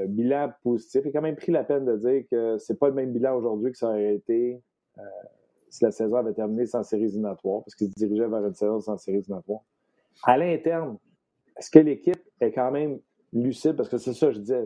bilan 0.09 0.53
positif. 0.62 1.03
Il 1.05 1.09
a 1.09 1.12
quand 1.12 1.22
même 1.22 1.36
pris 1.36 1.53
la 1.53 1.64
peine 1.64 1.84
de 1.84 1.96
dire 1.96 2.24
que 2.30 2.59
c'est 2.59 2.78
pas 2.78 2.88
le 2.88 2.94
même 2.94 3.12
bilan 3.12 3.36
aujourd'hui 3.36 3.72
que 3.72 3.78
ça 3.78 3.88
aurait 3.88 4.14
été 4.14 4.61
si 5.70 5.84
la 5.84 5.90
saison 5.90 6.16
avait 6.16 6.32
terminé 6.32 6.66
sans 6.66 6.82
séries 6.82 7.05
éliminatoires, 7.05 7.62
parce 7.62 7.74
qu'il 7.74 7.88
se 7.88 7.94
dirigeait 7.94 8.26
vers 8.26 8.44
une 8.44 8.55
saison 8.55 8.80
sans 8.80 8.96
séries 8.96 9.18
éliminatoires. 9.18 9.61
À 10.24 10.36
l'interne, 10.36 10.99
est-ce 11.57 11.70
que 11.70 11.78
l'équipe 11.78 12.20
est 12.40 12.53
quand 12.53 12.70
même 12.70 12.99
lucide, 13.32 13.76
parce 13.76 13.88
que 13.88 13.99
c'est 13.99 14.14
ça 14.14 14.28
que 14.28 14.32
je 14.34 14.38
disais, 14.40 14.64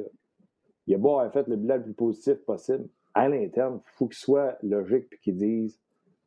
il 0.86 0.94
a 0.94 0.98
beau 0.98 1.10
avoir 1.10 1.32
fait 1.32 1.46
le 1.48 1.56
bilan 1.56 1.76
le 1.76 1.82
plus 1.82 1.94
positif 1.94 2.44
possible. 2.44 2.88
À 3.14 3.28
l'interne, 3.28 3.80
il 3.84 3.90
faut 3.96 4.08
qu'il 4.08 4.18
soit 4.18 4.56
logique 4.62 5.06
et 5.12 5.18
qu'ils 5.22 5.36
disent 5.36 5.80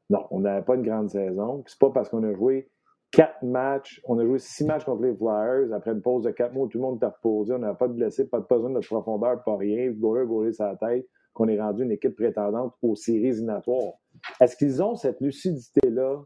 non, 0.09 0.25
on 0.31 0.41
n'avait 0.41 0.63
pas 0.63 0.75
une 0.75 0.83
grande 0.83 1.09
saison. 1.09 1.63
C'est 1.65 1.79
pas 1.79 1.89
parce 1.89 2.09
qu'on 2.09 2.23
a 2.23 2.33
joué 2.33 2.69
quatre 3.11 3.41
matchs, 3.43 4.01
on 4.05 4.19
a 4.19 4.25
joué 4.25 4.39
six 4.39 4.65
matchs 4.65 4.83
contre 4.83 5.03
les 5.03 5.15
Flyers, 5.15 5.73
après 5.73 5.91
une 5.91 6.01
pause 6.01 6.23
de 6.23 6.31
quatre 6.31 6.53
mois, 6.53 6.67
tout 6.67 6.77
le 6.77 6.83
monde 6.83 6.99
t'a 6.99 7.09
reposé, 7.09 7.53
on 7.53 7.59
n'avait 7.59 7.77
pas 7.77 7.87
de 7.87 7.93
blessés, 7.93 8.27
pas 8.27 8.39
de 8.39 8.45
besoin 8.45 8.69
de 8.69 8.79
profondeur, 8.79 9.41
pas 9.43 9.55
rien, 9.55 9.89
goaler, 9.91 10.27
goaler 10.27 10.51
sa 10.51 10.75
tête, 10.75 11.07
qu'on 11.33 11.47
est 11.47 11.59
rendu 11.59 11.83
une 11.83 11.91
équipe 11.91 12.15
prétendante 12.15 12.73
aux 12.81 12.95
séries 12.95 13.27
éliminatoires. 13.27 13.93
Est-ce 14.41 14.55
qu'ils 14.57 14.83
ont 14.83 14.95
cette 14.95 15.21
lucidité-là 15.21 16.23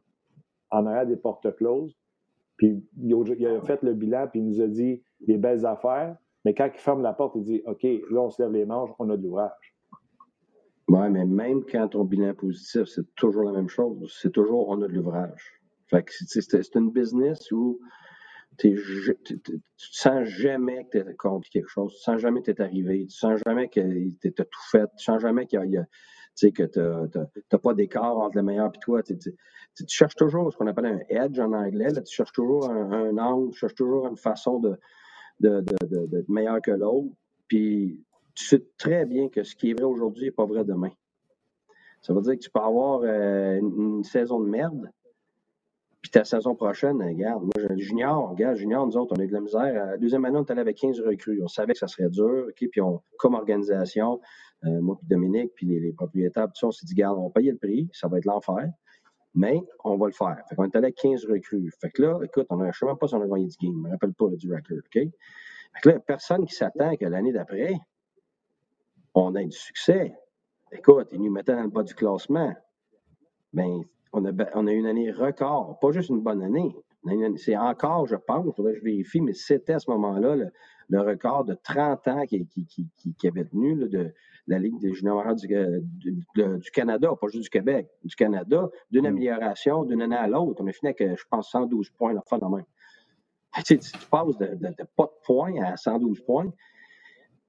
en 0.71 0.85
arrière 0.85 1.05
des 1.05 1.17
portes 1.17 1.55
closes? 1.55 1.95
Puis 2.57 2.83
il 2.97 3.13
a 3.13 3.61
fait 3.61 3.81
le 3.83 3.93
bilan, 3.93 4.27
puis 4.27 4.39
il 4.39 4.47
nous 4.47 4.61
a 4.61 4.67
dit 4.67 5.01
des 5.21 5.37
belles 5.37 5.65
affaires. 5.65 6.17
Mais 6.45 6.53
quand 6.53 6.69
il 6.73 6.79
ferme 6.79 7.01
la 7.01 7.13
porte, 7.13 7.35
il 7.35 7.43
dit 7.43 7.61
OK, 7.65 7.83
là, 7.83 8.21
on 8.21 8.29
se 8.29 8.41
lève 8.41 8.51
les 8.51 8.65
manches, 8.65 8.91
on 8.99 9.09
a 9.09 9.17
de 9.17 9.23
l'ouvrage. 9.23 9.75
Oui, 10.87 11.09
mais 11.11 11.25
même 11.25 11.63
quand 11.65 11.89
ton 11.89 12.03
bilan 12.03 12.33
positif, 12.33 12.85
c'est 12.85 13.13
toujours 13.15 13.43
la 13.43 13.51
même 13.51 13.69
chose. 13.69 14.17
C'est 14.21 14.31
toujours 14.31 14.69
on 14.69 14.81
a 14.81 14.87
de 14.87 14.93
l'ouvrage. 14.93 15.59
Fait 15.87 16.03
que 16.03 16.11
c'est 16.11 16.75
une 16.75 16.91
business 16.91 17.51
où 17.51 17.79
tu 18.57 18.71
ne 18.71 19.57
sens 19.77 20.27
jamais 20.27 20.85
que 20.85 20.99
tu 20.99 21.09
es 21.09 21.15
contre 21.15 21.49
quelque 21.49 21.69
chose, 21.69 21.93
tu 21.95 22.01
sens 22.01 22.19
jamais 22.19 22.41
que 22.41 22.51
tu 22.51 22.61
es 22.61 22.61
arrivé, 22.61 23.05
tu 23.07 23.15
sens 23.15 23.39
jamais 23.45 23.69
que 23.69 23.79
tu 23.79 24.33
as 24.37 24.45
tout 24.45 24.67
fait, 24.71 24.87
tu 24.97 25.03
sens 25.03 25.21
jamais 25.21 25.45
qu'il 25.45 25.63
y 25.69 25.77
a, 25.77 25.85
que 26.51 26.63
tu 26.63 26.79
n'as 26.79 27.59
pas 27.59 27.73
d'écart 27.73 28.17
entre 28.17 28.37
le 28.37 28.43
meilleur 28.43 28.71
et 28.73 28.79
toi. 28.79 29.03
Tu, 29.03 29.15
cherches 29.87 30.15
toujours 30.15 30.51
ce 30.51 30.57
qu'on 30.57 30.67
appelle 30.67 30.85
un 30.85 30.99
edge 31.09 31.39
en 31.39 31.53
anglais. 31.53 31.91
tu 31.93 32.13
cherches 32.13 32.33
toujours 32.33 32.69
un, 32.69 33.17
angle, 33.17 33.51
tu 33.51 33.59
cherches 33.59 33.75
toujours 33.75 34.07
une 34.07 34.17
façon 34.17 34.59
de, 34.59 34.77
de, 35.39 35.61
de, 35.61 36.25
meilleur 36.27 36.61
que 36.61 36.71
l'autre. 36.71 37.09
Puis 37.47 38.03
tu 38.35 38.45
sais 38.45 38.63
très 38.77 39.05
bien 39.05 39.29
que 39.29 39.43
ce 39.43 39.55
qui 39.55 39.71
est 39.71 39.73
vrai 39.73 39.85
aujourd'hui 39.85 40.25
n'est 40.25 40.31
pas 40.31 40.45
vrai 40.45 40.63
demain. 40.63 40.91
Ça 42.01 42.13
veut 42.13 42.21
dire 42.21 42.33
que 42.33 42.39
tu 42.39 42.49
peux 42.49 42.61
avoir 42.61 43.01
euh, 43.03 43.59
une, 43.59 44.03
saison 44.03 44.39
de 44.39 44.47
merde, 44.47 44.89
puis 46.01 46.11
ta 46.11 46.23
saison 46.23 46.55
prochaine, 46.55 47.01
regarde, 47.01 47.43
moi, 47.43 47.75
junior, 47.75 48.29
regarde, 48.29 48.55
junior, 48.55 48.85
nous 48.85 48.95
autres, 48.95 49.13
on 49.17 49.19
a 49.19 49.23
eu 49.23 49.27
de 49.27 49.33
la 49.33 49.41
misère. 49.41 49.73
La 49.73 49.97
deuxième 49.97 50.23
année, 50.23 50.37
on 50.37 50.45
est 50.45 50.51
allé 50.51 50.61
avec 50.61 50.77
15 50.77 51.01
recrues. 51.01 51.41
On 51.43 51.49
savait 51.49 51.73
que 51.73 51.79
ça 51.79 51.87
serait 51.87 52.09
dur, 52.09 52.45
OK? 52.47 52.69
Puis 52.71 52.79
on, 52.79 53.01
comme 53.17 53.33
organisation, 53.33 54.21
euh, 54.63 54.79
moi 54.81 54.95
puis 54.97 55.07
Dominique, 55.07 55.51
puis 55.55 55.65
les, 55.65 55.91
propriétaires, 55.91 56.45
tout 56.45 56.55
ça, 56.55 56.67
on 56.67 56.71
s'est 56.71 56.85
dit, 56.85 56.93
regarde, 56.93 57.17
on 57.17 57.27
va 57.27 57.29
payer 57.31 57.51
le 57.51 57.57
prix, 57.57 57.89
ça 57.91 58.07
va 58.07 58.17
être 58.17 58.25
l'enfer, 58.25 58.69
mais 59.35 59.61
on 59.83 59.97
va 59.97 60.07
le 60.07 60.11
faire. 60.11 60.41
Fait 60.47 60.55
qu'on 60.55 60.65
est 60.65 60.75
allé 60.75 60.87
avec 60.87 60.95
15 60.95 61.25
recrues. 61.25 61.71
Fait 61.79 61.89
que 61.89 62.01
là, 62.01 62.19
écoute, 62.23 62.47
on 62.49 62.61
a, 62.61 62.71
je 62.71 62.85
ne 62.85 62.93
pas 62.93 63.07
si 63.07 63.15
on 63.15 63.19
gagné 63.19 63.47
du 63.47 63.57
game, 63.57 63.73
je 63.73 63.77
ne 63.77 63.83
me 63.83 63.89
rappelle 63.91 64.13
pas 64.13 64.27
du 64.29 64.53
record? 64.53 64.77
Fait 64.91 65.11
que 65.81 65.89
là, 65.89 65.99
personne 65.99 66.45
qui 66.45 66.55
s'attend 66.55 66.95
que 66.95 67.05
l'année 67.05 67.31
d'après, 67.31 67.73
on 69.13 69.35
ait 69.35 69.45
du 69.45 69.57
succès. 69.57 70.15
Écoute, 70.71 71.09
ils 71.11 71.21
nous 71.21 71.31
mettaient 71.31 71.55
dans 71.55 71.63
le 71.63 71.69
bas 71.69 71.83
du 71.83 71.93
classement. 71.93 72.53
Bien, 73.53 73.81
on 74.13 74.25
a, 74.25 74.31
on 74.55 74.67
a 74.67 74.71
une 74.71 74.85
année 74.85 75.11
record, 75.11 75.79
pas 75.79 75.91
juste 75.91 76.09
une 76.09 76.21
bonne 76.21 76.41
année. 76.41 76.75
C'est 77.37 77.55
encore, 77.55 78.07
je 78.07 78.15
pense, 78.15 78.53
faudrait 78.55 78.73
que 78.73 78.79
je 78.79 78.83
vérifie, 78.83 79.21
mais 79.21 79.33
c'était 79.33 79.73
à 79.73 79.79
ce 79.79 79.89
moment-là 79.91 80.35
le, 80.89 81.01
record 81.01 81.45
de 81.45 81.53
30 81.53 82.07
ans 82.07 82.25
qui, 82.25 82.45
qui, 82.45 83.27
avait 83.27 83.45
tenu 83.45 83.75
de 83.87 84.13
la 84.47 84.59
Ligue 84.59 84.79
des 84.79 84.93
juniors 84.93 85.23
euh, 85.25 85.79
du, 85.81 86.71
Canada, 86.73 87.09
pas 87.19 87.27
juste 87.27 87.43
du 87.43 87.49
Québec, 87.49 87.87
du 88.03 88.15
Canada, 88.15 88.69
d'une 88.91 89.03
mm. 89.03 89.07
amélioration 89.07 89.83
d'une 89.85 90.01
année 90.01 90.15
à 90.15 90.27
l'autre. 90.27 90.61
On 90.61 90.67
a 90.67 90.71
fini 90.71 90.89
avec, 90.89 91.17
je 91.17 91.23
pense, 91.29 91.51
112 91.51 91.91
points, 91.91 92.13
la 92.13 92.21
fin 92.21 92.37
de 92.37 92.45
même. 92.45 92.65
Tu, 93.65 93.79
tu, 93.79 93.91
passes 94.11 94.37
de, 94.37 94.47
pas 94.95 95.05
de 95.05 95.25
points 95.25 95.61
à 95.63 95.77
112 95.77 96.21
points, 96.21 96.51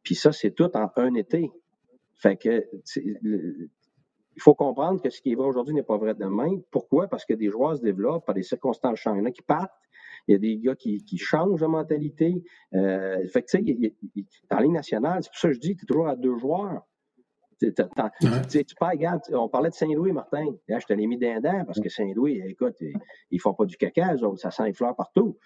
puis 0.02 0.14
ça, 0.14 0.32
c'est 0.32 0.52
tout 0.52 0.70
en 0.76 0.90
un 0.96 1.14
été. 1.14 1.50
Fait 2.14 2.36
que 2.36 2.66
il 4.40 4.42
faut 4.42 4.54
comprendre 4.54 5.02
que 5.02 5.10
ce 5.10 5.20
qui 5.20 5.32
est 5.32 5.34
vrai 5.34 5.46
aujourd'hui 5.46 5.74
n'est 5.74 5.82
pas 5.82 5.98
vrai 5.98 6.14
demain. 6.14 6.48
Pourquoi? 6.70 7.08
Parce 7.08 7.26
que 7.26 7.34
des 7.34 7.50
joueurs 7.50 7.76
se 7.76 7.82
développent 7.82 8.24
par 8.24 8.34
des 8.34 8.42
circonstances 8.42 8.98
changeantes. 8.98 9.18
Il 9.18 9.20
y 9.20 9.26
en 9.26 9.28
a 9.28 9.32
qui 9.32 9.42
partent, 9.42 9.70
il 10.26 10.32
y 10.32 10.34
a 10.34 10.38
des 10.38 10.56
gars 10.56 10.74
qui, 10.74 11.18
changent 11.18 11.60
de 11.60 11.66
mentalité. 11.66 12.42
Euh, 12.72 13.28
fait 13.28 13.42
que, 13.42 13.58
dans 14.48 14.56
la 14.56 14.62
Ligue 14.62 14.72
nationale, 14.72 15.22
c'est 15.22 15.28
pour 15.28 15.38
ça 15.38 15.48
que 15.48 15.54
je 15.54 15.60
dis, 15.60 15.76
tu 15.76 15.84
es 15.84 15.86
toujours 15.86 16.08
à 16.08 16.16
deux 16.16 16.38
joueurs. 16.38 16.86
Tu 17.60 17.70
regarde, 18.80 19.20
on 19.34 19.50
parlait 19.50 19.68
de 19.68 19.74
Saint-Louis, 19.74 20.12
Martin. 20.12 20.46
Là, 20.68 20.78
je 20.78 20.86
te 20.86 20.94
l'ai 20.94 21.06
mis 21.06 21.18
d'un 21.18 21.66
parce 21.66 21.78
que 21.78 21.90
Saint-Louis, 21.90 22.40
écoute, 22.46 22.76
ils 23.30 23.40
font 23.42 23.52
pas 23.52 23.66
du 23.66 23.76
caca, 23.76 24.14
eux 24.14 24.24
autres, 24.24 24.40
ça 24.40 24.50
sent 24.50 24.64
les 24.64 24.72
fleurs 24.72 24.96
partout. 24.96 25.36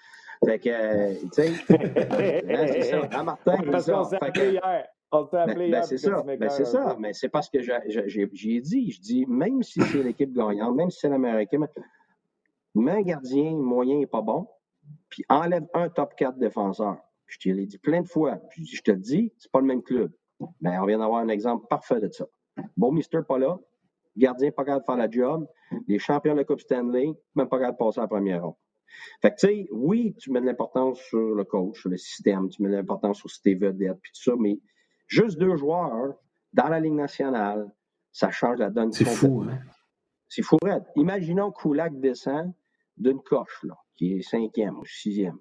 Fait 0.44 0.60
que, 0.60 1.14
tu 1.20 1.28
sais, 1.32 1.52
c'est 2.68 2.82
ça. 2.82 3.08
Hein, 3.10 3.24
Martin, 3.24 3.56
parce 3.72 3.90
qu'on 3.90 4.04
s'est 4.04 4.18
hier. 4.36 4.86
Ben, 5.30 5.70
ben, 5.70 5.82
c'est 5.82 5.98
ça, 5.98 6.22
ben, 6.22 6.50
c'est 6.50 6.64
ça, 6.64 6.96
mais 6.98 7.12
c'est 7.12 7.28
parce 7.28 7.48
que 7.48 7.60
j'ai 7.60 8.60
dit, 8.60 8.90
je 8.90 9.00
dis, 9.00 9.26
même 9.26 9.62
si 9.62 9.80
c'est 9.80 10.02
l'équipe 10.02 10.32
gagnante, 10.32 10.74
même 10.74 10.90
si 10.90 11.00
c'est 11.00 11.08
l'Américain, 11.08 11.60
mais 12.74 12.92
un 12.92 13.02
gardien 13.02 13.52
moyen 13.52 13.98
n'est 13.98 14.06
pas 14.06 14.22
bon, 14.22 14.48
puis 15.08 15.24
enlève 15.28 15.66
un 15.74 15.88
top 15.88 16.14
4 16.16 16.38
défenseur. 16.38 16.98
Je 17.26 17.38
te 17.38 17.48
l'ai 17.48 17.66
dit 17.66 17.78
plein 17.78 18.02
de 18.02 18.08
fois. 18.08 18.40
je 18.56 18.82
te 18.82 18.90
le 18.90 18.98
dis, 18.98 19.32
c'est 19.38 19.50
pas 19.50 19.60
le 19.60 19.66
même 19.66 19.82
club. 19.82 20.12
Mais 20.60 20.78
on 20.78 20.86
vient 20.86 20.98
d'avoir 20.98 21.20
un 21.20 21.28
exemple 21.28 21.66
parfait 21.68 22.00
de 22.00 22.10
ça. 22.10 22.26
Bon, 22.76 22.92
Mister 22.92 23.20
pas 23.26 23.38
là, 23.38 23.58
gardien 24.16 24.50
pas 24.50 24.64
capable 24.64 24.82
de 24.82 24.86
faire 24.86 24.96
la 24.96 25.10
job, 25.10 25.46
les 25.88 25.98
champions 25.98 26.32
de 26.32 26.38
la 26.38 26.44
Coupe 26.44 26.60
Stanley, 26.60 27.14
même 27.34 27.48
pas 27.48 27.58
capable 27.58 27.78
de 27.78 27.84
passer 27.84 28.00
à 28.00 28.02
la 28.02 28.08
première 28.08 28.42
ronde. 28.42 28.54
Fait 29.22 29.30
que, 29.30 29.36
tu 29.36 29.46
sais, 29.46 29.68
oui, 29.72 30.14
tu 30.18 30.30
mets 30.30 30.40
de 30.40 30.46
l'importance 30.46 31.00
sur 31.00 31.34
le 31.34 31.44
coach, 31.44 31.80
sur 31.80 31.90
le 31.90 31.96
système, 31.96 32.48
tu 32.48 32.62
mets 32.62 32.70
de 32.70 32.76
l'importance 32.76 33.18
sur 33.18 33.30
tes 33.42 33.54
vedettes, 33.54 33.98
puis 34.00 34.12
tout 34.12 34.30
ça, 34.30 34.36
mais 34.38 34.58
Juste 35.14 35.38
deux 35.38 35.56
joueurs 35.56 36.14
dans 36.52 36.68
la 36.68 36.80
Ligue 36.80 36.94
nationale, 36.94 37.70
ça 38.10 38.32
change 38.32 38.58
la 38.58 38.70
donne. 38.70 38.92
C'est 38.92 39.04
fou, 39.04 39.44
hein? 39.48 39.60
C'est 40.28 40.42
fou, 40.42 40.58
Imaginons 40.96 41.52
que 41.52 41.60
Koulak 41.60 42.00
descend 42.00 42.52
d'une 42.96 43.20
coche, 43.22 43.62
là, 43.62 43.76
qui 43.94 44.14
est 44.14 44.22
cinquième 44.22 44.76
ou 44.78 44.84
sixième. 44.84 45.38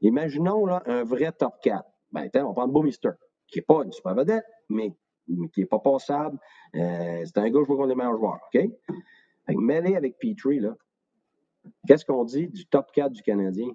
Imaginons 0.00 0.66
là, 0.66 0.82
un 0.86 1.04
vrai 1.04 1.30
top 1.30 1.54
4. 1.62 1.84
Ben, 2.10 2.28
on 2.44 2.52
prend 2.52 2.66
Boomister, 2.66 3.10
qui 3.46 3.60
n'est 3.60 3.64
pas 3.64 3.84
une 3.84 3.92
super 3.92 4.16
vedette, 4.16 4.44
mais, 4.68 4.92
qui 5.52 5.60
n'est 5.60 5.66
pas 5.66 5.78
passable. 5.78 6.36
Euh, 6.74 7.22
c'est 7.24 7.38
un 7.38 7.48
gars, 7.48 7.60
je 7.62 7.66
vois 7.66 7.76
qu'on 7.76 7.86
est 7.86 7.90
les 7.90 7.94
meilleurs 7.94 8.16
joueurs, 8.16 8.40
OK? 8.52 8.60
mêlé 9.48 9.94
avec 9.94 10.18
Petrie, 10.18 10.58
là, 10.58 10.74
qu'est-ce 11.86 12.04
qu'on 12.04 12.24
dit 12.24 12.48
du 12.48 12.66
top 12.66 12.90
4 12.92 13.12
du 13.12 13.22
Canadien? 13.22 13.68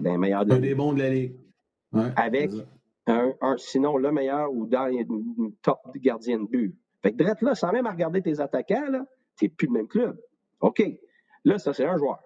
Ben, 0.00 0.20
de 0.20 0.52
Un 0.52 0.58
des 0.58 0.74
bons 0.74 0.92
de 0.94 0.98
la 0.98 1.10
Ligue. 1.10 1.36
avec 2.16 2.50
sinon 3.56 3.96
le 3.96 4.12
meilleur 4.12 4.52
ou 4.52 4.66
dans 4.66 4.86
les 4.86 5.06
top 5.62 5.80
gardiens 5.96 6.38
de 6.38 6.46
but. 6.46 6.76
Fait 7.02 7.12
que 7.12 7.16
Drette, 7.22 7.42
là, 7.42 7.54
sans 7.54 7.72
même 7.72 7.86
regarder 7.86 8.22
tes 8.22 8.40
attaquants, 8.40 8.90
là, 8.90 9.06
t'es 9.36 9.48
plus 9.48 9.66
le 9.66 9.72
même 9.72 9.88
club. 9.88 10.18
OK. 10.60 10.82
Là, 11.44 11.58
ça, 11.58 11.72
c'est 11.72 11.86
un 11.86 11.96
joueur. 11.96 12.20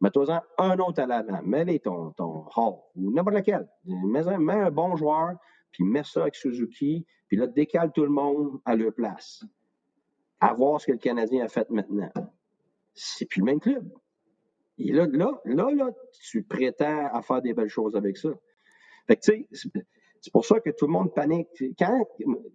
Mets-toi-en 0.00 0.40
un 0.58 0.78
autre 0.78 1.02
à 1.02 1.06
l'avant. 1.06 1.40
Mets-les 1.42 1.80
ton, 1.80 2.12
ton 2.12 2.44
Hall 2.54 2.74
ou 2.96 3.10
n'importe 3.12 3.36
lequel. 3.36 3.68
Mets 3.84 4.28
un, 4.28 4.38
mets 4.38 4.52
un 4.54 4.70
bon 4.70 4.96
joueur, 4.96 5.36
puis 5.72 5.84
mets 5.84 6.04
ça 6.04 6.22
avec 6.22 6.34
Suzuki, 6.34 7.06
puis 7.26 7.36
là, 7.36 7.46
décale 7.46 7.90
tout 7.92 8.04
le 8.04 8.10
monde 8.10 8.60
à 8.64 8.76
leur 8.76 8.92
place. 8.92 9.44
À 10.40 10.52
voir 10.52 10.80
ce 10.80 10.86
que 10.86 10.92
le 10.92 10.98
Canadien 10.98 11.44
a 11.44 11.48
fait 11.48 11.68
maintenant. 11.70 12.10
C'est 12.92 13.26
plus 13.26 13.40
le 13.40 13.46
même 13.46 13.60
club. 13.60 13.88
Et 14.78 14.92
là, 14.92 15.06
là, 15.06 15.40
là, 15.44 15.70
là, 15.72 15.90
tu 16.12 16.42
prétends 16.42 17.06
à 17.12 17.22
faire 17.22 17.42
des 17.42 17.54
belles 17.54 17.68
choses 17.68 17.96
avec 17.96 18.16
ça. 18.16 18.30
Fait 19.06 19.16
que, 19.16 19.20
tu 19.22 19.46
sais, 19.52 19.70
c'est 20.24 20.32
pour 20.32 20.46
ça 20.46 20.58
que 20.58 20.70
tout 20.70 20.86
le 20.86 20.92
monde 20.92 21.12
panique. 21.12 21.48
Quand 21.78 22.02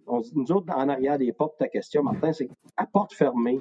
on, 0.08 0.22
nous 0.34 0.50
autres, 0.50 0.74
en 0.74 0.88
arrière 0.88 1.18
des 1.18 1.32
portes, 1.32 1.56
ta 1.56 1.68
question, 1.68 2.02
Martin, 2.02 2.32
c'est 2.32 2.48
à 2.76 2.84
porte 2.84 3.14
fermée, 3.14 3.60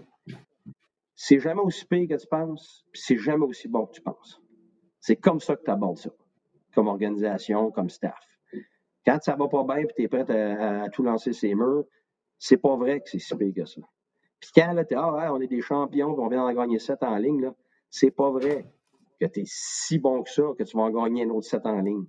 c'est 1.14 1.40
jamais 1.40 1.62
aussi 1.62 1.86
pire 1.86 2.08
que 2.10 2.20
tu 2.20 2.26
penses, 2.26 2.88
puis 2.92 3.04
c'est 3.06 3.18
jamais 3.18 3.46
aussi 3.46 3.68
bon 3.68 3.86
que 3.86 3.92
tu 3.92 4.02
penses. 4.02 4.42
C'est 5.00 5.18
comme 5.18 5.40
ça 5.40 5.56
que 5.56 5.64
tu 5.64 5.70
abordes 5.70 6.00
ça, 6.00 6.10
comme 6.74 6.88
organisation, 6.88 7.70
comme 7.70 7.92
staff. 7.92 8.18
Quand 9.06 9.20
ça 9.22 9.36
va 9.36 9.48
pas 9.48 9.64
bien 9.64 9.84
et 9.84 9.88
tu 9.96 10.02
es 10.02 10.08
prêt 10.08 10.26
à, 10.32 10.90
tout 10.90 11.04
lancer 11.04 11.32
ses 11.32 11.54
murs, 11.54 11.84
c'est 12.40 12.58
pas 12.58 12.76
vrai 12.78 13.02
que 13.02 13.10
c'est 13.12 13.20
si 13.20 13.36
pire 13.36 13.54
que 13.56 13.66
ça. 13.66 13.82
Puis 14.40 14.50
quand 14.56 14.74
là, 14.74 14.86
tu 14.86 14.96
ah, 14.96 15.32
on 15.32 15.40
est 15.40 15.48
des 15.48 15.62
champions, 15.62 16.16
on 16.18 16.30
vient 16.30 16.48
d'en 16.48 16.54
gagner 16.54 16.80
sept 16.80 17.04
en 17.04 17.16
ligne, 17.18 17.42
là, 17.42 17.54
c'est 17.92 18.10
pas 18.10 18.32
vrai 18.32 18.66
que 19.20 19.28
tu 19.28 19.42
es 19.42 19.44
si 19.46 20.00
bon 20.00 20.24
que 20.24 20.32
ça 20.32 20.42
que 20.58 20.64
tu 20.64 20.76
vas 20.76 20.84
en 20.84 20.90
gagner 20.90 21.26
un 21.26 21.30
autre 21.30 21.46
sept 21.46 21.68
en 21.68 21.80
ligne. 21.80 22.08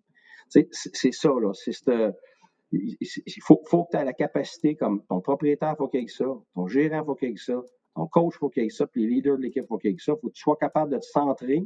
C'est 0.51 1.13
ça, 1.13 1.29
là. 1.29 1.53
il 2.73 3.43
faut, 3.43 3.63
faut 3.67 3.85
que 3.85 3.91
tu 3.93 3.97
aies 3.97 4.05
la 4.05 4.13
capacité, 4.13 4.75
comme 4.75 5.03
ton 5.07 5.21
propriétaire, 5.21 5.77
faut 5.79 5.89
qu'il 5.89 6.01
y 6.01 6.05
ait 6.05 6.09
ça, 6.09 6.27
ton 6.55 6.67
gérant, 6.67 7.03
il 7.03 7.05
faut 7.07 7.15
qu'il 7.15 7.31
y 7.31 7.33
ait 7.33 7.37
ça, 7.37 7.63
ton 7.95 8.07
coach, 8.07 8.35
faut 8.37 8.51
qu'il 8.51 8.65
y 8.65 8.67
ait 8.67 8.71
ça, 8.71 8.87
puis 8.87 9.03
les 9.03 9.09
leaders 9.09 9.37
de 9.37 9.43
l'équipe, 9.43 9.67
faut 9.67 9.79
qu'il 9.79 9.93
y 9.93 9.95
ait 9.95 9.99
ça. 9.99 10.13
Il 10.13 10.21
faut 10.21 10.29
que 10.29 10.35
tu 10.35 10.43
sois 10.43 10.57
capable 10.57 10.93
de 10.93 10.99
te 10.99 11.05
centrer 11.05 11.65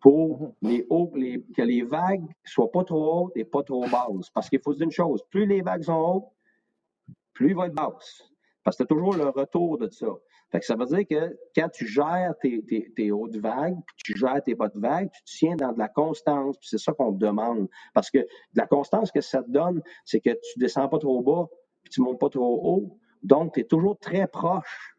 pour 0.00 0.42
mm-hmm. 0.42 0.52
les 0.62 0.86
hauts, 0.90 1.08
que 1.08 1.62
les 1.62 1.82
vagues 1.82 2.22
ne 2.22 2.48
soient 2.48 2.70
pas 2.70 2.84
trop 2.84 3.26
hautes 3.26 3.36
et 3.36 3.44
pas 3.44 3.62
trop 3.62 3.82
basses. 3.82 4.30
Parce 4.30 4.48
qu'il 4.48 4.60
faut 4.60 4.72
se 4.72 4.78
dire 4.78 4.86
une 4.86 4.90
chose, 4.90 5.22
plus 5.30 5.46
les 5.46 5.62
vagues 5.62 5.82
sont 5.82 5.94
hautes, 5.94 7.16
plus 7.32 7.50
il 7.50 7.56
va 7.56 7.66
être 7.66 7.74
basse. 7.74 8.30
Parce 8.64 8.76
que 8.76 8.82
tu 8.82 8.92
as 8.92 8.96
toujours 8.96 9.14
le 9.14 9.28
retour 9.28 9.78
de 9.78 9.88
ça. 9.90 10.08
Fait 10.52 10.60
que 10.60 10.66
ça 10.66 10.76
veut 10.76 10.86
dire 10.86 11.06
que 11.08 11.36
quand 11.54 11.68
tu 11.68 11.86
gères 11.86 12.34
tes, 12.40 12.62
tes, 12.94 13.10
hautes 13.10 13.36
vagues, 13.36 13.76
puis 13.96 14.14
tu 14.14 14.18
gères 14.18 14.42
tes 14.44 14.54
bas 14.54 14.68
de 14.68 14.78
vagues, 14.78 15.10
tu 15.12 15.38
tiens 15.38 15.56
dans 15.56 15.72
de 15.72 15.78
la 15.78 15.88
constance, 15.88 16.56
puis 16.58 16.68
c'est 16.68 16.78
ça 16.78 16.92
qu'on 16.92 17.12
te 17.12 17.18
demande. 17.18 17.68
Parce 17.94 18.10
que 18.10 18.18
de 18.18 18.26
la 18.54 18.66
constance 18.66 19.10
que 19.10 19.20
ça 19.20 19.42
te 19.42 19.50
donne, 19.50 19.82
c'est 20.04 20.20
que 20.20 20.30
tu 20.30 20.58
descends 20.58 20.88
pas 20.88 20.98
trop 20.98 21.20
bas, 21.20 21.48
puis 21.82 21.90
tu 21.90 22.00
montes 22.00 22.20
pas 22.20 22.28
trop 22.30 22.60
haut. 22.64 22.98
Donc, 23.22 23.54
tu 23.54 23.60
es 23.60 23.64
toujours 23.64 23.98
très 23.98 24.28
proche 24.28 24.96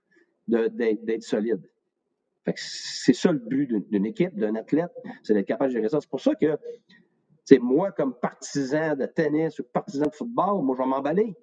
d'être 0.47 1.23
solide. 1.23 1.61
Fait 2.43 2.53
que 2.53 2.59
c'est 2.61 3.13
ça 3.13 3.31
le 3.31 3.39
but 3.39 3.89
d'une 3.89 4.05
équipe, 4.05 4.35
d'un 4.37 4.55
athlète, 4.55 4.91
c'est 5.23 5.33
d'être 5.33 5.47
capable 5.47 5.71
de 5.71 5.77
gérer 5.77 5.89
ça. 5.89 5.99
C'est 6.01 6.09
pour 6.09 6.21
ça 6.21 6.33
que, 6.35 6.57
c'est 7.45 7.59
moi, 7.59 7.91
comme 7.93 8.13
partisan 8.19 8.95
de 8.95 9.05
tennis 9.05 9.59
ou 9.59 9.63
partisan 9.63 10.05
de 10.05 10.13
football, 10.13 10.61
moi, 10.63 10.75
je 10.77 10.83
vais 10.83 10.89
m'emballer. 10.89 11.35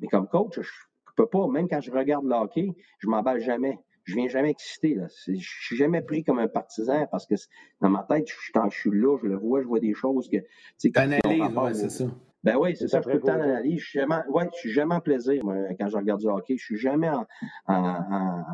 Mais 0.00 0.08
comme 0.08 0.28
coach, 0.28 0.60
je 0.60 0.70
peux 1.16 1.26
pas, 1.26 1.46
même 1.48 1.68
quand 1.68 1.80
je 1.80 1.90
regarde 1.90 2.24
le 2.24 2.34
hockey, 2.34 2.70
je 2.98 3.08
m'emballe 3.08 3.40
jamais. 3.40 3.78
je 4.04 4.14
viens 4.14 4.28
jamais 4.28 4.50
excité. 4.50 4.94
Là. 4.94 5.06
Je 5.26 5.34
suis 5.36 5.76
jamais 5.76 6.02
pris 6.02 6.24
comme 6.24 6.38
un 6.38 6.48
partisan 6.48 7.06
parce 7.10 7.26
que 7.26 7.34
dans 7.80 7.88
ma 7.88 8.02
tête, 8.04 8.26
je, 8.28 8.34
je 8.70 8.76
suis 8.78 8.90
là, 8.90 9.16
je 9.22 9.26
le 9.28 9.36
vois, 9.36 9.62
je 9.62 9.66
vois 9.66 9.80
des 9.80 9.94
choses 9.94 10.28
que. 10.28 10.38
Tu 10.78 10.90
analyses, 10.94 11.56
ouais, 11.56 11.74
c'est 11.74 11.90
ça. 11.90 12.04
Ben 12.44 12.56
oui, 12.56 12.74
c'est 12.76 12.88
ça, 12.88 13.00
je 13.00 13.06
peux 13.06 13.14
le 13.14 13.20
temps 13.20 13.38
d'analyse. 13.38 13.80
Je 13.80 13.88
suis 13.88 13.98
jamais, 14.00 14.16
ouais, 14.28 14.48
je 14.52 14.58
suis 14.58 14.70
jamais 14.72 14.96
en 14.96 15.00
plaisir 15.00 15.44
moi, 15.44 15.54
quand 15.78 15.88
je 15.88 15.96
regarde 15.96 16.20
du 16.20 16.26
hockey. 16.26 16.56
Je 16.56 16.64
suis 16.64 16.76
jamais 16.76 17.08
en, 17.08 17.24
en, 17.68 18.44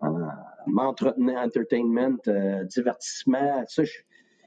en, 0.00 0.10
en 0.70 1.28
entertainment, 1.28 2.16
euh, 2.28 2.64
divertissement. 2.64 3.62
Ça, 3.68 3.84
je, 3.84 3.98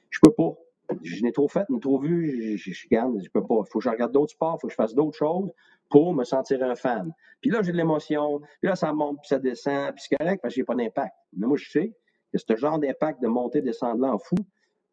je 0.10 0.20
peux 0.24 0.34
pas. 0.34 0.56
Je 1.04 1.22
n'ai 1.22 1.32
trop 1.32 1.48
fait, 1.48 1.66
je 1.70 1.74
n'ai 1.76 1.80
trop 1.80 2.00
vu, 2.00 2.58
je, 2.58 2.58
je, 2.58 2.72
je, 2.74 2.88
je 2.90 3.30
peux 3.30 3.46
pas. 3.46 3.62
Il 3.64 3.70
faut 3.72 3.78
que 3.78 3.84
je 3.86 3.90
regarde 3.90 4.12
d'autres 4.12 4.32
sports, 4.32 4.58
il 4.58 4.62
faut 4.62 4.68
que 4.68 4.74
je 4.74 4.76
fasse 4.76 4.96
d'autres 4.96 5.18
choses 5.18 5.52
pour 5.90 6.14
me 6.14 6.24
sentir 6.24 6.64
un 6.64 6.76
fan. 6.76 7.12
Puis 7.42 7.50
là, 7.50 7.62
j'ai 7.62 7.72
de 7.72 7.78
l'émotion, 7.78 8.40
puis 8.60 8.70
là, 8.70 8.76
ça 8.76 8.94
monte, 8.94 9.20
puis 9.22 9.28
ça 9.28 9.40
descend, 9.40 9.94
puis 9.94 10.06
c'est 10.08 10.16
correct 10.16 10.42
parce 10.42 10.54
que 10.54 10.60
j'ai 10.62 10.66
pas 10.66 10.76
d'impact. 10.76 11.16
Mais 11.36 11.48
moi, 11.48 11.58
je 11.58 11.70
sais 11.70 11.94
que 12.32 12.38
ce 12.38 12.56
genre 12.56 12.80
d'impact 12.80 13.22
de 13.22 13.28
monter, 13.28 13.62
descendre 13.62 14.02
là 14.02 14.14
en 14.14 14.20
fou, 14.20 14.36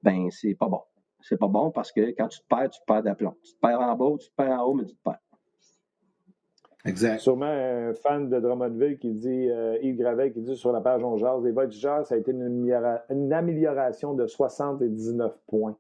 ben, 0.03 0.31
c'est 0.31 0.55
pas 0.55 0.69
bon. 0.69 0.83
C'est 1.21 1.39
pas 1.39 1.49
bon 1.49 1.71
parce 1.71 1.93
que 1.93 2.13
quand 2.13 2.29
tu 2.29 2.41
te 2.41 2.47
perds, 2.49 2.71
tu 2.71 2.81
te 2.81 2.85
perds 2.87 3.03
d'aplomb. 3.03 3.35
Tu 3.43 3.55
te 3.55 3.61
perds 3.61 3.81
en 3.81 3.97
bas, 3.97 4.17
tu 4.19 4.29
te 4.29 4.35
perds 4.37 4.61
en 4.61 4.65
haut, 4.65 4.75
mais 4.75 4.85
tu 4.85 4.95
te 4.95 5.03
perds. 5.03 5.19
Exact. 6.87 7.19
Sûrement 7.19 7.47
un 7.47 7.95
fan 7.95 8.29
de 8.29 8.39
Drummondville 8.39 8.99
qui 8.99 9.13
dit, 9.13 9.51
euh, 9.51 9.77
Yves 9.83 9.97
Gravel, 9.97 10.33
qui 10.33 10.41
dit 10.41 10.57
sur 10.57 10.71
la 10.71 10.81
page 10.81 11.03
On 11.03 11.17
Jazz, 11.17 11.43
les 11.43 11.51
Voltigeurs, 11.51 12.07
ça 12.07 12.15
a 12.15 12.19
été 12.19 12.31
une, 12.31 12.71
une, 13.11 13.33
amélioration 13.33 14.15
de 14.15 14.27
79 14.27 15.37
points. 15.49 15.77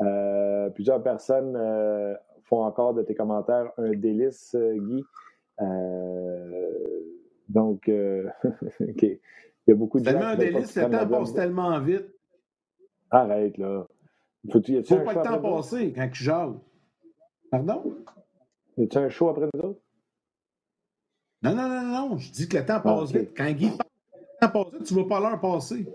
Euh, 0.00 0.68
plusieurs 0.70 1.00
personnes 1.00 1.54
euh, 1.54 2.14
font 2.52 2.64
encore 2.64 2.92
de 2.92 3.02
tes 3.02 3.14
commentaires 3.14 3.72
un 3.78 3.92
délice, 3.92 4.54
euh, 4.54 4.76
Guy. 4.76 5.02
Euh, 5.62 6.70
donc, 7.48 7.88
euh, 7.88 8.28
OK. 8.80 9.02
Il 9.02 9.20
y 9.68 9.70
a 9.70 9.74
beaucoup 9.74 10.00
de 10.00 10.04
tellement 10.04 10.26
un 10.26 10.36
délice, 10.36 10.76
le 10.76 10.90
temps 10.90 11.08
passe 11.08 11.32
tellement 11.32 11.80
vite. 11.80 12.08
Arrête, 13.10 13.56
là. 13.56 13.86
Faut, 14.50 14.60
y 14.66 14.76
a 14.76 14.82
Faut 14.82 14.98
pas 14.98 15.14
le 15.14 15.22
temps 15.22 15.40
passer 15.40 15.92
quand 15.94 16.08
tu 16.10 16.24
jase. 16.24 16.54
Pardon? 17.50 17.96
Y 18.76 18.84
a-tu 18.84 18.98
un 18.98 19.08
show 19.08 19.30
après 19.30 19.48
nous 19.54 19.60
autres? 19.60 19.80
Non, 21.42 21.54
non, 21.54 21.68
non, 21.68 21.82
non. 21.82 22.16
Je 22.18 22.32
dis 22.32 22.48
que 22.48 22.58
le 22.58 22.66
temps 22.66 22.74
ah, 22.76 22.80
passe 22.80 23.12
vite. 23.12 23.30
Quand 23.34 23.50
Guy 23.50 23.70
le 23.70 23.78
temps 24.40 24.50
passe 24.50 24.72
vite, 24.72 24.84
tu 24.84 24.94
ne 24.94 25.02
vas 25.02 25.08
pas 25.08 25.20
l'heure 25.20 25.40
passer. 25.40 25.86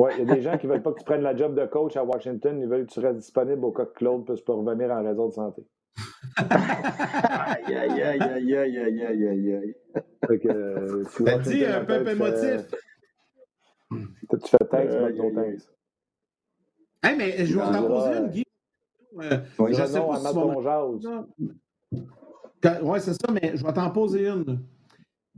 Oui, 0.00 0.10
il 0.18 0.26
y 0.26 0.30
a 0.30 0.34
des 0.34 0.40
gens 0.40 0.56
qui 0.56 0.66
ne 0.66 0.72
veulent 0.72 0.82
pas 0.82 0.92
que 0.92 1.00
tu 1.00 1.04
prennes 1.04 1.20
la 1.20 1.36
job 1.36 1.54
de 1.54 1.66
coach 1.66 1.94
à 1.94 2.02
Washington. 2.02 2.58
Ils 2.58 2.66
veulent 2.66 2.86
que 2.86 2.92
tu 2.92 3.00
restes 3.00 3.18
disponible 3.18 3.62
au 3.66 3.70
cas 3.70 3.84
que 3.84 3.92
Claude 3.92 4.24
puisse 4.24 4.40
pas 4.40 4.54
revenir 4.54 4.90
en 4.90 5.04
raison 5.04 5.28
de 5.28 5.34
santé. 5.34 5.62
aïe, 6.38 7.76
aïe, 7.76 8.02
aïe, 8.02 8.22
aïe, 8.22 8.56
aïe, 8.56 8.78
aïe, 8.78 9.04
aïe, 9.04 9.28
aïe, 9.28 9.54
aïe. 9.56 9.76
Fait 10.26 10.38
que, 10.38 10.48
euh, 10.48 11.04
T'as 11.22 11.38
dit 11.40 11.66
un 11.66 11.84
peu 11.84 12.08
émotif. 12.08 12.62
Euh, 13.92 13.98
tu 14.42 14.48
fais 14.48 14.56
thanks, 14.70 14.88
euh, 14.88 15.14
ton 15.14 15.34
thanks. 15.34 15.68
Hey, 17.02 17.18
mais 17.18 17.44
je 17.44 17.58
vais 17.58 17.70
t'en 17.70 17.86
poser 17.86 18.18
une, 18.20 18.28
Guy. 18.28 18.44
Euh, 19.20 19.38
oui, 19.58 19.74
je 19.74 19.84
sais 19.84 20.00
pas 20.00 20.16
si 20.16 20.24
Oui, 22.82 23.00
c'est 23.00 23.12
ça, 23.12 23.30
mais 23.32 23.54
je 23.54 23.62
vais 23.66 23.72
t'en 23.74 23.90
poser 23.90 24.28
une. 24.28 24.60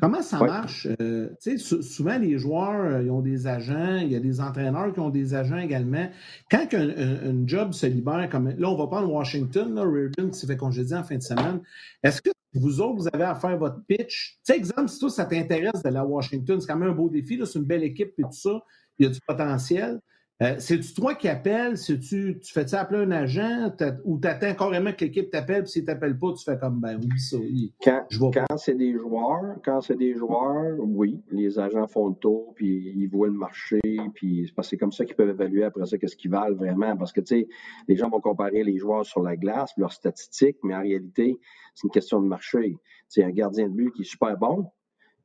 Comment 0.03 0.21
ça 0.21 0.41
marche? 0.41 0.89
Euh, 1.01 1.29
souvent, 1.57 2.19
les 2.19 2.37
joueurs, 2.37 2.87
euh, 2.87 3.03
ils 3.05 3.11
ont 3.13 3.21
des 3.21 3.47
agents, 3.47 3.99
il 3.99 4.11
y 4.11 4.17
a 4.17 4.19
des 4.19 4.41
entraîneurs 4.41 4.93
qui 4.93 4.99
ont 4.99 5.11
des 5.11 5.33
agents 5.33 5.59
également. 5.59 6.11
Quand 6.51 6.67
un, 6.75 6.89
un, 6.89 7.47
job 7.47 7.73
se 7.73 7.87
libère, 7.87 8.29
comme 8.29 8.49
là, 8.49 8.69
on 8.69 8.77
va 8.77 8.89
prendre 8.89 9.09
Washington, 9.13 9.73
là, 9.77 9.83
Reardon 9.83 10.31
qui 10.31 10.41
s'est 10.41 10.49
fait 10.49 10.57
congédier 10.57 10.97
en 10.97 11.05
fin 11.05 11.19
de 11.19 11.23
semaine, 11.23 11.61
est-ce 12.03 12.21
que 12.21 12.31
vous 12.53 12.81
autres, 12.81 12.97
vous 12.97 13.09
avez 13.13 13.23
à 13.23 13.37
faire 13.37 13.57
votre 13.57 13.81
pitch? 13.87 14.41
Tu 14.45 14.53
sais, 14.53 14.59
exemple, 14.59 14.89
si 14.89 14.99
toi, 14.99 15.09
ça 15.09 15.25
t'intéresse 15.25 15.85
de 15.85 15.91
la 15.91 16.05
Washington, 16.05 16.61
c'est 16.61 16.67
quand 16.67 16.77
même 16.77 16.91
un 16.91 16.95
beau 16.95 17.09
défi, 17.09 17.41
c'est 17.47 17.61
une 17.61 17.65
belle 17.65 17.85
équipe 17.85 18.13
et 18.19 18.23
tout 18.23 18.33
ça, 18.33 18.61
il 18.99 19.07
y 19.07 19.09
a 19.09 19.13
du 19.13 19.21
potentiel. 19.25 20.01
Euh, 20.41 20.57
c'est-tu 20.59 20.95
toi 20.95 21.15
qui 21.15 21.29
appelles? 21.29 21.79
Tu, 21.79 22.01
tu 22.01 22.53
fais-tu 22.53 22.75
appeler 22.75 23.05
un 23.05 23.11
agent? 23.13 23.71
Ou 24.05 24.19
tu 24.19 24.27
attends 24.27 24.55
carrément 24.55 24.93
que 24.93 25.05
l'équipe 25.05 25.31
t'appelle, 25.31 25.63
puis 25.63 25.73
s'il 25.73 25.85
t'appelle 25.85 26.19
pas, 26.19 26.33
tu 26.33 26.45
fais 26.45 26.59
comme 26.59 26.81
ben 26.81 26.99
oui, 27.01 27.19
ça. 27.19 27.37
quand, 27.85 28.57
c'est 28.57 28.75
des 28.75 28.95
joueurs, 28.95 29.57
quand 29.65 29.81
c'est 29.83 29.97
des 29.97 30.15
joueurs, 30.15 30.77
oui, 30.81 31.23
les 31.31 31.59
agents 31.61 31.87
font 31.87 32.09
le 32.09 32.15
tour, 32.15 32.55
puis 32.57 32.93
ils 32.97 33.09
voient 33.09 33.29
le 33.29 33.35
marché, 33.35 33.81
puis 34.15 34.53
c'est 34.63 34.77
comme 34.77 34.91
ça 34.91 35.05
qu'ils 35.05 35.15
peuvent 35.15 35.29
évaluer 35.29 35.65
après 35.65 35.87
ça 35.87 35.97
qu'est-ce 35.97 36.17
qu'ils 36.17 36.31
valent 36.31 36.57
vraiment. 36.57 36.97
Parce 36.97 37.13
que 37.13 37.21
tu 37.21 37.37
sais, 37.37 37.49
les 37.87 37.97
gens 37.97 38.09
vont 38.09 38.21
comparer 38.21 38.65
les 38.65 38.79
joueurs 38.79 39.07
sur 39.07 39.23
la 39.23 39.37
glace, 39.37 39.73
leurs 39.77 39.93
statistiques, 39.93 40.57
mais 40.65 40.75
en 40.75 40.81
réalité, 40.81 41.39
c'est 41.75 41.85
une 41.85 41.93
question 41.93 42.21
de 42.21 42.27
marché. 42.27 42.77
C'est 43.09 43.23
un 43.23 43.31
gardien 43.31 43.69
de 43.69 43.75
but 43.75 43.93
qui 43.93 44.03
est 44.03 44.07
super 44.07 44.37
bon, 44.37 44.71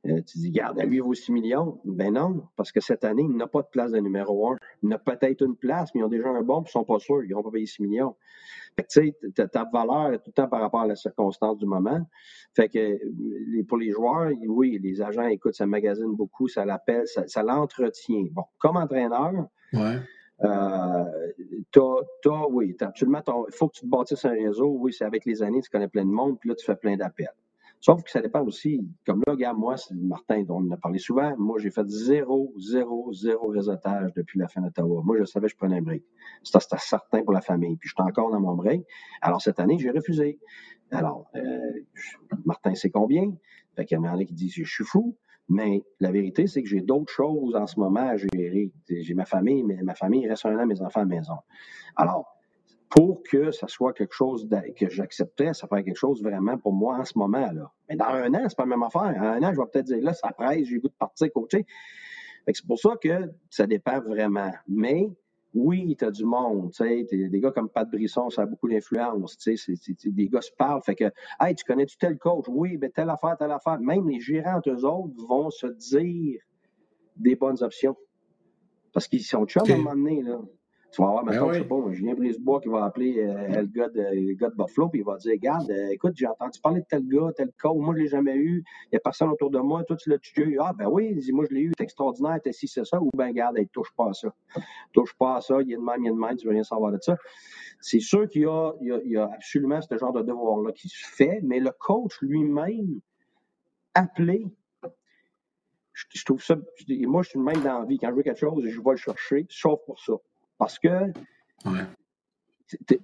euh, 0.06 0.22
tu 0.22 0.38
dis, 0.38 0.50
garde, 0.50 0.80
lui, 0.80 0.96
il 0.96 1.02
vaut 1.02 1.14
6 1.14 1.32
millions. 1.32 1.80
Ben 1.84 2.14
non, 2.14 2.42
parce 2.56 2.70
que 2.70 2.80
cette 2.80 3.04
année, 3.04 3.26
il 3.28 3.36
n'a 3.36 3.46
pas 3.46 3.62
de 3.62 3.68
place 3.68 3.92
de 3.92 3.98
numéro 3.98 4.52
1. 4.52 4.56
Il 4.82 4.88
n'a 4.88 4.98
peut-être 4.98 5.42
une 5.42 5.56
place, 5.56 5.90
mais 5.94 6.00
ils 6.00 6.04
ont 6.04 6.08
déjà 6.08 6.28
un 6.28 6.42
bon, 6.42 6.62
puis 6.62 6.72
ils 6.74 6.78
ne 6.78 6.80
sont 6.80 6.84
pas 6.84 6.98
sûrs. 6.98 7.24
Ils 7.24 7.30
n'ont 7.30 7.42
pas 7.42 7.50
payé 7.50 7.66
6 7.66 7.82
millions. 7.82 8.14
Fait 8.76 8.84
que, 8.84 8.88
tu 8.88 9.14
sais, 9.32 9.48
ta 9.48 9.64
valeur 9.64 10.12
est 10.12 10.18
tout 10.18 10.28
le 10.28 10.32
temps 10.32 10.48
par 10.48 10.60
rapport 10.60 10.82
à 10.82 10.86
la 10.86 10.94
circonstance 10.94 11.58
du 11.58 11.66
moment. 11.66 12.00
Fait 12.54 12.68
que, 12.68 13.62
pour 13.64 13.78
les 13.78 13.90
joueurs, 13.90 14.30
oui, 14.46 14.78
les 14.80 15.02
agents, 15.02 15.26
écoute, 15.26 15.54
ça 15.54 15.66
magasine 15.66 16.14
beaucoup, 16.14 16.46
ça 16.46 16.64
l'appelle, 16.64 17.04
ça, 17.06 17.42
l'entretient. 17.42 18.26
Bon, 18.30 18.44
comme 18.58 18.76
entraîneur, 18.76 19.48
ouais. 19.72 19.96
Euh, 20.44 21.04
t'as, 21.72 22.46
oui, 22.48 22.76
t'as 22.76 22.86
absolument, 22.86 23.20
il 23.26 23.54
faut 23.54 23.68
que 23.68 23.74
tu 23.74 23.80
te 23.80 23.86
bâtisses 23.86 24.24
un 24.24 24.30
réseau. 24.30 24.76
Oui, 24.78 24.92
c'est 24.92 25.04
avec 25.04 25.24
les 25.24 25.42
années, 25.42 25.60
tu 25.60 25.70
connais 25.70 25.88
plein 25.88 26.04
de 26.04 26.10
monde, 26.10 26.38
puis 26.38 26.48
là, 26.50 26.54
tu 26.54 26.64
fais 26.64 26.76
plein 26.76 26.96
d'appels. 26.96 27.34
Sauf 27.80 28.02
que 28.02 28.10
ça 28.10 28.20
dépend 28.20 28.44
aussi, 28.44 28.80
comme 29.06 29.22
là, 29.26 29.32
regarde, 29.32 29.56
moi, 29.56 29.76
Martin, 29.92 30.42
dont 30.42 30.60
on 30.60 30.70
a 30.72 30.76
parlé 30.76 30.98
souvent, 30.98 31.34
moi, 31.38 31.58
j'ai 31.60 31.70
fait 31.70 31.86
zéro, 31.88 32.52
zéro, 32.58 33.12
zéro 33.12 33.48
réseautage 33.48 34.12
depuis 34.14 34.38
la 34.38 34.48
fin 34.48 34.60
d'Ottawa. 34.60 35.02
Moi, 35.04 35.16
je 35.18 35.24
savais 35.24 35.46
que 35.46 35.52
je 35.52 35.56
prenais 35.56 35.78
un 35.78 35.82
break. 35.82 36.02
C'était 36.42 36.76
certain 36.78 37.22
pour 37.22 37.32
la 37.32 37.40
famille. 37.40 37.76
Puis, 37.76 37.88
j'étais 37.88 38.02
encore 38.02 38.30
dans 38.30 38.40
mon 38.40 38.54
break. 38.54 38.84
Alors, 39.22 39.40
cette 39.40 39.60
année, 39.60 39.78
j'ai 39.78 39.90
refusé. 39.90 40.40
Alors, 40.90 41.30
euh, 41.36 41.40
Martin 42.44 42.74
sait 42.74 42.90
combien. 42.90 43.32
Fait 43.76 43.84
qu'il 43.84 43.96
y 43.96 43.98
en 44.00 44.04
a 44.04 44.24
qui 44.24 44.34
disent, 44.34 44.54
je 44.54 44.64
suis 44.64 44.84
fou. 44.84 45.16
Mais 45.48 45.82
la 46.00 46.10
vérité, 46.10 46.46
c'est 46.46 46.62
que 46.62 46.68
j'ai 46.68 46.82
d'autres 46.82 47.12
choses 47.12 47.56
en 47.56 47.66
ce 47.66 47.80
moment 47.80 48.08
à 48.08 48.16
gérer. 48.16 48.70
J'ai 48.88 49.14
ma 49.14 49.24
famille, 49.24 49.62
mais 49.62 49.82
ma 49.82 49.94
famille 49.94 50.22
il 50.22 50.28
reste 50.28 50.44
un 50.44 50.58
an, 50.58 50.66
mes 50.66 50.82
enfants 50.82 51.00
à 51.00 51.04
la 51.04 51.08
maison. 51.08 51.36
Alors, 51.96 52.37
pour 52.90 53.22
que 53.22 53.50
ça 53.50 53.68
soit 53.68 53.92
quelque 53.92 54.14
chose 54.14 54.48
que 54.76 54.88
j'acceptais, 54.88 55.52
ça 55.52 55.66
ferait 55.66 55.84
quelque 55.84 55.96
chose 55.96 56.22
vraiment 56.22 56.56
pour 56.56 56.72
moi 56.72 56.96
en 56.98 57.04
ce 57.04 57.18
moment-là. 57.18 57.70
Mais 57.88 57.96
dans 57.96 58.06
un 58.06 58.32
an, 58.34 58.46
c'est 58.48 58.56
pas 58.56 58.64
la 58.64 58.70
même 58.70 58.82
affaire. 58.82 59.14
En 59.16 59.22
un 59.22 59.42
an, 59.42 59.52
je 59.52 59.60
vais 59.60 59.66
peut-être 59.70 59.86
dire 59.86 60.02
là, 60.02 60.14
ça 60.14 60.30
presse, 60.32 60.66
j'ai 60.66 60.78
goût 60.78 60.88
de 60.88 60.94
partir 60.94 61.32
coacher. 61.32 61.66
C'est 62.50 62.66
pour 62.66 62.78
ça 62.78 62.96
que 63.00 63.30
ça 63.50 63.66
dépend 63.66 64.00
vraiment. 64.00 64.52
Mais 64.66 65.10
oui, 65.54 65.96
tu 65.98 66.04
as 66.04 66.10
du 66.10 66.24
monde, 66.24 66.70
tu 66.72 66.84
sais, 66.84 67.28
des 67.28 67.40
gars 67.40 67.50
comme 67.50 67.68
Pat 67.68 67.90
Brisson, 67.90 68.30
ça 68.30 68.42
a 68.42 68.46
beaucoup 68.46 68.68
d'influence, 68.68 69.36
des 69.46 70.28
gars 70.28 70.40
se 70.40 70.52
parlent, 70.52 70.82
fait 70.82 70.94
que, 70.94 71.10
hey, 71.40 71.54
tu 71.54 71.64
connais-tu 71.64 71.96
tel 71.98 72.16
coach? 72.18 72.46
Oui, 72.48 72.76
ben 72.76 72.90
telle 72.90 73.10
affaire, 73.10 73.36
telle 73.38 73.50
affaire. 73.50 73.78
Même 73.80 74.08
les 74.08 74.20
gérants, 74.20 74.60
eux 74.66 74.84
autres, 74.84 75.14
vont 75.26 75.50
se 75.50 75.66
dire 75.66 76.40
des 77.16 77.34
bonnes 77.34 77.62
options. 77.62 77.96
Parce 78.92 79.08
qu'ils 79.08 79.22
sont 79.22 79.44
chums 79.46 79.70
à 79.70 79.74
un 79.74 79.76
moment 79.76 79.94
donné, 79.94 80.22
là. 80.22 80.40
Tu 80.90 81.02
vas 81.02 81.08
avoir, 81.08 81.24
ben 81.24 81.32
maintenant, 81.32 81.52
je 81.52 81.58
sais 81.58 81.68
pas, 81.68 81.92
Julien 81.92 82.14
Brisebois 82.14 82.60
qui 82.60 82.68
va 82.68 82.84
appeler 82.84 83.18
euh, 83.18 83.60
le, 83.60 83.66
gars 83.66 83.88
de, 83.88 84.00
le 84.00 84.34
gars 84.34 84.48
de 84.48 84.54
Buffalo, 84.54 84.88
puis 84.88 85.00
il 85.00 85.04
va 85.04 85.16
dire 85.16 85.32
Regarde, 85.32 85.70
euh, 85.70 85.90
écoute, 85.90 86.14
j'ai 86.16 86.26
entendu 86.26 86.58
parler 86.60 86.80
de 86.80 86.86
tel 86.88 87.06
gars, 87.06 87.30
tel 87.36 87.50
cas, 87.62 87.72
moi, 87.74 87.94
je 87.94 87.98
ne 87.98 88.04
l'ai 88.04 88.08
jamais 88.08 88.36
eu, 88.36 88.64
il 88.84 88.88
n'y 88.92 88.96
a 88.96 89.00
personne 89.00 89.28
autour 89.28 89.50
de 89.50 89.58
moi, 89.58 89.84
toi, 89.84 89.96
tu 89.96 90.08
l'as 90.08 90.18
tué. 90.18 90.56
Ah, 90.58 90.72
ben 90.76 90.88
oui, 90.88 91.14
dis 91.14 91.32
moi, 91.32 91.44
je 91.48 91.54
l'ai 91.54 91.60
eu, 91.60 91.72
c'est 91.76 91.84
extraordinaire, 91.84 92.40
t'es 92.42 92.52
si 92.52 92.66
c'est 92.66 92.86
ça, 92.86 93.00
ou 93.00 93.10
ben, 93.14 93.28
regarde, 93.28 93.56
il 93.58 93.68
touche 93.68 93.92
pas 93.96 94.08
à 94.08 94.12
ça. 94.14 94.32
touche 94.92 95.14
pas 95.14 95.36
à 95.36 95.40
ça, 95.42 95.60
il 95.60 95.68
y 95.68 95.74
a 95.74 95.76
de 95.76 95.82
même, 95.82 96.00
il 96.00 96.06
y 96.06 96.08
a 96.08 96.12
de 96.12 96.18
même, 96.18 96.36
tu 96.36 96.46
veux 96.46 96.52
rien 96.52 96.64
savoir 96.64 96.90
de 96.90 96.98
ça. 97.02 97.16
C'est 97.80 98.00
sûr 98.00 98.28
qu'il 98.28 98.42
y 98.42 98.46
a, 98.46 98.72
il 98.80 98.88
y 98.88 98.92
a, 98.92 99.00
il 99.04 99.10
y 99.12 99.16
a 99.18 99.24
absolument 99.24 99.80
ce 99.82 99.98
genre 99.98 100.12
de 100.12 100.22
devoir-là 100.22 100.72
qui 100.72 100.88
se 100.88 101.06
fait, 101.06 101.40
mais 101.42 101.60
le 101.60 101.70
coach 101.78 102.18
lui-même, 102.22 103.00
appelé, 103.94 104.46
je, 105.92 106.24
trouve 106.24 106.42
ça, 106.42 106.56
moi, 106.88 107.22
je 107.22 107.30
suis 107.30 107.38
le 107.38 107.44
même 107.44 107.60
dans 107.62 107.80
la 107.80 107.84
vie. 107.84 107.98
Quand 107.98 108.10
je 108.10 108.14
veux 108.14 108.22
quelque 108.22 108.38
chose, 108.38 108.64
je 108.66 108.80
vais 108.80 108.90
le 108.90 108.96
chercher, 108.96 109.46
sauf 109.50 109.80
pour 109.84 109.98
ça. 109.98 110.14
Parce 110.58 110.78
que 110.78 111.12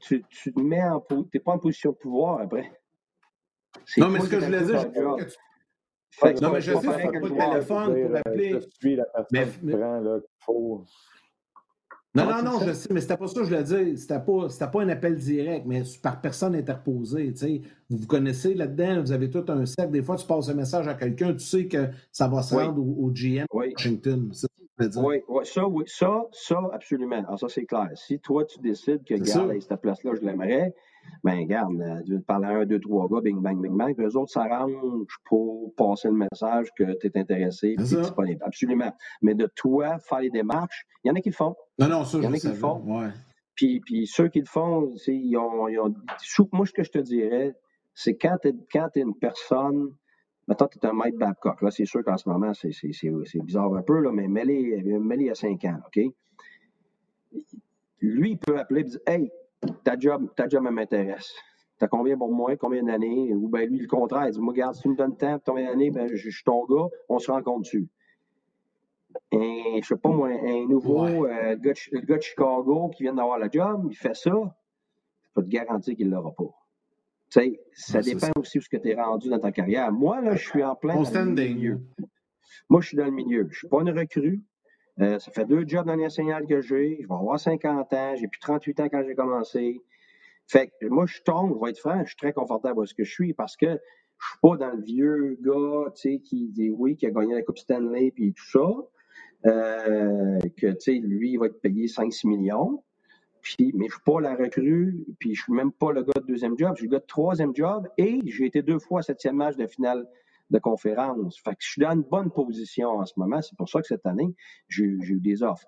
tu, 0.01 0.25
tu 0.29 0.53
te 0.53 0.61
mets 0.61 0.83
en 0.83 1.01
tu 1.01 1.15
n'es 1.33 1.41
pas 1.41 1.53
en 1.53 1.59
position 1.59 1.93
de 1.93 1.97
pouvoir 1.97 2.41
après. 2.41 2.71
Non, 3.97 4.11
mais 4.11 4.21
ce 4.21 4.29
que 4.29 4.41
je 4.41 4.45
voulais 4.45 4.65
dire, 4.65 4.81
je 4.81 4.89
que 6.21 6.41
non, 6.41 6.53
mais 6.53 6.61
je 6.61 6.73
sais, 6.73 6.81
tu 6.81 6.87
pas 6.87 6.97
le 6.97 7.51
téléphone 7.51 8.07
pour 8.07 8.17
appeler. 8.17 8.53
Je 8.53 8.67
suis 8.79 8.97
la 8.97 9.05
personne 9.05 9.27
mais, 9.33 9.47
qui 9.47 9.77
prend, 9.77 10.01
là, 10.01 10.19
faut... 10.39 10.85
Non, 12.15 12.27
non, 12.27 12.43
non, 12.45 12.61
je 12.65 12.73
sais, 12.73 12.89
mais 12.93 13.01
c'était 13.01 13.17
pas 13.17 13.27
ça 13.27 13.35
que 13.35 13.45
je 13.45 13.49
voulais 13.49 13.65
dire. 13.65 13.99
C'était 13.99 14.21
pas, 14.21 14.69
pas 14.69 14.83
un 14.83 14.89
appel 14.89 15.17
direct, 15.17 15.67
mais 15.67 15.83
par 16.01 16.21
personne 16.21 16.55
interposée. 16.55 17.33
Tu. 17.35 17.63
Vous 17.91 17.97
vous 17.97 18.07
connaissez 18.07 18.55
là-dedans, 18.55 19.01
vous 19.01 19.11
avez 19.11 19.29
tout 19.29 19.45
un 19.49 19.67
cercle. 19.67 19.91
Des 19.91 20.03
fois, 20.03 20.15
tu 20.15 20.25
passes 20.25 20.49
un 20.49 20.55
message 20.55 20.87
à 20.87 20.95
quelqu'un, 20.95 21.33
tu 21.33 21.41
sais 21.41 21.67
que 21.67 21.89
ça 22.13 22.29
va 22.29 22.43
se 22.43 22.55
rendre 22.55 22.81
au, 22.81 23.11
GM 23.11 23.47
oui. 23.53 23.73
Washington. 23.73 24.31
Oui, 24.79 25.23
oui, 25.29 25.47
ça, 25.47 25.67
oui, 25.69 25.85
ça, 25.87 26.25
ça, 26.33 26.59
absolument. 26.73 27.19
Alors, 27.19 27.39
ça, 27.39 27.49
c'est 27.49 27.65
clair. 27.65 27.91
Si 27.95 28.19
toi, 28.19 28.45
tu 28.45 28.59
décides 28.59 29.05
que, 29.05 29.15
regarde, 29.15 29.61
cette 29.61 29.81
place-là, 29.81 30.13
je 30.15 30.27
l'aimerais, 30.27 30.75
ben 31.23 31.39
regarde, 31.39 31.81
euh, 31.81 32.03
tu 32.05 32.13
veux 32.13 32.21
parler 32.21 32.47
à 32.47 32.51
un, 32.51 32.67
deux, 32.67 32.81
trois 32.81 33.09
gars, 33.09 33.21
bing, 33.21 33.41
bang, 33.41 33.61
bing, 33.61 33.77
bang, 33.77 33.95
puis 33.95 34.05
eux 34.05 34.17
autres 34.17 34.33
s'arrangent 34.33 35.19
pour 35.25 35.73
passer 35.77 36.09
le 36.09 36.15
message 36.15 36.69
que 36.77 36.99
tu 36.99 37.07
es 37.07 37.19
intéressé 37.19 37.69
et 37.69 37.77
disponible. 37.77 38.43
Absolument. 38.45 38.93
Mais 39.23 39.35
de 39.35 39.49
toi, 39.55 39.99
faire 39.99 40.21
les 40.21 40.31
démarches, 40.31 40.87
il 41.05 41.09
y 41.09 41.11
en 41.11 41.15
a 41.15 41.21
qui 41.21 41.31
le 41.31 41.35
font. 41.35 41.55
Non, 41.79 41.89
non, 41.89 42.05
ça, 42.05 42.19
Il 42.19 42.25
y 42.25 42.27
en 42.27 42.33
a 42.33 42.39
qui 42.39 42.49
le 42.49 42.55
font. 42.55 42.83
Puis, 43.55 43.81
puis 43.81 44.07
ceux 44.07 44.29
qui 44.29 44.41
le 44.41 44.47
font, 44.47 44.91
ils 45.07 45.37
ont, 45.37 45.69
ils 45.69 45.79
ont, 45.79 45.95
moi, 46.53 46.67
ce 46.67 46.73
que 46.73 46.83
je 46.83 46.91
te 46.91 46.99
dirais, 46.99 47.55
c'est 47.95 48.17
quand 48.17 48.37
tu 48.43 48.49
es, 48.49 49.01
une 49.01 49.15
personne, 49.15 49.91
maintenant 50.47 50.69
tu 50.69 50.79
es 50.79 50.87
un 50.87 50.93
maître 50.93 51.19
Babcock. 51.19 51.63
Là, 51.63 51.71
c'est 51.71 51.85
sûr 51.85 52.05
qu'en 52.05 52.17
ce 52.17 52.29
moment, 52.29 52.53
c'est 52.55 53.41
bizarre 53.43 53.75
un 53.75 53.83
peu, 53.83 54.01
là, 54.01 54.13
mais 54.13 54.29
mêlé, 54.29 55.31
à 55.31 55.35
5 55.35 55.65
ans, 55.65 55.79
OK? 55.87 56.05
Lui, 58.01 58.33
il 58.33 58.39
peut 58.39 58.59
appeler 58.59 58.83
et 58.83 58.85
dire 58.85 59.01
Hey, 59.07 59.33
ta 59.83 59.99
job, 59.99 60.29
ta 60.37 60.49
job 60.49 60.63
m'intéresse. 60.63 61.35
T'as 61.79 61.89
combien 61.89 62.17
pour 62.17 62.33
moi, 62.33 62.57
combien 62.57 62.83
d'années? 62.83 63.33
Ou 63.35 63.49
bien 63.49 63.65
lui, 63.65 63.79
le 63.79 63.87
contraire, 63.87 64.27
il 64.27 64.33
dit 64.33 64.41
Moi, 64.41 64.53
regarde, 64.53 64.75
si 64.75 64.83
tu 64.83 64.89
me 64.91 64.97
donnes 64.97 65.17
temps, 65.17 65.41
combien 65.45 65.71
d'années, 65.71 65.91
ben, 65.91 66.09
je, 66.09 66.31
suis 66.31 66.45
ton 66.45 66.65
gars, 66.67 66.89
on 67.09 67.19
se 67.19 67.31
rencontre 67.31 67.63
dessus. 67.63 67.89
Et 69.33 69.81
je 69.81 69.87
sais 69.87 69.97
pas 69.97 70.11
moi, 70.11 70.29
un 70.29 70.67
nouveau 70.67 71.27
euh, 71.27 71.57
gars, 71.57 71.73
le 71.93 72.01
gars 72.01 72.17
de 72.17 72.23
Chicago 72.23 72.91
qui 72.91 73.05
vient 73.05 73.15
d'avoir 73.15 73.39
le 73.39 73.49
job, 73.51 73.87
il 73.91 73.97
fait 73.97 74.15
ça, 74.15 74.31
je 74.31 75.29
peux 75.35 75.43
te 75.43 75.49
garantir 75.49 75.97
qu'il 75.97 76.09
ne 76.09 76.15
l'aura 76.15 76.33
pas 76.33 76.64
ça 77.73 78.01
dépend 78.01 78.31
aussi 78.37 78.59
de 78.59 78.63
ce 78.63 78.69
que 78.69 78.77
tu 78.77 78.91
es 78.91 78.95
rendu 78.95 79.29
dans 79.29 79.39
ta 79.39 79.53
carrière. 79.53 79.93
Moi, 79.93 80.21
là, 80.21 80.37
je 80.37 80.49
suis 80.49 80.63
en 80.63 80.75
plein 80.75 80.95
dans 80.95 81.25
le 81.25 81.33
milieu. 81.33 81.81
Moi, 82.69 82.81
je 82.81 82.89
suis 82.89 82.97
dans 82.97 83.05
le 83.05 83.11
milieu. 83.11 83.43
Je 83.43 83.55
ne 83.55 83.59
suis 83.59 83.69
pas 83.69 83.81
une 83.81 83.91
recrue. 83.91 84.43
Euh, 85.01 85.19
ça 85.19 85.33
fait 85.33 85.45
deux 85.45 85.65
jobs 85.67 85.87
dans 85.87 85.97
les 85.97 86.09
signal 86.09 86.47
que 86.47 86.61
j'ai. 86.61 86.99
Je 87.03 87.09
vais 87.09 87.15
avoir 87.15 87.39
50 87.39 87.93
ans. 87.93 88.15
J'ai 88.17 88.29
plus 88.29 88.41
38 88.41 88.81
ans 88.81 88.89
quand 88.89 89.03
j'ai 89.05 89.15
commencé. 89.15 89.83
Fait 90.47 90.71
que 90.81 90.87
moi, 90.87 91.07
je 91.07 91.21
tombe, 91.23 91.55
je 91.55 91.65
vais 91.65 91.71
être 91.71 91.79
franc, 91.79 92.01
je 92.03 92.09
suis 92.09 92.17
très 92.17 92.33
confortable 92.33 92.83
à 92.83 92.87
ce 92.87 92.95
que 92.95 93.05
je 93.05 93.11
suis 93.11 93.33
parce 93.33 93.57
que 93.57 93.67
je 93.67 93.73
ne 93.73 93.77
suis 93.77 94.39
pas 94.43 94.57
dans 94.57 94.77
le 94.77 94.83
vieux 94.83 95.39
gars, 95.41 95.93
qui 95.95 96.49
dit 96.51 96.71
oui, 96.71 96.97
qui 96.97 97.07
a 97.07 97.11
gagné 97.11 97.35
la 97.35 97.43
Coupe 97.43 97.59
Stanley 97.59 98.13
puis 98.15 98.35
tout 98.35 98.51
ça. 98.51 98.67
Euh, 99.47 100.39
que, 100.57 100.69
tu 100.69 100.81
sais, 100.81 100.93
lui, 100.93 101.33
il 101.33 101.39
va 101.39 101.47
être 101.47 101.61
payé 101.61 101.87
5-6 101.87 102.29
millions. 102.29 102.83
Puis, 103.45 103.73
mais 103.75 103.89
je 103.89 103.93
suis 103.93 104.03
pas 104.03 104.21
la 104.21 104.35
recrue, 104.35 105.05
puis 105.19 105.35
je 105.35 105.43
suis 105.43 105.53
même 105.53 105.71
pas 105.71 105.93
le 105.93 106.03
gars 106.03 106.19
de 106.19 106.27
deuxième 106.27 106.59
job, 106.59 106.71
je 106.75 106.79
suis 106.79 106.87
le 106.87 106.93
gars 106.93 107.01
de 107.01 107.07
troisième 107.07 107.55
job 107.55 107.87
et 107.99 108.19
j'ai 108.25 108.47
été 108.47 108.63
deux 108.63 108.79
fois 108.79 109.03
septième 109.03 109.37
match 109.37 109.57
de 109.57 109.67
finale 109.67 110.09
de 110.51 110.59
conférence. 110.59 111.39
Fait 111.41 111.51
que 111.51 111.59
je 111.61 111.69
suis 111.69 111.83
dans 111.83 111.93
une 111.93 112.03
bonne 112.03 112.31
position 112.31 112.89
en 112.89 113.05
ce 113.05 113.13
moment. 113.19 113.43
C'est 113.43 113.57
pour 113.57 113.69
ça 113.69 113.83
que 113.83 113.87
cette 113.87 114.07
année, 114.07 114.35
j'ai 114.69 114.85
eu 114.85 115.21
des 115.21 115.43
offres. 115.43 115.67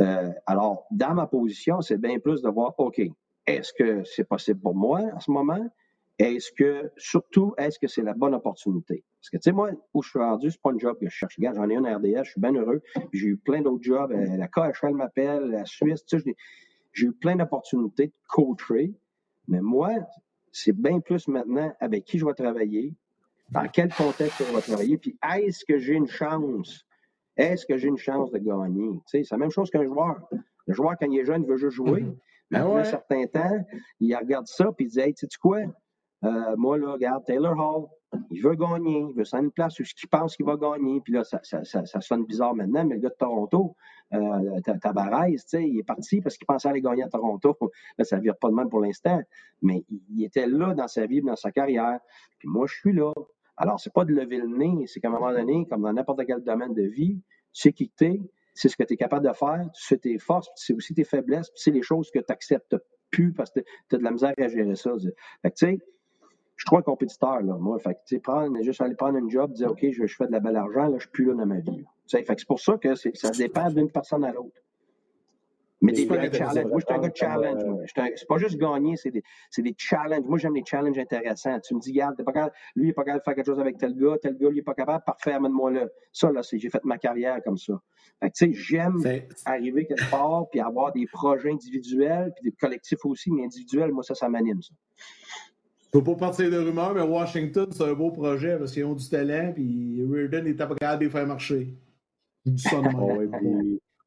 Euh, 0.00 0.30
alors, 0.46 0.86
dans 0.90 1.12
ma 1.12 1.26
position, 1.26 1.82
c'est 1.82 1.98
bien 1.98 2.18
plus 2.18 2.40
de 2.40 2.48
voir, 2.48 2.74
OK, 2.78 3.02
est-ce 3.46 3.74
que 3.74 4.02
c'est 4.04 4.24
possible 4.24 4.60
pour 4.60 4.74
moi 4.74 5.02
en 5.14 5.20
ce 5.20 5.30
moment? 5.30 5.70
Est-ce 6.18 6.50
que, 6.52 6.90
surtout, 6.96 7.52
est-ce 7.58 7.78
que 7.78 7.88
c'est 7.88 8.02
la 8.02 8.14
bonne 8.14 8.34
opportunité? 8.34 9.04
Parce 9.20 9.28
que, 9.28 9.36
tu 9.36 9.42
sais, 9.42 9.52
moi, 9.52 9.70
où 9.92 10.02
je 10.02 10.08
suis 10.08 10.18
rendu, 10.18 10.50
c'est 10.50 10.62
pas 10.62 10.70
un 10.70 10.78
job 10.78 10.96
que 10.98 11.06
je 11.06 11.14
cherche. 11.14 11.36
Regarde, 11.36 11.56
j'en 11.56 11.68
ai 11.68 11.76
un 11.76 11.96
RDS, 11.96 12.24
je 12.24 12.30
suis 12.30 12.40
bien 12.40 12.54
heureux. 12.54 12.80
J'ai 13.12 13.26
eu 13.26 13.36
plein 13.36 13.60
d'autres 13.60 13.82
jobs. 13.82 14.12
Euh, 14.12 14.36
la 14.36 14.48
KHL 14.48 14.94
m'appelle, 14.94 15.50
la 15.50 15.66
Suisse, 15.66 16.04
tu 16.06 16.20
sais, 16.20 16.36
j'ai 16.92 17.06
eu 17.06 17.12
plein 17.12 17.36
d'opportunités 17.36 18.08
de 18.08 18.12
coacher, 18.28 18.94
mais 19.48 19.60
moi, 19.60 19.90
c'est 20.52 20.76
bien 20.76 21.00
plus 21.00 21.28
maintenant 21.28 21.72
avec 21.80 22.04
qui 22.04 22.18
je 22.18 22.26
vais 22.26 22.34
travailler, 22.34 22.94
dans 23.50 23.68
quel 23.68 23.92
contexte 23.92 24.38
je 24.38 24.54
vais 24.54 24.60
travailler, 24.60 24.98
puis 24.98 25.16
est-ce 25.34 25.64
que 25.64 25.78
j'ai 25.78 25.94
une 25.94 26.08
chance? 26.08 26.84
Est-ce 27.36 27.66
que 27.66 27.76
j'ai 27.76 27.88
une 27.88 27.98
chance 27.98 28.30
de 28.30 28.38
gagner? 28.38 29.00
c'est 29.06 29.30
la 29.30 29.38
même 29.38 29.50
chose 29.50 29.70
qu'un 29.70 29.84
joueur. 29.84 30.28
Le 30.66 30.74
joueur, 30.74 30.94
quand 30.98 31.10
il 31.10 31.18
est 31.18 31.24
jeune, 31.24 31.42
il 31.42 31.48
veut 31.48 31.56
juste 31.56 31.76
jouer. 31.76 32.02
Mm-hmm. 32.02 32.16
Mais 32.50 32.58
après 32.58 32.80
un 32.80 32.84
certain 32.84 33.26
temps, 33.26 33.66
il 34.00 34.14
regarde 34.14 34.46
ça, 34.46 34.70
puis 34.72 34.86
il 34.86 34.90
dit 34.90 35.00
Hey, 35.00 35.14
tu 35.14 35.26
sais 35.26 35.38
quoi? 35.40 35.60
Euh, 36.24 36.56
moi, 36.56 36.78
là, 36.78 36.92
regarde, 36.92 37.24
Taylor 37.24 37.58
Hall, 37.58 37.88
il 38.30 38.42
veut 38.42 38.54
gagner, 38.54 39.06
il 39.08 39.14
veut 39.14 39.24
s'en 39.24 39.40
une 39.40 39.50
place 39.50 39.78
où 39.80 39.82
il 39.82 40.08
pense 40.08 40.36
qu'il 40.36 40.46
va 40.46 40.56
gagner. 40.56 41.00
Puis 41.00 41.12
là, 41.14 41.24
ça, 41.24 41.40
ça, 41.42 41.64
ça, 41.64 42.00
sonne 42.00 42.24
bizarre 42.24 42.54
maintenant, 42.54 42.84
mais 42.84 42.96
le 42.96 43.00
gars 43.00 43.08
de 43.08 43.14
Toronto, 43.14 43.74
euh, 44.12 44.60
Tabarez, 44.60 45.36
il 45.54 45.78
est 45.78 45.82
parti 45.82 46.20
parce 46.20 46.36
qu'il 46.36 46.46
pensait 46.46 46.68
aller 46.68 46.82
gagner 46.82 47.04
à 47.04 47.08
Toronto. 47.08 47.56
Là, 47.98 48.04
ça 48.04 48.16
ne 48.16 48.22
vire 48.22 48.36
pas 48.36 48.48
de 48.48 48.54
mal 48.54 48.68
pour 48.68 48.80
l'instant, 48.80 49.20
mais 49.62 49.84
il, 50.10 50.24
était 50.24 50.46
là 50.46 50.74
dans 50.74 50.88
sa 50.88 51.06
vie, 51.06 51.22
dans 51.22 51.36
sa 51.36 51.50
carrière. 51.50 52.00
Puis 52.38 52.48
moi, 52.48 52.66
je 52.66 52.74
suis 52.74 52.92
là. 52.92 53.12
Alors, 53.56 53.80
c'est 53.80 53.92
pas 53.92 54.04
de 54.04 54.12
lever 54.12 54.38
le 54.38 54.48
nez, 54.48 54.86
c'est 54.86 55.00
qu'à 55.00 55.08
un 55.08 55.12
moment 55.12 55.32
donné, 55.32 55.66
comme 55.68 55.82
dans 55.82 55.92
n'importe 55.92 56.24
quel 56.26 56.42
domaine 56.42 56.74
de 56.74 56.82
vie, 56.82 57.20
tu 57.52 57.62
sais 57.62 57.72
qui 57.72 57.90
tu 57.96 58.04
es, 58.06 58.20
c'est 58.54 58.68
ce 58.68 58.76
que 58.76 58.82
tu 58.82 58.94
es 58.94 58.96
capable 58.96 59.26
de 59.26 59.32
faire, 59.32 59.64
sais 59.72 59.98
tes 59.98 60.18
forces, 60.18 60.50
c'est 60.56 60.74
aussi 60.74 60.94
tes 60.94 61.04
faiblesses, 61.04 61.50
puis 61.50 61.60
c'est 61.62 61.70
les 61.70 61.82
choses 61.82 62.10
que 62.10 62.18
tu 62.18 62.24
n'acceptes 62.28 62.76
plus 63.10 63.32
parce 63.32 63.50
que 63.50 63.60
tu 63.88 63.96
as 63.96 63.98
de 63.98 64.04
la 64.04 64.10
misère 64.10 64.32
à 64.38 64.48
gérer 64.48 64.74
ça. 64.74 64.92
Fait 65.42 65.50
que, 65.50 65.56
tu 65.56 65.66
sais, 65.66 65.78
je 66.56 66.62
suis 66.62 66.66
trop 66.66 66.78
un 66.78 66.82
compétiteur, 66.82 67.42
là, 67.42 67.56
moi. 67.58 67.78
Fait 67.78 67.94
que, 67.94 68.16
prendre, 68.18 68.62
juste 68.62 68.80
aller 68.80 68.94
prendre 68.94 69.18
un 69.18 69.28
job, 69.28 69.52
dire, 69.52 69.70
OK, 69.70 69.84
je, 69.90 70.06
fais 70.06 70.26
de 70.26 70.32
la 70.32 70.40
belle 70.40 70.56
argent, 70.56 70.86
là, 70.86 70.94
je 70.98 71.02
suis 71.02 71.10
plus 71.10 71.24
là 71.24 71.34
dans 71.34 71.46
ma 71.46 71.58
vie. 71.58 71.84
Fait 72.08 72.22
que 72.24 72.34
c'est 72.36 72.46
pour 72.46 72.60
ça 72.60 72.76
que 72.76 72.94
ça 72.94 73.30
dépend 73.30 73.70
d'une 73.70 73.90
personne 73.90 74.24
à 74.24 74.32
l'autre. 74.32 74.62
Mais 75.82 75.92
des 75.92 76.04
vrais 76.04 76.32
challenges. 76.32 76.66
Moi, 76.66 76.78
je 76.78 76.86
suis 76.86 76.94
un 76.94 77.00
gars 77.00 77.08
de 77.08 77.16
challenge. 77.16 77.92
C'est 78.14 78.28
pas 78.28 78.38
juste 78.38 78.56
gagner, 78.56 78.96
c'est 78.96 79.10
des, 79.10 79.24
des, 79.58 79.74
challenges. 79.76 80.24
Moi, 80.24 80.38
j'aime 80.38 80.54
les 80.54 80.62
challenges 80.64 80.96
intéressants. 80.96 81.58
Tu 81.58 81.74
me 81.74 81.80
dis, 81.80 81.90
regarde, 81.90 82.22
pas 82.22 82.32
capable, 82.32 82.54
lui, 82.76 82.84
il 82.84 82.86
n'est 82.86 82.92
pas 82.92 83.02
capable 83.02 83.20
de 83.20 83.24
faire 83.24 83.34
quelque 83.34 83.46
chose 83.46 83.58
avec 83.58 83.78
tel 83.78 83.96
gars, 83.96 84.16
tel 84.22 84.38
gars, 84.38 84.48
lui, 84.48 84.54
il 84.54 84.60
n'est 84.60 84.62
pas 84.62 84.74
capable. 84.74 85.02
Parfait, 85.04 85.32
amène-moi 85.32 85.72
là. 85.72 85.88
Ça, 86.12 86.30
là, 86.30 86.40
j'ai 86.52 86.70
fait 86.70 86.84
ma 86.84 86.98
carrière 86.98 87.42
comme 87.42 87.58
ça. 87.58 87.80
Fait 88.20 88.30
que, 88.30 88.36
tu 88.36 88.46
sais, 88.46 88.52
j'aime 88.52 89.02
arriver 89.44 89.84
quelque 89.86 90.08
part, 90.08 90.48
puis 90.50 90.60
avoir 90.60 90.92
des 90.92 91.06
projets 91.06 91.50
individuels, 91.50 92.32
puis 92.36 92.50
des 92.50 92.56
collectifs 92.56 93.04
aussi, 93.04 93.32
mais 93.32 93.44
individuels, 93.44 93.90
moi, 93.90 94.04
ça, 94.04 94.14
ça 94.14 94.28
m'anime, 94.28 94.62
ça. 94.62 94.74
Je 95.92 95.98
ne 95.98 96.04
faut 96.04 96.14
pas 96.14 96.26
partir 96.28 96.50
de 96.50 96.56
rumeurs, 96.56 96.94
mais 96.94 97.02
Washington, 97.02 97.66
c'est 97.70 97.84
un 97.84 97.92
beau 97.92 98.10
projet 98.10 98.56
parce 98.56 98.72
qu'ils 98.72 98.86
ont 98.86 98.94
du 98.94 99.06
talent, 99.06 99.52
puis 99.52 100.02
Reardon 100.10 100.42
pas 100.56 100.74
capable 100.74 101.00
de 101.00 101.04
les 101.04 101.10
faire 101.10 101.26
marcher. 101.26 101.74
Du 102.46 102.56
son 102.56 102.82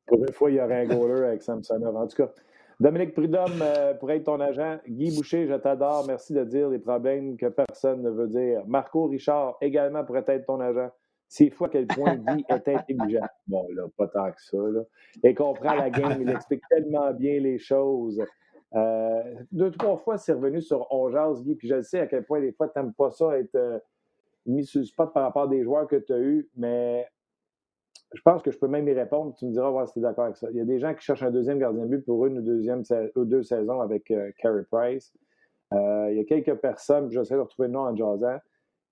Pour 0.08 0.18
une 0.18 0.34
fois, 0.34 0.50
il 0.50 0.56
y 0.56 0.62
aurait 0.62 0.82
un 0.82 0.88
goaler 0.88 1.28
avec 1.28 1.44
Samsonov. 1.44 1.96
En 1.96 2.08
tout 2.08 2.18
cas, 2.18 2.32
Dominique 2.80 3.14
Prudhomme, 3.14 3.62
euh, 3.62 3.94
pour 3.94 4.10
être 4.12 4.24
ton 4.24 4.40
agent. 4.40 4.80
Guy 4.88 5.16
Boucher, 5.16 5.48
je 5.48 5.54
t'adore. 5.54 6.06
Merci 6.08 6.34
de 6.34 6.44
dire 6.44 6.70
les 6.70 6.80
problèmes 6.80 7.38
que 7.38 7.46
personne 7.48 8.02
ne 8.02 8.10
veut 8.10 8.28
dire. 8.28 8.64
Marco 8.66 9.06
Richard, 9.06 9.56
également, 9.62 10.04
pourrait 10.04 10.26
être 10.28 10.46
ton 10.48 10.60
agent. 10.60 10.90
C'est 11.28 11.52
fou 11.52 11.66
à 11.66 11.70
quel 11.70 11.86
point 11.86 12.16
Guy 12.16 12.46
est 12.50 12.68
intelligent. 12.68 13.28
Bon, 13.48 13.68
là, 13.76 13.84
pas 13.96 14.08
tant 14.08 14.32
que 14.32 14.42
ça. 14.42 14.58
Là. 14.58 14.82
Il 15.24 15.36
comprend 15.36 15.76
la 15.76 15.92
game, 15.92 16.18
il 16.20 16.30
explique 16.30 16.62
tellement 16.68 17.14
bien 17.14 17.40
les 17.40 17.60
choses. 17.60 18.20
Euh, 18.76 19.24
deux, 19.52 19.72
trois 19.72 19.98
fois, 19.98 20.18
c'est 20.18 20.34
revenu 20.34 20.62
sur 20.62 20.88
On 20.92 21.10
Guy, 21.42 21.56
puis 21.56 21.68
je 21.68 21.82
sais 21.82 22.00
à 22.00 22.08
quel 22.08 22.26
point 22.26 22.42
des 22.42 22.52
fois, 22.52 22.68
tu 22.68 22.78
n'aimes 22.78 22.94
pas 22.94 23.10
ça 23.12 23.38
être 23.38 23.56
euh, 23.56 23.80
mis 24.46 24.66
sur 24.66 24.80
le 24.80 24.86
spot 24.86 25.14
par 25.14 25.24
rapport 25.24 25.44
à 25.44 25.48
des 25.48 25.64
joueurs 25.64 25.88
que 25.88 25.96
tu 25.96 26.14
as 26.14 26.20
eus, 26.20 26.50
mais 26.58 27.08
je 28.14 28.22
pense 28.22 28.42
que 28.42 28.52
je 28.52 28.60
peux 28.60 28.68
même 28.68 28.88
y 28.88 28.94
répondre. 28.94 29.34
Tu 29.38 29.46
me 29.46 29.52
diras 29.52 29.70
voir 29.70 29.88
si 29.88 29.94
tu 29.94 30.00
es 30.00 30.02
d'accord 30.02 30.26
avec 30.26 30.38
ça. 30.38 30.48
Il 30.52 30.58
y 30.58 30.62
a 30.62 30.66
des 30.66 30.80
gens 30.80 30.94
qui 30.94 31.04
cherchent 31.04 31.24
un 31.24 31.32
deuxième 31.32 31.60
gardien 31.60 31.84
de 31.84 31.90
but 31.90 32.06
pour 32.06 32.26
une 32.26 32.40
ou, 32.40 32.42
deuxième, 32.42 32.84
ou 33.16 33.26
deux 33.26 33.44
saisons 33.44 33.82
avec 33.82 34.12
euh, 34.12 34.32
Carey 34.38 34.64
Price. 34.70 35.14
il 35.72 36.16
y 36.16 36.20
a 36.20 36.24
quelques 36.26 36.56
personnes, 36.56 37.10
j'essaie 37.10 37.36
de 37.36 37.40
retrouver 37.40 37.68
le 37.68 37.74
nom 37.74 37.82
en 37.82 37.96
jasant, 37.96 38.40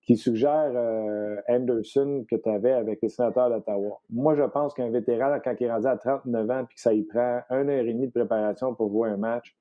qui 0.02 0.16
suggèrent 0.16 1.40
Anderson 1.48 2.26
que 2.28 2.36
tu 2.36 2.48
avais 2.48 2.72
avec 2.72 3.00
les 3.00 3.08
sénateurs 3.08 3.48
d'Ottawa. 3.48 4.00
Moi, 4.10 4.34
je 4.34 4.42
pense 4.42 4.74
qu'un 4.74 4.90
vétéran, 4.90 5.38
quand 5.42 5.54
il 5.58 5.64
est 5.64 5.72
rendu 5.72 5.86
à 5.86 5.96
39 5.96 6.50
ans 6.50 6.64
puis 6.66 6.74
que 6.74 6.80
ça 6.80 6.92
y 6.92 7.02
prend 7.04 7.40
un 7.48 7.68
heure 7.68 7.84
et 7.86 7.92
demie 7.92 8.08
de 8.08 8.12
préparation 8.12 8.74
pour 8.74 8.90
jouer 8.90 9.08
un 9.08 9.16
match, 9.16 9.56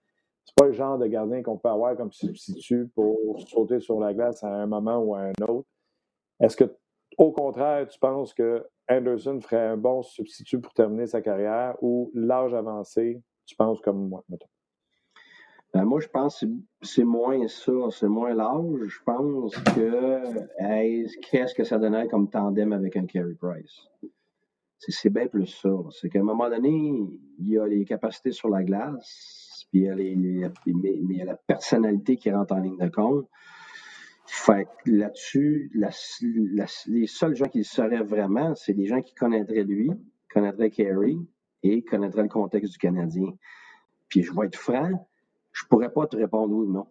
c'est 0.46 0.56
pas 0.56 0.66
le 0.66 0.74
genre 0.74 0.98
de 0.98 1.08
gardien 1.08 1.42
qu'on 1.42 1.58
peut 1.58 1.70
avoir 1.70 1.96
comme 1.96 2.12
substitut 2.12 2.88
pour 2.96 3.40
sauter 3.48 3.80
sur 3.80 4.00
la 4.00 4.14
glace 4.14 4.44
à 4.44 4.50
un 4.50 4.66
moment 4.66 4.98
ou 4.98 5.16
à 5.16 5.22
un 5.22 5.46
autre. 5.48 5.68
Est-ce 6.40 6.58
que, 6.58 6.76
au 7.18 7.32
contraire, 7.32 7.88
tu 7.88 8.00
penses 8.00 8.34
que 8.34 8.66
Anderson 8.90 9.40
ferait 9.40 9.68
un 9.68 9.78
bon 9.78 10.04
substitut 10.04 10.60
pour 10.60 10.74
terminer 10.74 11.08
sa 11.08 11.22
carrière 11.22 11.76
ou 11.82 12.12
l'âge 12.14 12.54
avancé, 12.54 13.22
tu 13.46 13.56
penses 13.56 13.80
comme 13.82 14.10
moi, 14.10 14.24
ben, 15.74 15.86
moi, 15.86 16.00
je 16.00 16.08
pense 16.08 16.42
que 16.42 16.46
c'est 16.84 17.04
moins 17.04 17.48
ça, 17.48 17.72
c'est 17.90 18.08
moins 18.08 18.36
l'âge. 18.36 18.88
Je 18.88 19.04
pense 19.04 19.56
que 19.56 21.20
qu'est-ce 21.22 21.56
que 21.56 21.64
ça 21.64 21.80
donnerait 21.80 22.08
comme 22.08 22.30
tandem 22.30 22.74
avec 22.74 22.96
un 22.96 23.08
Carey 23.08 23.34
Price? 23.34 23.90
C'est 24.78 25.10
bien 25.10 25.28
plus 25.28 25.48
ça. 25.48 25.72
C'est 25.90 26.10
qu'à 26.10 26.20
un 26.20 26.24
moment 26.24 26.48
donné, 26.48 26.70
il 27.40 27.50
y 27.50 27.58
a 27.58 27.66
les 27.66 27.86
capacités 27.86 28.32
sur 28.32 28.50
la 28.50 28.64
glace, 28.64 29.53
puis 29.74 29.88
il 29.88 31.18
y 31.18 31.22
a, 31.22 31.26
la 31.26 31.36
personnalité 31.36 32.16
qui 32.18 32.30
rentre 32.32 32.54
en 32.54 32.60
ligne 32.60 32.78
de 32.78 32.90
compte. 32.90 33.28
Fait 34.28 34.68
là-dessus, 34.86 35.72
les 35.74 37.08
seuls 37.08 37.36
gens 37.36 37.48
qui 37.48 37.60
le 37.60 37.64
sauraient 37.64 38.04
vraiment, 38.04 38.54
c'est 38.54 38.74
des 38.74 38.86
gens 38.86 39.02
qui 39.02 39.16
connaîtraient 39.16 39.64
lui, 39.64 39.92
connaîtraient 40.32 40.70
Kerry 40.70 41.18
et 41.64 41.84
connaîtraient 41.84 42.24
le 42.24 42.30
contexte 42.30 42.74
du 42.74 42.78
Canadien. 42.78 43.32
Puis 44.10 44.22
je 44.22 44.32
vais 44.34 44.46
être 44.46 44.56
franc, 44.56 45.08
je 45.52 45.66
pourrais 45.66 45.92
pas 45.92 46.06
te 46.06 46.18
répondre 46.18 46.54
oui 46.56 46.68
ou 46.68 46.72
non. 46.72 46.88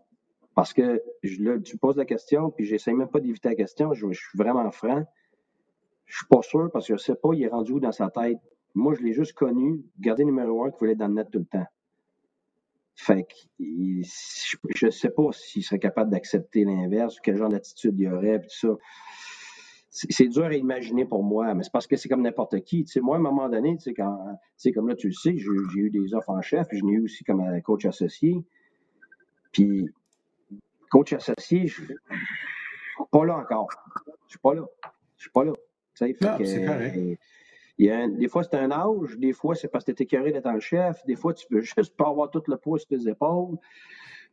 Parce 0.57 0.73
que 0.73 1.01
là, 1.39 1.59
tu 1.61 1.79
poses 1.79 1.97
la 1.97 2.05
question, 2.05 2.51
puis 2.51 2.65
j'essaie 2.65 2.93
même 2.93 3.09
pas 3.09 3.21
d'éviter 3.21 3.49
la 3.49 3.55
question, 3.55 3.93
je, 3.95 4.13
suis 4.13 4.37
vraiment 4.37 4.69
franc. 4.73 5.05
Je 6.05 6.17
suis 6.17 6.27
pas 6.27 6.43
sûr 6.43 6.69
parce 6.73 6.89
que 6.89 6.97
je 6.97 7.03
sais 7.03 7.15
pas, 7.15 7.31
il 7.33 7.45
est 7.45 7.49
rendu 7.49 7.73
où 7.73 7.81
dans 7.81 7.93
sa 7.93 8.11
tête. 8.11 8.39
Moi, 8.75 8.95
je 8.95 9.03
l'ai 9.03 9.13
juste 9.13 9.35
connu, 9.35 9.85
gardien 10.01 10.25
numéro 10.25 10.65
un 10.65 10.71
qui 10.71 10.79
voulait 10.81 10.93
être 10.93 10.99
dans 10.99 11.09
le 11.09 11.15
net 11.15 11.29
tout 11.31 11.39
le 11.39 11.45
temps. 11.45 11.67
Fait 12.95 13.25
que 13.25 13.35
je 13.59 14.87
ne 14.87 14.91
sais 14.91 15.11
pas 15.11 15.33
s'il 15.33 15.65
serait 15.65 15.79
capable 15.79 16.11
d'accepter 16.11 16.65
l'inverse, 16.65 17.19
quel 17.23 17.37
genre 17.37 17.49
d'attitude 17.49 17.99
il 17.99 18.05
y 18.05 18.09
aurait, 18.09 18.41
tout 18.41 18.49
ça. 18.51 18.69
C'est 19.91 20.29
dur 20.29 20.45
à 20.45 20.55
imaginer 20.55 21.05
pour 21.05 21.23
moi, 21.23 21.53
mais 21.53 21.63
c'est 21.63 21.73
parce 21.73 21.87
que 21.87 21.97
c'est 21.97 22.09
comme 22.09 22.23
n'importe 22.23 22.61
qui. 22.61 22.85
Tu 22.85 22.93
sais, 22.93 23.01
moi, 23.01 23.17
à 23.17 23.19
un 23.19 23.23
moment 23.23 23.49
donné, 23.51 23.77
tu 23.77 23.83
sais, 23.83 23.95
quand, 23.95 24.17
tu 24.33 24.39
sais, 24.57 24.73
comme 24.73 24.89
là, 24.89 24.95
tu 24.95 25.09
le 25.09 25.13
sais, 25.13 25.37
j'ai 25.37 25.81
eu 25.81 25.91
des 25.91 26.15
offres 26.15 26.31
en 26.31 26.41
chef, 26.41 26.67
je 26.73 26.83
n'ai 26.83 26.93
eu 26.93 27.05
aussi 27.05 27.25
comme 27.25 27.61
coach 27.61 27.85
associé. 27.85 28.43
Puis, 29.53 29.91
coach 30.91 31.13
associé, 31.13 31.67
je 31.67 31.75
suis 31.75 31.95
pas 33.11 33.27
là 33.27 33.37
encore. 33.37 33.69
Je 34.27 34.31
suis 34.31 34.39
pas 34.39 34.55
là. 34.55 34.65
Je 35.19 35.25
suis 35.25 35.31
pas 35.31 35.45
là. 35.45 35.53
Tu 35.95 36.07
sais, 36.07 36.17
c'est 36.45 36.65
correct. 36.65 37.19
Il 37.83 37.87
y 37.87 37.91
a 37.91 38.07
des 38.07 38.29
fois, 38.29 38.45
c'est 38.45 38.55
un 38.55 38.71
âge, 38.71 39.19
des 39.19 39.33
fois, 39.33 39.57
c'est 39.57 39.67
parce 39.67 39.85
que 39.85 39.91
tu 39.91 40.03
es 40.03 40.05
écœuré 40.05 40.31
d'être 40.31 40.47
en 40.47 40.61
chef, 40.61 41.05
des 41.05 41.17
fois, 41.17 41.35
tu 41.35 41.45
veux 41.51 41.61
juste 41.63 41.97
pas 41.97 42.07
avoir 42.07 42.31
tout 42.31 42.45
le 42.47 42.57
poids 42.57 42.79
sur 42.79 42.87
tes 42.87 43.09
épaules. 43.09 43.59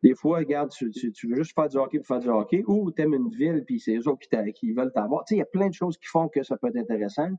Des 0.04 0.14
fois, 0.14 0.38
regarde, 0.38 0.70
tu, 0.70 0.86
veux 0.86 1.36
juste 1.36 1.56
faire 1.56 1.68
du 1.68 1.78
hockey 1.78 1.98
pour 1.98 2.06
faire 2.06 2.20
du 2.20 2.30
hockey, 2.30 2.64
ou 2.68 2.92
tu 2.92 3.02
aimes 3.02 3.16
une 3.16 3.32
ville, 3.32 3.64
puis 3.66 3.80
c'est 3.80 3.96
eux 3.98 4.08
autres 4.08 4.20
qui, 4.20 4.54
qui 4.54 4.72
veulent 4.72 4.92
t'avoir. 4.94 5.26
Tu 5.26 5.30
sais, 5.30 5.38
il 5.38 5.40
y 5.40 5.42
a 5.42 5.46
plein 5.46 5.68
de 5.68 5.74
choses 5.74 5.98
qui 5.98 6.06
font 6.06 6.28
que 6.28 6.44
ça 6.44 6.58
peut 6.58 6.68
être 6.68 6.78
intéressant, 6.78 7.32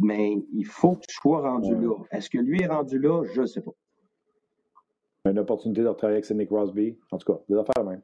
mais 0.00 0.36
il 0.52 0.66
faut 0.66 0.96
que 0.96 1.06
tu 1.06 1.14
sois 1.14 1.42
rendu 1.42 1.76
là. 1.76 1.94
Est-ce 2.10 2.28
que 2.28 2.38
lui 2.38 2.60
est 2.60 2.66
rendu 2.66 2.98
là? 2.98 3.22
Je 3.34 3.42
ne 3.42 3.46
sais 3.46 3.60
pas. 3.60 3.70
Une 5.26 5.38
opportunité 5.38 5.82
de 5.82 5.92
travailler 5.92 6.16
avec 6.16 6.24
Sidney 6.24 6.48
Crosby? 6.48 6.98
En 7.12 7.18
tout 7.18 7.32
cas, 7.32 7.38
des 7.48 7.54
affaires 7.54 7.84
même. 7.84 8.02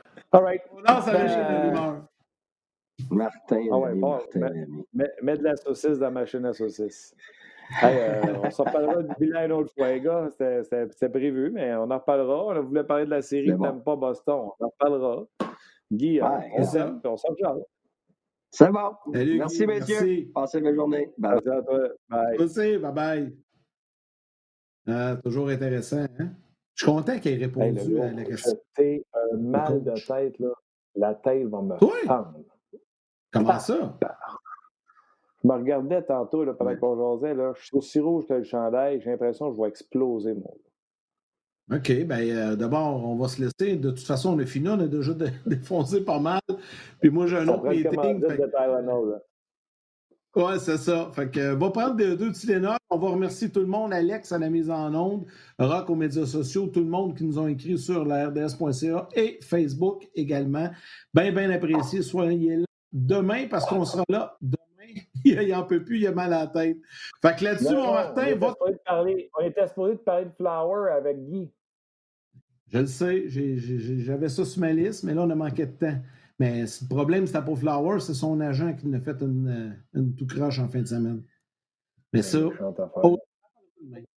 All 0.32 0.42
right. 0.42 0.62
Non, 0.72 1.00
ça 1.02 1.12
va 1.12 1.28
chez 1.28 1.66
l'humeur. 1.66 2.02
Martin, 3.10 3.66
ah 3.70 3.78
ouais, 3.78 3.94
mets, 5.22 5.36
de 5.36 5.42
la 5.42 5.56
saucisse 5.56 5.98
dans 5.98 6.06
la 6.06 6.10
machine 6.10 6.44
à 6.46 6.52
saucisse. 6.52 7.14
Euh, 7.82 8.22
on 8.44 8.50
s'en 8.50 8.64
reparlera 8.64 9.02
du 9.02 9.14
bilan 9.18 9.44
une 9.44 9.52
autre 9.52 9.72
fois, 9.74 9.92
les 9.92 10.00
gars. 10.00 10.28
C'était 10.30 11.08
prévu, 11.08 11.50
mais 11.50 11.74
on 11.74 11.90
en 11.90 11.98
reparlera. 11.98 12.46
On 12.46 12.62
voulait 12.62 12.84
parler 12.84 13.04
de 13.04 13.10
la 13.10 13.22
série 13.22 13.52
bon. 13.52 13.80
pas 13.80 13.96
Boston. 13.96 14.50
On 14.58 14.64
en 14.64 14.68
reparlera. 14.68 15.24
Guy, 15.92 16.20
on 16.22 16.64
s'aime, 16.64 17.00
on 17.04 17.16
s'en 17.16 17.28
reparle. 17.28 17.62
C'est 18.50 18.70
bon. 18.70 18.92
merci, 19.06 19.66
messieurs. 19.66 20.30
Passez 20.34 20.58
une 20.60 20.74
journée. 20.74 21.12
Bye. 21.18 21.32
Merci 21.32 21.48
à 21.50 21.62
toi. 21.62 21.88
Bye. 22.08 22.36
Merci. 22.38 22.78
Bye 22.78 22.92
bye. 22.92 23.36
Ah, 24.88 25.16
toujours 25.22 25.48
intéressant. 25.48 26.06
Hein? 26.18 26.30
Je 26.76 26.84
suis 26.84 26.92
content 26.92 27.18
qu'il 27.18 27.32
ait 27.32 27.44
répondu 27.46 28.00
à 28.00 28.12
la 28.12 28.22
question. 28.22 28.52
C'était 28.76 29.04
un 29.14 29.36
mal 29.38 29.82
de 29.82 29.94
tête. 30.06 30.38
Là. 30.38 30.48
La 30.94 31.14
tête 31.14 31.48
va 31.48 31.62
me 31.62 31.74
oui. 31.80 32.78
Comment 33.32 33.58
ça? 33.58 33.98
Je 35.42 35.48
me 35.48 35.54
regardais 35.54 36.02
tantôt 36.02 36.44
là, 36.44 36.52
pendant 36.52 36.76
qu'on 36.76 37.18
jasait. 37.18 37.34
Là, 37.34 37.54
je 37.56 37.64
suis 37.64 37.76
aussi 37.76 37.98
rouge 37.98 38.26
que 38.26 38.34
le 38.34 38.44
chandail. 38.44 39.00
J'ai 39.00 39.10
l'impression 39.10 39.50
que 39.50 39.56
je 39.56 39.62
vais 39.62 39.68
exploser, 39.68 40.34
mon 40.34 40.54
OK. 41.74 41.90
Bien, 41.90 42.18
euh, 42.18 42.56
d'abord, 42.56 43.04
on 43.04 43.16
va 43.16 43.28
se 43.28 43.42
laisser. 43.42 43.76
De 43.76 43.90
toute 43.90 44.06
façon, 44.06 44.36
on 44.36 44.38
est 44.38 44.46
fini. 44.46 44.68
On 44.68 44.78
a 44.78 44.86
déjà 44.86 45.12
défoncé 45.46 46.04
pas 46.04 46.18
mal. 46.18 46.40
Puis 47.00 47.08
moi, 47.08 47.26
j'ai 47.26 47.38
un 47.38 47.48
autre 47.48 47.68
meeting. 47.68 48.22
Oui, 50.36 50.52
c'est 50.60 50.76
ça. 50.76 51.10
Fait 51.14 51.30
que, 51.30 51.54
on 51.54 51.58
va 51.58 51.70
prendre 51.70 51.96
deux, 51.96 52.14
deux 52.14 52.58
notes. 52.58 52.76
On 52.90 52.98
va 52.98 53.08
remercier 53.08 53.48
tout 53.48 53.60
le 53.60 53.66
monde, 53.66 53.94
Alex 53.94 54.32
à 54.32 54.38
la 54.38 54.50
mise 54.50 54.70
en 54.70 54.94
onde, 54.94 55.24
Rock 55.58 55.88
aux 55.88 55.94
médias 55.94 56.26
sociaux, 56.26 56.66
tout 56.66 56.80
le 56.80 56.90
monde 56.90 57.16
qui 57.16 57.24
nous 57.24 57.38
ont 57.38 57.48
écrit 57.48 57.78
sur 57.78 58.04
la 58.04 58.28
RDS.ca 58.28 59.08
et 59.14 59.38
Facebook 59.40 60.06
également. 60.14 60.68
Bien, 61.14 61.32
bien 61.32 61.48
apprécié. 61.48 62.02
Soyez 62.02 62.56
là 62.56 62.66
demain 62.92 63.46
parce 63.48 63.64
qu'on 63.64 63.86
sera 63.86 64.04
là 64.10 64.36
demain. 64.42 64.60
il 65.24 65.48
n'en 65.48 65.64
peut 65.64 65.82
plus, 65.82 66.00
il 66.00 66.06
a 66.06 66.12
mal 66.12 66.34
à 66.34 66.40
la 66.40 66.46
tête. 66.48 66.76
Fait 67.22 67.34
que 67.34 67.44
là-dessus, 67.44 67.74
mon 67.74 67.94
Martin, 67.94 68.26
on, 68.34 68.38
va... 68.38 68.54
parler, 68.84 69.30
on 69.38 69.42
était 69.42 69.66
supposé 69.66 69.94
de 69.94 70.00
parler 70.00 70.26
de 70.26 70.32
Flower 70.36 70.90
avec 70.92 71.16
Guy. 71.24 71.50
Je 72.68 72.78
le 72.78 72.86
sais, 72.86 73.24
j'avais 73.28 74.28
ça 74.28 74.44
sur 74.44 74.60
ma 74.60 74.72
liste, 74.72 75.02
mais 75.04 75.14
là, 75.14 75.22
on 75.22 75.30
a 75.30 75.34
manqué 75.34 75.64
de 75.64 75.72
temps. 75.72 75.96
Mais 76.38 76.62
le 76.62 76.88
problème, 76.88 77.26
c'était 77.26 77.42
pour 77.42 77.58
Flower, 77.58 78.00
c'est 78.00 78.14
son 78.14 78.40
agent 78.40 78.74
qui 78.74 78.86
nous 78.86 78.96
a 78.96 79.00
fait 79.00 79.20
une, 79.22 79.48
euh, 79.48 80.00
une 80.00 80.14
tout 80.14 80.26
croche 80.26 80.58
en 80.58 80.68
fin 80.68 80.80
de 80.82 80.86
semaine. 80.86 81.22
Mais 82.12 82.22
ça, 82.22 82.38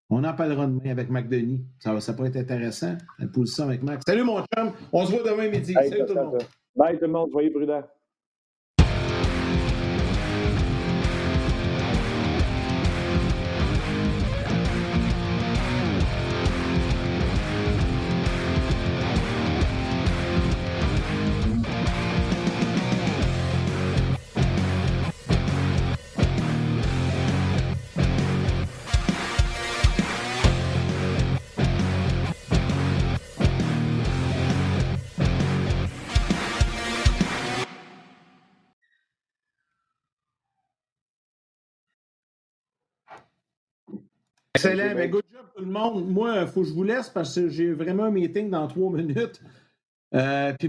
on 0.08 0.24
en 0.24 0.34
parlera 0.34 0.66
demain 0.66 0.90
avec 0.90 1.10
Mac 1.10 1.28
Denis. 1.28 1.66
Ça, 1.78 1.98
ça 2.00 2.14
pourrait 2.14 2.28
être 2.28 2.36
intéressant, 2.36 2.96
la 3.18 3.26
position 3.26 3.64
avec 3.64 3.82
Mac. 3.82 4.00
Salut 4.06 4.24
mon 4.24 4.38
chum, 4.38 4.72
on 4.92 5.04
se 5.04 5.12
voit 5.12 5.30
demain 5.30 5.48
midi. 5.50 5.74
Salut 5.74 6.06
tout 6.06 6.14
le 6.14 6.24
monde. 6.24 6.38
Bye 6.74 6.98
tout 6.98 7.06
le 7.06 7.12
monde, 7.12 7.30
soyez 7.30 7.50
prudents. 7.50 7.82
Excellent. 44.70 44.94
Ben, 44.94 45.10
good 45.10 45.24
job, 45.32 45.46
tout 45.54 45.64
le 45.64 45.70
monde. 45.70 46.08
Moi, 46.10 46.40
il 46.40 46.46
faut 46.46 46.62
que 46.62 46.68
je 46.68 46.72
vous 46.72 46.84
laisse 46.84 47.08
parce 47.08 47.34
que 47.34 47.48
j'ai 47.48 47.72
vraiment 47.72 48.04
un 48.04 48.10
meeting 48.10 48.50
dans 48.50 48.66
trois 48.66 48.90
minutes. 48.90 49.40
Euh, 50.14 50.52
puis 50.58 50.68